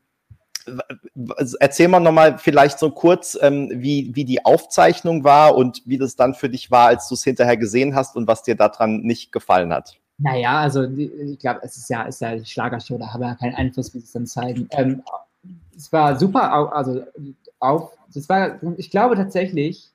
erzähl 1.59 1.87
mal 1.87 1.99
nochmal 1.99 2.37
vielleicht 2.37 2.79
so 2.79 2.91
kurz, 2.91 3.37
ähm, 3.41 3.69
wie, 3.73 4.11
wie 4.13 4.25
die 4.25 4.45
Aufzeichnung 4.45 5.23
war 5.23 5.55
und 5.55 5.81
wie 5.85 5.97
das 5.97 6.15
dann 6.15 6.33
für 6.33 6.49
dich 6.49 6.71
war, 6.71 6.87
als 6.87 7.07
du 7.07 7.15
es 7.15 7.23
hinterher 7.23 7.57
gesehen 7.57 7.95
hast 7.95 8.15
und 8.15 8.27
was 8.27 8.43
dir 8.43 8.55
daran 8.55 9.01
nicht 9.01 9.31
gefallen 9.31 9.73
hat. 9.73 9.97
Naja, 10.17 10.59
also 10.59 10.83
ich 10.83 11.39
glaube, 11.39 11.61
es 11.63 11.77
ist 11.77 11.89
ja, 11.89 12.03
ist 12.03 12.21
ja 12.21 12.35
die 12.35 12.45
Schlagershow, 12.45 12.97
da 12.97 13.11
haben 13.11 13.21
wir 13.21 13.29
ja 13.29 13.35
keinen 13.35 13.55
Einfluss, 13.55 13.93
wie 13.93 13.99
sie 13.99 14.05
es 14.05 14.11
dann 14.11 14.27
zeigen. 14.27 14.67
Ähm, 14.71 15.01
es 15.75 15.91
war 15.91 16.15
super, 16.17 16.73
also 16.73 17.03
auf, 17.59 17.97
das 18.13 18.29
war, 18.29 18.59
ich 18.77 18.91
glaube 18.91 19.15
tatsächlich, 19.15 19.91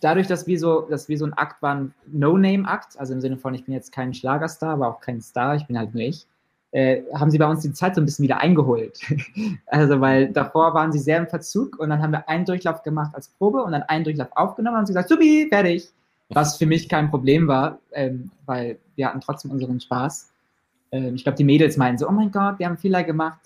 dadurch, 0.00 0.26
dass 0.26 0.46
wir 0.46 0.58
so, 0.58 0.82
dass 0.82 1.08
wir 1.08 1.18
so 1.18 1.24
ein 1.24 1.32
Akt 1.32 1.62
waren, 1.62 1.94
No-Name-Akt, 2.06 2.98
also 2.98 3.14
im 3.14 3.20
Sinne 3.20 3.36
von, 3.38 3.54
ich 3.54 3.64
bin 3.64 3.74
jetzt 3.74 3.92
kein 3.92 4.14
Schlagerstar, 4.14 4.74
aber 4.74 4.88
auch 4.88 5.00
kein 5.00 5.20
Star, 5.20 5.56
ich 5.56 5.66
bin 5.66 5.78
halt 5.78 5.94
nur 5.94 6.02
ich, 6.02 6.26
äh, 6.72 7.02
haben 7.14 7.30
sie 7.30 7.38
bei 7.38 7.46
uns 7.46 7.60
die 7.60 7.72
Zeit 7.72 7.94
so 7.94 8.00
ein 8.00 8.06
bisschen 8.06 8.24
wieder 8.24 8.38
eingeholt. 8.38 8.98
also, 9.66 10.00
weil 10.00 10.32
davor 10.32 10.74
waren 10.74 10.90
sie 10.90 10.98
sehr 10.98 11.18
im 11.18 11.28
Verzug 11.28 11.78
und 11.78 11.90
dann 11.90 12.02
haben 12.02 12.12
wir 12.12 12.28
einen 12.28 12.44
Durchlauf 12.44 12.82
gemacht 12.82 13.14
als 13.14 13.28
Probe 13.28 13.62
und 13.62 13.72
dann 13.72 13.82
einen 13.82 14.04
Durchlauf 14.04 14.28
aufgenommen 14.32 14.74
und 14.74 14.78
haben 14.78 14.86
sie 14.86 14.94
gesagt, 14.94 15.10
supi, 15.10 15.46
fertig. 15.48 15.88
Was 16.30 16.56
für 16.56 16.64
mich 16.64 16.88
kein 16.88 17.10
Problem 17.10 17.46
war, 17.46 17.78
ähm, 17.92 18.30
weil 18.46 18.78
wir 18.96 19.06
hatten 19.06 19.20
trotzdem 19.20 19.50
unseren 19.50 19.80
Spaß. 19.80 20.30
Ähm, 20.90 21.14
ich 21.14 21.24
glaube, 21.24 21.36
die 21.36 21.44
Mädels 21.44 21.76
meinen 21.76 21.98
so, 21.98 22.08
oh 22.08 22.12
mein 22.12 22.30
Gott, 22.30 22.58
wir 22.58 22.66
haben 22.66 22.78
Fehler 22.78 23.04
gemacht. 23.04 23.40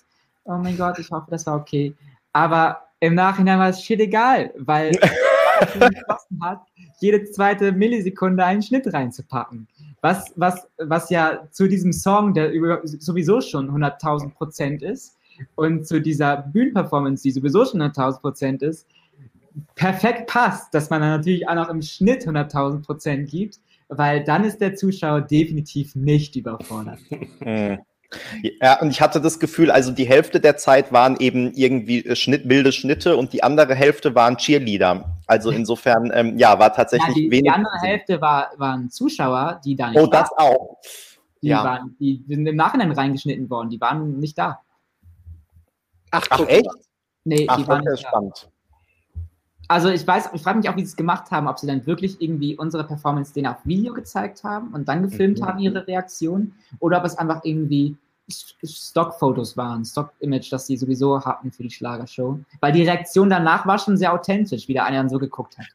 Oh 0.45 0.57
mein 0.57 0.79
Gott, 0.79 0.97
ich 1.01 1.11
hoffe, 1.11 1.27
das 1.29 1.47
war 1.47 1.57
okay. 1.57 1.95
Aber 2.33 2.83
im 3.01 3.15
Nachhinein 3.15 3.59
war 3.59 3.71
es 3.71 3.83
shit 3.83 3.99
egal, 3.99 4.53
weil 4.57 4.93
beschlossen 5.75 6.41
hat, 6.41 6.61
jede 7.01 7.25
zweite 7.25 7.73
Millisekunde 7.73 8.45
einen 8.45 8.63
Schnitt 8.63 8.93
reinzupacken. 8.93 9.67
Was, 10.07 10.33
was, 10.37 10.69
was 10.79 11.11
ja 11.11 11.49
zu 11.51 11.67
diesem 11.67 11.93
Song, 11.93 12.33
der 12.33 12.53
sowieso 12.85 13.41
schon 13.41 13.69
100.000 13.69 14.35
Prozent 14.35 14.83
ist, 14.85 15.17
und 15.57 15.85
zu 15.85 16.01
dieser 16.01 16.37
Bühnenperformance, 16.37 17.25
die 17.25 17.33
sowieso 17.33 17.65
schon 17.65 17.83
100.000 17.83 18.21
Prozent 18.21 18.63
ist, 18.63 18.87
perfekt 19.75 20.29
passt, 20.29 20.73
dass 20.73 20.91
man 20.91 21.01
dann 21.01 21.11
natürlich 21.11 21.49
auch 21.49 21.57
noch 21.57 21.69
im 21.69 21.83
Schnitt 21.83 22.25
100.000 22.25 22.85
Prozent 22.85 23.29
gibt, 23.29 23.59
weil 23.89 24.23
dann 24.23 24.45
ist 24.45 24.61
der 24.61 24.77
Zuschauer 24.77 25.23
definitiv 25.23 25.97
nicht 25.97 26.37
überfordert. 26.37 27.01
Hm. 27.41 27.79
Ja, 28.63 28.81
und 28.81 28.91
ich 28.91 29.01
hatte 29.01 29.21
das 29.21 29.41
Gefühl, 29.41 29.71
also 29.73 29.91
die 29.91 30.07
Hälfte 30.07 30.39
der 30.39 30.57
Zeit 30.57 30.93
waren 30.93 31.17
eben 31.19 31.53
irgendwie 31.55 32.07
äh, 32.07 32.15
Schnitt, 32.15 32.49
wilde 32.49 32.71
Schnitte 32.71 33.17
und 33.17 33.33
die 33.33 33.43
andere 33.43 33.75
Hälfte 33.75 34.15
waren 34.15 34.37
Cheerleader. 34.37 35.16
Also 35.27 35.51
insofern, 35.51 36.11
ähm, 36.15 36.39
ja, 36.39 36.59
war 36.59 36.73
tatsächlich 36.73 37.17
ja, 37.17 37.23
die, 37.23 37.31
wenig. 37.31 37.43
Die 37.45 37.51
andere 37.51 37.79
Hälfte 37.81 38.21
war, 38.21 38.51
waren 38.57 38.91
Zuschauer, 38.91 39.61
die 39.65 39.75
da 39.75 39.91
nicht 39.91 40.01
Oh, 40.01 40.07
das 40.07 40.31
auch. 40.33 40.79
Die, 41.43 41.49
ja. 41.49 41.65
waren, 41.65 41.97
die 41.99 42.25
sind 42.29 42.47
im 42.47 42.57
Nachhinein 42.57 42.93
reingeschnitten 42.93 43.51
worden, 43.51 43.71
die 43.71 43.81
waren 43.81 44.19
nicht 44.21 44.39
da. 44.39 44.61
Ach, 46.13 46.27
Ach 46.31 46.47
echt? 46.47 46.71
Nee, 47.25 47.47
Ach, 47.49 47.57
die 47.57 47.67
waren 47.67 47.85
nicht 47.85 48.07
spannend. 48.07 48.45
Da. 48.45 48.51
Also 49.69 49.89
ich 49.89 50.07
weiß, 50.07 50.31
ich 50.33 50.43
frage 50.43 50.59
mich 50.59 50.69
auch, 50.69 50.77
wie 50.77 50.83
sie 50.83 50.91
es 50.91 50.97
gemacht 50.97 51.31
haben, 51.33 51.49
ob 51.49 51.59
sie 51.59 51.67
dann 51.67 51.85
wirklich 51.87 52.21
irgendwie 52.23 52.57
unsere 52.57 52.85
Performance 52.85 53.35
denen 53.35 53.49
auf 53.49 53.67
Video 53.67 53.95
gezeigt 53.95 54.45
haben 54.45 54.73
und 54.73 54.87
dann 54.89 55.03
gefilmt 55.03 55.41
mhm. 55.41 55.45
haben, 55.45 55.59
ihre 55.59 55.87
Reaktion, 55.87 56.55
oder 56.79 56.99
ob 56.99 57.05
es 57.05 57.19
einfach 57.19 57.41
irgendwie 57.43 57.97
Stockfotos 58.29 59.57
waren, 59.57 59.85
Stock-Image, 59.85 60.53
das 60.53 60.67
sie 60.67 60.77
sowieso 60.77 61.25
hatten 61.25 61.53
für 61.53 61.63
die 61.63 61.71
Schlagershow. 61.71 62.41
Weil 62.61 62.73
die 62.73 62.83
Reaktion 62.83 63.31
danach 63.31 63.67
war 63.67 63.79
schon 63.79 63.97
sehr 63.97 64.13
authentisch, 64.13 64.67
wie 64.69 64.73
der 64.73 64.85
eine 64.85 64.97
dann 64.97 65.09
so 65.09 65.19
geguckt 65.19 65.57
hat. 65.59 65.67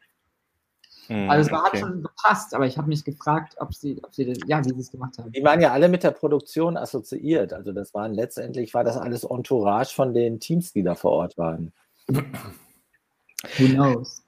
Mhm, 1.07 1.29
also 1.29 1.47
es 1.47 1.51
war, 1.51 1.65
okay. 1.65 1.77
hat 1.77 1.79
schon 1.79 2.03
gepasst, 2.03 2.53
aber 2.53 2.65
ich 2.65 2.77
habe 2.77 2.87
mich 2.87 3.03
gefragt, 3.03 3.55
ob 3.59 3.73
sie, 3.73 4.01
ob 4.03 4.13
sie 4.13 4.25
das, 4.25 4.37
ja, 4.47 4.63
wie 4.63 4.73
sie 4.73 4.79
es 4.79 4.91
gemacht 4.91 5.17
haben. 5.17 5.31
Die 5.31 5.43
waren 5.43 5.61
ja 5.61 5.71
alle 5.71 5.89
mit 5.89 6.03
der 6.03 6.11
Produktion 6.11 6.77
assoziiert. 6.77 7.53
Also 7.53 7.73
das 7.73 7.93
waren 7.93 8.13
letztendlich 8.13 8.73
war 8.73 8.83
das 8.83 8.97
alles 8.97 9.23
Entourage 9.23 9.93
von 9.93 10.13
den 10.13 10.39
Teams, 10.39 10.73
die 10.73 10.83
da 10.83 10.95
vor 10.95 11.11
Ort 11.11 11.37
waren. 11.37 11.73
Who 12.07 13.67
knows? 13.67 14.20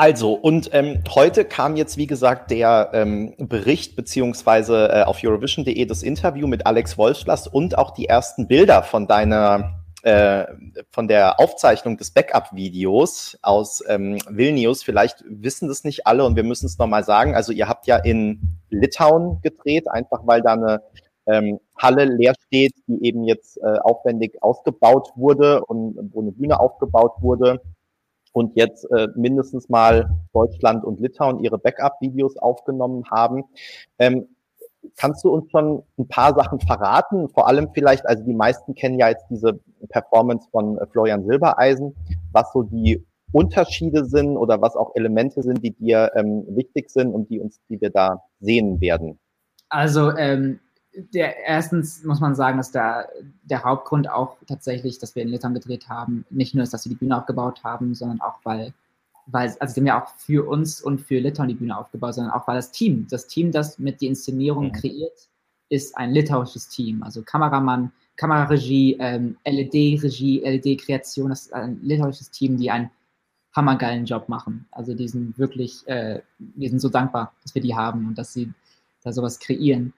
Also, 0.00 0.32
und 0.32 0.70
ähm, 0.72 1.04
heute 1.14 1.44
kam 1.44 1.76
jetzt, 1.76 1.98
wie 1.98 2.06
gesagt, 2.06 2.50
der 2.50 2.88
ähm, 2.94 3.34
Bericht 3.36 3.96
beziehungsweise 3.96 4.88
äh, 4.88 5.02
auf 5.02 5.22
Eurovision.de 5.22 5.84
das 5.84 6.02
Interview 6.02 6.46
mit 6.46 6.64
Alex 6.64 6.96
Wolfschlass 6.96 7.46
und 7.46 7.76
auch 7.76 7.90
die 7.90 8.06
ersten 8.06 8.48
Bilder 8.48 8.82
von 8.82 9.06
deiner, 9.06 9.82
äh, 10.02 10.46
von 10.90 11.06
der 11.06 11.38
Aufzeichnung 11.38 11.98
des 11.98 12.12
Backup-Videos 12.12 13.40
aus 13.42 13.84
ähm, 13.88 14.16
Vilnius. 14.26 14.82
Vielleicht 14.82 15.22
wissen 15.28 15.68
das 15.68 15.84
nicht 15.84 16.06
alle 16.06 16.24
und 16.24 16.34
wir 16.34 16.44
müssen 16.44 16.64
es 16.64 16.78
nochmal 16.78 17.04
sagen. 17.04 17.34
Also, 17.34 17.52
ihr 17.52 17.68
habt 17.68 17.86
ja 17.86 17.98
in 17.98 18.58
Litauen 18.70 19.42
gedreht, 19.42 19.86
einfach 19.86 20.22
weil 20.24 20.40
da 20.40 20.54
eine 20.54 20.80
ähm, 21.26 21.60
Halle 21.76 22.06
leer 22.06 22.32
steht, 22.46 22.72
die 22.86 23.04
eben 23.04 23.24
jetzt 23.24 23.58
äh, 23.58 23.76
aufwendig 23.82 24.42
ausgebaut 24.42 25.10
wurde 25.14 25.62
und 25.62 25.98
wo 26.14 26.22
eine 26.22 26.32
Bühne 26.32 26.58
aufgebaut 26.58 27.16
wurde 27.20 27.60
und 28.32 28.56
jetzt 28.56 28.84
äh, 28.92 29.08
mindestens 29.16 29.68
mal 29.68 30.10
Deutschland 30.32 30.84
und 30.84 31.00
Litauen 31.00 31.40
ihre 31.40 31.58
Backup-Videos 31.58 32.36
aufgenommen 32.36 33.04
haben. 33.10 33.44
Ähm, 33.98 34.28
kannst 34.96 35.24
du 35.24 35.30
uns 35.30 35.50
schon 35.50 35.82
ein 35.98 36.08
paar 36.08 36.34
Sachen 36.34 36.60
verraten? 36.60 37.28
Vor 37.28 37.48
allem 37.48 37.70
vielleicht, 37.72 38.06
also 38.06 38.24
die 38.24 38.34
meisten 38.34 38.74
kennen 38.74 38.98
ja 38.98 39.08
jetzt 39.08 39.26
diese 39.30 39.60
Performance 39.88 40.48
von 40.50 40.78
äh, 40.78 40.86
Florian 40.86 41.24
Silbereisen, 41.24 41.94
was 42.32 42.52
so 42.52 42.62
die 42.62 43.04
Unterschiede 43.32 44.04
sind 44.04 44.36
oder 44.36 44.60
was 44.60 44.74
auch 44.74 44.94
Elemente 44.94 45.42
sind, 45.42 45.62
die 45.62 45.72
dir 45.72 46.10
ähm, 46.16 46.44
wichtig 46.48 46.90
sind 46.90 47.12
und 47.12 47.30
die 47.30 47.40
uns, 47.40 47.60
die 47.68 47.80
wir 47.80 47.90
da 47.90 48.22
sehen 48.40 48.80
werden. 48.80 49.18
Also 49.68 50.16
ähm, 50.16 50.58
der, 50.94 51.44
erstens 51.44 52.04
muss 52.04 52.20
man 52.20 52.34
sagen, 52.34 52.58
dass 52.58 52.72
der, 52.72 53.08
der 53.44 53.64
Hauptgrund 53.64 54.10
auch 54.10 54.36
tatsächlich, 54.46 54.98
dass 54.98 55.14
wir 55.14 55.22
in 55.22 55.28
Litauen 55.28 55.54
gedreht 55.54 55.88
haben, 55.88 56.24
nicht 56.30 56.54
nur 56.54 56.64
ist, 56.64 56.72
dass 56.72 56.84
wir 56.84 56.90
die 56.90 56.96
Bühne 56.96 57.16
aufgebaut 57.16 57.62
haben, 57.64 57.94
sondern 57.94 58.20
auch, 58.20 58.38
weil, 58.44 58.74
weil 59.26 59.54
also 59.60 59.74
sie 59.74 59.80
haben 59.80 59.86
ja 59.86 60.02
auch 60.02 60.08
für 60.16 60.48
uns 60.48 60.80
und 60.80 61.00
für 61.00 61.20
Litauen 61.20 61.48
die 61.48 61.54
Bühne 61.54 61.76
aufgebaut, 61.76 62.14
sondern 62.14 62.32
auch 62.32 62.46
weil 62.48 62.56
das 62.56 62.72
Team, 62.72 63.06
das 63.08 63.26
Team, 63.26 63.52
das 63.52 63.78
mit 63.78 64.00
die 64.00 64.08
Inszenierung 64.08 64.66
mhm. 64.66 64.72
kreiert, 64.72 65.28
ist 65.68 65.96
ein 65.96 66.10
litauisches 66.10 66.68
Team. 66.68 67.02
Also 67.02 67.22
Kameramann, 67.22 67.92
Kameraregie, 68.16 68.96
ähm, 68.98 69.36
LED-Regie, 69.46 70.40
LED-Kreation, 70.40 71.30
das 71.30 71.42
ist 71.42 71.54
ein 71.54 71.80
litauisches 71.82 72.30
Team, 72.30 72.56
die 72.56 72.70
einen 72.70 72.90
hammergeilen 73.54 74.04
Job 74.04 74.28
machen. 74.28 74.66
Also 74.72 74.94
die 74.94 75.08
sind 75.08 75.38
wirklich, 75.38 75.86
äh, 75.86 76.20
wir 76.38 76.68
sind 76.68 76.80
so 76.80 76.88
dankbar, 76.88 77.32
dass 77.42 77.54
wir 77.54 77.62
die 77.62 77.74
haben 77.74 78.06
und 78.08 78.18
dass 78.18 78.32
sie 78.32 78.52
da 79.02 79.12
sowas 79.12 79.38
kreieren. 79.38 79.92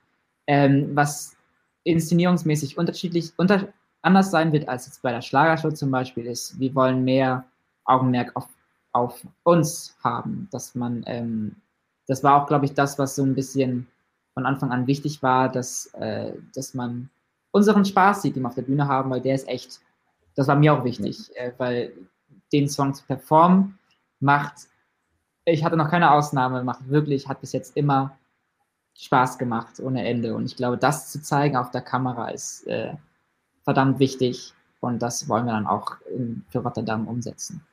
Ähm, 0.46 0.90
was 0.94 1.36
inszenierungsmäßig 1.84 2.78
unterschiedlich 2.78 3.32
unter, 3.36 3.68
anders 4.02 4.30
sein 4.30 4.52
wird 4.52 4.68
als 4.68 4.86
jetzt 4.86 5.02
bei 5.02 5.12
der 5.12 5.22
Schlagershow 5.22 5.70
zum 5.70 5.90
Beispiel, 5.90 6.26
ist, 6.26 6.58
wir 6.58 6.74
wollen 6.74 7.04
mehr 7.04 7.44
Augenmerk 7.84 8.32
auf, 8.34 8.48
auf 8.92 9.24
uns 9.44 9.96
haben. 10.02 10.48
Dass 10.50 10.74
man, 10.74 11.04
ähm, 11.06 11.56
das 12.06 12.22
war 12.22 12.42
auch, 12.42 12.46
glaube 12.46 12.64
ich, 12.64 12.74
das, 12.74 12.98
was 12.98 13.16
so 13.16 13.22
ein 13.22 13.34
bisschen 13.34 13.86
von 14.34 14.46
Anfang 14.46 14.72
an 14.72 14.86
wichtig 14.86 15.22
war, 15.22 15.48
dass, 15.48 15.86
äh, 15.94 16.32
dass 16.54 16.74
man 16.74 17.10
unseren 17.50 17.84
Spaß 17.84 18.22
sieht, 18.22 18.36
den 18.36 18.42
wir 18.42 18.48
auf 18.48 18.54
der 18.54 18.62
Bühne 18.62 18.88
haben, 18.88 19.10
weil 19.10 19.20
der 19.20 19.34
ist 19.34 19.48
echt, 19.48 19.80
das 20.34 20.48
war 20.48 20.56
mir 20.56 20.72
auch 20.72 20.84
wichtig, 20.84 21.30
äh, 21.36 21.52
weil 21.58 21.92
den 22.52 22.68
Song 22.68 22.94
zu 22.94 23.04
performen 23.04 23.78
macht, 24.20 24.68
ich 25.44 25.64
hatte 25.64 25.76
noch 25.76 25.90
keine 25.90 26.12
Ausnahme, 26.12 26.62
macht 26.62 26.88
wirklich, 26.88 27.28
hat 27.28 27.40
bis 27.40 27.52
jetzt 27.52 27.76
immer 27.76 28.16
Spaß 28.94 29.38
gemacht 29.38 29.80
ohne 29.80 30.06
Ende. 30.06 30.34
Und 30.34 30.46
ich 30.46 30.56
glaube, 30.56 30.78
das 30.78 31.10
zu 31.10 31.22
zeigen 31.22 31.56
auf 31.56 31.70
der 31.70 31.82
Kamera 31.82 32.28
ist 32.28 32.66
äh, 32.66 32.94
verdammt 33.64 33.98
wichtig. 33.98 34.54
Und 34.80 35.00
das 35.00 35.28
wollen 35.28 35.46
wir 35.46 35.52
dann 35.52 35.66
auch 35.66 35.96
in, 36.14 36.44
für 36.50 36.58
Rotterdam 36.58 37.06
umsetzen. 37.06 37.64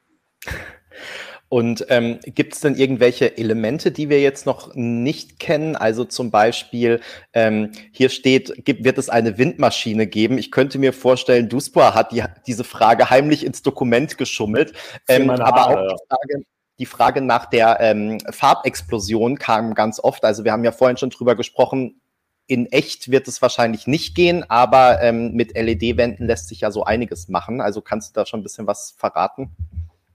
Und 1.50 1.88
ähm, 1.90 2.20
gibt 2.26 2.54
es 2.54 2.60
denn 2.60 2.76
irgendwelche 2.76 3.40
Elemente, 3.40 3.92
die 3.92 4.10
wir 4.10 4.22
jetzt 4.22 4.46
noch 4.46 4.76
nicht 4.76 5.40
kennen? 5.40 5.76
Also 5.76 6.06
zum 6.06 6.30
Beispiel, 6.30 7.02
ähm, 7.34 7.72
hier 7.92 8.10
steht, 8.10 8.66
gibt, 8.66 8.84
wird 8.84 9.00
es 9.00 9.10
eine 9.10 9.40
Windmaschine 9.40 10.06
geben? 10.06 10.38
Ich 10.38 10.52
könnte 10.52 10.78
mir 10.78 10.94
vorstellen, 10.94 11.50
Duspa 11.50 11.96
hat 11.96 12.12
die, 12.12 12.24
diese 12.46 12.64
Frage 12.64 13.10
heimlich 13.10 13.44
ins 13.44 13.64
Dokument 13.64 14.20
geschummelt. 14.20 14.74
Ähm, 15.08 15.32
aber 15.32 15.68
auch 15.68 15.88
die 15.88 16.06
Frage, 16.08 16.46
die 16.80 16.86
Frage 16.86 17.22
nach 17.22 17.46
der 17.46 17.80
ähm, 17.82 18.20
Farbexplosion 18.32 19.38
kam 19.38 19.74
ganz 19.76 20.00
oft. 20.00 20.24
Also 20.24 20.46
wir 20.46 20.54
haben 20.54 20.64
ja 20.64 20.72
vorhin 20.72 20.98
schon 20.98 21.10
drüber 21.10 21.36
gesprochen. 21.36 22.00
In 22.48 22.66
echt 22.68 23.12
wird 23.12 23.28
es 23.28 23.42
wahrscheinlich 23.42 23.86
nicht 23.86 24.16
gehen, 24.16 24.50
aber 24.50 25.02
ähm, 25.02 25.34
mit 25.34 25.56
LED-Wänden 25.56 26.26
lässt 26.26 26.48
sich 26.48 26.62
ja 26.62 26.72
so 26.72 26.86
einiges 26.86 27.28
machen. 27.28 27.62
Also 27.62 27.82
kannst 27.82 28.16
du 28.16 28.20
da 28.20 28.26
schon 28.26 28.40
ein 28.40 28.44
bisschen 28.44 28.66
was 28.66 28.96
verraten? 28.98 29.52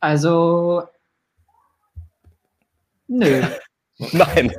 Also, 0.01 0.83
nö. 3.07 3.43
Nein. 4.12 4.53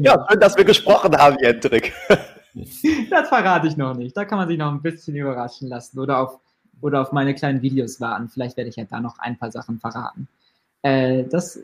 ja, 0.00 0.26
schön, 0.30 0.40
dass 0.40 0.56
wir 0.56 0.64
gesprochen 0.64 1.16
haben, 1.18 1.36
Jendrik. 1.42 1.92
das 3.10 3.28
verrate 3.28 3.66
ich 3.66 3.76
noch 3.76 3.94
nicht. 3.94 4.16
Da 4.16 4.24
kann 4.24 4.38
man 4.38 4.48
sich 4.48 4.56
noch 4.56 4.72
ein 4.72 4.80
bisschen 4.80 5.16
überraschen 5.16 5.68
lassen 5.68 5.98
oder 5.98 6.20
auf 6.20 6.40
oder 6.80 7.00
auf 7.00 7.12
meine 7.12 7.34
kleinen 7.34 7.62
Videos 7.62 8.00
warten. 8.00 8.28
Vielleicht 8.28 8.56
werde 8.56 8.70
ich 8.70 8.76
ja 8.76 8.84
da 8.84 9.00
noch 9.00 9.18
ein 9.18 9.38
paar 9.38 9.50
Sachen 9.50 9.78
verraten. 9.78 10.28
Äh, 10.82 11.24
das, 11.24 11.60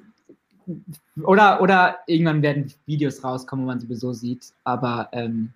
oder, 1.22 1.60
oder 1.60 1.98
irgendwann 2.06 2.42
werden 2.42 2.72
Videos 2.86 3.22
rauskommen, 3.22 3.64
wo 3.64 3.68
man 3.68 3.80
sowieso 3.80 4.12
sieht. 4.12 4.52
Aber 4.64 5.08
ähm, 5.12 5.52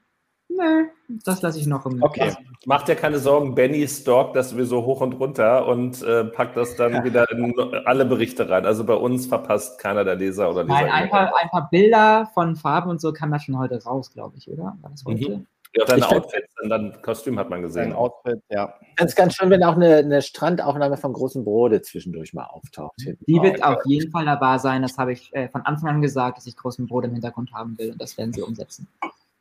nee, 0.49 0.85
das 1.25 1.43
lasse 1.43 1.59
ich 1.59 1.67
noch 1.67 1.87
im 1.87 2.03
Okay, 2.03 2.35
mach 2.67 2.83
dir 2.83 2.95
keine 2.95 3.19
Sorgen. 3.19 3.55
Benny 3.55 3.89
stalkt 3.89 4.37
das 4.37 4.51
sowieso 4.51 4.85
hoch 4.85 5.01
und 5.01 5.15
runter 5.15 5.67
und 5.67 6.03
äh, 6.03 6.25
packt 6.25 6.57
das 6.57 6.77
dann 6.77 7.05
wieder 7.05 7.31
in 7.31 7.55
alle 7.87 8.05
Berichte 8.05 8.49
rein. 8.49 8.67
Also 8.67 8.85
bei 8.85 8.95
uns 8.95 9.27
verpasst 9.27 9.79
keiner 9.81 10.05
der 10.05 10.17
Leser 10.17 10.51
oder 10.51 10.65
Leser. 10.65 10.75
Nein, 10.75 10.91
ein 10.91 11.11
paar, 11.11 11.33
ein 11.35 11.49
paar 11.49 11.69
Bilder 11.71 12.31
von 12.35 12.57
Farben 12.57 12.91
und 12.91 13.01
so 13.01 13.13
kann 13.13 13.31
das 13.31 13.45
schon 13.45 13.59
heute 13.59 13.83
raus, 13.83 14.11
glaube 14.13 14.37
ich, 14.37 14.49
oder? 14.51 14.77
War 14.83 14.91
das 14.91 15.05
heute? 15.05 15.31
Mhm. 15.31 15.47
Ja, 15.75 15.85
deine 15.85 16.09
Outfits 16.09 16.55
sind 16.61 16.71
dann 16.71 17.03
Kostüm 17.03 17.39
hat 17.39 17.51
man 17.51 17.63
gesehen. 17.63 17.93
Outfit, 17.93 18.41
ja. 18.51 18.75
Ganz, 18.97 19.15
ganz 19.15 19.35
schön, 19.35 19.51
wenn 19.51 19.63
auch 19.63 19.77
eine, 19.77 19.97
eine 19.97 20.23
Strandaufnahme 20.23 20.97
von 20.97 21.13
großen 21.13 21.45
Brode 21.45 21.83
zwischendurch 21.83 22.33
mal 22.33 22.47
auftaucht. 22.47 22.97
Die 22.99 23.43
wird 23.43 23.63
auf 23.63 23.79
jeden 23.85 24.11
Fall 24.11 24.25
dabei 24.25 24.59
sein. 24.59 24.83
Das 24.83 24.99
habe 24.99 25.13
ich 25.13 25.33
äh, 25.35 25.49
von 25.49 25.63
Anfang 25.63 25.91
an 25.91 26.03
gesagt, 26.03 26.39
dass 26.39 26.47
ich 26.47 26.57
großen 26.57 26.87
Brode 26.87 27.09
im 27.09 27.15
Hintergrund 27.15 27.53
haben 27.53 27.79
will 27.79 27.93
und 27.93 28.01
das 28.01 28.17
werden 28.17 28.33
sie 28.33 28.43
umsetzen. 28.43 28.89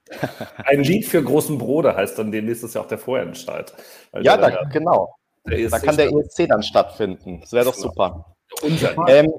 Ein 0.65 0.84
Lied 0.84 1.05
für 1.05 1.23
großen 1.23 1.57
Brode 1.57 1.95
heißt 1.95 2.17
dann 2.17 2.32
demnächst 2.32 2.63
ist 2.63 2.75
ja 2.75 2.82
auch 2.82 2.88
der 2.88 2.97
Vorentscheid. 2.97 3.73
Ja, 4.21 4.38
da, 4.38 4.63
genau. 4.65 5.15
Da 5.43 5.80
kann 5.80 5.97
der 5.97 6.11
ESC 6.11 6.47
dann 6.47 6.63
stattfinden. 6.63 7.41
Das 7.41 7.53
wäre 7.53 7.65
doch 7.65 7.73
super. 7.73 8.36
Ähm, 9.07 9.32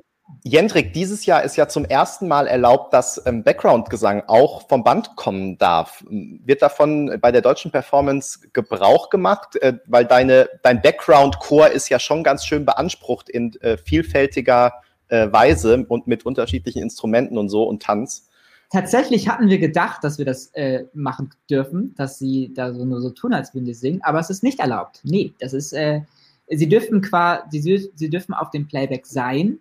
Jendrik, 0.44 0.92
dieses 0.92 1.26
Jahr 1.26 1.42
ist 1.42 1.56
ja 1.56 1.68
zum 1.68 1.84
ersten 1.84 2.28
Mal 2.28 2.46
erlaubt, 2.46 2.92
dass 2.92 3.20
ähm, 3.26 3.42
Background-Gesang 3.42 4.24
auch 4.26 4.68
vom 4.68 4.84
Band 4.84 5.16
kommen 5.16 5.58
darf. 5.58 6.04
Wird 6.08 6.62
davon 6.62 7.18
bei 7.20 7.32
der 7.32 7.40
deutschen 7.40 7.70
Performance 7.70 8.40
Gebrauch 8.52 9.10
gemacht? 9.10 9.56
Äh, 9.56 9.78
weil 9.86 10.04
deine, 10.04 10.48
dein 10.62 10.80
Background-Chor 10.82 11.70
ist 11.70 11.88
ja 11.88 11.98
schon 11.98 12.22
ganz 12.22 12.44
schön 12.44 12.64
beansprucht 12.64 13.28
in 13.28 13.54
äh, 13.60 13.76
vielfältiger 13.78 14.74
äh, 15.08 15.32
Weise 15.32 15.84
und 15.88 16.06
mit 16.06 16.24
unterschiedlichen 16.24 16.82
Instrumenten 16.82 17.38
und 17.38 17.48
so 17.48 17.64
und 17.64 17.82
Tanz. 17.82 18.28
Tatsächlich 18.70 19.28
hatten 19.28 19.48
wir 19.48 19.58
gedacht, 19.58 20.04
dass 20.04 20.18
wir 20.18 20.26
das 20.26 20.48
äh, 20.54 20.84
machen 20.92 21.30
dürfen, 21.48 21.94
dass 21.96 22.18
sie 22.18 22.52
da 22.54 22.74
so 22.74 22.84
nur 22.84 23.00
so 23.00 23.10
tun, 23.10 23.32
als 23.32 23.54
würden 23.54 23.64
sie 23.64 23.72
singen, 23.72 24.02
aber 24.02 24.20
es 24.20 24.28
ist 24.28 24.42
nicht 24.42 24.60
erlaubt. 24.60 25.00
Nee, 25.04 25.32
das 25.38 25.54
ist, 25.54 25.72
äh, 25.72 26.02
sie 26.48 26.68
dürfen 26.68 27.00
quasi, 27.00 27.60
sie, 27.60 27.90
sie 27.94 28.10
dürfen 28.10 28.34
auf 28.34 28.50
dem 28.50 28.68
Playback 28.68 29.06
sein, 29.06 29.58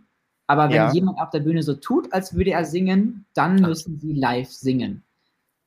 aber 0.48 0.70
wenn 0.70 0.76
ja. 0.76 0.92
jemand 0.92 1.20
auf 1.20 1.30
der 1.30 1.42
Bühne 1.42 1.62
so 1.62 1.76
tut, 1.76 2.12
als 2.14 2.34
würde 2.34 2.52
er 2.52 2.64
singen, 2.64 3.26
dann 3.34 3.62
müssen 3.62 4.00
sie 4.00 4.14
live 4.14 4.50
singen. 4.50 5.04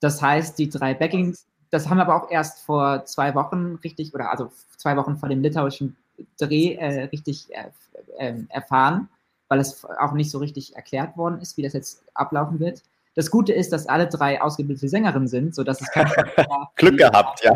Das 0.00 0.22
heißt, 0.22 0.58
die 0.58 0.70
drei 0.70 0.94
Backings, 0.94 1.46
das 1.70 1.88
haben 1.88 1.98
wir 1.98 2.06
aber 2.08 2.16
auch 2.16 2.30
erst 2.30 2.60
vor 2.60 3.04
zwei 3.04 3.34
Wochen 3.34 3.78
richtig, 3.84 4.14
oder 4.14 4.30
also 4.30 4.50
zwei 4.78 4.96
Wochen 4.96 5.18
vor 5.18 5.28
dem 5.28 5.42
litauischen 5.42 5.96
Dreh 6.38 6.74
äh, 6.74 7.04
richtig 7.04 7.48
äh, 7.50 7.68
äh, 8.18 8.34
erfahren, 8.48 9.08
weil 9.48 9.60
es 9.60 9.84
auch 9.84 10.12
nicht 10.12 10.30
so 10.30 10.38
richtig 10.38 10.74
erklärt 10.74 11.16
worden 11.18 11.40
ist, 11.40 11.58
wie 11.58 11.62
das 11.62 11.74
jetzt 11.74 12.02
ablaufen 12.14 12.58
wird. 12.58 12.82
Das 13.14 13.30
Gute 13.30 13.52
ist, 13.52 13.72
dass 13.72 13.86
alle 13.86 14.06
drei 14.06 14.40
ausgebildete 14.40 14.88
Sängerinnen 14.88 15.28
sind, 15.28 15.54
sodass 15.54 15.80
es 15.82 15.90
kein 15.90 16.06
Glück 16.76 16.96
gehabt, 16.96 17.44
ja. 17.44 17.52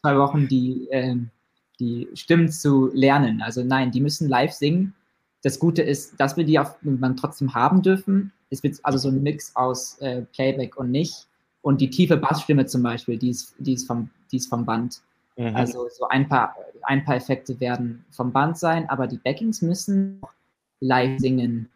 Zwei 0.00 0.18
Wochen 0.18 0.48
die, 0.48 0.88
ähm, 0.90 1.30
die 1.78 2.08
Stimmen 2.14 2.48
zu 2.50 2.90
lernen. 2.94 3.42
Also 3.42 3.62
nein, 3.62 3.90
die 3.90 4.00
müssen 4.00 4.28
live 4.28 4.52
singen 4.52 4.94
das 5.44 5.58
Gute 5.58 5.82
ist, 5.82 6.18
dass 6.18 6.38
wir 6.38 6.44
die 6.44 6.58
auf, 6.58 6.74
man 6.80 7.16
trotzdem 7.16 7.54
haben 7.54 7.82
dürfen. 7.82 8.32
Es 8.48 8.62
wird 8.62 8.80
also 8.82 8.96
so 8.96 9.08
ein 9.08 9.22
Mix 9.22 9.54
aus 9.54 9.98
äh, 9.98 10.22
Playback 10.22 10.76
und 10.76 10.90
nicht. 10.90 11.26
Und 11.60 11.82
die 11.82 11.90
tiefe 11.90 12.16
Bassstimme 12.16 12.64
zum 12.64 12.82
Beispiel, 12.82 13.18
die 13.18 13.28
ist, 13.30 13.54
die 13.58 13.74
ist, 13.74 13.86
vom, 13.86 14.08
die 14.32 14.38
ist 14.38 14.48
vom 14.48 14.64
Band. 14.64 15.02
Mhm. 15.36 15.54
Also 15.54 15.86
so 15.90 16.08
ein 16.08 16.26
paar, 16.26 16.56
ein 16.82 17.04
paar 17.04 17.16
Effekte 17.16 17.60
werden 17.60 18.06
vom 18.10 18.32
Band 18.32 18.56
sein, 18.56 18.88
aber 18.88 19.06
die 19.06 19.18
Backings 19.18 19.60
müssen 19.60 20.22
live 20.80 21.20
singen 21.20 21.68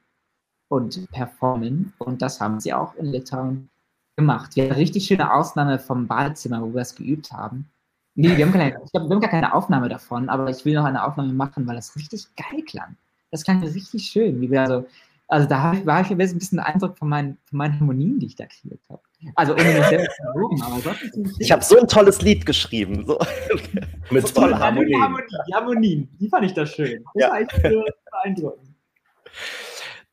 und 0.68 1.10
performen. 1.10 1.92
Und 1.98 2.22
das 2.22 2.40
haben 2.40 2.60
sie 2.60 2.72
auch 2.72 2.94
in 2.94 3.06
Litauen 3.06 3.68
gemacht. 4.16 4.56
Wir 4.56 4.64
haben 4.64 4.72
eine 4.72 4.80
richtig 4.80 5.04
schöne 5.04 5.32
Ausnahme 5.34 5.78
vom 5.78 6.06
Badezimmer, 6.06 6.62
wo 6.62 6.72
wir 6.72 6.80
es 6.80 6.94
geübt 6.94 7.32
haben. 7.32 7.68
Nee, 8.14 8.34
wir 8.34 8.46
haben, 8.46 8.52
keine, 8.52 8.82
ich 8.82 8.92
glaub, 8.92 9.08
wir 9.08 9.14
haben 9.14 9.20
gar 9.20 9.30
keine 9.30 9.52
Aufnahme 9.52 9.90
davon, 9.90 10.30
aber 10.30 10.48
ich 10.48 10.64
will 10.64 10.74
noch 10.74 10.86
eine 10.86 11.04
Aufnahme 11.04 11.34
machen, 11.34 11.66
weil 11.66 11.76
das 11.76 11.94
richtig 11.96 12.26
geil 12.34 12.62
klang. 12.62 12.96
Das 13.30 13.44
klang 13.44 13.62
richtig 13.62 14.04
schön. 14.04 14.40
Wie 14.40 14.50
wir 14.50 14.62
also, 14.62 14.86
also 15.28 15.48
da 15.48 15.74
ich, 15.74 15.84
war 15.84 16.00
ich 16.00 16.10
ein 16.10 16.16
bisschen 16.16 16.58
Eindruck 16.58 16.98
von 16.98 17.08
meinen, 17.08 17.38
von 17.44 17.58
meinen 17.58 17.78
Harmonien, 17.78 18.18
die 18.18 18.26
ich 18.26 18.36
da 18.36 18.46
kreiert 18.46 18.80
habe. 18.88 19.02
Also 19.34 19.52
ohne 19.54 19.64
mich 19.64 19.86
selber 19.86 20.04
zu 20.04 20.38
loben, 20.38 20.62
aber 20.62 20.80
sonst 20.80 21.40
Ich 21.40 21.50
habe 21.50 21.62
so 21.62 21.78
ein 21.78 21.88
tolles 21.88 22.22
Lied 22.22 22.46
geschrieben. 22.46 23.04
So. 23.06 23.18
Mit 24.10 24.26
so 24.26 24.40
tollen 24.40 24.58
Harmonien. 24.58 25.02
Harmonien. 25.02 25.28
Die 25.48 25.54
Harmonien, 25.54 26.08
die 26.20 26.28
fand 26.28 26.44
ich 26.46 26.54
da 26.54 26.64
schön. 26.64 27.04
Das 27.14 27.22
ja. 27.22 27.30
war 27.30 27.40
echt 27.40 27.62
beeindruckend. 27.62 28.68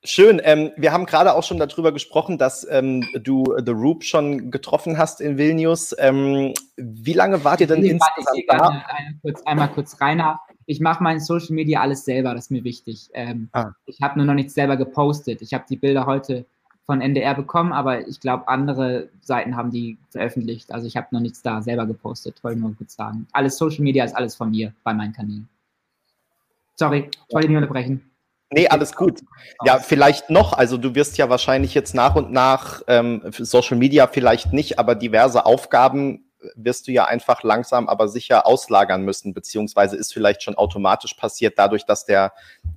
Schön. 0.03 0.39
Ähm, 0.43 0.71
wir 0.77 0.91
haben 0.91 1.05
gerade 1.07 1.33
auch 1.33 1.43
schon 1.43 1.57
darüber 1.57 1.91
gesprochen, 1.91 2.37
dass 2.37 2.65
ähm, 2.69 3.07
du 3.23 3.43
The 3.65 3.71
Roop 3.71 4.03
schon 4.03 4.51
getroffen 4.51 4.99
hast 4.99 5.19
in 5.19 5.37
Vilnius. 5.37 5.95
Ähm, 5.97 6.53
wie 6.77 7.13
lange 7.13 7.43
wart 7.43 7.61
ihr 7.61 7.67
denn 7.67 7.83
ich 7.83 7.91
insgesamt 7.91 8.43
da? 8.47 8.55
Einmal 8.57 8.85
kurz, 9.21 9.41
einmal 9.45 9.69
kurz, 9.69 9.99
Rainer. 9.99 10.39
Ich 10.65 10.79
mache 10.79 11.03
mein 11.03 11.19
Social 11.19 11.53
Media 11.53 11.81
alles 11.81 12.05
selber, 12.05 12.33
das 12.33 12.45
ist 12.45 12.51
mir 12.51 12.63
wichtig. 12.63 13.09
Ähm, 13.13 13.49
ah. 13.53 13.71
Ich 13.85 14.01
habe 14.01 14.17
nur 14.17 14.25
noch 14.25 14.33
nichts 14.33 14.53
selber 14.53 14.77
gepostet. 14.77 15.41
Ich 15.41 15.53
habe 15.53 15.65
die 15.69 15.77
Bilder 15.77 16.05
heute 16.05 16.45
von 16.85 17.01
NDR 17.01 17.33
bekommen, 17.33 17.73
aber 17.73 18.07
ich 18.07 18.19
glaube, 18.19 18.47
andere 18.47 19.09
Seiten 19.21 19.55
haben 19.55 19.71
die 19.71 19.97
veröffentlicht. 20.09 20.71
Also 20.71 20.87
ich 20.87 20.95
habe 20.95 21.07
noch 21.11 21.19
nichts 21.19 21.41
da 21.41 21.61
selber 21.61 21.85
gepostet, 21.85 22.43
wollte 22.43 22.59
nur 22.59 22.75
kurz 22.75 22.95
sagen. 22.95 23.27
Alles 23.31 23.57
Social 23.57 23.83
Media 23.83 24.03
ist 24.05 24.15
alles 24.15 24.35
von 24.35 24.51
mir 24.51 24.73
bei 24.83 24.93
meinen 24.93 25.13
Kanälen. 25.13 25.49
Sorry, 26.75 27.09
ich 27.27 27.33
wollte 27.33 27.47
nicht 27.47 27.57
unterbrechen. 27.57 28.11
Nee, 28.51 28.67
alles 28.67 28.95
gut. 28.95 29.21
Ja, 29.63 29.79
vielleicht 29.79 30.29
noch, 30.29 30.53
also 30.53 30.77
du 30.77 30.93
wirst 30.93 31.17
ja 31.17 31.29
wahrscheinlich 31.29 31.73
jetzt 31.73 31.95
nach 31.95 32.15
und 32.15 32.31
nach 32.31 32.83
ähm, 32.87 33.23
Social 33.31 33.77
Media 33.77 34.07
vielleicht 34.07 34.53
nicht, 34.53 34.77
aber 34.77 34.93
diverse 34.93 35.45
Aufgaben 35.45 36.24
wirst 36.55 36.87
du 36.87 36.91
ja 36.91 37.05
einfach 37.05 37.43
langsam 37.43 37.89
aber 37.89 38.07
sicher 38.07 38.45
auslagern 38.45 39.03
müssen, 39.03 39.33
beziehungsweise 39.33 39.95
ist 39.95 40.13
vielleicht 40.13 40.43
schon 40.43 40.55
automatisch 40.55 41.13
passiert, 41.13 41.57
dadurch, 41.57 41.85
dass 41.85 42.05
der 42.05 42.33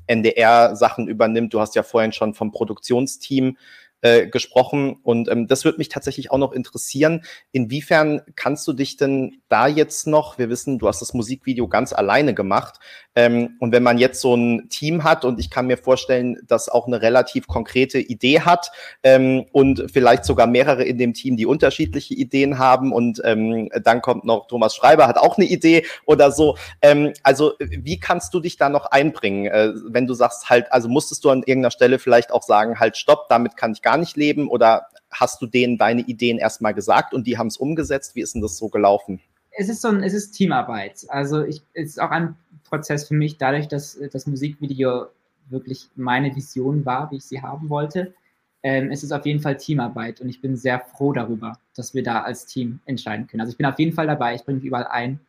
NDR 0.07 0.77
Sachen 0.77 1.09
übernimmt. 1.09 1.53
Du 1.55 1.61
hast 1.61 1.75
ja 1.75 1.83
vorhin 1.83 2.13
schon 2.13 2.35
vom 2.35 2.53
Produktionsteam 2.53 3.57
äh, 4.01 4.29
gesprochen. 4.29 5.01
Und 5.03 5.29
ähm, 5.29 5.49
das 5.49 5.65
würde 5.65 5.79
mich 5.79 5.89
tatsächlich 5.89 6.31
auch 6.31 6.39
noch 6.39 6.53
interessieren. 6.53 7.25
Inwiefern 7.51 8.23
kannst 8.37 8.67
du 8.69 8.73
dich 8.73 8.97
denn 8.97 9.43
da 9.49 9.67
jetzt 9.67 10.07
noch, 10.07 10.39
wir 10.39 10.49
wissen, 10.49 10.79
du 10.79 10.87
hast 10.87 11.01
das 11.01 11.15
Musikvideo 11.15 11.67
ganz 11.67 11.93
alleine 11.93 12.33
gemacht. 12.33 12.79
Ähm, 13.19 13.57
und 13.59 13.73
wenn 13.73 13.83
man 13.83 13.99
jetzt 13.99 14.21
so 14.21 14.37
ein 14.37 14.69
Team 14.69 15.03
hat 15.03 15.25
und 15.25 15.41
ich 15.41 15.51
kann 15.51 15.67
mir 15.67 15.77
vorstellen, 15.77 16.39
dass 16.47 16.69
auch 16.69 16.87
eine 16.87 17.03
relativ 17.03 17.49
konkrete 17.49 17.99
Idee 17.99 18.43
hat 18.43 18.71
ähm, 19.03 19.45
und 19.51 19.91
vielleicht 19.93 20.25
sogar 20.25 20.47
mehrere 20.47 20.85
in 20.85 20.99
dem 20.99 21.15
Team, 21.15 21.37
die 21.37 21.45
unterschiedliche 21.45 22.15
Ideen 22.15 22.61
haben 22.61 22.93
und 22.93 23.21
ähm, 23.25 23.71
dann 23.83 24.03
kommt 24.03 24.25
noch 24.25 24.47
Thomas 24.47 24.77
Schreiber, 24.77 25.09
hat 25.09 25.19
auch 25.19 25.37
eine 25.37 25.47
Idee 25.47 25.85
oder 26.07 26.31
so. 26.31 26.57
Ähm, 26.81 27.13
also 27.25 27.55
wie 27.59 27.99
kannst 27.99 28.33
du 28.35 28.39
dich 28.39 28.57
da 28.57 28.69
noch 28.69 28.87
einbringen, 28.87 29.47
äh, 29.47 29.73
wenn 29.89 30.07
du 30.07 30.15
sagst 30.15 30.49
halt, 30.49 30.71
also 30.71 30.89
musstest 30.89 31.25
du 31.25 31.31
an 31.31 31.39
irgendeiner 31.39 31.73
Stelle 31.73 31.99
vielleicht 31.99 32.31
auch 32.31 32.45
sagen, 32.45 32.79
halt 32.79 32.97
stopp, 32.97 33.27
damit 33.29 33.57
kann 33.57 33.73
ich 33.73 33.83
gar 33.83 33.97
nicht 33.97 34.17
leben 34.17 34.47
oder 34.47 34.87
hast 35.11 35.43
du 35.43 35.47
denen 35.47 35.77
deine 35.77 36.03
Ideen 36.03 36.39
erstmal 36.39 36.73
gesagt 36.73 37.13
und 37.13 37.27
die 37.27 37.37
haben 37.37 37.49
es 37.49 37.57
umgesetzt? 37.57 38.15
Wie 38.15 38.21
ist 38.21 38.37
denn 38.37 38.43
das 38.43 38.59
so 38.59 38.69
gelaufen? 38.69 39.21
Es 39.61 39.69
ist 39.69 39.83
so 39.83 39.89
ein, 39.89 40.05
es 40.05 40.15
ist 40.15 40.31
Teamarbeit. 40.33 41.05
Also 41.09 41.43
ich, 41.43 41.63
es 41.75 41.89
ist 41.89 42.01
auch 42.01 42.13
ein 42.13 42.37
Prozess 42.69 43.09
für 43.09 43.15
mich, 43.15 43.39
dadurch, 43.39 43.69
dass 43.69 43.99
das 44.13 44.27
Musikvideo 44.27 45.07
wirklich 45.49 45.89
meine 45.97 46.35
Vision 46.35 46.85
war, 46.85 47.11
wie 47.11 47.17
ich 47.17 47.25
sie 47.25 47.43
haben 47.43 47.69
wollte. 47.69 48.15
Ähm, 48.63 48.91
es 48.91 49.03
ist 49.03 49.13
auf 49.13 49.25
jeden 49.25 49.41
Fall 49.41 49.57
Teamarbeit 49.57 50.21
und 50.21 50.29
ich 50.29 50.41
bin 50.41 50.57
sehr 50.57 50.81
froh 50.81 51.13
darüber, 51.13 51.59
dass 51.77 51.95
wir 51.95 52.03
da 52.03 52.23
als 52.23 52.47
Team 52.47 52.81
entscheiden 52.87 53.27
können. 53.27 53.41
Also 53.41 53.53
ich 53.53 53.57
bin 53.57 53.67
auf 53.67 53.79
jeden 53.79 53.93
Fall 53.93 54.07
dabei, 54.07 54.35
ich 54.35 54.45
bringe 54.45 54.59
mich 54.59 54.67
überall 54.67 54.89
ein. 54.89 55.21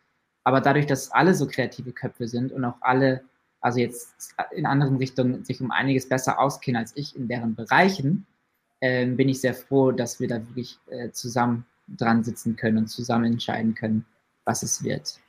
Aber 0.44 0.62
dadurch, 0.62 0.88
dass 0.88 1.12
alle 1.12 1.36
so 1.36 1.46
kreative 1.46 1.92
Köpfe 1.92 2.28
sind 2.28 2.52
und 2.52 2.66
auch 2.66 2.78
alle, 2.82 3.24
also 3.62 3.80
jetzt 3.80 4.34
in 4.52 4.66
anderen 4.66 4.98
Richtungen, 4.98 5.46
sich 5.46 5.62
um 5.62 5.70
einiges 5.70 6.10
besser 6.10 6.40
auskennen 6.40 6.80
als 6.82 6.96
ich 6.96 7.16
in 7.16 7.28
deren 7.28 7.56
Bereichen, 7.56 8.26
äh, 8.80 9.06
bin 9.06 9.30
ich 9.30 9.42
sehr 9.42 9.54
froh, 9.54 9.92
dass 9.92 10.20
wir 10.20 10.28
da 10.28 10.38
wirklich 10.48 10.80
äh, 10.88 11.12
zusammen 11.12 11.66
dran 11.88 12.24
sitzen 12.24 12.56
können 12.56 12.78
und 12.80 12.88
zusammen 12.88 13.26
entscheiden 13.26 13.76
können, 13.76 14.06
was 14.46 14.64
es 14.64 14.84
wird. 14.84 15.20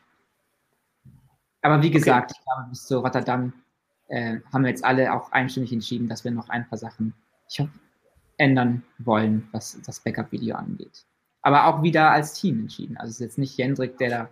Aber 1.63 1.83
wie 1.83 1.91
gesagt, 1.91 2.31
okay. 2.31 2.39
ich 2.41 2.45
glaube, 2.45 2.71
bis 2.71 2.87
zu 2.87 2.99
Rotterdam 2.99 3.53
äh, 4.09 4.39
haben 4.53 4.63
wir 4.63 4.71
jetzt 4.71 4.85
alle 4.85 5.13
auch 5.13 5.31
einstimmig 5.33 5.73
entschieden, 5.73 6.09
dass 6.09 6.25
wir 6.25 6.31
noch 6.31 6.49
ein 6.49 6.69
paar 6.69 6.79
Sachen 6.79 7.15
hoffe, 7.59 7.71
ändern 8.39 8.83
wollen, 8.99 9.49
was 9.53 9.81
das 9.85 10.01
Backup-Video 10.01 10.57
angeht. 10.57 11.05
Aber 11.43 11.67
auch 11.67 11.83
wieder 11.83 12.11
als 12.11 12.35
Team 12.35 12.61
entschieden. 12.61 12.97
Also 12.97 13.11
es 13.11 13.17
ist 13.17 13.21
jetzt 13.21 13.39
nicht 13.39 13.57
Jendrik, 13.57 13.99
der 13.99 14.11
da. 14.11 14.29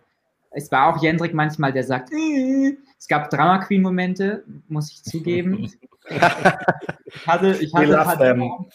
Es 0.50 0.72
war 0.72 0.88
auch 0.88 1.02
Jendrik 1.02 1.34
manchmal, 1.34 1.72
der 1.72 1.84
sagt, 1.84 2.10
äh, 2.12 2.76
es 2.98 3.06
gab 3.06 3.28
Drama 3.30 3.58
Queen-Momente, 3.58 4.44
muss 4.68 4.90
ich 4.90 5.04
zugeben. 5.04 5.70
ich 6.08 7.26
hatte, 7.26 7.56
ich 7.60 7.74
hatte 7.74 8.00
ein 8.00 8.38
paar 8.38 8.66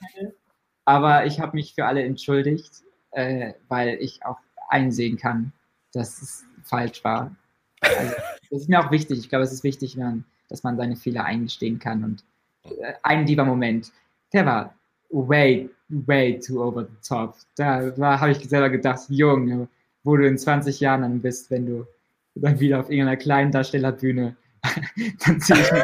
aber 0.86 1.26
ich 1.26 1.40
habe 1.40 1.56
mich 1.56 1.74
für 1.76 1.86
alle 1.86 2.04
entschuldigt, 2.04 2.84
äh, 3.12 3.54
weil 3.70 3.98
ich 4.00 4.26
auch 4.26 4.38
einsehen 4.70 5.18
kann, 5.18 5.54
dass 5.94 6.22
es 6.22 6.46
falsch 6.64 7.04
war. 7.04 7.36
Also, 7.84 8.14
das 8.50 8.62
ist 8.62 8.70
mir 8.70 8.80
auch 8.80 8.92
wichtig. 8.92 9.20
Ich 9.20 9.30
glaube, 9.30 9.44
es 9.44 9.52
ist 9.52 9.64
wichtig, 9.64 9.98
dass 10.50 10.64
man 10.64 10.78
seine 10.78 10.96
Fehler 10.96 11.26
eingestehen 11.26 11.80
kann. 11.80 12.04
Und 12.04 12.24
äh, 12.64 12.94
ein 13.04 13.26
lieber 13.26 13.46
Moment, 13.46 13.92
der 14.32 14.46
war 14.46 14.76
way, 15.10 15.70
way 15.90 16.40
too 16.40 16.64
over 16.64 16.86
the 16.86 17.08
top. 17.08 17.36
Da, 17.56 17.92
habe 18.20 18.32
ich 18.32 18.48
selber 18.48 18.70
gedacht, 18.70 19.02
Junge, 19.10 19.68
wo 20.04 20.18
du 20.18 20.28
in 20.28 20.38
20 20.38 20.80
Jahren 20.80 21.02
dann 21.02 21.22
bist, 21.22 21.50
wenn 21.52 21.66
du 21.66 21.88
dann 22.36 22.60
wieder 22.60 22.80
auf 22.80 22.90
irgendeiner 22.90 23.18
kleinen 23.18 23.52
Darstellerbühne 23.52 24.36
dann 25.26 25.42
ziehe 25.42 25.60
ich 25.60 25.70
der 25.70 25.84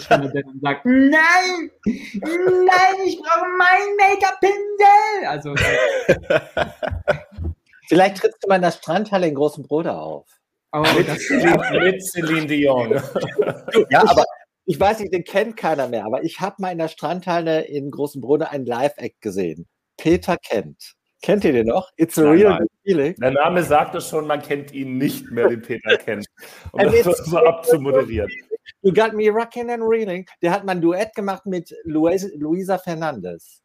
Stelle 0.00 0.30
der 0.30 0.46
und 0.46 0.60
sagt, 0.60 0.84
nein, 0.84 1.70
nein, 1.86 2.96
ich 3.06 3.18
brauche 3.18 3.46
meinen 3.56 3.96
Make-up-Pinsel. 3.96 5.26
Also, 5.26 5.54
Vielleicht 7.88 8.18
trittst 8.18 8.44
du 8.44 8.48
mal 8.48 8.56
in 8.56 8.62
der 8.62 8.70
Strandhalle 8.70 9.28
in 9.28 9.34
Großen 9.34 9.66
Bruder 9.66 10.00
auf. 10.00 10.37
Oh, 10.72 10.84
mit, 10.96 11.08
mit 11.82 12.02
Celine 12.06 12.46
Dion. 12.46 13.00
ja, 13.90 14.02
aber 14.02 14.24
ich 14.66 14.78
weiß 14.78 15.00
nicht, 15.00 15.14
den 15.14 15.24
kennt 15.24 15.56
keiner 15.56 15.88
mehr, 15.88 16.04
aber 16.04 16.22
ich 16.24 16.40
habe 16.40 16.56
mal 16.58 16.70
in 16.70 16.78
der 16.78 16.88
Strandhalle 16.88 17.62
in 17.62 17.90
Großen 17.90 18.20
Bruder 18.20 18.50
einen 18.50 18.66
Live-Act 18.66 19.20
gesehen. 19.22 19.66
Peter 19.96 20.36
kennt. 20.36 20.94
Kennt 21.22 21.44
ihr 21.44 21.52
den 21.52 21.66
noch? 21.66 21.90
It's 21.96 22.18
a 22.18 22.22
nein, 22.22 22.32
real 22.32 22.58
nein. 22.58 22.66
feeling. 22.84 23.14
Der 23.16 23.30
Name 23.32 23.62
sagt 23.62 23.94
es 23.94 24.08
schon, 24.08 24.26
man 24.26 24.42
kennt 24.42 24.72
ihn 24.72 24.98
nicht 24.98 25.30
mehr, 25.30 25.48
den 25.48 25.62
Peter 25.62 25.96
kennt. 25.96 26.26
Um 26.72 26.80
das 26.80 27.16
so 27.24 27.38
abzumoderieren. 27.38 28.30
You 28.82 28.92
Got 28.92 29.14
Me 29.14 29.30
Rockin' 29.30 29.70
and 29.70 29.82
Reeling. 29.82 30.26
Der 30.42 30.52
hat 30.52 30.64
mal 30.64 30.72
ein 30.72 30.80
Duett 30.80 31.14
gemacht 31.14 31.46
mit 31.46 31.74
Luis, 31.84 32.30
Luisa 32.36 32.78
Fernandes. 32.78 33.62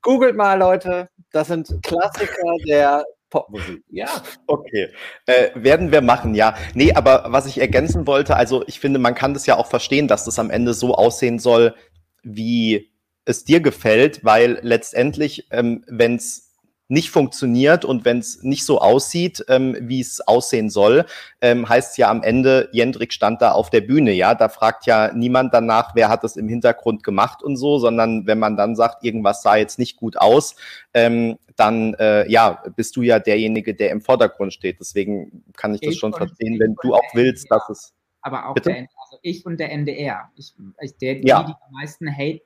Googelt 0.00 0.36
mal, 0.36 0.58
Leute. 0.58 1.10
Das 1.32 1.48
sind 1.48 1.76
Klassiker 1.82 2.56
der 2.66 3.04
Popmusik. 3.30 3.82
Ja. 3.88 4.08
Okay. 4.46 4.88
Äh, 5.26 5.50
werden 5.54 5.92
wir 5.92 6.02
machen, 6.02 6.34
ja. 6.34 6.56
Nee, 6.74 6.92
aber 6.92 7.26
was 7.28 7.46
ich 7.46 7.60
ergänzen 7.60 8.06
wollte, 8.06 8.36
also 8.36 8.64
ich 8.66 8.80
finde, 8.80 8.98
man 8.98 9.14
kann 9.14 9.34
das 9.34 9.46
ja 9.46 9.56
auch 9.56 9.68
verstehen, 9.68 10.08
dass 10.08 10.24
das 10.24 10.38
am 10.38 10.50
Ende 10.50 10.74
so 10.74 10.94
aussehen 10.94 11.38
soll, 11.38 11.74
wie 12.22 12.92
es 13.24 13.44
dir 13.44 13.60
gefällt, 13.60 14.24
weil 14.24 14.58
letztendlich, 14.62 15.46
ähm, 15.50 15.84
wenn 15.86 16.16
es 16.16 16.49
nicht 16.90 17.10
funktioniert 17.10 17.84
und 17.84 18.04
wenn 18.04 18.18
es 18.18 18.42
nicht 18.42 18.64
so 18.64 18.80
aussieht, 18.80 19.44
ähm, 19.48 19.76
wie 19.80 20.00
es 20.00 20.20
aussehen 20.26 20.70
soll, 20.70 21.06
ähm, 21.40 21.68
heißt 21.68 21.96
ja 21.98 22.10
am 22.10 22.22
Ende, 22.22 22.68
Jendrik 22.72 23.12
stand 23.12 23.40
da 23.40 23.52
auf 23.52 23.70
der 23.70 23.80
Bühne, 23.80 24.12
ja, 24.12 24.34
da 24.34 24.48
fragt 24.48 24.86
ja 24.86 25.12
niemand 25.14 25.54
danach, 25.54 25.94
wer 25.94 26.08
hat 26.08 26.24
es 26.24 26.36
im 26.36 26.48
Hintergrund 26.48 27.04
gemacht 27.04 27.42
und 27.42 27.56
so, 27.56 27.78
sondern 27.78 28.26
wenn 28.26 28.38
man 28.38 28.56
dann 28.56 28.74
sagt, 28.74 29.04
irgendwas 29.04 29.42
sah 29.42 29.56
jetzt 29.56 29.78
nicht 29.78 29.96
gut 29.96 30.16
aus, 30.16 30.56
ähm, 30.92 31.38
dann 31.56 31.94
äh, 31.94 32.28
ja, 32.30 32.62
bist 32.74 32.96
du 32.96 33.02
ja 33.02 33.18
derjenige, 33.18 33.74
der 33.74 33.90
im 33.90 34.00
Vordergrund 34.00 34.52
steht. 34.52 34.80
Deswegen 34.80 35.44
kann 35.56 35.74
ich 35.74 35.80
das 35.82 35.94
ich 35.94 36.00
schon 36.00 36.12
verstehen, 36.12 36.58
wenn 36.58 36.74
du 36.82 36.94
auch 36.94 37.14
willst, 37.14 37.50
dass 37.50 37.68
es. 37.68 37.94
Aber 38.22 38.48
auch 38.48 38.54
der, 38.54 38.76
also 38.76 39.18
ich 39.22 39.46
und 39.46 39.60
der 39.60 39.70
NDR. 39.70 40.30
Ich, 40.36 40.54
ich, 40.80 40.96
der, 40.96 41.16
die, 41.16 41.28
ja. 41.28 41.42
die 41.44 41.52
am 41.52 41.72
meisten 41.72 42.10
Hate, 42.10 42.42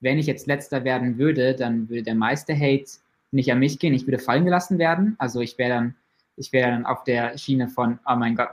wenn 0.00 0.18
ich 0.18 0.26
jetzt 0.26 0.46
letzter 0.46 0.84
werden 0.84 1.16
würde, 1.16 1.54
dann 1.54 1.88
würde 1.88 2.02
der 2.02 2.14
meiste 2.14 2.54
Hate 2.54 2.90
nicht 3.30 3.50
an 3.52 3.58
mich 3.58 3.78
gehen, 3.78 3.94
ich 3.94 4.06
würde 4.06 4.18
fallen 4.18 4.44
gelassen 4.44 4.78
werden. 4.78 5.16
Also 5.18 5.40
ich 5.40 5.58
wäre 5.58 5.70
dann, 5.70 5.94
ich 6.36 6.52
wäre 6.52 6.70
dann 6.70 6.86
auf 6.86 7.04
der 7.04 7.36
Schiene 7.38 7.68
von, 7.68 7.98
oh 8.06 8.16
mein 8.16 8.36
Gott, 8.36 8.50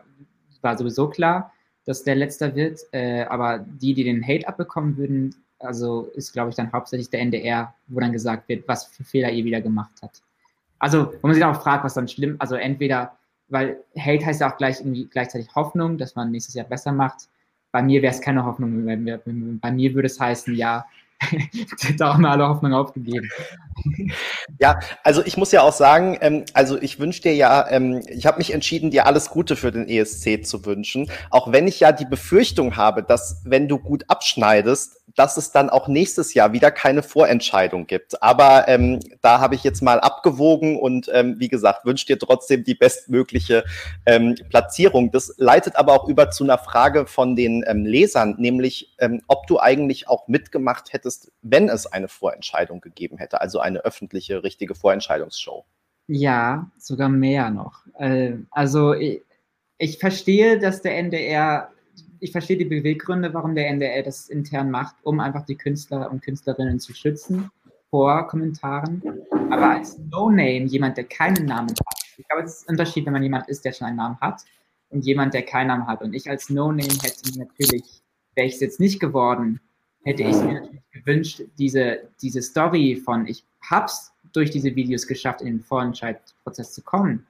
war 0.63 0.77
sowieso 0.77 1.09
klar, 1.09 1.51
dass 1.85 2.03
der 2.03 2.15
Letzter 2.15 2.55
wird. 2.55 2.79
Äh, 2.91 3.23
aber 3.23 3.59
die, 3.59 3.93
die 3.93 4.03
den 4.03 4.25
Hate 4.25 4.47
abbekommen 4.47 4.97
würden, 4.97 5.35
also 5.59 6.11
ist, 6.15 6.33
glaube 6.33 6.49
ich, 6.49 6.55
dann 6.55 6.71
hauptsächlich 6.71 7.09
der 7.09 7.21
NDR, 7.21 7.73
wo 7.87 7.99
dann 7.99 8.11
gesagt 8.11 8.49
wird, 8.49 8.67
was 8.67 8.85
für 8.85 9.03
Fehler 9.03 9.31
ihr 9.31 9.45
wieder 9.45 9.61
gemacht 9.61 10.01
hat. 10.01 10.21
Also, 10.79 11.13
wo 11.21 11.27
man 11.27 11.35
sich 11.35 11.43
auch 11.43 11.61
fragt, 11.61 11.83
was 11.85 11.93
dann 11.93 12.07
schlimm, 12.07 12.35
also 12.39 12.55
entweder, 12.55 13.17
weil 13.47 13.77
Hate 13.97 14.25
heißt 14.25 14.41
ja 14.41 14.51
auch 14.51 14.57
gleich 14.57 14.79
irgendwie 14.79 15.05
gleichzeitig 15.05 15.53
Hoffnung, 15.55 15.97
dass 15.97 16.15
man 16.15 16.31
nächstes 16.31 16.55
Jahr 16.55 16.65
besser 16.65 16.91
macht. 16.91 17.29
Bei 17.71 17.81
mir 17.81 18.01
wäre 18.01 18.13
es 18.13 18.21
keine 18.21 18.45
Hoffnung. 18.45 18.85
Bei 18.85 19.71
mir 19.71 19.93
würde 19.93 20.07
es 20.07 20.19
heißen, 20.19 20.55
ja, 20.55 20.85
da 21.97 22.13
haben 22.13 22.21
wir 22.21 22.29
alle 22.29 22.47
Hoffnung 22.47 22.73
aufgegeben. 22.73 23.29
Ja, 24.59 24.79
also 25.03 25.23
ich 25.25 25.37
muss 25.37 25.51
ja 25.51 25.61
auch 25.61 25.73
sagen, 25.73 26.17
ähm, 26.21 26.45
also 26.53 26.81
ich 26.81 26.99
wünsche 26.99 27.21
dir 27.21 27.35
ja, 27.35 27.67
ähm, 27.69 28.01
ich 28.07 28.25
habe 28.25 28.37
mich 28.37 28.53
entschieden, 28.53 28.91
dir 28.91 29.05
alles 29.05 29.29
Gute 29.29 29.55
für 29.55 29.71
den 29.71 29.87
ESC 29.87 30.45
zu 30.45 30.65
wünschen, 30.65 31.09
auch 31.29 31.51
wenn 31.51 31.67
ich 31.67 31.79
ja 31.79 31.91
die 31.91 32.05
Befürchtung 32.05 32.75
habe, 32.75 33.03
dass 33.03 33.41
wenn 33.45 33.67
du 33.67 33.79
gut 33.79 34.05
abschneidest, 34.09 35.03
dass 35.15 35.37
es 35.37 35.51
dann 35.51 35.69
auch 35.69 35.87
nächstes 35.87 36.33
Jahr 36.33 36.53
wieder 36.53 36.71
keine 36.71 37.03
Vorentscheidung 37.03 37.85
gibt. 37.85 38.21
Aber 38.23 38.67
ähm, 38.67 38.99
da 39.21 39.39
habe 39.39 39.55
ich 39.55 39.63
jetzt 39.63 39.81
mal 39.81 39.99
abgewogen 39.99 40.79
und 40.79 41.09
ähm, 41.13 41.39
wie 41.39 41.49
gesagt, 41.49 41.85
wünsche 41.85 42.07
dir 42.07 42.17
trotzdem 42.17 42.63
die 42.63 42.73
bestmögliche 42.73 43.63
ähm, 44.05 44.35
Platzierung. 44.49 45.11
Das 45.11 45.35
leitet 45.37 45.75
aber 45.75 45.93
auch 45.93 46.07
über 46.07 46.31
zu 46.31 46.43
einer 46.43 46.57
Frage 46.57 47.05
von 47.05 47.35
den 47.35 47.63
ähm, 47.67 47.85
Lesern, 47.85 48.35
nämlich 48.39 48.95
ähm, 48.97 49.21
ob 49.27 49.45
du 49.47 49.59
eigentlich 49.59 50.07
auch 50.07 50.27
mitgemacht 50.27 50.93
hättest, 50.93 51.02
wenn 51.41 51.69
es 51.69 51.85
eine 51.85 52.07
Vorentscheidung 52.07 52.81
gegeben 52.81 53.17
hätte, 53.17 53.41
also 53.41 53.59
eine 53.59 53.79
öffentliche, 53.79 54.43
richtige 54.43 54.75
Vorentscheidungsshow. 54.75 55.65
Ja, 56.07 56.69
sogar 56.77 57.09
mehr 57.09 57.49
noch. 57.49 57.85
Äh, 57.97 58.33
also 58.51 58.93
ich, 58.93 59.21
ich 59.77 59.99
verstehe, 59.99 60.59
dass 60.59 60.81
der 60.81 60.97
NDR 60.97 61.69
ich 62.23 62.31
verstehe 62.31 62.55
die 62.55 62.63
Beweggründe, 62.63 63.33
warum 63.33 63.53
der 63.53 63.67
NDR 63.67 64.01
das 64.01 64.29
intern 64.29 64.71
macht, 64.71 64.95
um 65.03 65.19
einfach 65.19 65.45
die 65.45 65.57
Künstler 65.57 66.09
und 66.09 66.21
Künstlerinnen 66.21 66.79
zu 66.79 66.93
schützen 66.93 67.51
vor 67.89 68.27
Kommentaren. 68.27 69.03
Aber 69.51 69.71
als 69.71 69.97
No-Name, 69.97 70.65
jemand, 70.67 70.95
der 70.95 71.03
keinen 71.03 71.45
Namen 71.45 71.71
hat, 71.71 72.03
ich 72.17 72.25
glaube, 72.25 72.43
es 72.43 72.59
ist 72.59 72.69
ein 72.69 72.73
Unterschied, 72.75 73.05
wenn 73.05 73.11
man 73.11 73.23
jemand 73.23 73.49
ist, 73.49 73.65
der 73.65 73.73
schon 73.73 73.87
einen 73.87 73.97
Namen 73.97 74.17
hat 74.21 74.41
und 74.89 75.05
jemand, 75.05 75.33
der 75.33 75.43
keinen 75.43 75.67
Namen 75.67 75.85
hat. 75.85 76.01
Und 76.01 76.13
ich 76.13 76.29
als 76.29 76.49
No-Name 76.49 76.93
hätte 77.03 77.37
natürlich, 77.37 78.01
wäre 78.35 78.47
ich 78.47 78.53
es 78.53 78.61
jetzt 78.61 78.79
nicht 78.79 79.01
geworden, 79.01 79.59
hätte 80.03 80.23
ich 80.23 80.35
mir 80.35 80.53
natürlich 80.53 80.91
gewünscht, 80.91 81.41
diese, 81.57 82.09
diese 82.21 82.41
Story 82.41 83.01
von, 83.03 83.27
ich 83.27 83.43
hab's 83.61 84.13
durch 84.33 84.51
diese 84.51 84.75
Videos 84.75 85.07
geschafft, 85.07 85.41
in 85.41 85.47
den 85.47 85.59
Vorentscheidprozess 85.61 86.73
zu 86.73 86.81
kommen. 86.81 87.25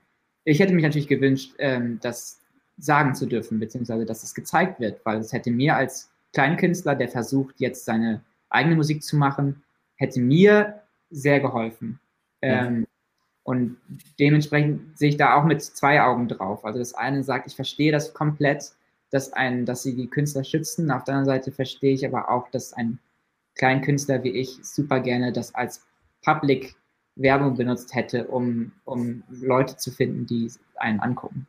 Ich 0.45 0.59
hätte 0.59 0.73
mich 0.73 0.83
natürlich 0.83 1.07
gewünscht, 1.07 1.53
ähm, 1.59 1.99
dass 2.01 2.41
sagen 2.77 3.13
zu 3.15 3.25
dürfen, 3.27 3.59
beziehungsweise 3.59 4.05
dass 4.05 4.23
es 4.23 4.33
gezeigt 4.33 4.79
wird, 4.79 5.05
weil 5.05 5.19
es 5.19 5.31
hätte 5.31 5.51
mir 5.51 5.75
als 5.75 6.11
Kleinkünstler, 6.33 6.95
der 6.95 7.09
versucht, 7.09 7.55
jetzt 7.59 7.85
seine 7.85 8.21
eigene 8.49 8.75
Musik 8.75 9.03
zu 9.03 9.15
machen, 9.15 9.63
hätte 9.95 10.19
mir 10.19 10.81
sehr 11.09 11.39
geholfen. 11.39 11.99
Ja. 12.41 12.65
Ähm, 12.65 12.87
und 13.43 13.77
dementsprechend 14.19 14.97
sehe 14.97 15.09
ich 15.09 15.17
da 15.17 15.35
auch 15.35 15.43
mit 15.43 15.61
zwei 15.61 16.01
Augen 16.01 16.27
drauf. 16.27 16.65
Also 16.65 16.79
das 16.79 16.93
eine 16.93 17.23
sagt, 17.23 17.45
ich 17.47 17.55
verstehe 17.55 17.91
das 17.91 18.13
komplett, 18.13 18.71
dass, 19.13 19.31
ein, 19.31 19.65
dass 19.65 19.83
sie 19.83 19.95
die 19.95 20.09
Künstler 20.09 20.43
schützen. 20.43 20.89
Auf 20.89 21.03
der 21.03 21.13
anderen 21.13 21.37
Seite 21.37 21.51
verstehe 21.51 21.93
ich 21.93 22.05
aber 22.05 22.31
auch, 22.31 22.49
dass 22.49 22.73
ein 22.73 22.97
Kleinkünstler 23.55 24.23
wie 24.23 24.31
ich 24.31 24.57
super 24.63 24.99
gerne 24.99 25.31
das 25.31 25.53
als 25.53 25.85
Public 26.23 26.75
Werbung 27.15 27.55
benutzt 27.55 27.93
hätte, 27.93 28.25
um, 28.27 28.71
um 28.85 29.21
Leute 29.29 29.77
zu 29.77 29.91
finden, 29.91 30.25
die 30.25 30.51
einen 30.77 30.99
angucken. 30.99 31.45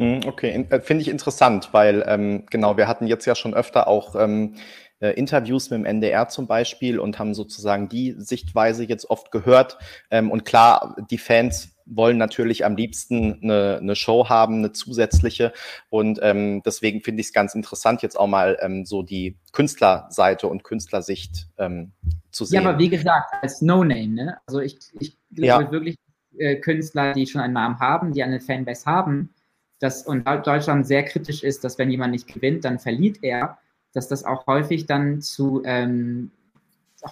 Mhm, 0.00 0.22
okay, 0.26 0.66
äh, 0.70 0.80
finde 0.80 1.02
ich 1.02 1.08
interessant, 1.08 1.68
weil 1.72 2.02
ähm, 2.06 2.44
genau, 2.48 2.78
wir 2.78 2.88
hatten 2.88 3.06
jetzt 3.06 3.26
ja 3.26 3.34
schon 3.34 3.52
öfter 3.52 3.86
auch 3.86 4.16
ähm, 4.16 4.54
äh, 5.00 5.10
Interviews 5.10 5.68
mit 5.68 5.80
dem 5.80 5.84
NDR 5.84 6.28
zum 6.28 6.46
Beispiel 6.46 6.98
und 6.98 7.18
haben 7.18 7.34
sozusagen 7.34 7.90
die 7.90 8.14
Sichtweise 8.16 8.84
jetzt 8.84 9.10
oft 9.10 9.30
gehört. 9.30 9.76
Ähm, 10.10 10.30
und 10.30 10.46
klar, 10.46 10.96
die 11.10 11.18
Fans 11.18 11.76
wollen 11.84 12.16
natürlich 12.16 12.64
am 12.64 12.76
liebsten 12.76 13.40
eine, 13.42 13.78
eine 13.82 13.94
Show 13.94 14.30
haben, 14.30 14.58
eine 14.58 14.72
zusätzliche. 14.72 15.52
Und 15.90 16.18
ähm, 16.22 16.62
deswegen 16.64 17.02
finde 17.02 17.20
ich 17.20 17.26
es 17.26 17.32
ganz 17.34 17.54
interessant, 17.54 18.00
jetzt 18.00 18.18
auch 18.18 18.28
mal 18.28 18.56
ähm, 18.62 18.86
so 18.86 19.02
die 19.02 19.36
Künstlerseite 19.52 20.46
und 20.46 20.64
Künstlersicht 20.64 21.48
ähm, 21.58 21.92
zu 22.30 22.46
sehen. 22.46 22.62
Ja, 22.62 22.70
aber 22.70 22.78
wie 22.78 22.88
gesagt, 22.88 23.34
als 23.42 23.60
No-Name, 23.60 24.08
ne? 24.08 24.38
Also 24.46 24.60
ich, 24.60 24.78
ich 24.98 25.18
glaube 25.34 25.64
ja. 25.64 25.72
wirklich 25.72 25.96
äh, 26.38 26.56
Künstler, 26.56 27.12
die 27.12 27.26
schon 27.26 27.42
einen 27.42 27.54
Namen 27.54 27.80
haben, 27.80 28.12
die 28.12 28.22
eine 28.22 28.40
Fanbase 28.40 28.86
haben, 28.86 29.34
dass 29.80 30.02
und 30.02 30.26
Deutschland 30.26 30.86
sehr 30.86 31.04
kritisch 31.04 31.42
ist, 31.42 31.64
dass 31.64 31.78
wenn 31.78 31.90
jemand 31.90 32.12
nicht 32.12 32.32
gewinnt, 32.32 32.64
dann 32.64 32.78
verliert 32.78 33.18
er, 33.22 33.58
dass 33.92 34.06
das 34.06 34.24
auch 34.24 34.46
häufig 34.46 34.86
dann 34.86 35.20
zu 35.20 35.62
ähm, 35.64 36.30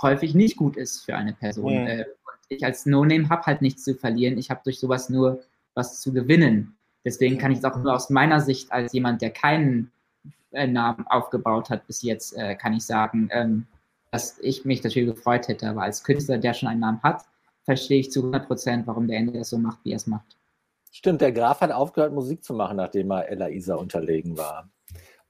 häufig 0.02 0.34
nicht 0.34 0.56
gut 0.56 0.76
ist 0.76 1.04
für 1.04 1.16
eine 1.16 1.32
Person. 1.32 1.72
Ja. 1.72 1.86
Äh, 1.86 2.04
ich 2.50 2.64
als 2.64 2.86
No-Name 2.86 3.28
habe 3.28 3.42
halt 3.42 3.62
nichts 3.62 3.84
zu 3.84 3.94
verlieren. 3.94 4.38
Ich 4.38 4.50
habe 4.50 4.60
durch 4.64 4.78
sowas 4.78 5.08
nur 5.10 5.42
was 5.74 6.00
zu 6.00 6.12
gewinnen. 6.12 6.76
Deswegen 7.04 7.38
kann 7.38 7.52
ich 7.52 7.58
es 7.58 7.64
auch 7.64 7.76
nur 7.76 7.94
aus 7.94 8.10
meiner 8.10 8.40
Sicht 8.40 8.72
als 8.72 8.92
jemand, 8.92 9.22
der 9.22 9.30
keinen 9.30 9.90
äh, 10.52 10.66
Namen 10.66 11.06
aufgebaut 11.06 11.70
hat 11.70 11.86
bis 11.86 12.02
jetzt, 12.02 12.36
äh, 12.36 12.54
kann 12.54 12.72
ich 12.72 12.84
sagen, 12.84 13.28
ähm, 13.32 13.66
dass 14.10 14.38
ich 14.40 14.64
mich 14.64 14.82
natürlich 14.82 15.14
gefreut 15.14 15.48
hätte. 15.48 15.68
Aber 15.68 15.82
als 15.82 16.02
Künstler, 16.04 16.38
der 16.38 16.54
schon 16.54 16.68
einen 16.68 16.80
Namen 16.80 17.02
hat, 17.02 17.24
verstehe 17.64 18.00
ich 18.00 18.10
zu 18.10 18.20
100 18.20 18.46
Prozent, 18.46 18.86
warum 18.86 19.06
der 19.06 19.18
Ende 19.18 19.32
das 19.38 19.50
so 19.50 19.58
macht, 19.58 19.78
wie 19.84 19.92
er 19.92 19.96
es 19.96 20.06
macht. 20.06 20.37
Stimmt, 20.92 21.20
der 21.20 21.32
Graf 21.32 21.60
hat 21.60 21.70
aufgehört, 21.70 22.12
Musik 22.12 22.44
zu 22.44 22.54
machen, 22.54 22.76
nachdem 22.76 23.10
er 23.10 23.28
Ella 23.28 23.48
Isa 23.48 23.74
unterlegen 23.74 24.36
war. 24.36 24.68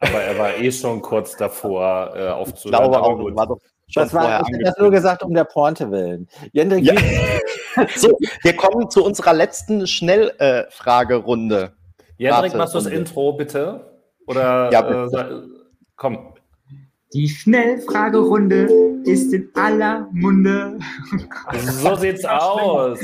Aber 0.00 0.22
er 0.22 0.38
war 0.38 0.56
eh 0.56 0.70
schon 0.70 1.02
kurz 1.02 1.36
davor 1.36 2.12
äh, 2.14 2.28
aufzuhören. 2.28 2.84
Ich 2.84 2.90
glaube 2.90 3.02
auch, 3.02 3.36
war 3.36 3.46
doch 3.46 3.58
schon 3.88 4.02
das 4.04 4.14
war, 4.14 4.48
ich 4.48 4.64
das 4.64 4.78
nur 4.78 4.90
gesagt, 4.90 5.22
um 5.22 5.34
der 5.34 5.44
Pointe 5.44 5.90
willen. 5.90 6.28
Jendrik, 6.52 6.84
ja. 6.84 6.94
so, 7.96 8.16
wir 8.42 8.56
kommen 8.56 8.88
zu 8.90 9.04
unserer 9.04 9.32
letzten 9.32 9.86
Schnellfragerunde. 9.86 11.72
Äh, 12.18 12.22
Jendrik, 12.22 12.54
machst 12.54 12.74
du 12.74 12.78
das 12.78 12.86
Intro 12.86 13.32
bitte? 13.32 13.98
Oder 14.26 14.70
ja, 14.72 15.06
äh, 15.06 15.42
komm. 15.96 16.34
Die 17.14 17.28
Schnellfragerunde 17.28 18.68
ist 19.04 19.32
in 19.32 19.50
aller 19.54 20.08
Munde. 20.12 20.78
so 21.54 21.94
sieht's 21.96 22.24
aus. 22.26 22.98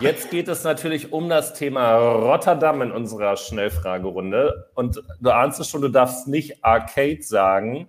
Jetzt 0.00 0.30
geht 0.30 0.48
es 0.48 0.64
natürlich 0.64 1.12
um 1.12 1.28
das 1.28 1.52
Thema 1.52 1.94
Rotterdam 1.94 2.80
in 2.80 2.90
unserer 2.90 3.36
Schnellfragerunde. 3.36 4.70
Und 4.74 5.02
du 5.20 5.30
ahnst 5.30 5.60
es 5.60 5.68
schon, 5.68 5.82
du 5.82 5.88
darfst 5.88 6.26
nicht 6.26 6.64
Arcade 6.64 7.22
sagen. 7.22 7.86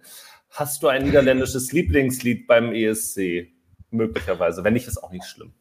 Hast 0.49 0.83
du 0.83 0.89
ein 0.89 1.05
niederländisches 1.05 1.71
Lieblingslied 1.71 2.47
beim 2.47 2.73
ESC? 2.73 3.47
Möglicherweise. 3.91 4.61
Wenn 4.65 4.73
nicht, 4.73 4.87
ist 4.87 5.01
auch 5.01 5.11
nicht 5.11 5.23
schlimm. 5.23 5.53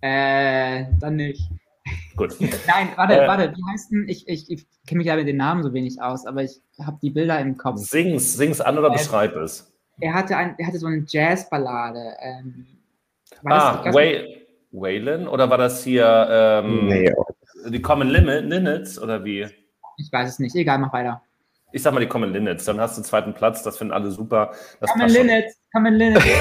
Äh, 0.00 0.86
dann 0.98 1.14
nicht. 1.14 1.48
Gut. 2.16 2.34
Nein, 2.40 2.88
warte, 2.96 3.22
äh, 3.22 3.28
warte, 3.28 3.54
wie 3.56 3.72
heißt 3.72 3.92
denn? 3.92 4.08
Ich, 4.08 4.26
ich, 4.26 4.50
ich 4.50 4.66
kenne 4.88 4.98
mich 4.98 5.06
ja 5.06 5.14
mit 5.14 5.28
den 5.28 5.36
Namen 5.36 5.62
so 5.62 5.72
wenig 5.72 6.02
aus, 6.02 6.26
aber 6.26 6.42
ich 6.42 6.60
habe 6.84 6.98
die 7.02 7.10
Bilder 7.10 7.38
im 7.38 7.56
Kopf. 7.56 7.78
Sing's, 7.78 8.36
sing's 8.36 8.60
an 8.60 8.78
oder 8.78 8.88
äh, 8.88 8.94
beschreib 8.94 9.36
es. 9.36 9.72
Er 10.00 10.12
hatte, 10.12 10.36
ein, 10.36 10.56
er 10.58 10.66
hatte 10.66 10.78
so 10.78 10.88
eine 10.88 11.04
Jazzballade. 11.06 12.16
Ähm, 12.20 12.66
ah, 13.44 13.92
Way, 13.92 14.43
Waylon 14.74 15.28
oder 15.28 15.48
war 15.48 15.58
das 15.58 15.84
hier 15.84 16.28
ähm, 16.30 16.88
nee. 16.88 17.12
die 17.68 17.80
Common 17.80 18.08
Limit, 18.08 18.44
Limits 18.44 18.98
oder 19.00 19.24
wie? 19.24 19.46
Ich 19.96 20.12
weiß 20.12 20.28
es 20.28 20.38
nicht. 20.38 20.54
Egal, 20.56 20.78
mach 20.78 20.92
weiter. 20.92 21.22
Ich 21.72 21.82
sag 21.82 21.92
mal 21.92 22.00
die 22.00 22.06
Common 22.06 22.32
Linnets, 22.32 22.64
dann 22.66 22.80
hast 22.80 22.96
du 22.96 23.00
den 23.00 23.06
zweiten 23.06 23.34
Platz, 23.34 23.64
das 23.64 23.78
finden 23.78 23.92
alle 23.92 24.10
super. 24.12 24.52
Das 24.80 24.90
Common. 24.90 25.08
Linnets, 25.08 25.58
Common 25.72 25.94
Linnets. 25.94 26.24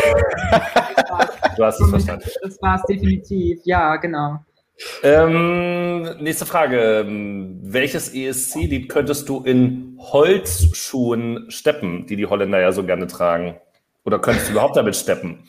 Du 1.55 1.63
hast 1.63 1.79
es 1.79 1.89
verstanden. 1.89 2.27
Das 2.41 2.59
war 2.63 2.77
es 2.77 2.81
definitiv, 2.83 3.59
ja, 3.63 3.95
genau. 3.97 4.39
Ähm, 5.03 6.01
nächste 6.19 6.47
Frage. 6.47 7.05
Welches 7.07 8.13
ESC-Lied 8.13 8.89
könntest 8.89 9.29
du 9.29 9.43
in 9.43 9.97
Holzschuhen 9.99 11.45
steppen, 11.49 12.07
die 12.07 12.15
die 12.15 12.25
Holländer 12.25 12.59
ja 12.59 12.71
so 12.71 12.83
gerne 12.83 13.05
tragen? 13.05 13.55
Oder 14.05 14.19
könntest 14.19 14.47
du 14.49 14.51
überhaupt 14.53 14.75
damit 14.75 14.95
steppen? 14.95 15.39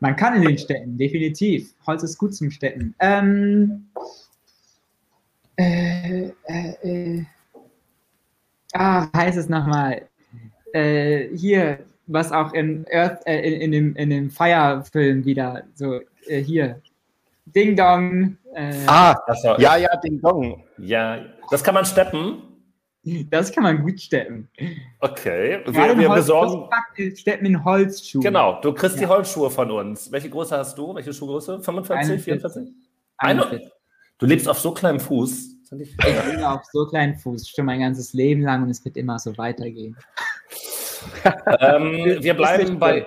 Man 0.00 0.16
kann 0.16 0.36
in 0.36 0.42
den 0.42 0.58
steppen, 0.58 0.96
definitiv. 0.96 1.74
Holz 1.86 2.02
ist 2.02 2.16
gut 2.18 2.34
zum 2.34 2.50
Steppen. 2.50 2.94
Ähm, 2.98 3.86
äh, 5.56 6.30
äh, 6.46 6.70
äh, 6.82 7.24
ah, 8.72 9.06
heißt 9.16 9.38
es 9.38 9.48
nochmal? 9.48 10.08
Äh, 10.72 11.28
hier, 11.36 11.80
was 12.06 12.32
auch 12.32 12.52
in 12.54 12.86
Earth, 12.92 13.26
äh, 13.26 13.40
in, 13.40 13.60
in, 13.60 13.72
dem, 13.72 13.96
in 13.96 14.10
dem 14.10 14.30
Fire-Film 14.30 15.24
wieder 15.24 15.64
so, 15.74 16.00
äh, 16.26 16.40
hier. 16.42 16.80
Ding 17.46 17.76
Dong. 17.76 18.36
Äh, 18.54 18.72
Ah, 18.86 19.14
Das 19.26 19.44
war- 19.44 19.60
ja, 19.60 19.76
ja, 19.76 19.94
Ding 19.98 20.20
Dong. 20.20 20.64
Ja, 20.78 21.24
das 21.50 21.62
kann 21.62 21.74
man 21.74 21.84
steppen. 21.84 22.42
Das 23.30 23.52
kann 23.52 23.62
man 23.62 23.82
gut 23.82 24.00
steppen. 24.00 24.48
Okay, 25.00 25.60
Gerade 25.64 25.94
wir, 25.94 25.98
wir 25.98 26.08
Holz- 26.08 26.20
besorgen. 26.22 26.68
Steppen 27.14 27.46
in 27.46 27.64
Holzschuhen. 27.64 28.22
Genau, 28.22 28.60
du 28.60 28.72
kriegst 28.72 28.98
die 28.98 29.02
Ja. 29.04 29.08
Holzschuhe 29.10 29.48
von 29.50 29.70
uns. 29.70 30.10
Welche 30.10 30.28
Größe 30.28 30.56
hast 30.58 30.76
du? 30.76 30.94
Welche 30.94 31.12
Schuhgröße? 31.12 31.60
45, 31.62 32.20
44? 32.22 32.72
41. 33.18 33.68
Du 34.18 34.26
lebst 34.26 34.48
auf 34.48 34.58
so 34.58 34.72
kleinem 34.72 34.98
Fuß. 34.98 35.50
Ich- 35.78 35.96
bin 35.96 36.42
auf 36.44 36.62
so 36.72 36.86
kleinen 36.86 37.16
Fuß 37.16 37.48
schon 37.48 37.64
mein 37.66 37.80
ganzes 37.80 38.12
Leben 38.12 38.42
lang 38.42 38.62
und 38.64 38.70
es 38.70 38.84
wird 38.84 38.96
immer 38.96 39.18
so 39.18 39.36
weitergehen. 39.38 39.96
ähm, 41.60 41.92
wir 42.22 42.34
bleiben 42.34 42.78
bei. 42.78 43.06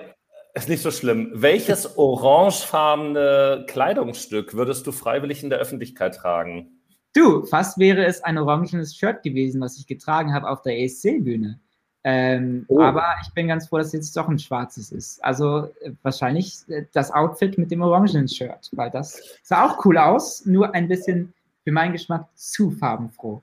Ist 0.54 0.68
nicht 0.68 0.82
so 0.82 0.90
schlimm. 0.90 1.30
Welches 1.34 1.96
orangefarbene 1.96 3.66
Kleidungsstück 3.68 4.54
würdest 4.54 4.86
du 4.86 4.92
freiwillig 4.92 5.42
in 5.44 5.50
der 5.50 5.58
Öffentlichkeit 5.60 6.16
tragen? 6.16 6.79
Du, 7.14 7.44
fast 7.44 7.78
wäre 7.78 8.04
es 8.04 8.22
ein 8.22 8.38
orangenes 8.38 8.94
Shirt 8.94 9.22
gewesen, 9.22 9.60
was 9.60 9.76
ich 9.78 9.86
getragen 9.86 10.32
habe 10.32 10.48
auf 10.48 10.62
der 10.62 10.78
ESC-Bühne. 10.80 11.58
Ähm, 12.02 12.64
Oh. 12.68 12.80
Aber 12.80 13.04
ich 13.22 13.32
bin 13.34 13.48
ganz 13.48 13.66
froh, 13.68 13.78
dass 13.78 13.92
jetzt 13.92 14.16
doch 14.16 14.28
ein 14.28 14.38
schwarzes 14.38 14.90
ist. 14.92 15.22
Also 15.22 15.68
äh, 15.82 15.92
wahrscheinlich 16.02 16.60
äh, 16.68 16.84
das 16.92 17.10
Outfit 17.12 17.58
mit 17.58 17.70
dem 17.70 17.82
orangenen 17.82 18.26
Shirt, 18.28 18.70
weil 18.72 18.90
das 18.90 19.20
sah 19.42 19.66
auch 19.66 19.84
cool 19.84 19.98
aus, 19.98 20.46
nur 20.46 20.74
ein 20.74 20.88
bisschen 20.88 21.34
für 21.64 21.72
meinen 21.72 21.92
Geschmack 21.92 22.26
zu 22.34 22.70
farbenfroh. 22.70 23.42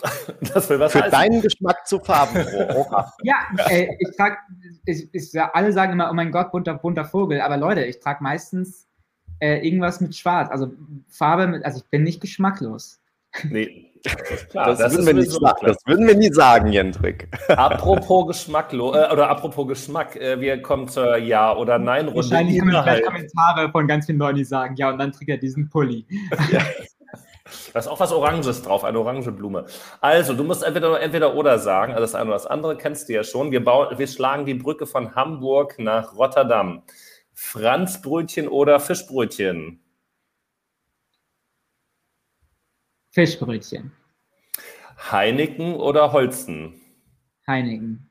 Das 0.54 0.68
will 0.68 0.78
was 0.80 0.92
Für 0.92 1.02
heißen. 1.02 1.10
deinen 1.12 1.40
Geschmack 1.42 1.86
zu 1.86 1.98
farbenfroh. 1.98 2.86
Ja, 3.22 3.36
äh, 3.68 3.88
ich 3.98 4.16
trage, 4.16 4.36
ich, 4.84 5.08
ich, 5.12 5.40
alle 5.40 5.72
sagen 5.72 5.92
immer, 5.92 6.10
oh 6.10 6.14
mein 6.14 6.30
Gott, 6.30 6.52
bunter, 6.52 6.74
bunter 6.74 7.04
Vogel, 7.04 7.40
aber 7.40 7.56
Leute, 7.56 7.84
ich 7.84 7.98
trage 8.00 8.22
meistens 8.22 8.86
äh, 9.42 9.58
irgendwas 9.66 10.00
mit 10.00 10.14
Schwarz, 10.14 10.50
also 10.52 10.72
Farbe, 11.08 11.48
mit, 11.48 11.64
also 11.64 11.78
ich 11.78 11.90
bin 11.90 12.04
nicht 12.04 12.20
geschmacklos. 12.20 13.00
Nee, 13.50 13.90
das 14.04 14.30
ist 14.30 14.50
klar. 14.50 14.66
Das, 14.66 14.78
das 14.78 14.92
würden 14.92 15.06
wir 15.06 15.14
nicht 15.14 15.30
sowieso 15.30 15.46
sagen. 15.46 15.58
klar. 15.58 15.72
das 15.72 15.86
würden 15.86 16.06
wir 16.06 16.16
nie 16.16 16.32
sagen, 16.32 16.68
Jendrik. 16.68 17.28
Apropos 17.48 18.28
Geschmacklo 18.28 18.94
äh, 18.94 19.10
oder 19.12 19.28
apropos 19.28 19.66
Geschmack, 19.66 20.14
äh, 20.14 20.40
wir 20.40 20.62
kommen 20.62 20.86
zur 20.86 21.16
Ja- 21.16 21.56
oder 21.56 21.78
Nein-Runde. 21.78 22.16
Wahrscheinlich 22.16 22.60
kommen 22.60 22.72
jetzt 22.72 22.84
gleich. 22.84 23.02
Kommentare 23.02 23.70
von 23.72 23.88
ganz 23.88 24.06
vielen 24.06 24.18
Leuten, 24.18 24.36
die 24.36 24.44
sagen, 24.44 24.76
ja, 24.76 24.90
und 24.90 24.98
dann 24.98 25.10
trägt 25.10 25.30
er 25.30 25.38
diesen 25.38 25.68
Pulli. 25.68 26.06
Da 27.72 27.80
ist 27.80 27.88
auch 27.88 27.98
was 27.98 28.12
Oranges 28.12 28.62
drauf, 28.62 28.84
eine 28.84 28.98
orange 28.98 29.32
Blume. 29.32 29.66
Also, 30.00 30.32
du 30.32 30.44
musst 30.44 30.62
entweder, 30.62 31.00
entweder 31.00 31.34
oder 31.34 31.58
sagen, 31.58 31.92
also 31.92 32.02
das 32.02 32.14
eine 32.14 32.26
oder 32.26 32.34
das 32.34 32.46
andere 32.46 32.76
kennst 32.76 33.08
du 33.08 33.14
ja 33.14 33.24
schon. 33.24 33.50
Wir, 33.50 33.62
bauen, 33.62 33.98
wir 33.98 34.06
schlagen 34.06 34.46
die 34.46 34.54
Brücke 34.54 34.86
von 34.86 35.14
Hamburg 35.16 35.74
nach 35.78 36.16
Rotterdam. 36.16 36.82
Franzbrötchen 37.34 38.48
oder 38.48 38.80
Fischbrötchen? 38.80 39.80
Fischbrötchen, 43.10 43.92
Heineken 45.10 45.74
oder 45.74 46.12
Holzen? 46.12 46.80
Heineken, 47.46 48.08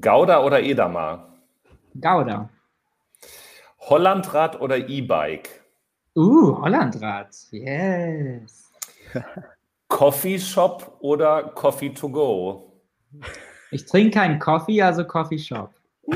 Gouda 0.00 0.42
oder 0.42 0.62
Edamer? 0.62 1.34
Gouda. 2.00 2.50
Hollandrad 3.78 4.60
oder 4.60 4.88
E-Bike? 4.88 5.62
Uh, 6.16 6.60
Hollandrad, 6.60 7.34
yes. 7.50 8.72
Coffeeshop 9.88 10.96
oder 11.00 11.42
Coffee 11.54 11.90
to 11.90 12.08
go? 12.08 12.72
Ich 13.70 13.86
trinke 13.86 14.18
keinen 14.18 14.38
Coffee, 14.38 14.82
also 14.82 15.04
Coffee 15.04 15.38
Shop. 15.38 15.74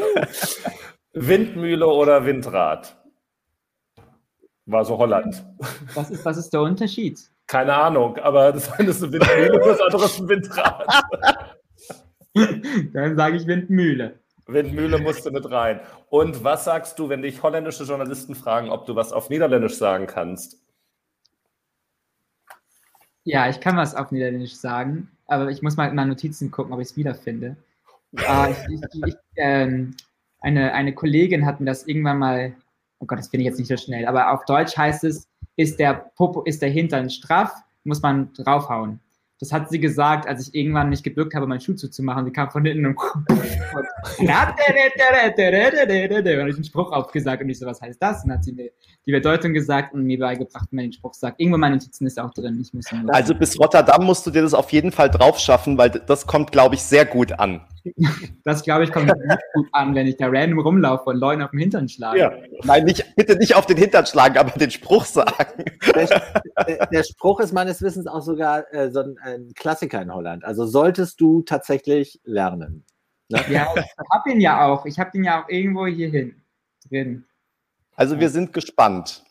Windmühle 1.26 1.86
oder 1.86 2.24
Windrad? 2.24 2.96
War 4.66 4.84
so 4.84 4.98
Holland. 4.98 5.44
Was 5.94 6.10
ist, 6.10 6.24
was 6.24 6.36
ist 6.36 6.50
der 6.50 6.60
Unterschied? 6.60 7.18
Keine 7.46 7.74
Ahnung, 7.74 8.18
aber 8.18 8.52
das 8.52 8.70
eine 8.72 8.90
ist 8.90 9.02
eine 9.02 9.12
Windmühle, 9.12 9.58
das 9.58 9.80
andere 9.80 10.04
ist 10.04 10.20
ein 10.20 10.28
Windrad. 10.28 10.86
Dann 12.92 13.16
sage 13.16 13.36
ich 13.36 13.46
Windmühle. 13.46 14.18
Windmühle 14.46 14.98
musste 14.98 15.30
mit 15.30 15.50
rein. 15.50 15.80
Und 16.08 16.42
was 16.44 16.64
sagst 16.64 16.98
du, 16.98 17.08
wenn 17.08 17.22
dich 17.22 17.42
holländische 17.42 17.84
Journalisten 17.84 18.34
fragen, 18.34 18.70
ob 18.70 18.86
du 18.86 18.96
was 18.96 19.12
auf 19.12 19.30
Niederländisch 19.30 19.76
sagen 19.76 20.06
kannst? 20.06 20.62
Ja, 23.24 23.48
ich 23.48 23.60
kann 23.60 23.76
was 23.76 23.94
auf 23.94 24.10
Niederländisch 24.10 24.56
sagen, 24.56 25.10
aber 25.26 25.50
ich 25.50 25.60
muss 25.62 25.76
mal 25.76 25.88
in 25.88 25.94
meine 25.94 26.10
Notizen 26.10 26.50
gucken, 26.50 26.72
ob 26.72 26.80
ich 26.80 26.88
es 26.88 26.96
wiederfinde. 26.96 27.56
Ah, 28.26 28.48
ich, 28.48 28.56
ich, 28.72 29.04
ich, 29.06 29.14
ähm, 29.36 29.94
eine, 30.40 30.72
eine 30.72 30.94
Kollegin 30.94 31.46
hat 31.46 31.60
mir 31.60 31.66
das 31.66 31.86
irgendwann 31.86 32.18
mal, 32.18 32.54
oh 32.98 33.06
Gott, 33.06 33.18
das 33.18 33.28
finde 33.28 33.42
ich 33.42 33.48
jetzt 33.48 33.58
nicht 33.58 33.68
so 33.68 33.76
schnell, 33.76 34.06
aber 34.06 34.32
auf 34.32 34.44
Deutsch 34.44 34.76
heißt 34.76 35.04
es, 35.04 35.28
ist 35.56 35.78
der 35.78 35.94
Popo, 36.16 36.42
ist 36.42 36.62
der 36.62 36.70
Hintern 36.70 37.10
straff, 37.10 37.52
muss 37.84 38.02
man 38.02 38.32
draufhauen. 38.32 39.00
Das 39.40 39.52
hat 39.52 39.70
sie 39.70 39.78
gesagt, 39.78 40.26
als 40.26 40.48
ich 40.48 40.54
irgendwann 40.54 40.88
nicht 40.88 41.04
gebückt 41.04 41.34
habe, 41.34 41.46
meinen 41.46 41.60
Schuh 41.60 41.74
zuzumachen. 41.74 42.24
Sie 42.24 42.32
kam 42.32 42.50
von 42.50 42.64
hinten 42.64 42.86
und 42.86 42.96
und 46.40 46.48
ich 46.48 46.56
einen 46.56 46.64
Spruch 46.64 46.90
aufgesagt 46.90 47.42
und 47.42 47.48
ich 47.48 47.58
so, 47.58 47.66
was 47.66 47.80
heißt 47.80 48.02
das? 48.02 48.24
Und 48.24 48.32
hat 48.32 48.42
sie 48.42 48.52
mir 48.52 48.70
die 49.06 49.12
Bedeutung 49.12 49.52
gesagt 49.54 49.94
und 49.94 50.02
mir 50.02 50.18
beigebracht, 50.18 50.66
wie 50.70 50.76
man 50.76 50.86
den 50.86 50.92
Spruch 50.92 51.14
sagt. 51.14 51.40
Irgendwo 51.40 51.54
in 51.54 51.60
meinen 51.60 51.74
Notizen 51.74 52.06
ist 52.06 52.18
auch 52.18 52.34
drin. 52.34 52.64
Also 53.08 53.34
bis 53.34 53.58
Rotterdam 53.60 54.04
musst 54.04 54.26
du 54.26 54.32
dir 54.32 54.42
das 54.42 54.54
auf 54.54 54.72
jeden 54.72 54.90
Fall 54.90 55.08
drauf 55.08 55.38
schaffen, 55.38 55.78
weil 55.78 55.90
das 55.90 56.26
kommt, 56.26 56.50
glaube 56.50 56.74
ich, 56.74 56.82
sehr 56.82 57.04
gut 57.04 57.30
an. 57.38 57.60
Das, 58.44 58.62
glaube 58.62 58.84
ich, 58.84 58.92
kommt 58.92 59.06
nicht 59.06 59.40
gut 59.54 59.68
an, 59.72 59.94
wenn 59.94 60.06
ich 60.06 60.16
da 60.16 60.26
random 60.28 60.60
rumlaufe 60.60 61.04
und 61.10 61.16
Leuten 61.16 61.42
auf 61.42 61.50
den 61.50 61.60
Hintern 61.60 61.88
schlage. 61.88 62.42
Nein, 62.64 62.84
nicht, 62.84 63.04
bitte 63.16 63.36
nicht 63.36 63.54
auf 63.54 63.66
den 63.66 63.76
Hintern 63.76 64.06
schlagen, 64.06 64.38
aber 64.38 64.50
den 64.58 64.70
Spruch 64.70 65.04
sagen. 65.04 65.64
Der, 66.66 66.86
der 66.86 67.02
Spruch 67.04 67.40
ist 67.40 67.52
meines 67.52 67.82
Wissens 67.82 68.06
auch 68.06 68.22
sogar 68.22 68.64
äh, 68.72 68.90
so 68.90 69.00
ein, 69.00 69.16
ein 69.22 69.52
Klassiker 69.54 70.00
in 70.02 70.12
Holland. 70.12 70.44
Also 70.44 70.66
solltest 70.66 71.20
du 71.20 71.42
tatsächlich 71.42 72.20
lernen. 72.24 72.84
Ne? 73.28 73.40
Ja, 73.50 73.66
ich 73.76 74.10
habe 74.12 74.30
ihn 74.30 74.40
ja 74.40 74.66
auch. 74.66 74.86
Ich 74.86 74.98
habe 74.98 75.10
den 75.12 75.24
ja 75.24 75.42
auch 75.42 75.48
irgendwo 75.48 75.86
hier 75.86 76.08
hin 76.08 76.34
drin. 76.88 77.24
Also 77.96 78.18
wir 78.18 78.30
sind 78.30 78.52
gespannt. 78.52 79.24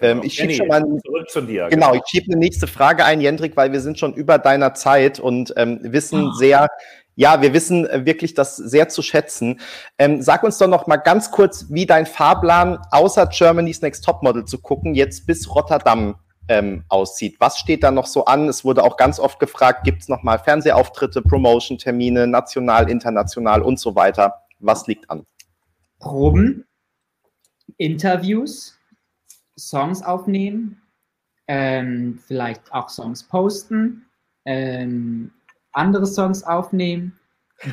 Ähm, 0.00 0.22
ich 0.22 0.34
schieb 0.34 0.42
Jenny, 0.50 0.54
schon 0.54 0.68
mal- 0.68 0.84
zurück 1.04 1.28
zu 1.28 1.40
dir. 1.40 1.68
Genau, 1.68 1.94
ich 1.94 2.02
schiebe 2.06 2.26
eine 2.30 2.36
nächste 2.38 2.66
Frage 2.68 3.04
ein, 3.04 3.20
Jendrik, 3.20 3.56
weil 3.56 3.72
wir 3.72 3.80
sind 3.80 3.98
schon 3.98 4.14
über 4.14 4.38
deiner 4.38 4.72
Zeit 4.74 5.18
und 5.18 5.52
ähm, 5.56 5.80
wissen 5.82 6.28
Ah. 6.28 6.34
sehr, 6.38 6.68
ja, 7.16 7.42
wir 7.42 7.52
wissen 7.52 7.86
äh, 7.86 8.04
wirklich 8.04 8.34
das 8.34 8.56
sehr 8.56 8.88
zu 8.88 9.02
schätzen. 9.02 9.60
Ähm, 9.98 10.22
sag 10.22 10.42
uns 10.42 10.58
doch 10.58 10.68
noch 10.68 10.86
mal 10.86 10.96
ganz 10.96 11.30
kurz, 11.30 11.66
wie 11.70 11.86
dein 11.86 12.06
Fahrplan 12.06 12.78
außer 12.90 13.26
Germany's 13.26 13.82
Next 13.82 14.04
Topmodel 14.04 14.44
zu 14.44 14.58
gucken 14.58 14.94
jetzt 14.94 15.26
bis 15.26 15.54
Rotterdam 15.54 16.16
ähm, 16.48 16.84
aussieht. 16.88 17.36
Was 17.38 17.58
steht 17.58 17.82
da 17.82 17.90
noch 17.90 18.06
so 18.06 18.24
an? 18.24 18.48
Es 18.48 18.64
wurde 18.64 18.82
auch 18.82 18.96
ganz 18.96 19.18
oft 19.18 19.38
gefragt, 19.38 19.84
gibt 19.84 20.02
es 20.02 20.08
noch 20.08 20.22
mal 20.22 20.38
Fernsehauftritte, 20.38 21.22
Promotion-Termine, 21.22 22.26
national, 22.26 22.90
international 22.90 23.62
und 23.62 23.78
so 23.78 23.94
weiter. 23.94 24.42
Was 24.58 24.86
liegt 24.86 25.08
an? 25.10 25.24
Proben, 26.00 26.66
Interviews, 27.78 28.78
Songs 29.58 30.02
aufnehmen, 30.02 30.82
ähm, 31.46 32.18
vielleicht 32.26 32.72
auch 32.72 32.88
Songs 32.88 33.22
posten, 33.22 34.06
ähm, 34.44 35.32
andere 35.74 36.06
Songs 36.06 36.42
aufnehmen, 36.42 37.18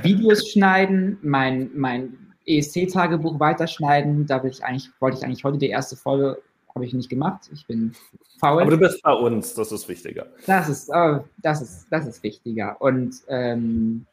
Videos 0.03 0.49
schneiden, 0.49 1.18
mein, 1.22 1.72
mein 1.73 2.34
ESC-Tagebuch 2.45 3.40
weiterschneiden. 3.40 4.26
Da 4.26 4.44
will 4.44 4.52
ich 4.52 4.64
eigentlich, 4.64 4.90
wollte 4.99 5.18
ich 5.18 5.23
eigentlich 5.23 5.44
heute 5.44 5.57
die 5.57 5.69
erste 5.69 5.95
Folge, 5.95 6.41
habe 6.73 6.86
ich 6.86 6.94
nicht 6.94 7.10
gemacht. 7.10 7.49
Ich 7.53 7.65
bin 7.68 7.94
faul. 8.40 8.61
Aber 8.61 8.72
du 8.72 8.78
bist 8.78 9.02
bei 9.03 9.14
uns, 9.14 9.53
das 9.53 9.72
ist 9.72 9.88
wichtiger. 9.88 10.28
Das 10.45 10.69
ist, 10.69 10.90
äh, 10.90 11.19
das 11.38 11.61
ist, 11.61 11.88
das 11.90 12.07
ist 12.07 12.23
wichtiger. 12.23 12.82
Und 12.82 13.15
ähm, 13.28 14.06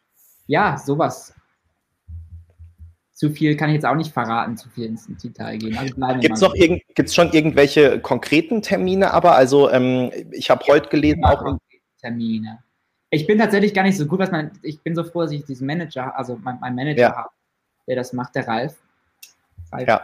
ja, 0.46 0.76
sowas. 0.76 1.34
Zu 3.12 3.30
viel 3.30 3.56
kann 3.56 3.70
ich 3.70 3.74
jetzt 3.74 3.86
auch 3.86 3.96
nicht 3.96 4.12
verraten, 4.12 4.56
zu 4.56 4.68
viel 4.68 4.86
ins 4.86 5.08
Detail 5.08 5.58
gehen. 5.58 5.76
Also 5.76 5.92
Gibt 6.20 6.36
es 6.36 6.40
noch 6.40 6.54
irgend, 6.54 6.82
gibt's 6.94 7.16
schon 7.16 7.32
irgendwelche 7.32 7.98
konkreten 7.98 8.62
Termine? 8.62 9.12
Aber 9.12 9.34
also 9.34 9.68
ähm, 9.70 10.12
ich 10.30 10.50
habe 10.50 10.64
heute 10.68 10.88
gelesen, 10.88 11.24
auch 11.24 11.44
in, 11.44 11.58
Termine. 12.00 12.60
Ich 13.10 13.26
bin 13.26 13.38
tatsächlich 13.38 13.72
gar 13.72 13.84
nicht 13.84 13.96
so 13.96 14.06
gut, 14.06 14.18
was 14.18 14.30
man. 14.30 14.50
Ich 14.62 14.80
bin 14.82 14.94
so 14.94 15.02
froh, 15.04 15.22
dass 15.22 15.32
ich 15.32 15.44
diesen 15.44 15.66
Manager, 15.66 16.16
also 16.16 16.38
mein, 16.42 16.58
mein 16.60 16.74
Manager 16.74 17.00
Ja. 17.00 17.16
habe, 17.16 17.30
der 17.86 17.96
das 17.96 18.12
macht, 18.12 18.34
der 18.34 18.46
Ralf. 18.46 18.76
Ralf. 19.72 19.88
Ja. 19.88 20.02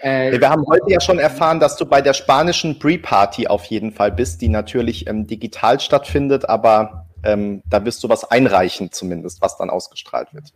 Äh, 0.00 0.40
Wir 0.40 0.50
haben 0.50 0.66
heute 0.66 0.90
ja 0.90 1.00
schon 1.00 1.20
erfahren, 1.20 1.60
dass 1.60 1.76
du 1.76 1.86
bei 1.86 2.02
der 2.02 2.12
spanischen 2.12 2.78
Pre-Party 2.78 3.46
auf 3.46 3.64
jeden 3.66 3.92
Fall 3.92 4.10
bist, 4.10 4.40
die 4.40 4.48
natürlich 4.48 5.06
ähm, 5.06 5.28
digital 5.28 5.78
stattfindet, 5.78 6.48
aber 6.48 7.06
ähm, 7.22 7.62
da 7.66 7.84
wirst 7.84 8.02
du 8.02 8.08
was 8.08 8.28
einreichen 8.28 8.90
zumindest, 8.90 9.40
was 9.40 9.56
dann 9.56 9.70
ausgestrahlt 9.70 10.34
wird. 10.34 10.52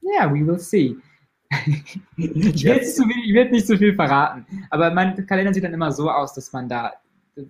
Ja, 0.00 0.32
we 0.32 0.46
will 0.46 0.58
see. 0.58 0.96
ich, 2.16 2.64
will 2.64 2.82
zu 2.82 3.04
viel, 3.04 3.24
ich 3.26 3.34
will 3.34 3.50
nicht 3.50 3.66
zu 3.66 3.76
viel 3.76 3.94
verraten. 3.94 4.46
Aber 4.70 4.90
mein 4.90 5.26
Kalender 5.26 5.52
sieht 5.52 5.64
dann 5.64 5.74
immer 5.74 5.92
so 5.92 6.10
aus, 6.10 6.32
dass 6.32 6.50
man 6.54 6.66
da 6.66 6.94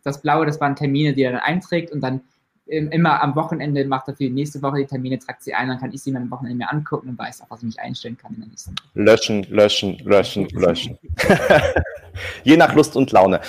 das 0.02 0.20
Blaue, 0.20 0.44
das 0.44 0.60
waren 0.60 0.74
Termine, 0.74 1.12
die 1.12 1.22
er 1.22 1.32
dann 1.32 1.40
einträgt 1.40 1.92
und 1.92 2.00
dann 2.00 2.22
immer 2.66 3.22
am 3.22 3.34
Wochenende 3.34 3.84
macht 3.84 4.08
er 4.08 4.14
für 4.14 4.24
die 4.24 4.30
nächste 4.30 4.62
Woche 4.62 4.78
die 4.78 4.86
Termine, 4.86 5.18
tragt 5.18 5.42
sie 5.42 5.52
ein, 5.52 5.68
dann 5.68 5.78
kann 5.78 5.92
ich 5.92 6.02
sie 6.02 6.12
mir 6.12 6.18
am 6.18 6.30
Wochenende 6.30 6.56
mir 6.56 6.72
angucken 6.72 7.08
und 7.10 7.18
weiß 7.18 7.42
auch, 7.42 7.46
was 7.50 7.60
ich 7.60 7.66
mich 7.66 7.80
einstellen 7.80 8.16
kann 8.16 8.34
in 8.34 8.40
der 8.40 8.48
nächsten. 8.48 8.74
Löschen, 8.94 9.42
löschen, 9.50 9.98
löschen, 10.04 10.48
löschen. 10.52 10.98
Je 12.44 12.56
nach 12.56 12.74
Lust 12.74 12.96
und 12.96 13.10
Laune. 13.10 13.40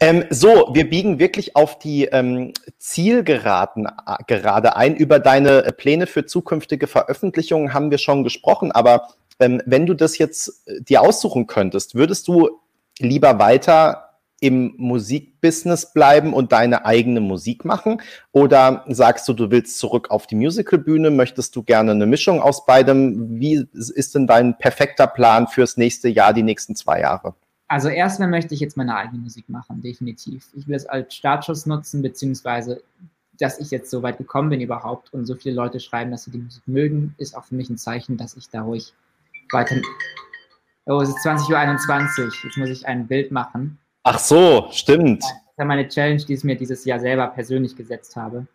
Ähm, 0.00 0.24
so, 0.30 0.70
wir 0.72 0.88
biegen 0.88 1.18
wirklich 1.18 1.54
auf 1.54 1.78
die 1.78 2.04
ähm, 2.06 2.52
Zielgeraden 2.78 3.86
äh, 3.86 4.16
gerade 4.26 4.76
ein. 4.76 4.96
Über 4.96 5.18
deine 5.20 5.64
äh, 5.64 5.72
Pläne 5.72 6.06
für 6.06 6.26
zukünftige 6.26 6.86
Veröffentlichungen 6.86 7.72
haben 7.72 7.90
wir 7.90 7.98
schon 7.98 8.24
gesprochen, 8.24 8.72
aber 8.72 9.08
ähm, 9.38 9.62
wenn 9.66 9.86
du 9.86 9.94
das 9.94 10.18
jetzt 10.18 10.66
äh, 10.66 10.80
dir 10.80 11.02
aussuchen 11.02 11.46
könntest, 11.46 11.94
würdest 11.94 12.26
du 12.26 12.60
lieber 12.98 13.38
weiter 13.38 14.05
im 14.40 14.74
Musikbusiness 14.76 15.92
bleiben 15.92 16.34
und 16.34 16.52
deine 16.52 16.84
eigene 16.84 17.20
Musik 17.20 17.64
machen? 17.64 18.02
Oder 18.32 18.84
sagst 18.88 19.26
du, 19.28 19.32
du 19.32 19.50
willst 19.50 19.78
zurück 19.78 20.10
auf 20.10 20.26
die 20.26 20.34
Musicalbühne? 20.34 21.10
Möchtest 21.10 21.56
du 21.56 21.62
gerne 21.62 21.92
eine 21.92 22.06
Mischung 22.06 22.40
aus 22.40 22.66
beidem? 22.66 23.40
Wie 23.40 23.66
ist 23.72 24.14
denn 24.14 24.26
dein 24.26 24.58
perfekter 24.58 25.06
Plan 25.06 25.48
fürs 25.48 25.76
nächste 25.76 26.08
Jahr, 26.08 26.34
die 26.34 26.42
nächsten 26.42 26.76
zwei 26.76 27.00
Jahre? 27.00 27.34
Also 27.68 27.88
erstmal 27.88 28.28
möchte 28.28 28.54
ich 28.54 28.60
jetzt 28.60 28.76
meine 28.76 28.94
eigene 28.94 29.18
Musik 29.18 29.48
machen, 29.48 29.80
definitiv. 29.80 30.46
Ich 30.54 30.68
will 30.68 30.76
es 30.76 30.86
als 30.86 31.14
Startschuss 31.14 31.66
nutzen, 31.66 32.00
beziehungsweise, 32.00 32.82
dass 33.40 33.58
ich 33.58 33.70
jetzt 33.70 33.90
so 33.90 34.02
weit 34.02 34.18
gekommen 34.18 34.50
bin 34.50 34.60
überhaupt 34.60 35.12
und 35.12 35.26
so 35.26 35.34
viele 35.34 35.54
Leute 35.54 35.80
schreiben, 35.80 36.10
dass 36.10 36.24
sie 36.24 36.30
die 36.30 36.38
Musik 36.38 36.62
mögen, 36.66 37.14
ist 37.18 37.36
auch 37.36 37.44
für 37.44 37.56
mich 37.56 37.68
ein 37.68 37.78
Zeichen, 37.78 38.16
dass 38.16 38.36
ich 38.36 38.48
da 38.50 38.62
ruhig 38.62 38.92
weiter... 39.50 39.76
Oh, 40.88 41.00
es 41.00 41.08
ist 41.08 41.16
20.21 41.26 42.20
Uhr. 42.20 42.32
Jetzt 42.44 42.56
muss 42.56 42.68
ich 42.68 42.86
ein 42.86 43.08
Bild 43.08 43.32
machen. 43.32 43.78
Ach 44.08 44.20
so, 44.20 44.68
stimmt. 44.70 45.24
Das 45.24 45.32
ist 45.32 45.58
ja 45.58 45.64
meine 45.64 45.88
Challenge, 45.88 46.22
die 46.24 46.34
ich 46.34 46.44
mir 46.44 46.56
dieses 46.56 46.84
Jahr 46.84 47.00
selber 47.00 47.26
persönlich 47.26 47.74
gesetzt 47.74 48.14
habe. 48.14 48.46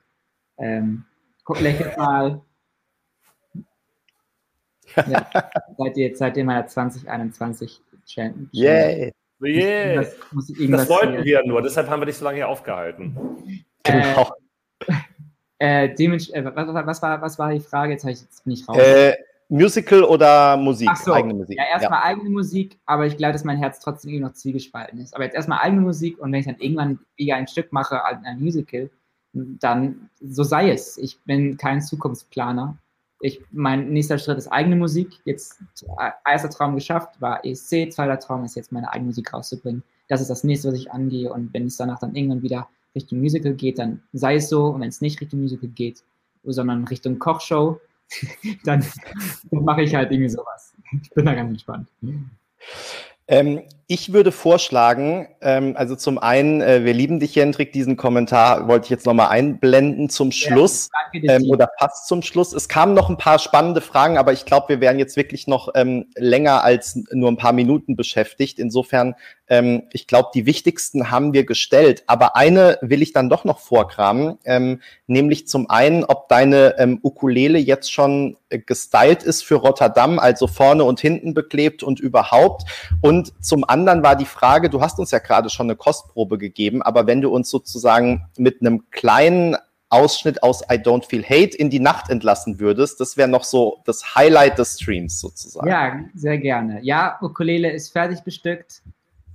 Ähm, 0.57 1.03
guck, 1.43 1.59
lächelt 1.59 1.97
mal. 1.97 2.41
Ja, 4.95 5.29
seid 5.77 5.97
ihr 5.97 6.07
jetzt 6.07 6.21
in 6.21 6.45
meiner 6.45 6.65
2021 6.67 7.81
Challenge? 8.05 8.47
Yay. 8.53 9.11
Yeah. 9.41 9.95
Das, 9.95 10.15
muss 10.31 10.49
ich 10.49 10.71
Das 10.71 10.87
wollten 10.87 11.25
wir 11.25 11.45
nur, 11.45 11.61
deshalb 11.61 11.89
haben 11.89 12.01
wir 12.01 12.05
dich 12.05 12.15
so 12.15 12.23
lange 12.23 12.37
hier 12.37 12.47
aufgehalten. 12.47 13.65
Genau. 13.83 14.31
Äh, 15.63 15.89
äh, 15.89 16.43
was, 16.43 16.55
was, 16.55 16.85
was, 16.87 17.01
war, 17.03 17.21
was 17.21 17.37
war 17.37 17.51
die 17.51 17.59
Frage? 17.59 17.91
Jetzt, 17.91 18.03
ich, 18.03 18.19
jetzt 18.19 18.43
bin 18.45 18.53
ich 18.53 18.67
raus. 18.67 18.79
Äh, 18.79 19.13
Musical 19.51 20.05
oder 20.05 20.55
Musik? 20.55 20.87
Ach 20.89 20.95
so, 20.95 21.11
Eigene 21.11 21.33
Musik. 21.33 21.57
Ja, 21.57 21.65
erstmal 21.65 22.03
eigene 22.03 22.29
Musik, 22.29 22.79
aber 22.85 23.05
ich 23.05 23.17
glaube, 23.17 23.33
dass 23.33 23.43
mein 23.43 23.57
Herz 23.57 23.81
trotzdem 23.81 24.11
irgendwie 24.11 24.25
noch 24.27 24.33
zwiegespalten 24.33 24.97
ist. 24.99 25.13
Aber 25.13 25.25
jetzt 25.25 25.35
erstmal 25.35 25.59
eigene 25.59 25.81
Musik 25.81 26.17
und 26.19 26.31
wenn 26.31 26.39
ich 26.39 26.45
dann 26.45 26.55
irgendwann 26.59 26.99
wieder 27.17 27.35
ein 27.35 27.49
Stück 27.49 27.73
mache, 27.73 28.03
ein 28.05 28.23
ein 28.23 28.39
Musical, 28.39 28.89
dann 29.33 30.09
so 30.21 30.43
sei 30.43 30.71
es. 30.71 30.97
Ich 30.97 31.19
bin 31.25 31.57
kein 31.57 31.81
Zukunftsplaner. 31.81 32.77
Ich, 33.19 33.41
mein 33.51 33.91
nächster 33.91 34.17
Schritt 34.17 34.37
ist 34.37 34.47
eigene 34.47 34.77
Musik. 34.77 35.19
Jetzt 35.25 35.61
äh, 35.99 36.11
erster 36.25 36.49
Traum 36.49 36.75
geschafft, 36.75 37.19
war 37.19 37.43
ESC, 37.43 37.91
zweiter 37.91 38.19
Traum 38.19 38.45
ist 38.45 38.55
jetzt 38.55 38.71
meine 38.71 38.89
eigene 38.89 39.07
Musik 39.07 39.33
rauszubringen. 39.33 39.83
Das 40.07 40.21
ist 40.21 40.29
das 40.29 40.45
nächste, 40.45 40.69
was 40.69 40.75
ich 40.75 40.91
angehe. 40.91 41.31
Und 41.31 41.53
wenn 41.53 41.65
es 41.65 41.75
danach 41.75 41.99
dann 41.99 42.15
irgendwann 42.15 42.41
wieder 42.41 42.69
Richtung 42.95 43.19
Musical 43.19 43.53
geht, 43.53 43.79
dann 43.79 44.01
sei 44.13 44.35
es 44.35 44.47
so. 44.47 44.67
Und 44.67 44.79
wenn 44.79 44.89
es 44.89 45.01
nicht 45.01 45.19
Richtung 45.19 45.41
Musical 45.41 45.69
geht, 45.69 46.03
sondern 46.43 46.85
Richtung 46.85 47.19
Kochshow, 47.19 47.81
dann, 48.63 48.85
dann 49.51 49.63
mache 49.63 49.83
ich 49.83 49.95
halt 49.95 50.11
irgendwie 50.11 50.29
sowas. 50.29 50.73
Ich 51.01 51.09
bin 51.11 51.25
da 51.25 51.33
ganz 51.33 51.49
entspannt. 51.49 51.87
Ähm, 53.27 53.63
ich 53.91 54.13
würde 54.13 54.31
vorschlagen, 54.31 55.27
ähm, 55.41 55.75
also 55.75 55.97
zum 55.97 56.17
einen, 56.17 56.61
äh, 56.61 56.85
wir 56.85 56.93
lieben 56.93 57.19
dich, 57.19 57.35
Jendrik, 57.35 57.73
diesen 57.73 57.97
Kommentar 57.97 58.69
wollte 58.69 58.85
ich 58.85 58.89
jetzt 58.89 59.05
nochmal 59.05 59.27
einblenden 59.27 60.09
zum 60.09 60.31
Schluss. 60.31 60.89
Dir. 61.11 61.29
Ähm, 61.29 61.49
oder 61.49 61.69
fast 61.77 62.07
zum 62.07 62.21
Schluss. 62.21 62.53
Es 62.53 62.69
kamen 62.69 62.93
noch 62.93 63.09
ein 63.09 63.17
paar 63.17 63.37
spannende 63.37 63.81
Fragen, 63.81 64.17
aber 64.17 64.31
ich 64.31 64.45
glaube, 64.45 64.69
wir 64.69 64.79
wären 64.79 64.97
jetzt 64.97 65.17
wirklich 65.17 65.45
noch 65.45 65.67
ähm, 65.75 66.05
länger 66.15 66.63
als 66.63 67.03
nur 67.11 67.29
ein 67.29 67.35
paar 67.35 67.51
Minuten 67.51 67.97
beschäftigt. 67.97 68.59
Insofern, 68.59 69.15
ähm, 69.49 69.83
ich 69.91 70.07
glaube, 70.07 70.29
die 70.33 70.45
wichtigsten 70.45 71.11
haben 71.11 71.33
wir 71.33 71.45
gestellt. 71.45 72.03
Aber 72.07 72.37
eine 72.37 72.77
will 72.79 73.01
ich 73.01 73.11
dann 73.11 73.29
doch 73.29 73.43
noch 73.43 73.59
vorkramen, 73.59 74.37
ähm, 74.45 74.79
nämlich 75.07 75.49
zum 75.49 75.69
einen, 75.69 76.05
ob 76.05 76.29
deine 76.29 76.75
ähm, 76.77 76.99
Ukulele 77.03 77.59
jetzt 77.59 77.91
schon 77.91 78.37
äh, 78.47 78.59
gestylt 78.59 79.23
ist 79.23 79.43
für 79.43 79.55
Rotterdam, 79.55 80.17
also 80.17 80.47
vorne 80.47 80.85
und 80.85 81.01
hinten 81.01 81.33
beklebt 81.33 81.83
und 81.83 81.99
überhaupt. 81.99 82.63
Und 83.01 83.33
zum 83.43 83.65
anderen 83.65 83.80
war 83.85 84.15
die 84.15 84.25
Frage, 84.25 84.69
du 84.69 84.81
hast 84.81 84.99
uns 84.99 85.11
ja 85.11 85.19
gerade 85.19 85.49
schon 85.49 85.67
eine 85.67 85.75
Kostprobe 85.75 86.37
gegeben, 86.37 86.81
aber 86.81 87.07
wenn 87.07 87.21
du 87.21 87.29
uns 87.29 87.49
sozusagen 87.49 88.27
mit 88.37 88.61
einem 88.61 88.89
kleinen 88.91 89.55
Ausschnitt 89.89 90.41
aus 90.41 90.61
I 90.63 90.75
Don't 90.75 91.05
Feel 91.05 91.23
Hate 91.23 91.55
in 91.57 91.69
die 91.69 91.79
Nacht 91.79 92.09
entlassen 92.09 92.59
würdest, 92.59 92.99
das 93.01 93.17
wäre 93.17 93.27
noch 93.27 93.43
so 93.43 93.81
das 93.85 94.15
Highlight 94.15 94.57
des 94.57 94.79
Streams 94.79 95.19
sozusagen. 95.19 95.67
Ja, 95.67 95.99
sehr 96.15 96.37
gerne. 96.37 96.79
Ja, 96.81 97.17
Ukulele 97.21 97.71
ist 97.71 97.91
fertig 97.91 98.21
bestückt. 98.21 98.81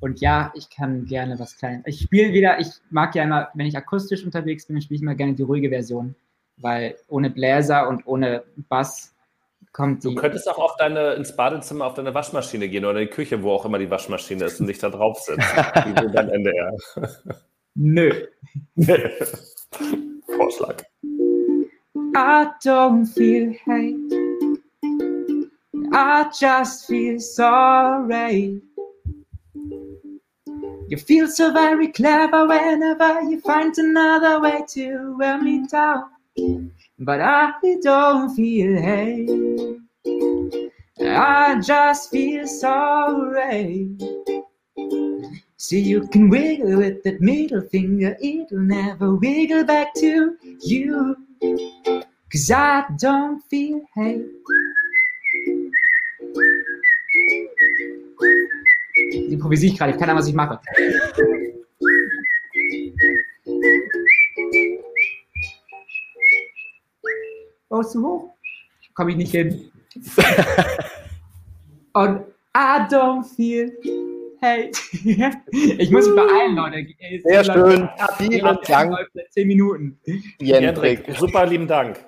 Und 0.01 0.21
ja, 0.21 0.53
ich 0.55 0.69
kann 0.69 1.07
gerne 1.07 1.39
was 1.39 1.57
Kleines. 1.57 1.83
Ich 1.87 2.01
spiele 2.01 2.33
wieder, 2.33 2.61
ich 2.61 2.69
mag 2.91 3.15
ja 3.15 3.25
immer, 3.25 3.49
wenn 3.55 3.67
ich 3.67 3.77
akustisch 3.77 4.25
unterwegs 4.25 4.67
bin, 4.67 4.81
spiele 4.81 4.97
ich 4.97 5.03
immer 5.03 5.15
gerne 5.15 5.35
die 5.35 5.43
ruhige 5.43 5.71
Version. 5.71 6.15
Weil 6.59 6.97
ohne 7.09 7.31
Bläser 7.31 7.89
und 7.89 8.07
ohne 8.07 8.45
Bass 8.69 9.15
kommt 9.77 10.03
Du 10.03 10.15
könntest 10.15 10.49
auch 10.49 10.59
auf 10.59 10.77
deine, 10.77 11.13
ins 11.15 11.37
Badezimmer 11.37 11.85
auf 11.85 11.93
deine 11.93 12.15
Waschmaschine 12.15 12.69
gehen 12.71 12.87
oder 12.87 12.99
in 12.99 13.09
die 13.09 13.13
Küche, 13.13 13.43
wo 13.43 13.53
auch 13.53 13.67
immer 13.67 13.79
die 13.79 13.91
Waschmaschine 13.91 14.47
ist 14.47 14.59
und 14.59 14.69
dich 14.69 14.79
da 14.79 14.89
drauf 14.89 15.19
setzen. 15.21 15.43
Wie 15.43 16.13
beim 16.13 16.31
NDR. 16.31 16.73
Nö. 17.75 18.11
Vorschlag. 20.35 20.83
I 21.05 22.49
don't 22.65 23.05
feel 23.05 23.55
hate. 23.67 24.01
I 25.93 26.25
just 26.33 26.87
feel 26.87 27.21
sorry. 27.21 28.63
You 30.89 30.97
feel 30.97 31.29
so 31.29 31.53
very 31.53 31.93
clever 31.93 32.49
whenever 32.49 33.21
you 33.29 33.41
find 33.41 33.77
another 33.77 34.41
way 34.41 34.65
to 34.69 35.17
wear 35.19 35.39
me 35.39 35.67
down. 35.71 36.05
But 36.99 37.21
I 37.21 37.53
don't 37.83 38.35
feel 38.35 38.81
hate. 38.81 39.29
I 40.99 41.61
just 41.61 42.11
feel 42.11 42.47
sorry. 42.47 43.91
See, 45.59 45.81
you 45.81 46.09
can 46.09 46.31
wiggle 46.31 46.79
with 46.79 47.03
that 47.05 47.21
middle 47.21 47.61
finger, 47.61 48.17
it'll 48.23 48.61
never 48.61 49.15
wiggle 49.15 49.65
back 49.65 49.93
to 49.97 50.37
you. 50.63 51.17
Cause 52.33 52.51
I 52.51 52.85
don't 52.99 53.43
feel 53.51 53.83
hate. 53.95 54.25
Improvisiere 59.31 59.73
ich 59.73 59.79
gerade, 59.79 59.93
ich 59.93 59.99
kann 59.99 60.09
ja, 60.09 60.15
was 60.17 60.29
ich 60.29 60.35
mache. 60.35 60.59
Oh, 67.69 67.81
ist 67.81 67.93
zu 67.93 68.03
hoch? 68.03 68.35
Komme 68.95 69.11
ich 69.11 69.17
nicht 69.17 69.33
hin. 69.33 69.71
Und 71.93 72.21
I 72.55 72.87
don't 72.89 73.25
feel 73.25 73.73
hate. 74.41 74.71
ich 75.81 75.91
muss 75.91 76.07
mich 76.07 76.17
beeilen, 76.17 76.57
Leute. 76.57 76.87
Sehr 77.25 77.45
schön. 77.45 77.89
Vielen 78.19 78.41
läuft 78.41 78.69
Dank, 78.69 78.97
seit 79.15 79.33
Zehn 79.33 79.49
Minuten. 79.49 79.99
Jendrik. 80.41 81.01
Jendrik, 81.01 81.19
super 81.19 81.47
lieben 81.47 81.67
Dank. 81.67 82.05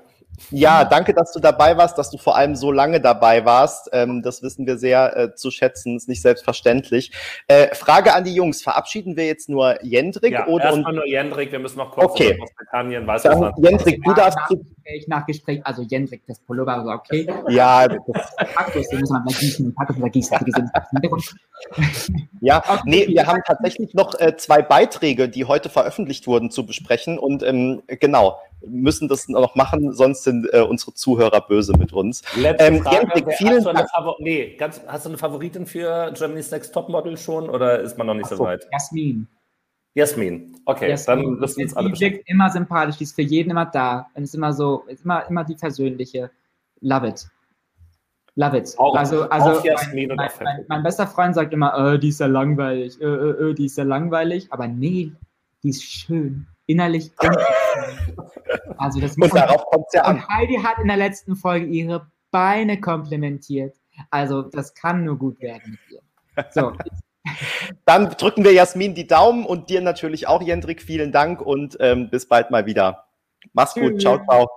Ja, 0.50 0.84
danke, 0.84 1.14
dass 1.14 1.32
du 1.32 1.40
dabei 1.40 1.76
warst, 1.76 1.98
dass 1.98 2.10
du 2.10 2.18
vor 2.18 2.36
allem 2.36 2.54
so 2.54 2.72
lange 2.72 3.00
dabei 3.00 3.44
warst. 3.44 3.90
Ähm, 3.92 4.22
das 4.22 4.42
wissen 4.42 4.66
wir 4.66 4.78
sehr 4.78 5.16
äh, 5.16 5.34
zu 5.34 5.50
schätzen, 5.50 5.96
ist 5.96 6.08
nicht 6.08 6.22
selbstverständlich. 6.22 7.12
Äh, 7.46 7.74
Frage 7.74 8.14
an 8.14 8.24
die 8.24 8.34
Jungs, 8.34 8.62
verabschieden 8.62 9.16
wir 9.16 9.26
jetzt 9.26 9.48
nur 9.48 9.82
Jendrik 9.84 10.32
Ja, 10.32 10.46
oder 10.46 10.66
erstmal 10.66 10.94
nur 10.94 11.06
Jendrik, 11.06 11.52
wir 11.52 11.58
müssen 11.58 11.78
noch 11.78 11.92
kurz 11.92 12.12
Okay. 12.12 12.36
Großbritannien, 12.38 13.06
weiß 13.06 13.22
dann, 13.22 13.40
was 13.40 13.54
Jendrik, 13.58 14.02
du 14.04 14.14
darfst 14.14 14.38
nach 14.38 14.48
Gespräch, 14.48 15.08
nach 15.08 15.26
Gespräch, 15.26 15.60
also 15.64 15.82
Jendrik, 15.82 16.22
das 16.26 16.38
Pullover 16.40 16.84
war 16.84 16.96
okay. 16.98 17.26
ja, 17.48 17.88
das, 17.88 18.36
Kaktus, 18.54 18.88
den 18.88 19.00
muss 19.00 19.10
man 19.10 19.24
gleich 19.24 19.38
gießen. 19.40 19.74
Kaktus 19.76 19.96
oder 19.96 21.18
ja, 22.40 22.62
nee, 22.84 23.06
wir 23.08 23.26
haben 23.26 23.40
tatsächlich 23.46 23.94
noch 23.94 24.18
äh, 24.18 24.36
zwei 24.36 24.62
Beiträge, 24.62 25.28
die 25.28 25.44
heute 25.44 25.68
veröffentlicht 25.68 26.26
wurden, 26.26 26.50
zu 26.50 26.66
besprechen 26.66 27.18
und 27.18 27.42
ähm, 27.42 27.82
genau, 27.86 28.38
müssen 28.66 29.08
das 29.08 29.28
noch 29.28 29.54
machen, 29.54 29.92
sonst 29.92 30.24
sind 30.24 30.48
äh, 30.52 30.60
unsere 30.60 30.94
Zuhörer 30.94 31.40
böse 31.40 31.72
mit 31.76 31.92
uns. 31.92 32.22
Letzte 32.36 32.64
ähm, 32.66 32.82
Frage, 32.82 32.96
Jendrik, 32.96 33.34
vielen 33.36 33.64
hast, 33.64 33.92
du 33.94 34.14
nee, 34.18 34.56
ganz, 34.56 34.80
hast 34.86 35.04
du 35.04 35.10
eine 35.10 35.18
Favoritin 35.18 35.66
für 35.66 36.12
Germany's 36.16 36.50
Next 36.50 36.72
Topmodel 36.72 37.16
schon 37.16 37.48
oder 37.48 37.80
ist 37.80 37.96
man 37.98 38.06
noch 38.06 38.14
nicht 38.14 38.28
so, 38.28 38.36
so 38.36 38.44
weit? 38.44 38.66
Jasmin. 38.72 39.28
Jasmin, 39.94 40.56
okay, 40.64 40.90
Jasmin. 40.90 41.24
dann 41.24 41.40
wissen 41.40 41.56
wir 41.56 41.64
jetzt 41.64 41.76
alle. 41.76 41.90
Die 41.90 42.00
wirkt 42.00 42.28
immer 42.28 42.50
sympathisch, 42.50 42.98
die 42.98 43.04
ist 43.04 43.14
für 43.14 43.22
jeden 43.22 43.50
immer 43.50 43.66
da 43.66 44.06
und 44.14 44.22
ist 44.22 44.34
immer 44.34 44.52
so, 44.52 44.84
ist 44.86 45.04
immer, 45.04 45.26
immer 45.28 45.44
die 45.44 45.56
persönliche. 45.56 46.30
Love 46.80 47.08
it. 47.08 47.26
Love 48.36 48.56
it. 48.56 48.74
Auch, 48.78 48.94
also, 48.94 49.28
also 49.28 49.60
mein, 49.92 50.06
mein, 50.14 50.30
mein, 50.40 50.64
mein, 50.68 50.82
bester 50.84 51.08
Freund 51.08 51.34
sagt 51.34 51.52
immer, 51.52 51.94
äh, 51.94 51.98
die 51.98 52.10
ist 52.10 52.20
ja 52.20 52.26
langweilig, 52.26 53.00
äh, 53.00 53.04
äh 53.04 53.54
die 53.54 53.64
ist 53.64 53.76
ja 53.76 53.82
langweilig, 53.82 54.46
aber 54.52 54.68
nee, 54.68 55.12
die 55.64 55.70
ist 55.70 55.82
schön. 55.82 56.46
Innerlich. 56.68 57.10
also 58.76 59.00
das 59.00 59.16
und 59.16 59.34
darauf 59.34 59.64
kommt 59.66 59.86
ja 59.94 60.02
an. 60.02 60.16
Und 60.16 60.28
Heidi 60.28 60.56
hat 60.56 60.78
in 60.78 60.88
der 60.88 60.98
letzten 60.98 61.34
Folge 61.34 61.64
ihre 61.66 62.10
Beine 62.30 62.78
komplimentiert. 62.78 63.74
Also 64.10 64.42
das 64.42 64.74
kann 64.74 65.02
nur 65.02 65.16
gut 65.18 65.40
werden 65.40 65.70
mit 65.70 65.80
ihr. 65.90 66.44
So. 66.50 66.72
Dann 67.86 68.10
drücken 68.10 68.44
wir 68.44 68.52
Jasmin 68.52 68.94
die 68.94 69.06
Daumen 69.06 69.46
und 69.46 69.70
dir 69.70 69.80
natürlich 69.80 70.28
auch, 70.28 70.42
Jendrik. 70.42 70.82
Vielen 70.82 71.10
Dank 71.10 71.40
und 71.40 71.78
ähm, 71.80 72.10
bis 72.10 72.28
bald 72.28 72.50
mal 72.50 72.66
wieder. 72.66 73.06
Mach's 73.54 73.72
Tschüss. 73.72 73.92
gut. 73.92 74.00
Ciao, 74.02 74.20
ciao. 74.24 74.48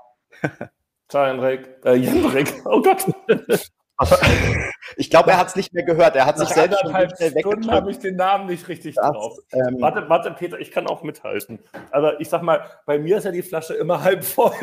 Ciao, 1.08 1.26
Jendrik. 1.28 1.70
Äh, 1.86 1.96
Jendrik. 1.96 2.62
Oh 2.66 2.82
Gott. 2.82 3.06
Ich 4.98 5.10
glaube, 5.10 5.32
er 5.32 5.38
hat 5.38 5.48
es 5.48 5.56
nicht 5.56 5.74
mehr 5.74 5.84
gehört. 5.84 6.16
Er 6.16 6.26
hat 6.26 6.38
Nach 6.38 6.46
sich 6.46 6.54
selbst 6.54 6.80
schon 6.82 6.92
schnell 6.92 7.40
Stunden 7.40 7.72
habe 7.72 7.92
ich 7.92 8.00
den 8.00 8.18
Namen 8.18 8.48
nicht 8.48 8.68
richtig 8.68 8.96
das, 8.96 9.10
drauf. 9.10 9.38
Ähm, 9.54 9.78
warte, 9.80 10.08
warte, 10.10 10.32
Peter, 10.32 10.60
ich 10.60 10.72
kann 10.72 10.86
auch 10.88 11.02
mithalten. 11.02 11.60
Aber 11.92 12.20
ich 12.20 12.30
sag 12.30 12.42
mal, 12.42 12.66
bei 12.86 13.00
mir 13.00 13.18
ist 13.18 13.24
ja 13.24 13.32
die 13.32 13.42
Flasche 13.42 13.74
immer 13.76 14.04
halb 14.04 14.24
voll. 14.24 14.52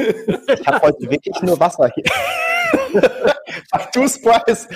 Ich 0.48 0.66
habe 0.66 0.80
heute 0.82 1.10
wirklich 1.10 1.40
nur 1.42 1.58
Wasser 1.58 1.90
hier. 1.94 2.04
du 3.94 4.02
ist 4.02 4.68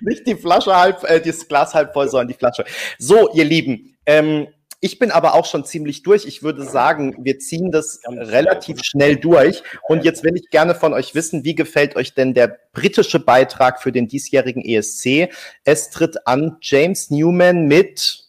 nicht 0.00 0.26
die 0.26 0.34
Flasche 0.34 0.74
halb, 0.74 1.04
äh, 1.04 1.20
das 1.20 1.46
Glas 1.46 1.74
halb 1.74 1.92
voll, 1.92 2.08
sondern 2.08 2.28
die 2.28 2.34
Flasche. 2.34 2.64
So, 2.98 3.30
ihr 3.32 3.44
Lieben, 3.44 3.96
ähm, 4.06 4.48
ich 4.80 4.98
bin 4.98 5.10
aber 5.10 5.34
auch 5.34 5.44
schon 5.44 5.64
ziemlich 5.64 6.02
durch. 6.02 6.24
Ich 6.24 6.42
würde 6.42 6.62
sagen, 6.62 7.16
wir 7.18 7.38
ziehen 7.38 7.72
das 7.72 8.00
relativ 8.06 8.84
schnell 8.84 9.16
durch. 9.16 9.62
Und 9.88 10.04
jetzt 10.04 10.22
will 10.22 10.36
ich 10.36 10.50
gerne 10.50 10.74
von 10.74 10.92
euch 10.94 11.14
wissen, 11.14 11.44
wie 11.44 11.56
gefällt 11.56 11.96
euch 11.96 12.14
denn 12.14 12.32
der 12.32 12.58
britische 12.72 13.18
Beitrag 13.18 13.82
für 13.82 13.90
den 13.90 14.06
diesjährigen 14.06 14.64
ESC? 14.64 15.30
Es 15.64 15.90
tritt 15.90 16.26
an 16.26 16.58
James 16.60 17.10
Newman 17.10 17.66
mit 17.66 18.24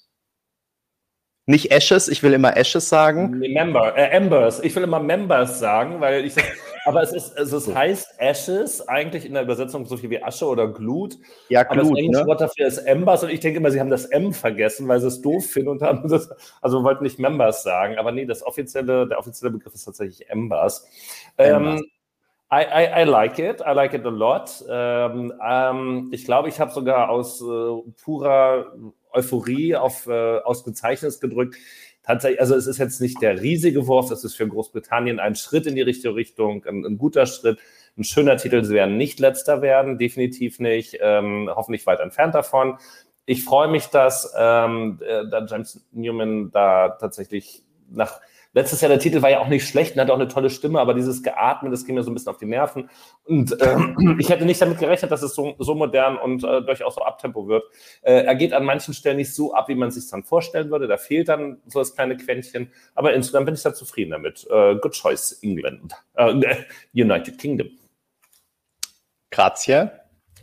nicht 1.45 1.71
Ashes, 1.71 2.07
ich 2.07 2.21
will 2.21 2.33
immer 2.33 2.55
Ashes 2.55 2.89
sagen. 2.89 3.39
Member, 3.39 3.97
äh, 3.97 4.09
Embers. 4.09 4.59
Ich 4.59 4.75
will 4.75 4.83
immer 4.83 4.99
Members 4.99 5.59
sagen, 5.59 5.99
weil 5.99 6.25
ich 6.25 6.35
aber 6.89 7.03
es 7.03 7.13
ist, 7.13 7.37
also 7.37 7.57
es 7.57 7.73
heißt 7.73 8.15
Ashes, 8.17 8.87
eigentlich 8.87 9.25
in 9.25 9.33
der 9.33 9.43
Übersetzung 9.43 9.85
so 9.85 9.95
viel 9.95 10.09
wie 10.09 10.21
Asche 10.21 10.45
oder 10.45 10.67
Glut. 10.67 11.17
Ja, 11.47 11.63
Glut. 11.63 11.79
Aber 11.79 11.89
das 11.89 11.99
englische 11.99 12.21
ne? 12.23 12.27
Wort 12.27 12.41
dafür 12.41 12.67
ist 12.67 12.77
Embers 12.79 13.23
und 13.23 13.29
ich 13.29 13.39
denke 13.39 13.59
immer, 13.59 13.71
sie 13.71 13.79
haben 13.79 13.89
das 13.89 14.05
M 14.05 14.33
vergessen, 14.33 14.87
weil 14.87 14.99
sie 14.99 15.07
es 15.07 15.21
doof 15.21 15.45
finden 15.45 15.69
und 15.69 15.81
haben 15.81 16.09
das, 16.09 16.29
also 16.61 16.83
wollten 16.83 17.03
nicht 17.03 17.19
Members 17.19 17.63
sagen. 17.63 17.97
Aber 17.97 18.11
nee, 18.11 18.25
das 18.25 18.45
offizielle, 18.45 19.07
der 19.07 19.19
offizielle 19.19 19.51
Begriff 19.51 19.73
ist 19.73 19.85
tatsächlich 19.85 20.29
Embers. 20.29 20.87
Ähm, 21.37 21.85
I, 22.51 22.63
I, 22.63 23.01
I, 23.01 23.03
like 23.03 23.37
it. 23.37 23.61
I 23.61 23.73
like 23.73 23.93
it 23.93 24.05
a 24.05 24.09
lot. 24.09 24.49
Ähm, 24.67 25.31
ähm, 25.47 26.09
ich 26.11 26.25
glaube, 26.25 26.49
ich 26.49 26.59
habe 26.59 26.71
sogar 26.71 27.09
aus 27.09 27.41
äh, 27.41 27.91
purer 28.03 28.73
Euphorie 29.11 29.75
auf 29.75 30.07
äh, 30.07 30.39
ausgezeichnet 30.39 31.21
gedrückt 31.21 31.55
tatsächlich, 32.09 32.41
also 32.41 32.55
es 32.55 32.65
ist 32.65 32.79
jetzt 32.79 33.01
nicht 33.01 33.21
der 33.21 33.39
riesige 33.39 33.85
Wurf, 33.85 34.09
es 34.09 34.23
ist 34.23 34.35
für 34.35 34.47
Großbritannien 34.47 35.19
ein 35.19 35.35
Schritt 35.35 35.67
in 35.67 35.75
die 35.75 35.83
richtige 35.83 36.15
Richtung, 36.15 36.65
ein, 36.65 36.83
ein 36.83 36.97
guter 36.97 37.27
Schritt, 37.27 37.59
ein 37.97 38.03
schöner 38.03 38.35
Titel. 38.37 38.63
Sie 38.63 38.73
werden 38.73 38.97
nicht 38.97 39.19
letzter 39.19 39.61
werden, 39.61 39.99
definitiv 39.99 40.59
nicht, 40.59 40.97
ähm, 41.01 41.51
hoffentlich 41.53 41.85
weit 41.85 41.99
entfernt 41.99 42.33
davon. 42.33 42.79
Ich 43.27 43.43
freue 43.43 43.67
mich, 43.67 43.87
dass 43.87 44.33
ähm, 44.35 44.99
äh, 45.07 45.23
James 45.47 45.85
Newman 45.91 46.49
da 46.49 46.97
tatsächlich 46.99 47.63
nach 47.91 48.19
Letztes 48.53 48.81
Jahr 48.81 48.89
der 48.89 48.99
Titel 48.99 49.21
war 49.21 49.29
ja 49.29 49.39
auch 49.39 49.47
nicht 49.47 49.67
schlecht 49.67 49.95
und 49.95 50.01
hat 50.01 50.09
auch 50.09 50.15
eine 50.15 50.27
tolle 50.27 50.49
Stimme, 50.49 50.79
aber 50.79 50.95
dieses 50.95 51.21
Geatmen, 51.21 51.71
das 51.71 51.85
ging 51.85 51.93
mir 51.93 52.01
so 52.01 52.09
ein 52.09 52.15
bisschen 52.15 52.31
auf 52.31 52.37
die 52.37 52.47
Nerven. 52.47 52.89
Und 53.25 53.55
ähm, 53.61 54.17
ich 54.19 54.29
hätte 54.29 54.45
nicht 54.45 54.59
damit 54.59 54.79
gerechnet, 54.79 55.11
dass 55.11 55.21
es 55.21 55.35
so, 55.35 55.55
so 55.59 55.75
modern 55.75 56.17
und 56.17 56.43
äh, 56.43 56.61
durchaus 56.63 56.95
so 56.95 57.01
abtempo 57.01 57.47
wird. 57.47 57.63
Äh, 58.01 58.23
er 58.23 58.35
geht 58.35 58.53
an 58.53 58.65
manchen 58.65 58.95
Stellen 58.95 59.17
nicht 59.17 59.35
so 59.35 59.53
ab, 59.53 59.67
wie 59.67 59.75
man 59.75 59.91
sich 59.91 60.09
dann 60.09 60.23
vorstellen 60.23 60.71
würde. 60.71 60.87
Da 60.87 60.97
fehlt 60.97 61.29
dann 61.29 61.61
so 61.67 61.77
das 61.79 61.93
kleine 61.93 62.17
Quäntchen. 62.17 62.71
Aber 62.95 63.13
insgesamt 63.13 63.45
bin 63.45 63.53
ich 63.53 63.61
da 63.61 63.73
zufrieden 63.73 64.11
damit. 64.11 64.47
Äh, 64.49 64.75
good 64.77 64.93
choice, 64.93 65.33
England. 65.43 65.93
Äh, 66.15 66.33
United 66.93 67.37
Kingdom. 67.37 67.69
Grazie. 69.29 69.89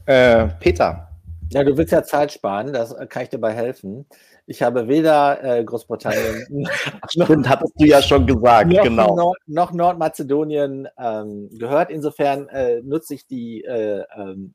Äh, 0.05 0.47
Peter. 0.61 1.09
Ja, 1.53 1.63
du 1.65 1.77
willst 1.77 1.93
ja 1.93 2.03
Zeit 2.03 2.33
sparen, 2.33 2.73
das 2.73 2.95
kann 3.09 3.23
ich 3.23 3.29
dir 3.29 3.39
bei 3.39 3.53
helfen. 3.53 4.07
Ich 4.47 4.63
habe 4.63 4.87
weder 4.87 5.43
äh, 5.43 5.65
Großbritannien 5.65 6.47
Stimmt, 7.09 7.49
hattest 7.49 7.75
du 7.79 7.85
ja 7.85 8.01
schon 8.01 8.27
gesagt, 8.27 8.71
noch 8.71 8.83
genau. 8.83 9.17
Nord 9.17 9.39
noch 9.47 9.73
Nordmazedonien 9.73 10.89
ähm, 10.99 11.51
gehört. 11.53 11.91
Insofern 11.91 12.49
äh, 12.49 12.81
nutze 12.83 13.15
ich 13.15 13.27
die 13.27 13.65
äh, 13.65 14.05
ähm, 14.17 14.55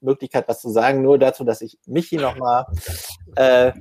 Möglichkeit, 0.00 0.46
was 0.48 0.60
zu 0.60 0.68
sagen, 0.70 1.02
nur 1.02 1.18
dazu, 1.18 1.44
dass 1.44 1.62
ich 1.62 1.78
Michi 1.86 2.16
nochmal 2.16 2.66
äh, 3.36 3.72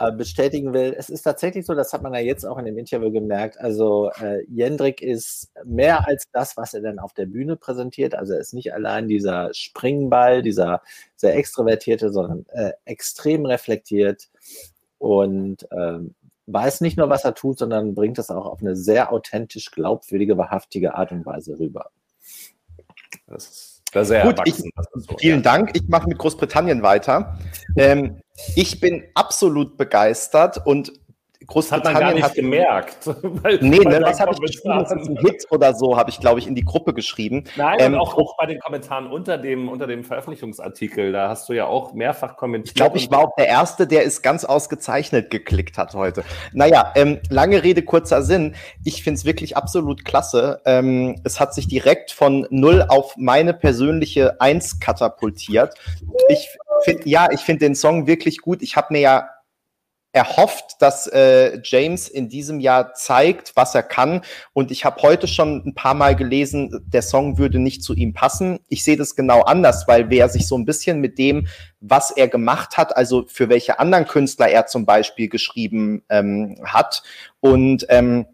äh, 0.00 0.12
bestätigen 0.12 0.72
will. 0.72 0.94
Es 0.96 1.10
ist 1.10 1.22
tatsächlich 1.22 1.66
so, 1.66 1.74
das 1.74 1.92
hat 1.92 2.02
man 2.02 2.14
ja 2.14 2.20
jetzt 2.20 2.46
auch 2.46 2.56
in 2.56 2.64
dem 2.64 2.78
Interview 2.78 3.10
gemerkt. 3.12 3.60
Also 3.60 4.10
äh, 4.20 4.42
Jendrik 4.48 5.02
ist 5.02 5.52
mehr 5.64 6.08
als 6.08 6.24
das, 6.32 6.56
was 6.56 6.72
er 6.72 6.80
dann 6.80 6.98
auf 6.98 7.12
der 7.12 7.26
Bühne 7.26 7.56
präsentiert. 7.56 8.14
Also 8.14 8.32
er 8.32 8.40
ist 8.40 8.54
nicht 8.54 8.72
allein 8.72 9.08
dieser 9.08 9.52
Springball, 9.52 10.40
dieser 10.40 10.80
sehr 11.16 11.36
extrovertierte, 11.36 12.10
sondern 12.10 12.46
äh, 12.48 12.72
extrem 12.86 13.44
reflektiert 13.44 14.30
und 14.96 15.68
ähm, 15.70 16.14
weiß 16.46 16.80
nicht 16.80 16.96
nur, 16.96 17.10
was 17.10 17.24
er 17.24 17.34
tut, 17.34 17.58
sondern 17.58 17.94
bringt 17.94 18.18
es 18.18 18.30
auch 18.30 18.46
auf 18.46 18.62
eine 18.62 18.76
sehr 18.76 19.12
authentisch 19.12 19.70
glaubwürdige, 19.70 20.38
wahrhaftige 20.38 20.94
Art 20.94 21.12
und 21.12 21.26
Weise 21.26 21.58
rüber. 21.58 21.90
Das 23.26 23.48
ist 23.48 23.80
sehr 23.92 24.22
Gut, 24.22 24.40
ich, 24.44 24.54
so, 24.54 24.68
vielen 25.18 25.42
ja. 25.42 25.52
Dank. 25.52 25.70
Ich 25.74 25.88
mache 25.88 26.08
mit 26.08 26.18
Großbritannien 26.18 26.82
weiter. 26.82 27.38
Ähm, 27.76 28.20
ich 28.56 28.80
bin 28.80 29.04
absolut 29.14 29.76
begeistert 29.76 30.64
und 30.66 30.92
Großbritannien 31.50 31.94
hat 31.94 31.94
man 31.94 32.02
gar 32.02 32.14
nicht 32.14 32.24
hat, 32.24 32.34
gemerkt. 32.34 33.06
Weil, 33.22 33.58
nee, 33.60 33.78
ne, 33.78 34.00
was 34.02 34.20
habe 34.20 34.32
ich 34.32 34.40
geschrieben? 34.40 34.78
Das 34.78 34.92
ist 34.92 35.08
ein 35.08 35.16
Hit 35.16 35.46
oder 35.50 35.74
so, 35.74 35.96
habe 35.96 36.10
ich, 36.10 36.20
glaube 36.20 36.38
ich, 36.38 36.46
in 36.46 36.54
die 36.54 36.64
Gruppe 36.64 36.94
geschrieben. 36.94 37.44
Nein, 37.56 37.76
ähm, 37.80 37.94
auch, 37.96 38.16
auch, 38.16 38.36
bei 38.36 38.46
den 38.46 38.60
Kommentaren 38.60 39.08
unter 39.08 39.36
dem, 39.36 39.68
unter 39.68 39.86
dem 39.86 40.04
Veröffentlichungsartikel, 40.04 41.12
da 41.12 41.28
hast 41.28 41.48
du 41.48 41.52
ja 41.52 41.66
auch 41.66 41.92
mehrfach 41.92 42.36
kommentiert. 42.36 42.68
Ich 42.68 42.74
glaube, 42.74 42.98
ich 42.98 43.10
war 43.10 43.20
auch 43.20 43.34
der 43.36 43.48
Erste, 43.48 43.86
der 43.86 44.06
es 44.06 44.22
ganz 44.22 44.44
ausgezeichnet 44.44 45.30
geklickt 45.30 45.76
hat 45.76 45.94
heute. 45.94 46.24
Naja, 46.52 46.92
ähm, 46.94 47.18
lange 47.30 47.62
Rede, 47.62 47.82
kurzer 47.82 48.22
Sinn. 48.22 48.54
Ich 48.84 49.02
finde 49.02 49.18
es 49.18 49.24
wirklich 49.24 49.56
absolut 49.56 50.04
klasse. 50.04 50.60
Ähm, 50.66 51.20
es 51.24 51.40
hat 51.40 51.52
sich 51.52 51.66
direkt 51.66 52.12
von 52.12 52.46
null 52.50 52.84
auf 52.88 53.16
meine 53.16 53.54
persönliche 53.54 54.40
Eins 54.40 54.78
katapultiert. 54.78 55.74
Ich 56.28 56.48
finde, 56.84 57.08
ja, 57.08 57.28
ich 57.30 57.40
finde 57.40 57.66
den 57.66 57.74
Song 57.74 58.06
wirklich 58.06 58.38
gut. 58.38 58.62
Ich 58.62 58.76
habe 58.76 58.88
mir 58.92 59.00
ja 59.00 59.28
erhofft, 60.12 60.76
dass 60.80 61.06
äh, 61.06 61.60
James 61.62 62.08
in 62.08 62.28
diesem 62.28 62.58
Jahr 62.58 62.94
zeigt, 62.94 63.52
was 63.54 63.74
er 63.74 63.84
kann. 63.84 64.22
Und 64.52 64.72
ich 64.72 64.84
habe 64.84 65.00
heute 65.02 65.28
schon 65.28 65.62
ein 65.64 65.74
paar 65.74 65.94
Mal 65.94 66.16
gelesen, 66.16 66.84
der 66.86 67.02
Song 67.02 67.38
würde 67.38 67.60
nicht 67.60 67.84
zu 67.84 67.94
ihm 67.94 68.12
passen. 68.12 68.58
Ich 68.68 68.82
sehe 68.82 68.96
das 68.96 69.14
genau 69.14 69.42
anders, 69.42 69.86
weil 69.86 70.10
wer 70.10 70.28
sich 70.28 70.48
so 70.48 70.58
ein 70.58 70.64
bisschen 70.64 71.00
mit 71.00 71.18
dem, 71.18 71.46
was 71.80 72.10
er 72.10 72.26
gemacht 72.26 72.76
hat, 72.76 72.96
also 72.96 73.24
für 73.28 73.48
welche 73.48 73.78
anderen 73.78 74.06
Künstler 74.06 74.48
er 74.48 74.66
zum 74.66 74.84
Beispiel 74.84 75.28
geschrieben 75.28 76.02
ähm, 76.08 76.60
hat 76.64 77.04
und 77.38 77.86
ähm, 77.88 78.26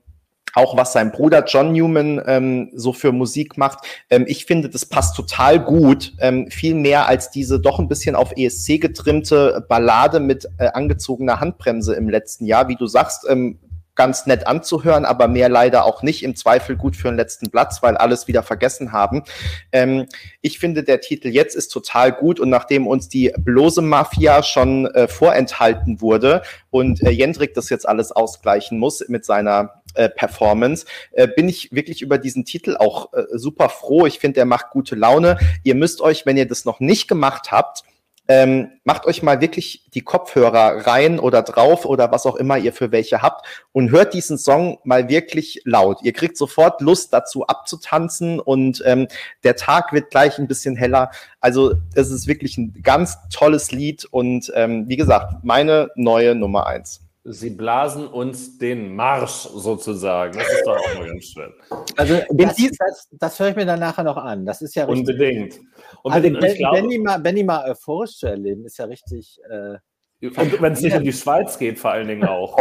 auch 0.57 0.77
was 0.77 0.93
sein 0.93 1.13
Bruder 1.13 1.45
John 1.45 1.73
Newman 1.73 2.21
ähm, 2.27 2.71
so 2.75 2.93
für 2.93 3.13
Musik 3.13 3.59
macht. 3.59 3.81
Ähm, 4.09 4.25
ich 4.27 4.47
finde, 4.47 4.71
das 4.71 4.87
passt 4.87 5.15
total 5.15 5.63
gut, 5.63 6.15
ähm, 6.19 6.51
viel 6.51 6.75
mehr 6.75 7.07
als 7.07 7.31
diese 7.31 7.61
doch 7.61 7.79
ein 7.79 7.89
bisschen 7.89 8.17
auf 8.17 8.33
ESC 8.37 8.81
getrimmte 8.81 9.67
Ballade 9.69 10.19
mit 10.19 10.49
äh, 10.59 10.69
angezogener 10.69 11.41
Handbremse 11.41 11.95
im 11.95 12.09
letzten 12.09 12.47
Jahr. 12.47 12.69
Wie 12.69 12.77
du 12.77 12.87
sagst, 12.87 13.27
ähm, 13.29 13.59
ganz 13.97 14.27
nett 14.27 14.47
anzuhören, 14.47 15.05
aber 15.05 15.27
mehr 15.27 15.49
leider 15.49 15.85
auch 15.85 16.03
nicht. 16.03 16.23
Im 16.23 16.37
Zweifel 16.37 16.77
gut 16.77 16.97
für 16.97 17.09
den 17.09 17.17
letzten 17.17 17.51
Platz, 17.51 17.83
weil 17.83 17.97
alles 17.97 18.29
wieder 18.29 18.43
vergessen 18.43 18.93
haben. 18.93 19.25
Ähm, 19.73 20.07
ich 20.43 20.59
finde, 20.59 20.85
der 20.85 21.01
Titel 21.01 21.29
jetzt 21.29 21.57
ist 21.57 21.69
total 21.69 22.13
gut 22.13 22.39
und 22.39 22.51
nachdem 22.51 22.87
uns 22.87 23.09
die 23.09 23.33
bloße 23.37 23.83
Mafia 23.83 24.43
schon 24.43 24.87
äh, 24.87 25.09
vorenthalten 25.09 26.01
wurde 26.01 26.43
und 26.71 27.03
äh, 27.03 27.11
Jendrik 27.11 27.55
das 27.55 27.71
jetzt 27.71 27.89
alles 27.89 28.13
ausgleichen 28.13 28.79
muss 28.79 29.03
mit 29.09 29.25
seiner 29.25 29.83
äh, 29.95 30.09
Performance, 30.09 30.87
äh, 31.13 31.27
bin 31.27 31.49
ich 31.49 31.73
wirklich 31.73 32.03
über 32.03 32.19
diesen 32.19 32.45
Titel 32.45 32.77
auch 32.77 33.13
äh, 33.15 33.25
super 33.33 33.69
froh. 33.69 34.07
Ich 34.07 34.19
finde, 34.19 34.35
der 34.35 34.45
macht 34.45 34.71
gute 34.71 34.95
Laune. 34.95 35.39
Ihr 35.65 35.75
müsst 35.75 36.01
euch, 36.01 36.27
wenn 36.27 36.37
ihr 36.37 36.47
das 36.47 36.65
noch 36.65 36.81
nicht 36.81 37.09
gemacht 37.09 37.51
habt, 37.51 37.83
ähm, 38.29 38.73
macht 38.85 39.07
euch 39.07 39.23
mal 39.23 39.41
wirklich 39.41 39.85
die 39.95 40.03
Kopfhörer 40.03 40.87
rein 40.87 41.19
oder 41.19 41.43
drauf 41.43 41.85
oder 41.85 42.11
was 42.11 42.27
auch 42.27 42.37
immer 42.37 42.59
ihr 42.59 42.73
für 42.73 42.93
welche 42.93 43.23
habt 43.23 43.47
und 43.73 43.91
hört 43.91 44.15
diesen 44.15 44.39
Song 44.39 44.79
mal 44.85 45.09
wirklich 45.09 45.63
laut. 45.65 46.03
Ihr 46.03 46.13
kriegt 46.13 46.37
sofort 46.37 46.81
Lust 46.81 47.13
dazu 47.13 47.47
abzutanzen 47.47 48.41
und 48.41 48.83
ähm, 48.85 49.09
der 49.45 49.57
Tag 49.57 49.93
wird 49.93 50.11
gleich 50.11 50.39
ein 50.39 50.49
bisschen 50.49 50.77
heller. 50.77 51.11
Also 51.41 51.75
es 51.95 52.11
ist 52.11 52.27
wirklich 52.27 52.59
ein 52.59 52.75
ganz 52.83 53.17
tolles 53.31 53.71
Lied 53.71 54.05
und 54.05 54.53
ähm, 54.55 54.89
wie 54.89 54.97
gesagt, 54.97 55.45
meine 55.45 55.91
neue 55.95 56.35
Nummer 56.35 56.67
eins. 56.67 57.06
Sie 57.29 57.51
blasen 57.51 58.07
uns 58.07 58.57
den 58.57 58.95
Marsch 58.95 59.49
sozusagen. 59.53 60.39
Das 60.39 60.49
ist 60.49 60.65
doch 60.65 60.77
auch 60.77 60.99
mal 60.99 61.09
ganz 61.09 61.25
schön. 61.25 61.53
Also 61.97 62.21
das, 62.31 62.57
das, 62.57 63.09
das 63.11 63.41
höre 63.41 63.49
ich 63.49 63.57
mir 63.57 63.67
dann 63.67 63.81
nachher 63.81 64.05
noch 64.05 64.17
an. 64.17 64.47
Das 64.47 64.63
ist 64.63 64.77
ja 64.77 64.85
richtig. 64.85 65.09
Unbedingt. 65.09 65.61
Unbedingt. 66.05 66.43
Also, 66.43 66.71
Benny, 66.71 66.99
mal, 66.99 67.19
Benny 67.19 67.43
mal 67.43 67.69
euphorisch 67.69 68.19
zu 68.19 68.29
erleben, 68.29 68.65
ist 68.65 68.79
ja 68.79 68.85
richtig. 68.85 69.41
Äh, 69.51 69.71
und 69.71 69.81
wenn 70.21 70.73
es 70.73 70.81
nicht 70.81 70.95
in 70.95 71.05
die 71.05 71.13
Schweiz 71.13 71.59
geht, 71.59 71.79
vor 71.79 71.91
allen 71.91 72.09
Dingen 72.09 72.25
auch. 72.25 72.57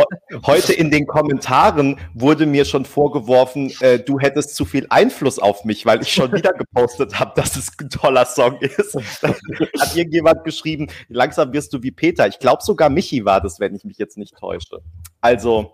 Heute 0.45 0.73
in 0.73 0.91
den 0.91 1.07
Kommentaren 1.07 1.97
wurde 2.13 2.45
mir 2.45 2.65
schon 2.65 2.83
vorgeworfen, 2.83 3.71
äh, 3.79 3.99
du 3.99 4.19
hättest 4.19 4.55
zu 4.55 4.65
viel 4.65 4.85
Einfluss 4.89 5.39
auf 5.39 5.63
mich, 5.63 5.85
weil 5.85 6.01
ich 6.01 6.11
schon 6.11 6.33
wieder 6.33 6.51
gepostet 6.53 7.17
habe, 7.17 7.31
dass 7.35 7.55
es 7.55 7.71
ein 7.79 7.89
toller 7.89 8.25
Song 8.25 8.59
ist. 8.59 8.95
Hat 9.23 9.95
irgendjemand 9.95 10.43
geschrieben, 10.43 10.87
langsam 11.07 11.53
wirst 11.53 11.71
du 11.73 11.81
wie 11.81 11.91
Peter. 11.91 12.27
Ich 12.27 12.39
glaube 12.39 12.61
sogar 12.61 12.89
Michi 12.89 13.23
war 13.23 13.39
das, 13.39 13.59
wenn 13.59 13.73
ich 13.73 13.85
mich 13.85 13.97
jetzt 13.97 14.17
nicht 14.17 14.35
täusche. 14.35 14.81
Also, 15.21 15.71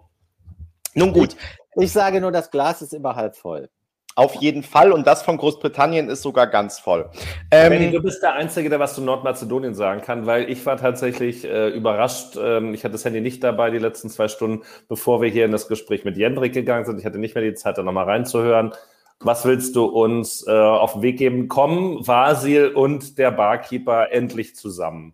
nun 0.93 1.13
gut. 1.13 1.35
Ich, 1.77 1.85
ich 1.85 1.91
sage 1.91 2.21
nur, 2.21 2.31
das 2.31 2.51
Glas 2.51 2.81
ist 2.81 2.93
immer 2.93 3.15
halb 3.15 3.35
voll. 3.35 3.69
Auf 4.15 4.35
jeden 4.35 4.63
Fall. 4.63 4.91
Und 4.91 5.07
das 5.07 5.23
von 5.23 5.37
Großbritannien 5.37 6.09
ist 6.09 6.21
sogar 6.21 6.47
ganz 6.47 6.79
voll. 6.79 7.09
Ähm, 7.49 7.69
Benny, 7.69 7.91
du 7.91 8.01
bist 8.01 8.21
der 8.21 8.33
Einzige, 8.33 8.69
der 8.69 8.79
was 8.79 8.95
zu 8.95 9.01
Nordmazedonien 9.01 9.73
sagen 9.73 10.01
kann, 10.01 10.25
weil 10.25 10.49
ich 10.49 10.65
war 10.65 10.77
tatsächlich 10.77 11.45
äh, 11.45 11.69
überrascht. 11.69 12.37
Ähm, 12.37 12.73
ich 12.73 12.83
hatte 12.83 12.93
das 12.93 13.05
Handy 13.05 13.21
nicht 13.21 13.43
dabei 13.43 13.69
die 13.71 13.77
letzten 13.77 14.09
zwei 14.09 14.27
Stunden, 14.27 14.63
bevor 14.89 15.21
wir 15.21 15.29
hier 15.29 15.45
in 15.45 15.51
das 15.51 15.67
Gespräch 15.67 16.03
mit 16.03 16.17
Jendrik 16.17 16.53
gegangen 16.53 16.85
sind. 16.85 16.99
Ich 16.99 17.05
hatte 17.05 17.19
nicht 17.19 17.35
mehr 17.35 17.43
die 17.43 17.53
Zeit, 17.53 17.77
da 17.77 17.83
nochmal 17.83 18.05
reinzuhören. 18.05 18.73
Was 19.21 19.45
willst 19.45 19.75
du 19.75 19.85
uns 19.85 20.45
äh, 20.47 20.51
auf 20.51 20.93
den 20.93 21.03
Weg 21.03 21.17
geben? 21.17 21.47
Kommen 21.47 22.05
Vasil 22.05 22.69
und 22.69 23.17
der 23.17 23.31
Barkeeper 23.31 24.11
endlich 24.11 24.55
zusammen? 24.55 25.13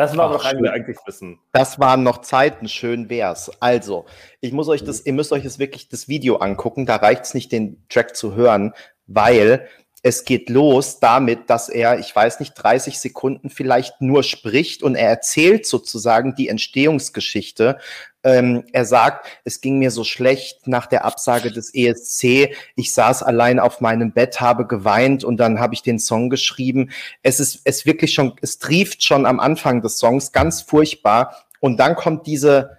Das 0.00 0.16
war 0.16 0.30
wir 0.32 0.72
eigentlich 0.72 0.96
wissen. 1.04 1.38
Das 1.52 1.78
waren 1.78 2.02
noch 2.02 2.22
Zeiten, 2.22 2.68
schön 2.68 3.10
wär's. 3.10 3.50
Also, 3.60 4.06
ich 4.40 4.50
muss 4.50 4.66
euch 4.68 4.82
das, 4.82 5.04
ihr 5.04 5.12
müsst 5.12 5.30
euch 5.30 5.44
jetzt 5.44 5.58
wirklich 5.58 5.90
das 5.90 6.08
Video 6.08 6.36
angucken, 6.36 6.86
da 6.86 6.96
reicht's 6.96 7.34
nicht, 7.34 7.52
den 7.52 7.84
Track 7.90 8.16
zu 8.16 8.34
hören, 8.34 8.72
weil 9.06 9.68
es 10.02 10.24
geht 10.24 10.48
los 10.48 11.00
damit, 11.00 11.50
dass 11.50 11.68
er, 11.68 11.98
ich 11.98 12.16
weiß 12.16 12.40
nicht, 12.40 12.54
30 12.54 12.98
Sekunden 12.98 13.50
vielleicht 13.50 14.00
nur 14.00 14.22
spricht 14.22 14.82
und 14.82 14.94
er 14.94 15.10
erzählt 15.10 15.66
sozusagen 15.66 16.34
die 16.34 16.48
Entstehungsgeschichte 16.48 17.78
ähm, 18.22 18.64
er 18.72 18.84
sagt, 18.84 19.26
es 19.44 19.60
ging 19.60 19.78
mir 19.78 19.90
so 19.90 20.04
schlecht 20.04 20.66
nach 20.66 20.86
der 20.86 21.04
Absage 21.04 21.50
des 21.50 21.74
ESC. 21.74 22.54
Ich 22.76 22.92
saß 22.92 23.22
allein 23.22 23.58
auf 23.58 23.80
meinem 23.80 24.12
Bett, 24.12 24.40
habe 24.40 24.66
geweint 24.66 25.24
und 25.24 25.38
dann 25.38 25.58
habe 25.58 25.74
ich 25.74 25.82
den 25.82 25.98
Song 25.98 26.28
geschrieben. 26.28 26.90
Es 27.22 27.40
ist 27.40 27.62
es 27.64 27.86
wirklich 27.86 28.12
schon, 28.12 28.34
es 28.42 28.58
trieft 28.58 29.02
schon 29.02 29.24
am 29.24 29.40
Anfang 29.40 29.80
des 29.80 29.98
Songs 29.98 30.32
ganz 30.32 30.60
furchtbar. 30.62 31.34
Und 31.60 31.78
dann 31.78 31.96
kommt 31.96 32.26
diese, 32.26 32.78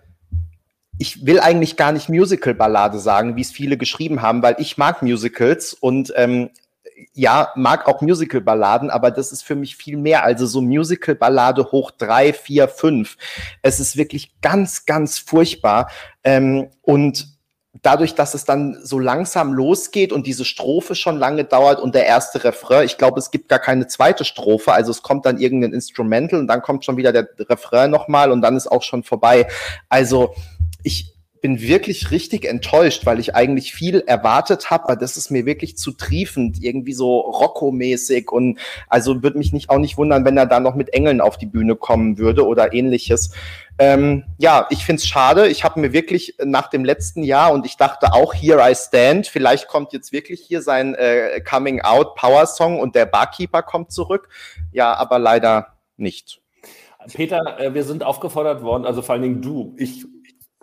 ich 0.97 1.25
will 1.25 1.39
eigentlich 1.39 1.75
gar 1.75 1.91
nicht 1.91 2.09
Musical-Ballade 2.09 2.99
sagen, 2.99 3.35
wie 3.35 3.41
es 3.41 3.51
viele 3.51 3.77
geschrieben 3.77 4.21
haben, 4.21 4.43
weil 4.43 4.55
ich 4.59 4.77
mag 4.77 5.01
Musicals 5.01 5.73
und 5.73 6.13
ähm, 6.15 6.51
ja, 7.13 7.51
mag 7.55 7.87
auch 7.87 8.01
Musical-Balladen, 8.01 8.89
aber 8.89 9.11
das 9.11 9.31
ist 9.31 9.43
für 9.43 9.55
mich 9.55 9.75
viel 9.75 9.97
mehr. 9.97 10.23
Also 10.23 10.45
so 10.45 10.61
Musical-Ballade 10.61 11.71
hoch 11.71 11.91
drei, 11.91 12.33
vier, 12.33 12.67
fünf. 12.67 13.17
Es 13.61 13.79
ist 13.79 13.97
wirklich 13.97 14.39
ganz, 14.41 14.85
ganz 14.85 15.19
furchtbar. 15.19 15.89
Ähm, 16.23 16.69
und 16.81 17.27
dadurch, 17.81 18.15
dass 18.15 18.33
es 18.33 18.45
dann 18.45 18.77
so 18.83 18.99
langsam 18.99 19.53
losgeht 19.53 20.11
und 20.11 20.27
diese 20.27 20.45
Strophe 20.45 20.95
schon 20.95 21.17
lange 21.17 21.45
dauert 21.45 21.79
und 21.79 21.95
der 21.95 22.05
erste 22.05 22.43
Refrain, 22.43 22.85
ich 22.85 22.97
glaube, 22.97 23.19
es 23.19 23.31
gibt 23.31 23.49
gar 23.49 23.59
keine 23.59 23.87
zweite 23.87 24.25
Strophe, 24.25 24.73
also 24.73 24.91
es 24.91 25.01
kommt 25.01 25.25
dann 25.25 25.39
irgendein 25.39 25.73
Instrumental 25.73 26.39
und 26.39 26.47
dann 26.47 26.61
kommt 26.61 26.83
schon 26.83 26.97
wieder 26.97 27.13
der 27.13 27.29
Refrain 27.39 27.89
nochmal 27.89 28.31
und 28.31 28.41
dann 28.41 28.57
ist 28.57 28.67
auch 28.67 28.83
schon 28.83 29.03
vorbei. 29.03 29.47
Also 29.87 30.35
ich, 30.83 31.13
bin 31.41 31.59
wirklich 31.59 32.11
richtig 32.11 32.45
enttäuscht, 32.45 33.05
weil 33.07 33.19
ich 33.19 33.35
eigentlich 33.35 33.73
viel 33.73 34.01
erwartet 34.05 34.69
habe, 34.69 34.85
aber 34.85 34.95
das 34.95 35.17
ist 35.17 35.31
mir 35.31 35.47
wirklich 35.47 35.75
zu 35.75 35.91
triefend, 35.91 36.63
irgendwie 36.63 36.93
so 36.93 37.19
Rocco-mäßig 37.19 38.31
und 38.31 38.59
also 38.87 39.23
würde 39.23 39.39
mich 39.39 39.51
nicht 39.51 39.71
auch 39.71 39.79
nicht 39.79 39.97
wundern, 39.97 40.23
wenn 40.23 40.37
er 40.37 40.45
da 40.45 40.59
noch 40.59 40.75
mit 40.75 40.93
Engeln 40.93 41.19
auf 41.19 41.37
die 41.37 41.47
Bühne 41.47 41.75
kommen 41.75 42.19
würde 42.19 42.45
oder 42.45 42.73
ähnliches. 42.73 43.33
Ähm, 43.79 44.23
ja, 44.37 44.67
ich 44.69 44.85
find's 44.85 45.07
schade. 45.07 45.47
Ich 45.47 45.63
habe 45.63 45.79
mir 45.79 45.93
wirklich 45.93 46.35
nach 46.43 46.69
dem 46.69 46.85
letzten 46.85 47.23
Jahr 47.23 47.51
und 47.51 47.65
ich 47.65 47.75
dachte 47.75 48.13
auch 48.13 48.35
Here 48.35 48.61
I 48.61 48.75
Stand, 48.75 49.25
vielleicht 49.25 49.67
kommt 49.67 49.93
jetzt 49.93 50.11
wirklich 50.11 50.41
hier 50.41 50.61
sein 50.61 50.93
äh, 50.93 51.41
Coming 51.41 51.81
Out 51.81 52.13
Power 52.15 52.45
Song 52.45 52.79
und 52.79 52.93
der 52.93 53.07
Barkeeper 53.07 53.63
kommt 53.63 53.91
zurück. 53.91 54.29
Ja, 54.71 54.93
aber 54.93 55.17
leider 55.17 55.77
nicht. 55.97 56.41
Peter, 57.11 57.59
äh, 57.59 57.73
wir 57.73 57.83
sind 57.83 58.03
aufgefordert 58.03 58.61
worden, 58.61 58.85
also 58.85 59.01
vor 59.01 59.13
allen 59.13 59.23
Dingen 59.23 59.41
du. 59.41 59.73
Ich 59.77 60.05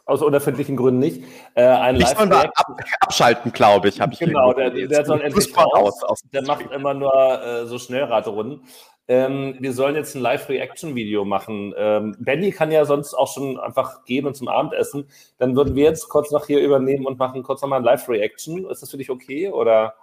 aus 0.08 0.22
unerfindlichen 0.22 0.76
Gründen 0.76 1.00
nicht. 1.00 1.22
Äh, 1.54 1.66
ein 1.66 1.96
live 1.96 2.18
ab, 2.18 2.52
abschalten, 3.00 3.52
glaube 3.52 3.88
ich, 3.88 4.00
habe 4.00 4.14
ich 4.14 4.18
Genau, 4.18 4.52
der, 4.52 4.70
der 4.70 5.04
soll 5.04 5.20
endlich 5.20 5.56
raus. 5.56 6.02
Aus, 6.02 6.20
der 6.32 6.42
macht 6.42 6.70
immer 6.72 6.94
nur 6.94 7.14
äh, 7.14 7.66
so 7.66 7.78
Schnellradrunden. 7.78 8.62
Ähm, 9.06 9.56
wir 9.58 9.72
sollen 9.72 9.94
jetzt 9.94 10.14
ein 10.14 10.22
Live-Reaction-Video 10.22 11.24
machen. 11.24 11.74
Ähm, 11.76 12.16
Benny 12.18 12.52
kann 12.52 12.70
ja 12.70 12.84
sonst 12.84 13.14
auch 13.14 13.32
schon 13.32 13.58
einfach 13.58 14.04
gehen 14.04 14.26
und 14.26 14.34
zum 14.34 14.48
Abendessen. 14.48 15.08
Dann 15.38 15.56
würden 15.56 15.74
wir 15.74 15.84
jetzt 15.84 16.08
kurz 16.08 16.30
noch 16.30 16.46
hier 16.46 16.60
übernehmen 16.60 17.06
und 17.06 17.18
machen 17.18 17.42
kurz 17.42 17.62
nochmal 17.62 17.80
ein 17.80 17.84
Live-Reaction. 17.84 18.68
Ist 18.70 18.82
das 18.82 18.90
für 18.90 18.98
dich 18.98 19.10
okay? 19.10 19.50
Oder? 19.50 19.94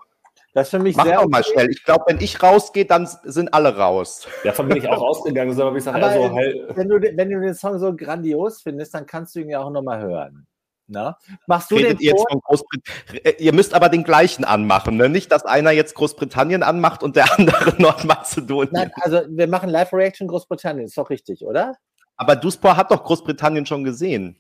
Das 0.56 0.68
ist 0.68 0.72
für 0.72 0.80
mich 0.80 0.96
Mach 0.96 1.04
sehr. 1.04 1.18
Doch 1.18 1.28
mal 1.28 1.44
schnell. 1.44 1.70
Ich 1.70 1.84
glaube, 1.84 2.06
wenn 2.08 2.22
ich 2.22 2.42
rausgehe, 2.42 2.86
dann 2.86 3.10
sind 3.24 3.54
alle 3.54 3.76
raus. 3.76 4.26
Davon 4.46 4.70
bin 4.70 4.78
ich 4.78 4.88
auch 4.88 5.02
rausgegangen. 5.02 5.60
Aber 5.60 5.76
ich 5.76 5.84
sage 5.84 6.02
aber 6.02 6.14
so, 6.14 6.34
halt 6.34 6.78
wenn, 6.78 6.88
du, 6.88 7.02
wenn 7.02 7.30
du 7.30 7.42
den 7.42 7.54
Song 7.54 7.78
so 7.78 7.94
grandios 7.94 8.62
findest, 8.62 8.94
dann 8.94 9.06
kannst 9.06 9.36
du 9.36 9.42
ihn 9.42 9.50
ja 9.50 9.60
auch 9.60 9.70
nochmal 9.70 10.00
hören. 10.00 10.48
Na? 10.88 11.18
Machst 11.48 11.72
du 11.72 11.76
Redet 11.76 12.00
den 12.00 12.06
ihr, 12.06 12.12
jetzt 12.12 12.26
von 12.30 12.40
Großbrit 12.40 13.40
ihr 13.40 13.54
müsst 13.54 13.74
aber 13.74 13.90
den 13.90 14.06
gleichen 14.06 14.46
anmachen, 14.46 14.96
ne? 14.96 15.10
Nicht, 15.10 15.30
dass 15.34 15.44
einer 15.44 15.72
jetzt 15.72 15.94
Großbritannien 15.96 16.64
anmacht 16.64 17.04
und 17.04 17.18
der 17.18 17.26
andere 17.38 17.74
Nordmazedonien. 17.82 18.72
Nein, 18.72 18.92
also 19.02 19.24
wir 19.28 19.48
machen 19.48 19.70
Live-Reaction 19.70 20.30
Großbritannien, 20.30 20.86
ist 20.86 20.98
doch 20.98 21.10
richtig, 21.10 21.44
oder? 21.44 21.76
Aber 22.16 22.38
Duspor 22.38 22.78
hat 22.78 22.92
doch 22.92 23.04
Großbritannien 23.04 23.66
schon 23.66 23.84
gesehen. 23.84 24.38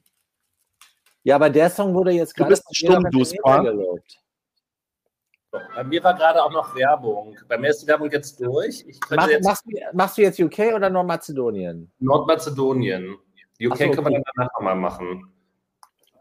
Ja, 1.24 1.36
aber 1.36 1.50
der 1.50 1.70
Song 1.70 1.94
wurde 1.94 2.12
jetzt 2.12 2.36
gerade. 2.36 2.54
Du 2.54 2.62
bist 2.62 2.74
stumm, 2.74 3.04
Duspor. 3.12 3.76
Bei 5.76 5.84
mir 5.84 6.04
war 6.04 6.14
gerade 6.14 6.44
auch 6.44 6.52
noch 6.52 6.76
Werbung. 6.76 7.38
Bei 7.48 7.58
mir 7.58 7.70
ist 7.70 7.82
die 7.82 7.88
Werbung 7.88 8.10
jetzt 8.12 8.40
durch. 8.40 8.86
Mach, 9.10 9.30
jetzt 9.30 9.44
machst, 9.44 9.64
du, 9.66 9.78
machst, 9.94 10.18
du, 10.18 10.22
jetzt 10.22 10.40
UK 10.40 10.74
oder 10.76 10.90
Nordmazedonien? 10.90 11.92
Nordmazedonien. 12.00 13.14
UK 13.14 13.20
so, 13.60 13.72
okay. 13.72 13.92
können 13.92 14.08
wir 14.08 14.12
dann 14.12 14.24
danach 14.36 14.54
nochmal 14.54 14.76
machen. 14.76 15.32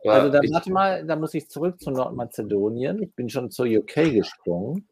Also 0.06 0.28
dann 0.31 0.43
warte 0.52 0.70
mal, 0.70 1.06
da 1.06 1.16
muss 1.16 1.32
ich 1.35 1.48
zurück 1.48 1.81
zu 1.81 1.90
Nordmazedonien. 1.90 3.02
Ich 3.02 3.15
bin 3.15 3.28
schon 3.28 3.51
zur 3.51 3.66
UK 3.66 4.12
gesprungen. 4.12 4.86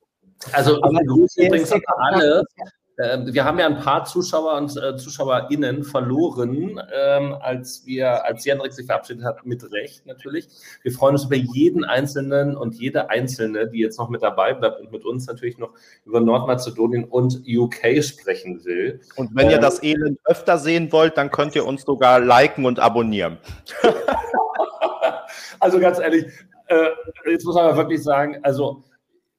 Also 0.53 0.83
Aber 0.83 1.01
übrigens 1.03 1.73
alle, 1.97 2.41
ähm, 2.41 2.69
wir 3.03 3.45
haben 3.45 3.59
ja 3.59 3.67
ein 3.67 3.79
paar 3.79 4.05
Zuschauer 4.05 4.55
und 4.55 4.77
äh, 4.77 4.97
ZuschauerInnen 4.97 5.83
verloren, 5.83 6.81
ähm, 6.95 7.35
als 7.41 7.85
wir, 7.85 8.25
als 8.25 8.45
Jendrik 8.45 8.73
sich 8.73 8.87
verabschiedet 8.87 9.25
hat, 9.25 9.45
mit 9.45 9.65
Recht 9.73 10.07
natürlich. 10.07 10.49
Wir 10.83 10.93
freuen 10.93 11.15
uns 11.15 11.25
über 11.25 11.37
jeden 11.37 11.85
Einzelnen 11.85 12.57
und 12.57 12.75
jede 12.75 13.11
Einzelne, 13.11 13.69
die 13.69 13.79
jetzt 13.79 13.99
noch 13.99 14.09
mit 14.09 14.23
dabei 14.23 14.55
bleibt 14.55 14.81
und 14.81 14.93
mit 14.93 15.05
uns 15.05 15.27
natürlich 15.27 15.59
noch 15.59 15.71
über 16.05 16.21
Nordmazedonien 16.21 17.05
und 17.05 17.43
UK 17.47 18.03
sprechen 18.05 18.65
will. 18.65 19.01
Und 19.17 19.35
wenn 19.35 19.47
ähm, 19.47 19.53
ihr 19.53 19.59
das 19.59 19.83
Elend 19.83 20.19
öfter 20.25 20.59
sehen 20.59 20.93
wollt, 20.93 21.17
dann 21.17 21.31
könnt 21.31 21.57
ihr 21.57 21.67
uns 21.67 21.83
sogar 21.83 22.21
liken 22.21 22.65
und 22.65 22.79
abonnieren. 22.79 23.39
also 25.61 25.81
ganz 25.81 25.99
ehrlich, 25.99 26.27
äh, 26.67 27.31
jetzt 27.31 27.45
muss 27.45 27.55
man 27.55 27.77
wirklich 27.77 28.03
sagen, 28.03 28.39
also 28.43 28.85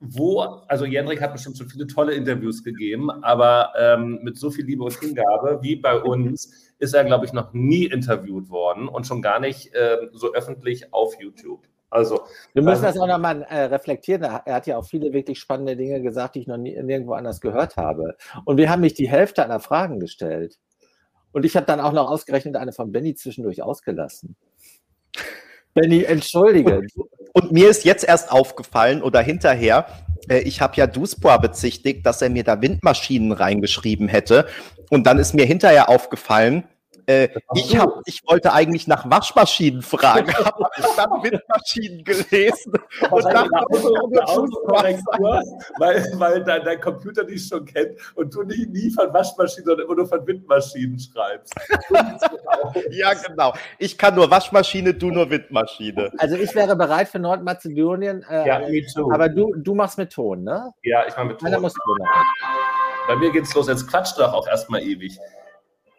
wo, 0.06 0.42
also 0.68 0.86
Jendrik 0.86 1.22
hat 1.22 1.34
bestimmt 1.34 1.58
schon 1.58 1.70
viele 1.70 1.88
tolle 1.88 2.14
Interviews 2.14 2.64
gegeben, 2.64 3.10
aber 3.10 3.74
ähm, 3.78 4.20
mit 4.22 4.38
so 4.38 4.52
viel 4.52 4.66
Liebe 4.66 4.84
und 4.84 4.94
Hingabe 5.00 5.60
wie 5.62 5.76
bei 5.76 5.98
uns 5.98 6.74
ist 6.80 6.94
er, 6.94 7.06
glaube 7.06 7.26
ich, 7.26 7.34
noch 7.34 7.54
nie 7.54 7.86
interviewt 7.86 8.50
worden 8.50 8.88
und 8.88 9.08
schon 9.08 9.22
gar 9.22 9.40
nicht 9.40 9.72
ähm, 9.74 10.10
so 10.12 10.34
öffentlich 10.34 10.94
auf 10.94 11.20
YouTube. 11.20 11.62
Also, 11.90 12.22
wir 12.54 12.64
müssen 12.64 12.84
ähm, 12.84 12.92
das 12.92 13.00
auch 13.00 13.08
nochmal 13.08 13.44
äh, 13.44 13.66
reflektieren. 13.66 14.24
Er 14.24 14.44
hat 14.56 14.66
ja 14.68 14.78
auch 14.78 14.86
viele 14.86 15.14
wirklich 15.14 15.40
spannende 15.40 15.78
Dinge 15.78 16.02
gesagt, 16.02 16.36
die 16.36 16.40
ich 16.40 16.48
noch 16.48 16.58
nie, 16.58 16.76
nirgendwo 16.82 17.14
anders 17.14 17.40
gehört 17.40 17.78
habe. 17.78 18.18
Und 18.46 18.58
wir 18.58 18.70
haben 18.70 18.82
nicht 18.82 18.98
die 18.98 19.08
Hälfte 19.08 19.44
aller 19.44 19.60
Fragen 19.60 20.00
gestellt. 20.00 20.60
Und 21.32 21.46
ich 21.46 21.56
habe 21.56 21.68
dann 21.68 21.80
auch 21.80 21.94
noch 21.94 22.10
ausgerechnet 22.10 22.56
eine 22.56 22.74
von 22.74 22.92
Benny 22.92 23.14
zwischendurch 23.14 23.62
ausgelassen. 23.62 24.36
Benny, 25.74 26.04
entschuldige. 26.04 26.82
Und 27.34 27.52
mir 27.52 27.70
ist 27.70 27.84
jetzt 27.84 28.04
erst 28.04 28.32
aufgefallen 28.32 29.02
oder 29.02 29.22
hinterher, 29.22 29.88
äh, 30.30 30.40
ich 30.40 30.62
habe 30.62 30.76
ja 30.78 30.88
Duspoa 30.88 31.38
bezichtigt, 31.38 32.06
dass 32.06 32.22
er 32.22 32.30
mir 32.30 32.44
da 32.44 32.62
Windmaschinen 32.62 33.32
reingeschrieben 33.32 34.08
hätte. 34.08 34.48
Und 34.90 35.06
dann 35.06 35.18
ist 35.18 35.34
mir 35.34 35.46
hinterher 35.46 35.90
aufgefallen, 35.90 36.64
äh, 37.08 37.30
ich, 37.56 37.78
hab, 37.78 38.02
ich 38.06 38.22
wollte 38.28 38.54
eigentlich 38.54 38.88
nach 38.88 39.10
Waschmaschinen 39.10 39.82
fragen, 39.82 40.34
habe 40.46 40.66
dann 40.96 41.24
Windmaschinen 41.24 42.04
gelesen 42.04 42.74
und 43.12 43.24
weil, 45.78 46.04
weil 46.18 46.44
dein, 46.44 46.64
dein, 46.64 46.80
Computer 46.80 47.24
dich 47.24 47.48
schon 47.48 47.66
kennt 47.66 47.98
und 48.16 48.34
du 48.34 48.44
nie, 48.44 48.66
nie 48.68 48.92
von 48.92 49.14
Waschmaschinen, 49.14 49.66
sondern 49.66 49.86
immer 49.86 49.96
nur 49.96 50.08
von 50.08 50.26
Windmaschinen 50.26 51.00
schreibst. 51.00 51.54
ja, 52.92 53.14
genau. 53.14 53.54
Ich 53.80 53.98
kann 53.98 54.16
nur 54.16 54.30
Waschmaschine, 54.30 54.94
du 54.94 55.10
nur 55.10 55.30
Windmaschine. 55.30 56.12
Also 56.18 56.36
ich 56.36 56.54
wäre 56.56 56.76
bereit 56.76 57.10
für 57.10 57.20
Nordmazedonien, 57.20 58.26
äh, 58.30 58.48
ja, 58.48 58.60
me 58.60 58.86
too. 58.86 59.12
aber 59.12 59.30
du, 59.30 59.54
du 59.56 59.76
machst 59.76 59.98
mit 59.98 60.12
Ton, 60.12 60.44
ne? 60.44 60.72
Ja, 60.84 61.06
ich 61.08 61.16
mache 61.16 61.28
mit 61.28 61.40
Ton. 61.40 61.52
Bei 63.08 63.16
mir 63.18 63.32
geht's 63.32 63.54
los, 63.54 63.68
jetzt 63.68 63.88
quatscht 63.88 64.18
doch 64.18 64.34
auch 64.34 64.48
erstmal 64.48 64.82
ewig. 64.82 65.20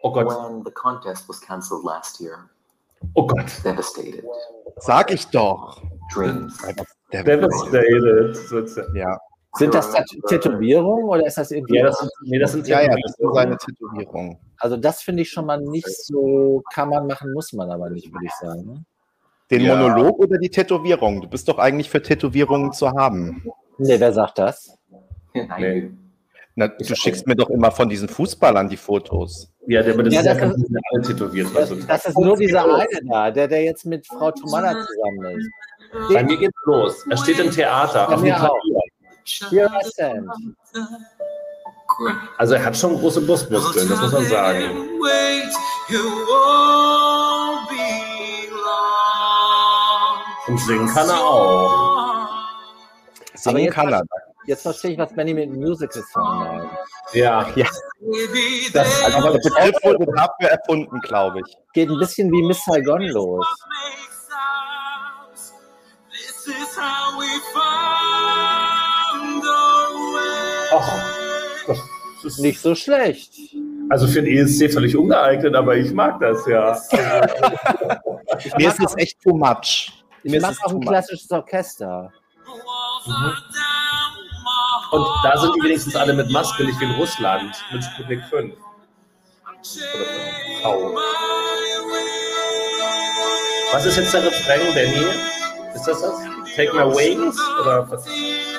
Oh 0.05 0.11
Gott. 0.11 0.27
When 0.27 0.63
the 0.63 0.71
contest 0.71 1.27
was 1.27 1.39
cancelled 1.39 1.83
last 1.83 2.21
year. 2.21 2.47
Oh 3.15 3.25
Gott. 3.25 3.51
Devastated. 3.63 4.23
Sag 4.77 5.11
ich 5.11 5.25
doch. 5.29 5.81
Dreams. 6.13 6.55
Devastated. 7.11 8.37
Ja. 8.93 9.17
Sind 9.55 9.73
das 9.73 9.91
Tätowierungen 10.27 11.05
oder 11.05 11.25
ist 11.25 11.39
das 11.39 11.49
irgendwie? 11.49 11.77
Ja, 11.77 11.87
das 11.87 11.97
sind, 11.97 12.11
nee, 12.21 12.37
das 12.37 12.51
sind 12.51 12.67
ja, 12.67 12.81
ja, 12.81 12.89
das 12.89 13.13
sind 13.13 13.33
seine 13.33 13.57
Tätowierungen. 13.57 14.37
Also 14.57 14.77
das 14.77 15.01
finde 15.01 15.23
ich 15.23 15.31
schon 15.31 15.47
mal 15.47 15.59
nicht 15.59 15.89
so, 15.89 16.61
kann 16.71 16.89
man 16.89 17.07
machen, 17.07 17.33
muss 17.33 17.51
man 17.53 17.71
aber 17.71 17.89
nicht, 17.89 18.13
würde 18.13 18.25
ich 18.25 18.33
sagen. 18.33 18.85
Den 19.49 19.61
ja. 19.61 19.75
Monolog 19.75 20.19
oder 20.19 20.37
die 20.37 20.49
Tätowierung? 20.49 21.21
Du 21.21 21.27
bist 21.27 21.47
doch 21.47 21.57
eigentlich 21.57 21.89
für 21.89 22.03
Tätowierungen 22.03 22.73
zu 22.73 22.91
haben. 22.91 23.43
Nee, 23.79 23.99
wer 23.99 24.13
sagt 24.13 24.37
das? 24.37 24.77
Nee. 25.33 25.91
Na, 26.55 26.67
du 26.67 26.95
schickst 26.95 27.25
mir 27.25 27.35
doch 27.35 27.49
immer 27.49 27.71
von 27.71 27.89
diesen 27.89 28.07
Fußballern 28.07 28.69
die 28.69 28.77
Fotos. 28.77 29.51
Ja, 29.67 29.81
der, 29.81 29.93
aber 29.93 30.03
das 30.03 30.13
ja, 30.13 30.19
ist 30.19 30.25
ja 30.27 30.33
das 30.35 30.57
ist, 30.57 30.71
alle 30.93 31.01
tätowiert. 31.01 31.47
Das, 31.53 31.71
also. 31.71 31.75
das 31.87 32.05
ist 32.05 32.17
nur 32.17 32.37
dieser 32.37 32.63
eine 32.63 32.85
da, 33.09 33.31
der, 33.31 33.47
der 33.47 33.63
jetzt 33.63 33.85
mit 33.85 34.05
Frau 34.05 34.31
Tomala 34.31 34.71
zusammen 34.71 35.39
ist. 35.39 35.49
Bei 36.13 36.23
mir 36.23 36.37
geht's 36.37 36.59
los. 36.65 37.05
Er 37.09 37.17
steht 37.17 37.39
im 37.39 37.51
Theater. 37.51 38.09
Auf 38.09 38.21
dem 38.21 38.33
Klavier. 38.33 38.79
Here 39.49 39.67
I 39.67 39.89
stand. 39.91 40.29
Also 42.37 42.55
er 42.55 42.65
hat 42.65 42.77
schon 42.77 42.97
große 42.99 43.21
Brustmuskeln, 43.21 43.89
das 43.89 44.01
muss 44.01 44.11
man 44.11 44.25
sagen. 44.25 44.89
Und 50.47 50.59
singen 50.59 50.87
kann 50.87 51.09
er 51.09 51.19
auch. 51.19 52.27
Singen 53.33 53.69
kann 53.71 53.93
er. 53.93 54.03
Jetzt 54.45 54.61
verstehe 54.61 54.91
ich, 54.91 54.97
was 54.97 55.13
Benny 55.13 55.33
mit 55.33 55.51
Musicals 55.51 56.05
meint. 56.15 56.69
Ja. 57.13 57.47
ja. 57.55 57.65
Das, 58.73 59.03
also 59.03 59.21
der 59.21 59.39
Begriff 59.39 59.75
wurde 59.83 60.05
dafür 60.05 60.49
erfunden, 60.49 60.99
glaube 61.01 61.39
ich. 61.39 61.57
Geht 61.73 61.89
ein 61.89 61.97
bisschen 61.97 62.31
wie 62.31 62.43
Miss 62.43 62.63
Saigon 62.63 63.01
los. 63.03 63.45
Ach, 70.71 71.65
das 71.65 71.79
ist 72.23 72.39
nicht 72.39 72.59
so 72.59 72.75
schlecht. 72.75 73.33
Also 73.89 74.07
für 74.07 74.21
den 74.21 74.37
ESC 74.37 74.71
völlig 74.71 74.95
ungeeignet, 74.95 75.55
aber 75.55 75.75
ich 75.75 75.91
mag 75.91 76.19
das 76.19 76.45
ja. 76.45 76.79
Mir 78.57 78.67
ist 78.67 78.79
es 78.79 78.97
echt 78.97 79.21
too 79.21 79.35
much. 79.35 79.91
Ich 80.23 80.41
mag 80.41 80.55
auch 80.63 80.71
ein 80.71 80.81
klassisches 80.81 81.31
Orchester. 81.31 82.11
Mhm. 83.05 83.33
Und 84.95 85.05
da 85.23 85.37
sind 85.37 85.53
die 85.55 85.63
wenigstens 85.63 85.95
alle 85.95 86.13
mit 86.13 86.31
Maske, 86.31 86.63
nicht 86.63 86.79
wie 86.79 86.85
in 86.85 86.91
Russland, 86.91 87.53
mit 87.73 87.83
Sputnik 87.83 88.23
5. 88.29 88.55
Oder 90.63 90.95
Was 93.73 93.85
ist 93.85 93.97
jetzt 93.97 94.13
der 94.13 94.23
Refrain, 94.23 94.73
Benny? 94.73 95.05
Ist 95.73 95.85
das 95.85 96.01
das? 96.01 96.13
Take 96.55 96.73
my 96.73 96.95
wings? 96.95 97.37
Oder 97.61 97.91
was? 97.91 98.05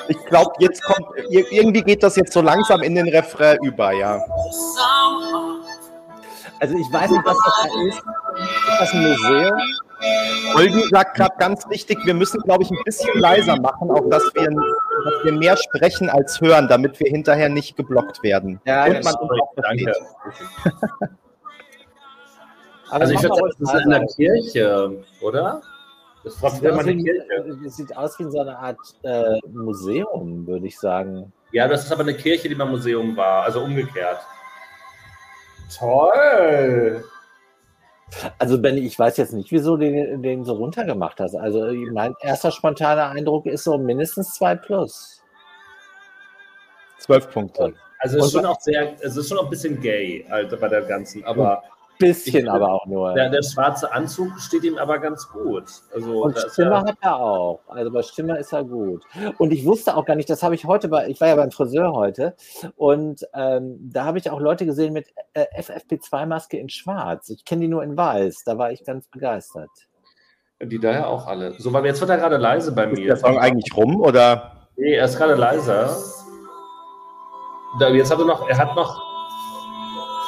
Ich 0.09 0.25
glaube, 0.25 0.51
jetzt 0.59 0.83
kommt, 0.83 1.07
irgendwie 1.29 1.81
geht 1.81 2.03
das 2.03 2.15
jetzt 2.15 2.33
so 2.33 2.41
langsam 2.41 2.83
in 2.83 2.93
den 2.93 3.09
Refrain 3.09 3.57
über, 3.63 3.91
ja. 3.93 4.21
Also 6.59 6.77
ich 6.77 6.93
weiß 6.93 7.09
nicht, 7.09 7.25
was 7.25 7.37
das 7.43 7.53
da 7.63 7.67
ist. 7.87 7.97
Ist 7.97 8.79
das 8.79 8.93
ein 8.93 9.03
Museum? 9.03 9.61
Holgi 10.53 10.83
sagt 10.89 11.17
gerade 11.17 11.35
ganz 11.37 11.67
wichtig, 11.69 11.97
wir 12.05 12.13
müssen, 12.13 12.39
glaube 12.41 12.63
ich, 12.63 12.71
ein 12.71 12.77
bisschen 12.85 13.19
leiser 13.19 13.59
machen, 13.59 13.89
auch 13.89 14.07
dass 14.09 14.23
wir, 14.35 14.49
dass 14.49 15.23
wir 15.23 15.31
mehr 15.33 15.57
sprechen 15.57 16.09
als 16.09 16.39
hören, 16.39 16.67
damit 16.67 16.99
wir 16.99 17.09
hinterher 17.09 17.49
nicht 17.49 17.75
geblockt 17.75 18.21
werden. 18.23 18.59
Ja, 18.65 18.85
Und 18.85 19.03
man 19.03 19.15
uns 19.15 19.41
auch 19.41 19.53
danke. 19.55 19.93
also 22.89 23.13
ich 23.13 23.19
finde, 23.19 23.41
das 23.41 23.59
ist 23.59 23.83
in 23.83 23.89
der 23.89 24.05
Kirche, 24.05 25.03
oder? 25.21 25.61
Das, 26.23 26.39
das, 26.41 26.59
sieht 26.59 26.69
aus, 26.71 26.85
wie, 26.85 27.11
das 27.63 27.75
sieht 27.77 27.97
aus 27.97 28.19
wie 28.19 28.23
so 28.25 28.39
eine 28.41 28.57
Art 28.57 28.79
äh, 29.03 29.39
Museum, 29.49 30.45
würde 30.45 30.67
ich 30.67 30.77
sagen. 30.77 31.31
Ja, 31.51 31.67
das 31.67 31.85
ist 31.85 31.91
aber 31.91 32.01
eine 32.01 32.15
Kirche, 32.15 32.49
die 32.49 32.55
mal 32.55 32.65
Museum 32.65 33.15
war, 33.15 33.43
also 33.43 33.61
umgekehrt. 33.61 34.19
Toll! 35.77 37.03
Also 38.37 38.61
Benny, 38.61 38.81
ich 38.81 38.97
weiß 38.97 39.17
jetzt 39.17 39.33
nicht, 39.33 39.51
wieso 39.51 39.75
du 39.75 39.85
den, 39.85 40.21
den 40.21 40.45
so 40.45 40.53
runtergemacht 40.53 41.19
hast. 41.19 41.35
Also 41.35 41.71
mein 41.91 42.15
erster 42.21 42.51
spontaner 42.51 43.09
Eindruck 43.09 43.45
ist 43.45 43.63
so 43.63 43.77
mindestens 43.77 44.33
zwei 44.33 44.55
plus. 44.55 45.21
Zwölf 46.99 47.29
Punkte. 47.29 47.73
Also 47.99 48.19
es 48.19 48.25
ist 48.27 48.31
schon 48.33 48.45
auch 48.45 48.61
sehr, 48.61 48.93
es 49.01 49.17
ist 49.17 49.27
schon 49.27 49.37
auch 49.37 49.45
ein 49.45 49.49
bisschen 49.49 49.79
gay 49.81 50.25
halt, 50.29 50.59
bei 50.59 50.67
der 50.67 50.81
ganzen, 50.83 51.23
aber 51.25 51.63
bisschen 51.97 52.45
ich, 52.45 52.51
aber 52.51 52.73
auch 52.73 52.85
nur. 52.85 53.13
Der, 53.13 53.29
der, 53.29 53.43
schwarze 53.43 53.91
Anzug 53.91 54.39
steht 54.39 54.63
ihm 54.63 54.77
aber 54.77 54.99
ganz 54.99 55.27
gut. 55.29 55.65
Also, 55.93 56.23
und 56.23 56.37
Stimme 56.37 56.71
ja, 56.71 56.85
hat 56.85 56.97
er 57.01 57.15
auch. 57.15 57.61
Also 57.67 57.91
bei 57.91 58.01
Stimme 58.03 58.37
ist 58.37 58.53
er 58.53 58.63
gut. 58.63 59.03
Und 59.37 59.51
ich 59.51 59.65
wusste 59.65 59.95
auch 59.95 60.05
gar 60.05 60.15
nicht, 60.15 60.29
das 60.29 60.43
habe 60.43 60.55
ich 60.55 60.65
heute 60.65 60.87
bei, 60.87 61.07
ich 61.07 61.19
war 61.21 61.27
ja 61.27 61.35
beim 61.35 61.51
Friseur 61.51 61.93
heute 61.93 62.35
und 62.75 63.25
ähm, 63.33 63.77
da 63.91 64.05
habe 64.05 64.17
ich 64.17 64.29
auch 64.29 64.39
Leute 64.39 64.65
gesehen 64.65 64.93
mit 64.93 65.07
äh, 65.33 65.45
FFP2-Maske 65.59 66.57
in 66.57 66.69
schwarz. 66.69 67.29
Ich 67.29 67.45
kenne 67.45 67.61
die 67.61 67.67
nur 67.67 67.83
in 67.83 67.97
weiß. 67.97 68.43
Da 68.45 68.57
war 68.57 68.71
ich 68.71 68.83
ganz 68.83 69.07
begeistert. 69.07 69.69
Die 70.61 70.79
daher 70.79 71.07
auch 71.07 71.27
alle. 71.27 71.53
So, 71.59 71.71
weil 71.71 71.85
jetzt 71.85 72.01
wird 72.01 72.09
er 72.09 72.17
gerade 72.17 72.37
leise 72.37 72.71
bei 72.71 72.87
mir. 72.87 73.13
Ist 73.13 73.23
der 73.23 73.29
Song 73.29 73.37
eigentlich 73.37 73.75
rum 73.75 74.01
oder? 74.01 74.69
Nee, 74.75 74.93
er 74.93 75.05
ist 75.05 75.17
gerade 75.17 75.35
leiser. 75.35 75.95
Jetzt 77.79 78.11
hat 78.11 78.19
er 78.19 78.25
noch, 78.25 78.47
er 78.49 78.57
hat 78.57 78.75
noch 78.75 79.01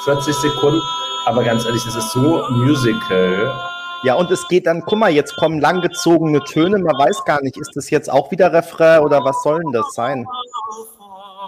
40 0.06 0.34
Sekunden. 0.36 0.82
Aber 1.30 1.44
ganz 1.44 1.64
ehrlich, 1.64 1.84
das 1.84 1.96
ist 1.96 2.10
so 2.10 2.44
Musical. 2.50 3.54
Ja, 4.02 4.16
und 4.16 4.32
es 4.32 4.48
geht 4.48 4.66
dann, 4.66 4.82
guck 4.82 4.98
mal, 4.98 5.12
jetzt 5.12 5.36
kommen 5.36 5.62
langgezogene 5.62 6.44
Töne, 6.44 6.80
man 6.80 6.98
weiß 6.98 7.24
gar 7.24 7.40
nicht, 7.44 7.56
ist 7.56 7.70
das 7.76 7.92
jetzt 7.92 8.10
auch 8.10 8.32
wieder 8.32 8.52
Refrain 8.52 9.02
oder 9.02 9.24
was 9.24 9.44
soll 9.44 9.60
denn 9.60 9.72
das 9.72 9.94
sein? 9.94 10.26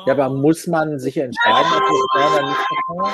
Ja, 0.05 0.13
aber 0.13 0.29
muss 0.29 0.67
man 0.67 0.99
sich 0.99 1.17
entscheiden, 1.17 1.71
ob 1.75 1.81
das 2.13 2.31
oder 2.31 2.47
nicht 2.47 2.59
Refrain? 2.59 3.13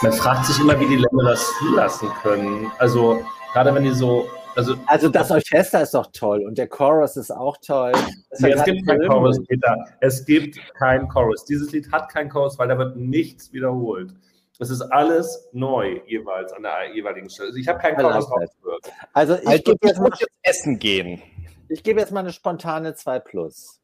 Man 0.00 0.12
fragt 0.14 0.46
sich 0.46 0.58
immer, 0.58 0.80
wie 0.80 0.86
die 0.86 0.96
Länder 0.96 1.24
das 1.24 1.52
zulassen 1.58 2.08
können. 2.22 2.72
Also, 2.78 3.22
gerade 3.52 3.74
wenn 3.74 3.84
die 3.84 3.92
so 3.92 4.26
also, 4.54 4.74
also 4.86 5.08
das 5.08 5.30
Orchester 5.30 5.82
ist 5.82 5.94
doch 5.94 6.08
toll 6.12 6.44
und 6.46 6.58
der 6.58 6.68
Chorus 6.68 7.16
ist 7.16 7.30
auch 7.30 7.56
toll. 7.64 7.92
Nee, 8.38 8.50
es 8.50 8.64
gibt 8.64 8.86
keinen 8.86 9.08
Chorus, 9.08 9.42
Peter. 9.46 9.76
Es 10.00 10.24
gibt 10.24 10.58
keinen 10.74 11.08
Chorus. 11.08 11.44
Dieses 11.44 11.72
Lied 11.72 11.90
hat 11.92 12.08
keinen 12.10 12.28
Chorus, 12.28 12.58
weil 12.58 12.68
da 12.68 12.78
wird 12.78 12.96
nichts 12.96 13.52
wiederholt. 13.52 14.12
Es 14.58 14.70
ist 14.70 14.82
alles 14.82 15.48
neu 15.52 16.00
jeweils 16.06 16.52
an 16.52 16.62
der 16.62 16.94
jeweiligen 16.94 17.28
Stelle. 17.28 17.48
Also 17.48 17.58
ich 17.58 17.68
habe 17.68 17.78
keinen 17.78 17.96
Chorus 17.96 18.30
rausgehört. 18.30 18.92
Also 19.12 19.34
ich, 19.34 19.48
also, 19.48 19.62
gebe 19.64 19.86
jetzt, 19.86 20.00
mal, 20.00 20.10
jetzt 20.10 20.30
essen 20.42 20.78
gehen. 20.78 21.22
Ich 21.68 21.82
gebe 21.82 22.00
jetzt 22.00 22.12
mal 22.12 22.20
eine 22.20 22.32
spontane 22.32 22.94
2 22.94 23.18
plus. 23.20 23.80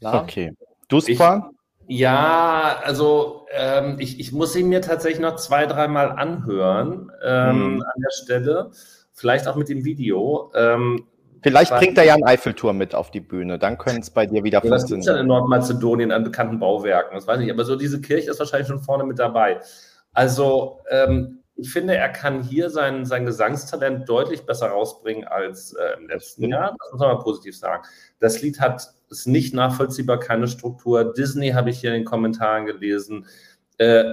Na? 0.00 0.22
Okay. 0.22 0.54
Du 0.88 1.00
Spa? 1.00 1.50
Ja, 1.86 2.80
also 2.84 3.46
ähm, 3.50 3.96
ich, 3.98 4.20
ich 4.20 4.32
muss 4.32 4.54
ihn 4.56 4.68
mir 4.68 4.80
tatsächlich 4.80 5.20
noch 5.20 5.36
zwei, 5.36 5.66
dreimal 5.66 6.12
anhören 6.12 7.10
ähm, 7.22 7.50
hm. 7.50 7.82
an 7.82 8.02
der 8.02 8.10
Stelle 8.22 8.70
vielleicht 9.20 9.46
auch 9.46 9.56
mit 9.56 9.68
dem 9.68 9.84
Video. 9.84 10.50
Ähm, 10.54 11.06
Vielleicht 11.42 11.74
bringt 11.74 11.96
er 11.96 12.04
ja 12.04 12.14
einen 12.14 12.24
Eiffelturm 12.24 12.76
mit 12.76 12.94
auf 12.94 13.10
die 13.10 13.20
Bühne, 13.20 13.58
dann 13.58 13.78
könnte 13.78 14.02
es 14.02 14.10
bei 14.10 14.26
dir 14.26 14.44
wieder 14.44 14.62
ja, 14.62 14.68
funktionieren. 14.68 15.00
Das 15.00 15.06
ist 15.06 15.14
ja 15.14 15.20
in 15.20 15.26
Nordmazedonien 15.26 16.12
an 16.12 16.22
bekannten 16.22 16.58
Bauwerken, 16.58 17.14
das 17.14 17.26
weiß 17.26 17.38
ich 17.38 17.46
nicht, 17.46 17.54
aber 17.54 17.64
so 17.64 17.76
diese 17.76 18.02
Kirche 18.02 18.30
ist 18.30 18.38
wahrscheinlich 18.38 18.68
schon 18.68 18.80
vorne 18.80 19.04
mit 19.04 19.18
dabei. 19.18 19.58
Also 20.12 20.80
ähm, 20.90 21.38
ich 21.54 21.72
finde, 21.72 21.94
er 21.94 22.10
kann 22.10 22.42
hier 22.42 22.68
sein, 22.68 23.06
sein 23.06 23.24
Gesangstalent 23.24 24.06
deutlich 24.06 24.44
besser 24.44 24.68
rausbringen 24.68 25.26
als 25.26 25.72
äh, 25.72 25.98
im 25.98 26.08
letzten 26.08 26.44
Jahr. 26.44 26.76
Das 26.78 26.92
muss 26.92 27.00
man 27.00 27.16
mal 27.16 27.22
positiv 27.22 27.56
sagen. 27.56 27.84
Das 28.18 28.42
Lied 28.42 28.60
hat 28.60 28.92
ist 29.10 29.26
nicht 29.26 29.54
nachvollziehbar, 29.54 30.20
keine 30.20 30.46
Struktur. 30.46 31.12
Disney 31.12 31.50
habe 31.50 31.70
ich 31.70 31.80
hier 31.80 31.90
in 31.90 32.00
den 32.00 32.04
Kommentaren 32.04 32.66
gelesen. 32.66 33.26
Äh, 33.78 34.04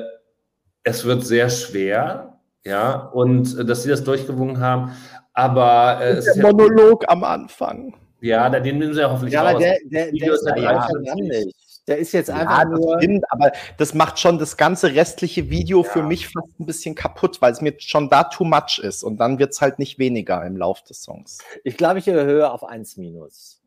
es 0.84 1.06
wird 1.06 1.26
sehr 1.26 1.50
schwer 1.50 2.37
ja, 2.68 2.96
und 3.14 3.58
äh, 3.58 3.66
dass 3.66 3.84
sie 3.84 3.90
das 3.90 4.04
durchgewungen 4.04 4.60
haben. 4.60 4.92
Aber 5.34 6.02
äh, 6.02 6.22
der 6.22 6.36
Monolog 6.52 7.06
am 7.08 7.24
Anfang. 7.24 7.94
Ja, 8.22 8.50
den 8.50 8.80
nehmen 8.80 8.94
sie 8.94 9.02
ja 9.02 9.12
hoffentlich 9.12 9.34
Ja, 9.34 9.42
aber 9.42 9.52
raus. 9.54 9.62
der, 9.62 9.78
der, 9.86 10.12
der 10.12 10.34
ist 10.34 10.46
ja 10.46 10.56
ja 10.58 11.16
nicht. 11.16 11.56
Der 11.88 11.98
ist 12.00 12.12
jetzt 12.12 12.28
Ja, 12.28 12.36
einfach 12.36 12.64
das 12.70 12.80
nur. 12.80 13.00
stimmt, 13.00 13.24
aber 13.30 13.52
das 13.78 13.94
macht 13.94 14.20
schon 14.20 14.40
das 14.40 14.58
ganze 14.58 14.94
restliche 14.94 15.50
Video 15.50 15.84
für 15.84 16.00
Ja. 16.00 16.06
mich 16.06 16.28
fast 16.28 16.60
ein 16.60 16.66
bisschen 16.66 16.96
kaputt, 16.96 17.42
weil 17.42 17.54
es 17.54 17.62
mir 17.62 17.76
schon 17.78 18.10
da 18.10 18.26
too 18.26 18.44
much 18.44 18.80
ist 18.84 19.04
und 19.04 19.18
dann 19.18 19.40
wird 19.40 19.54
es 19.54 19.62
halt 19.62 19.80
nicht 19.80 19.98
weniger 20.00 20.44
im 20.46 20.58
Lauf 20.58 20.84
des 20.84 21.02
Songs. 21.04 21.38
Ich 21.64 21.78
glaube, 21.78 22.00
ich 22.00 22.08
erhöhe 22.08 22.52
auf 22.52 22.66
1 22.66 22.98
minus. 22.98 23.62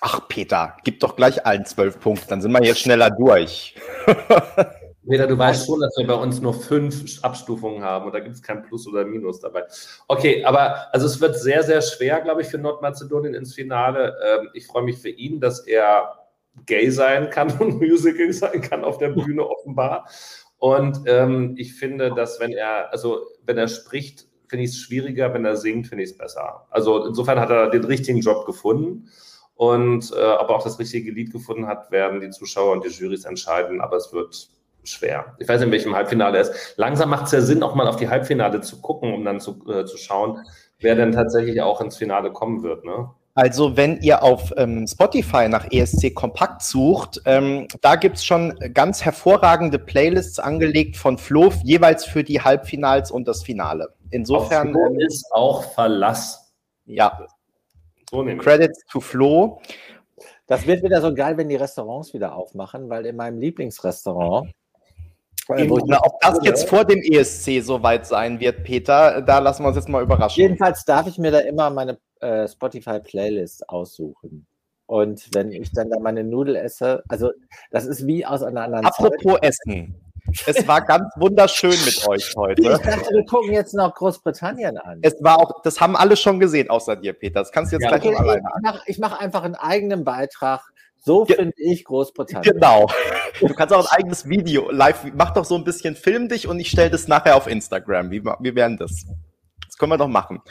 Ach, 0.00 0.28
Peter, 0.28 0.76
gib 0.84 1.00
doch 1.00 1.14
gleich 1.14 1.44
allen 1.44 1.66
zwölf 1.66 2.00
Punkte, 2.00 2.26
dann 2.28 2.40
sind 2.40 2.52
wir 2.52 2.62
jetzt 2.64 2.80
schneller 2.80 3.10
durch. 3.10 3.74
Peter, 5.10 5.26
du 5.26 5.36
weißt 5.36 5.66
schon, 5.66 5.80
dass 5.80 5.96
wir 5.98 6.06
bei 6.06 6.14
uns 6.14 6.40
nur 6.40 6.54
fünf 6.54 7.22
Abstufungen 7.22 7.82
haben 7.82 8.06
und 8.06 8.14
da 8.14 8.20
gibt 8.20 8.36
es 8.36 8.42
kein 8.42 8.62
Plus 8.62 8.86
oder 8.86 9.04
Minus 9.04 9.40
dabei. 9.40 9.64
Okay, 10.06 10.44
aber 10.44 10.94
also 10.94 11.06
es 11.06 11.20
wird 11.20 11.36
sehr, 11.36 11.64
sehr 11.64 11.82
schwer, 11.82 12.20
glaube 12.20 12.42
ich, 12.42 12.48
für 12.48 12.58
Nordmazedonien 12.58 13.34
ins 13.34 13.54
Finale. 13.54 14.14
Ähm, 14.24 14.48
ich 14.54 14.66
freue 14.66 14.84
mich 14.84 14.98
für 14.98 15.08
ihn, 15.08 15.40
dass 15.40 15.66
er 15.66 16.20
gay 16.66 16.90
sein 16.90 17.28
kann 17.28 17.50
und 17.58 17.80
Musical 17.80 18.32
sein 18.32 18.60
kann 18.60 18.84
auf 18.84 18.98
der 18.98 19.10
Bühne 19.10 19.46
offenbar. 19.46 20.08
Und 20.58 21.00
ähm, 21.06 21.54
ich 21.58 21.74
finde, 21.74 22.14
dass 22.14 22.38
wenn 22.38 22.52
er, 22.52 22.92
also 22.92 23.26
wenn 23.44 23.58
er 23.58 23.68
spricht, 23.68 24.28
finde 24.46 24.64
ich 24.64 24.70
es 24.70 24.78
schwieriger, 24.78 25.34
wenn 25.34 25.44
er 25.44 25.56
singt, 25.56 25.88
finde 25.88 26.04
ich 26.04 26.10
es 26.10 26.18
besser. 26.18 26.66
Also 26.70 27.06
insofern 27.06 27.40
hat 27.40 27.50
er 27.50 27.70
den 27.70 27.84
richtigen 27.84 28.20
Job 28.20 28.46
gefunden. 28.46 29.08
Und 29.54 30.12
äh, 30.12 30.14
ob 30.14 30.48
er 30.48 30.56
auch 30.56 30.64
das 30.64 30.78
richtige 30.78 31.10
Lied 31.10 31.32
gefunden 31.32 31.66
hat, 31.66 31.90
werden 31.90 32.20
die 32.20 32.30
Zuschauer 32.30 32.72
und 32.72 32.84
die 32.84 32.88
Jurys 32.88 33.24
entscheiden, 33.24 33.80
aber 33.80 33.96
es 33.96 34.12
wird 34.12 34.48
schwer. 34.84 35.36
Ich 35.38 35.48
weiß 35.48 35.60
nicht, 35.60 35.66
in 35.66 35.72
welchem 35.72 35.94
Halbfinale 35.94 36.38
er 36.38 36.42
ist. 36.42 36.74
Langsam 36.76 37.10
macht 37.10 37.26
es 37.26 37.32
ja 37.32 37.40
Sinn, 37.40 37.62
auch 37.62 37.74
mal 37.74 37.88
auf 37.88 37.96
die 37.96 38.08
Halbfinale 38.08 38.60
zu 38.60 38.80
gucken, 38.80 39.12
um 39.12 39.24
dann 39.24 39.40
zu, 39.40 39.62
äh, 39.68 39.84
zu 39.84 39.96
schauen, 39.96 40.44
wer 40.78 40.94
denn 40.94 41.12
tatsächlich 41.12 41.60
auch 41.62 41.80
ins 41.80 41.96
Finale 41.96 42.32
kommen 42.32 42.62
wird. 42.62 42.84
Ne? 42.84 43.10
Also, 43.34 43.76
wenn 43.76 44.00
ihr 44.00 44.22
auf 44.22 44.52
ähm, 44.56 44.86
Spotify 44.86 45.48
nach 45.48 45.70
ESC 45.70 46.14
Kompakt 46.14 46.62
sucht, 46.62 47.22
ähm, 47.26 47.68
da 47.80 47.94
gibt 47.94 48.16
es 48.16 48.24
schon 48.24 48.58
ganz 48.74 49.04
hervorragende 49.04 49.78
Playlists 49.78 50.38
angelegt 50.38 50.96
von 50.96 51.16
Flo, 51.16 51.52
jeweils 51.62 52.04
für 52.04 52.24
die 52.24 52.40
Halbfinals 52.40 53.10
und 53.10 53.28
das 53.28 53.42
Finale. 53.42 53.94
Insofern, 54.10 54.68
Auf 54.68 54.72
Flo 54.72 54.98
ist 54.98 55.26
auch 55.32 55.62
Verlass. 55.72 56.52
ja, 56.86 57.26
So. 58.10 58.24
Credits 58.24 58.84
to 58.90 59.00
Flo. 59.00 59.60
Das 60.48 60.66
wird 60.66 60.82
wieder 60.82 61.00
so 61.00 61.14
geil, 61.14 61.36
wenn 61.36 61.48
die 61.48 61.54
Restaurants 61.54 62.12
wieder 62.12 62.34
aufmachen, 62.34 62.90
weil 62.90 63.06
in 63.06 63.14
meinem 63.14 63.38
Lieblingsrestaurant. 63.38 64.50
Na, 65.86 66.00
ob 66.02 66.20
das 66.20 66.38
jetzt 66.42 66.68
vor 66.68 66.84
dem 66.84 67.00
ESC 67.02 67.62
soweit 67.62 68.06
sein 68.06 68.40
wird, 68.40 68.64
Peter, 68.64 69.22
da 69.22 69.38
lassen 69.38 69.64
wir 69.64 69.68
uns 69.68 69.76
jetzt 69.76 69.88
mal 69.88 70.02
überraschen. 70.02 70.40
Jedenfalls 70.40 70.84
darf 70.84 71.06
ich 71.06 71.18
mir 71.18 71.30
da 71.30 71.40
immer 71.40 71.70
meine 71.70 71.98
äh, 72.20 72.46
Spotify-Playlist 72.48 73.68
aussuchen. 73.68 74.46
Und 74.86 75.28
wenn 75.34 75.52
ich 75.52 75.72
dann 75.72 75.88
da 75.88 76.00
meine 76.00 76.24
Nudel 76.24 76.56
esse, 76.56 77.04
also 77.08 77.30
das 77.70 77.86
ist 77.86 78.06
wie 78.06 78.26
aus 78.26 78.42
einer 78.42 78.62
anderen 78.62 78.86
Apropos 78.86 79.38
Essen. 79.40 79.94
Es 80.46 80.66
war 80.66 80.80
ganz 80.84 81.04
wunderschön 81.16 81.70
mit 81.70 82.04
euch 82.08 82.26
Zeit. 82.26 82.36
heute. 82.36 82.62
Ich 82.62 82.68
dachte, 82.68 83.10
wir 83.10 83.24
gucken 83.24 83.52
jetzt 83.52 83.74
noch 83.74 83.94
Großbritannien 83.94 84.78
an. 84.78 84.98
Es 85.02 85.14
war 85.22 85.38
auch, 85.38 85.62
das 85.62 85.80
haben 85.80 85.96
alle 85.96 86.16
schon 86.16 86.40
gesehen, 86.40 86.70
außer 86.70 86.96
dir, 86.96 87.12
Peter. 87.12 87.40
Das 87.40 87.52
kannst 87.52 87.72
du 87.72 87.76
jetzt 87.76 87.84
Ja, 87.84 87.96
gleich 87.96 88.04
Okay, 88.04 88.16
alleine 88.16 88.42
ich 88.86 88.98
mache 88.98 89.12
mach 89.14 89.20
einfach 89.20 89.42
einen 89.42 89.54
eigenen 89.54 90.04
Beitrag. 90.04 90.60
So 91.02 91.24
Ge- 91.24 91.36
finde 91.36 91.54
ich 91.56 91.84
Großbritannien. 91.84 92.54
Genau. 92.54 92.88
Du 93.40 93.54
kannst 93.54 93.72
auch 93.72 93.90
ein 93.90 93.98
eigenes 93.98 94.28
Video 94.28 94.70
live, 94.70 95.12
mach 95.14 95.30
doch 95.32 95.46
so 95.46 95.54
ein 95.54 95.64
bisschen, 95.64 95.96
film 95.96 96.28
dich 96.28 96.46
und 96.46 96.60
ich 96.60 96.68
stelle 96.68 96.90
das 96.90 97.08
nachher 97.08 97.36
auf 97.36 97.46
Instagram. 97.46 98.10
Wie, 98.10 98.22
wie 98.22 98.54
wären 98.54 98.76
das? 98.76 99.06
Das 99.66 99.78
können 99.78 99.92
wir 99.92 99.96
doch 99.96 100.08
machen. 100.08 100.42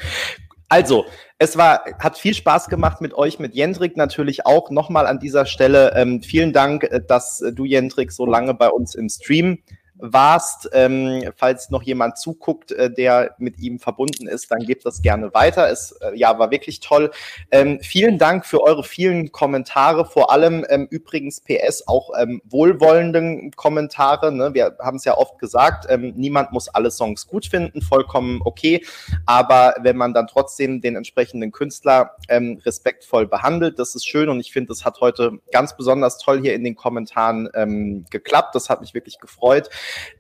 Also, 0.70 1.06
es 1.38 1.56
war, 1.58 1.84
hat 2.00 2.18
viel 2.18 2.34
Spaß 2.34 2.68
gemacht 2.68 3.00
mit 3.00 3.14
euch, 3.14 3.38
mit 3.38 3.54
Jendrik 3.54 3.96
natürlich 3.96 4.48
auch. 4.48 4.72
Nochmal 4.72 5.06
an 5.06 5.20
dieser 5.20 5.46
Stelle 5.46 5.94
ähm, 5.96 6.24
vielen 6.24 6.52
Dank, 6.52 6.84
äh, 6.84 7.02
dass 7.06 7.42
äh, 7.42 7.54
du, 7.54 7.66
Jendrik, 7.66 8.12
so 8.12 8.26
lange 8.26 8.56
bei 8.56 8.70
uns 8.70 8.96
im 8.96 9.08
Stream 9.10 9.60
warst. 10.00 10.70
Ähm, 10.74 11.32
falls 11.36 11.70
noch 11.70 11.84
jemand 11.84 12.18
zuguckt, 12.18 12.72
äh, 12.72 12.92
der 12.92 13.36
mit 13.38 13.60
ihm 13.60 13.80
verbunden 13.80 14.28
ist, 14.28 14.50
dann 14.52 14.60
gebt 14.60 14.86
das 14.86 15.02
gerne 15.02 15.34
weiter. 15.34 15.70
Es 15.70 15.92
äh, 16.02 16.16
ja, 16.16 16.40
war 16.40 16.52
wirklich 16.52 16.80
toll. 16.80 17.12
Ähm, 17.52 17.80
vielen 17.82 18.18
Dank 18.18 18.46
für 18.46 18.64
eure 18.64 18.84
vielen 18.84 19.32
Kommentare, 19.32 20.06
vor 20.06 20.32
allem 20.32 20.66
ähm, 20.70 20.88
übrigens 20.90 21.42
PS 21.42 21.88
auch 21.88 22.12
ähm, 22.18 22.42
wohlwollenden 22.46 23.52
Kommentare. 23.52 24.32
Ne? 24.32 24.54
Wir 24.54 24.78
haben 24.80 24.98
es 24.98 25.06
ja 25.06 25.18
oft 25.18 25.38
gesagt, 25.38 25.86
ähm, 25.90 26.14
niemand 26.16 26.52
muss 26.52 26.70
alle 26.70 26.92
Songs 26.92 27.28
gut 27.28 27.46
finden, 27.46 27.82
vollkommen 27.82 28.40
okay. 28.44 28.84
Aber 29.26 29.76
wenn 29.82 29.98
man 29.98 30.14
dann 30.14 30.28
trotzdem 30.28 30.82
den 30.82 30.96
entsprechenden 30.96 31.52
Künstler 31.52 32.16
ähm, 32.30 32.60
respektvoll 32.66 33.28
behandelt, 33.28 33.80
das 33.80 33.96
ist 33.96 34.08
schön 34.08 34.30
und 34.30 34.40
ich 34.40 34.52
finde, 34.52 34.70
das 34.70 34.86
hat 34.86 35.02
heute 35.02 35.40
ganz 35.52 35.76
besonders 35.76 36.18
toll 36.18 36.42
hier 36.42 36.54
in 36.54 36.64
den 36.64 36.76
Kommentaren 36.76 37.50
ähm, 37.54 38.06
geklappt. 38.10 38.56
Das 38.56 38.70
hat 38.70 38.82
mich 38.82 38.94
wirklich 38.94 39.20
gefreut. 39.20 39.70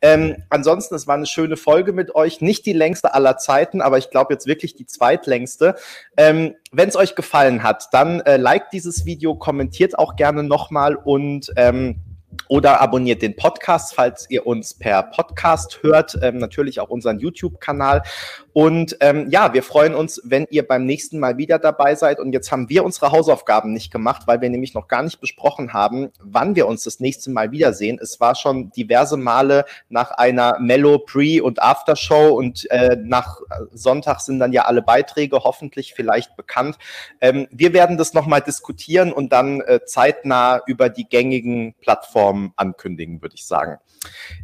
Ähm, 0.01 0.43
ansonsten, 0.49 0.95
es 0.95 1.07
war 1.07 1.15
eine 1.15 1.25
schöne 1.25 1.57
Folge 1.57 1.93
mit 1.93 2.15
euch. 2.15 2.41
Nicht 2.41 2.65
die 2.65 2.73
längste 2.73 3.13
aller 3.13 3.37
Zeiten, 3.37 3.81
aber 3.81 3.97
ich 3.97 4.09
glaube 4.09 4.33
jetzt 4.33 4.47
wirklich 4.47 4.75
die 4.75 4.85
zweitlängste. 4.85 5.75
Ähm, 6.17 6.55
Wenn 6.71 6.89
es 6.89 6.95
euch 6.95 7.15
gefallen 7.15 7.63
hat, 7.63 7.87
dann 7.91 8.21
äh, 8.21 8.37
liked 8.37 8.73
dieses 8.73 9.05
Video, 9.05 9.35
kommentiert 9.35 9.97
auch 9.97 10.15
gerne 10.15 10.43
nochmal 10.43 10.95
und 10.95 11.51
ähm, 11.55 12.01
oder 12.47 12.81
abonniert 12.81 13.21
den 13.21 13.35
Podcast, 13.35 13.93
falls 13.93 14.29
ihr 14.29 14.47
uns 14.47 14.73
per 14.73 15.03
Podcast 15.03 15.79
hört, 15.83 16.17
ähm, 16.21 16.37
natürlich 16.37 16.79
auch 16.79 16.89
unseren 16.89 17.19
YouTube-Kanal. 17.19 18.03
Und 18.53 18.97
ähm, 18.99 19.27
ja, 19.29 19.53
wir 19.53 19.63
freuen 19.63 19.95
uns, 19.95 20.21
wenn 20.23 20.47
ihr 20.49 20.67
beim 20.67 20.85
nächsten 20.85 21.19
Mal 21.19 21.37
wieder 21.37 21.59
dabei 21.59 21.95
seid. 21.95 22.19
Und 22.19 22.33
jetzt 22.33 22.51
haben 22.51 22.69
wir 22.69 22.83
unsere 22.83 23.11
Hausaufgaben 23.11 23.73
nicht 23.73 23.91
gemacht, 23.91 24.23
weil 24.25 24.41
wir 24.41 24.49
nämlich 24.49 24.73
noch 24.73 24.87
gar 24.87 25.03
nicht 25.03 25.19
besprochen 25.19 25.73
haben, 25.73 26.11
wann 26.19 26.55
wir 26.55 26.67
uns 26.67 26.83
das 26.83 26.99
nächste 26.99 27.31
Mal 27.31 27.51
wiedersehen. 27.51 27.99
Es 28.01 28.19
war 28.19 28.35
schon 28.35 28.71
diverse 28.71 29.17
Male 29.17 29.65
nach 29.89 30.11
einer 30.11 30.59
Mellow 30.59 30.99
Pre- 30.99 31.43
und 31.43 31.61
Aftershow 31.61 32.29
und 32.37 32.69
äh, 32.71 32.97
nach 33.01 33.39
Sonntag 33.71 34.21
sind 34.21 34.39
dann 34.39 34.51
ja 34.51 34.63
alle 34.63 34.81
Beiträge 34.81 35.37
hoffentlich 35.43 35.93
vielleicht 35.93 36.35
bekannt. 36.35 36.77
Ähm, 37.21 37.47
wir 37.51 37.73
werden 37.73 37.97
das 37.97 38.13
nochmal 38.13 38.41
diskutieren 38.41 39.13
und 39.13 39.31
dann 39.31 39.61
äh, 39.61 39.81
zeitnah 39.85 40.61
über 40.65 40.89
die 40.89 41.07
gängigen 41.07 41.75
Plattformen 41.81 42.53
ankündigen, 42.55 43.21
würde 43.21 43.35
ich 43.35 43.45
sagen. 43.45 43.77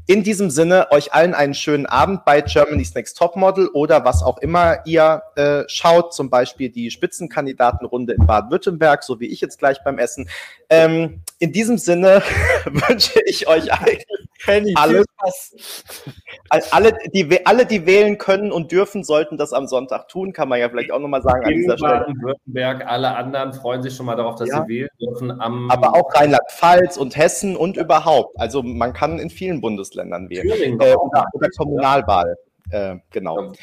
In 0.05 0.23
diesem 0.23 0.49
Sinne, 0.49 0.91
euch 0.91 1.13
allen 1.13 1.33
einen 1.33 1.53
schönen 1.53 1.85
Abend 1.85 2.25
bei 2.25 2.41
Germany's 2.41 2.93
Next 2.93 3.17
Topmodel 3.17 3.69
oder 3.69 4.04
was 4.05 4.23
auch 4.23 4.37
immer 4.37 4.77
ihr 4.85 5.23
äh, 5.35 5.63
schaut, 5.67 6.13
zum 6.13 6.29
Beispiel 6.29 6.69
die 6.69 6.91
Spitzenkandidatenrunde 6.91 8.13
in 8.13 8.25
Baden-Württemberg, 8.25 9.03
so 9.03 9.19
wie 9.19 9.27
ich 9.27 9.41
jetzt 9.41 9.59
gleich 9.59 9.83
beim 9.83 9.97
Essen. 9.97 10.29
Ähm, 10.69 11.21
in 11.39 11.51
diesem 11.51 11.77
Sinne 11.77 12.21
wünsche 12.65 13.19
ich 13.25 13.47
euch 13.47 13.73
eigentlich 13.73 14.05
alles, 14.77 15.05
alle, 16.71 16.93
die, 17.13 17.45
alle, 17.45 17.65
die 17.65 17.85
wählen 17.85 18.17
können 18.17 18.51
und 18.51 18.71
dürfen, 18.71 19.03
sollten 19.03 19.37
das 19.37 19.53
am 19.53 19.67
Sonntag 19.67 20.07
tun, 20.07 20.33
kann 20.33 20.49
man 20.49 20.59
ja 20.59 20.69
vielleicht 20.69 20.91
auch 20.91 20.99
nochmal 20.99 21.21
sagen 21.21 21.43
an 21.45 21.51
In 21.51 21.61
dieser 21.61 21.77
Stelle. 21.77 21.99
Baden-Württemberg, 22.01 22.85
alle 22.87 23.15
anderen 23.15 23.53
freuen 23.53 23.81
sich 23.81 23.95
schon 23.95 24.05
mal 24.05 24.15
darauf, 24.15 24.35
dass 24.35 24.49
Ja. 24.49 24.63
sie 24.63 24.67
wählen 24.67 24.89
dürfen 25.01 25.41
am 25.41 25.69
Aber 25.71 25.95
auch 25.95 26.13
Rheinland-Pfalz 26.13 26.97
und 26.97 27.17
Hessen 27.17 27.55
und 27.55 27.77
überhaupt. 27.77 28.39
Also 28.39 28.61
man 28.61 28.93
kann 28.93 29.19
in 29.19 29.29
vielen 29.29 29.61
Bundesländern 29.61 30.29
wählen. 30.29 30.47
Thüringen 30.47 30.79
Äh, 30.79 30.93
oder, 30.95 31.25
oder 31.33 31.49
Kommunalwahl. 31.57 32.37
Äh, 32.71 32.97
genau. 33.11 33.53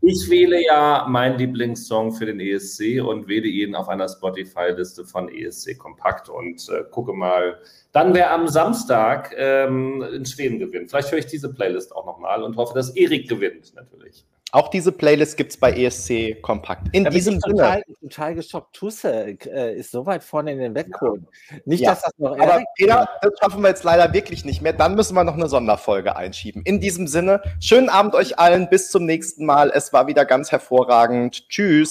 Ich 0.00 0.30
wähle 0.30 0.64
ja 0.64 1.06
meinen 1.08 1.38
Lieblingssong 1.38 2.12
für 2.12 2.26
den 2.26 2.40
ESC 2.40 3.02
und 3.02 3.28
wähle 3.28 3.48
ihn 3.48 3.74
auf 3.74 3.88
einer 3.88 4.08
Spotify-Liste 4.08 5.04
von 5.04 5.28
ESC 5.28 5.78
Kompakt 5.78 6.28
und 6.28 6.68
äh, 6.68 6.84
gucke 6.90 7.12
mal 7.12 7.58
dann, 7.92 8.14
wer 8.14 8.30
am 8.32 8.48
Samstag 8.48 9.34
ähm, 9.36 10.02
in 10.14 10.24
Schweden 10.24 10.58
gewinnt. 10.58 10.90
Vielleicht 10.90 11.10
höre 11.10 11.18
ich 11.18 11.26
diese 11.26 11.52
Playlist 11.52 11.94
auch 11.94 12.06
nochmal 12.06 12.42
und 12.42 12.56
hoffe, 12.56 12.74
dass 12.74 12.90
Erik 12.96 13.28
gewinnt, 13.28 13.74
natürlich. 13.74 14.24
Auch 14.54 14.68
diese 14.68 14.92
Playlist 14.92 15.38
gibt 15.38 15.52
es 15.52 15.56
bei 15.56 15.72
ESC 15.72 16.40
Kompakt. 16.42 16.88
In 16.92 17.04
Da 17.04 17.10
bin 17.10 17.16
diesem 17.16 17.34
ich 17.36 17.40
Sinne. 17.40 17.54
total, 17.56 17.82
total 18.02 18.34
geschockt. 18.34 18.76
Tusse 18.76 19.36
äh, 19.46 19.74
ist 19.74 19.90
so 19.92 20.04
weit 20.04 20.22
vorne 20.22 20.52
in 20.52 20.58
den 20.58 20.74
Wettquoten. 20.74 21.26
Nicht, 21.64 21.80
Ja. 21.80 21.90
dass 21.92 22.02
das 22.02 22.12
noch 22.18 22.38
Aber 22.38 22.62
Peter, 22.76 23.08
das 23.22 23.32
schaffen 23.40 23.62
wir 23.62 23.68
jetzt 23.70 23.82
leider 23.82 24.12
wirklich 24.12 24.44
nicht 24.44 24.60
mehr. 24.60 24.74
Dann 24.74 24.94
müssen 24.94 25.14
wir 25.14 25.24
noch 25.24 25.34
eine 25.36 25.48
Sonderfolge 25.48 26.16
einschieben. 26.16 26.62
In 26.66 26.80
diesem 26.80 27.06
Sinne, 27.06 27.40
schönen 27.60 27.88
Abend 27.88 28.14
euch 28.14 28.38
allen. 28.38 28.68
Bis 28.68 28.90
zum 28.90 29.06
nächsten 29.06 29.46
Mal. 29.46 29.70
Es 29.74 29.94
war 29.94 30.06
wieder 30.06 30.26
ganz 30.26 30.52
hervorragend. 30.52 31.48
Tschüss. 31.48 31.72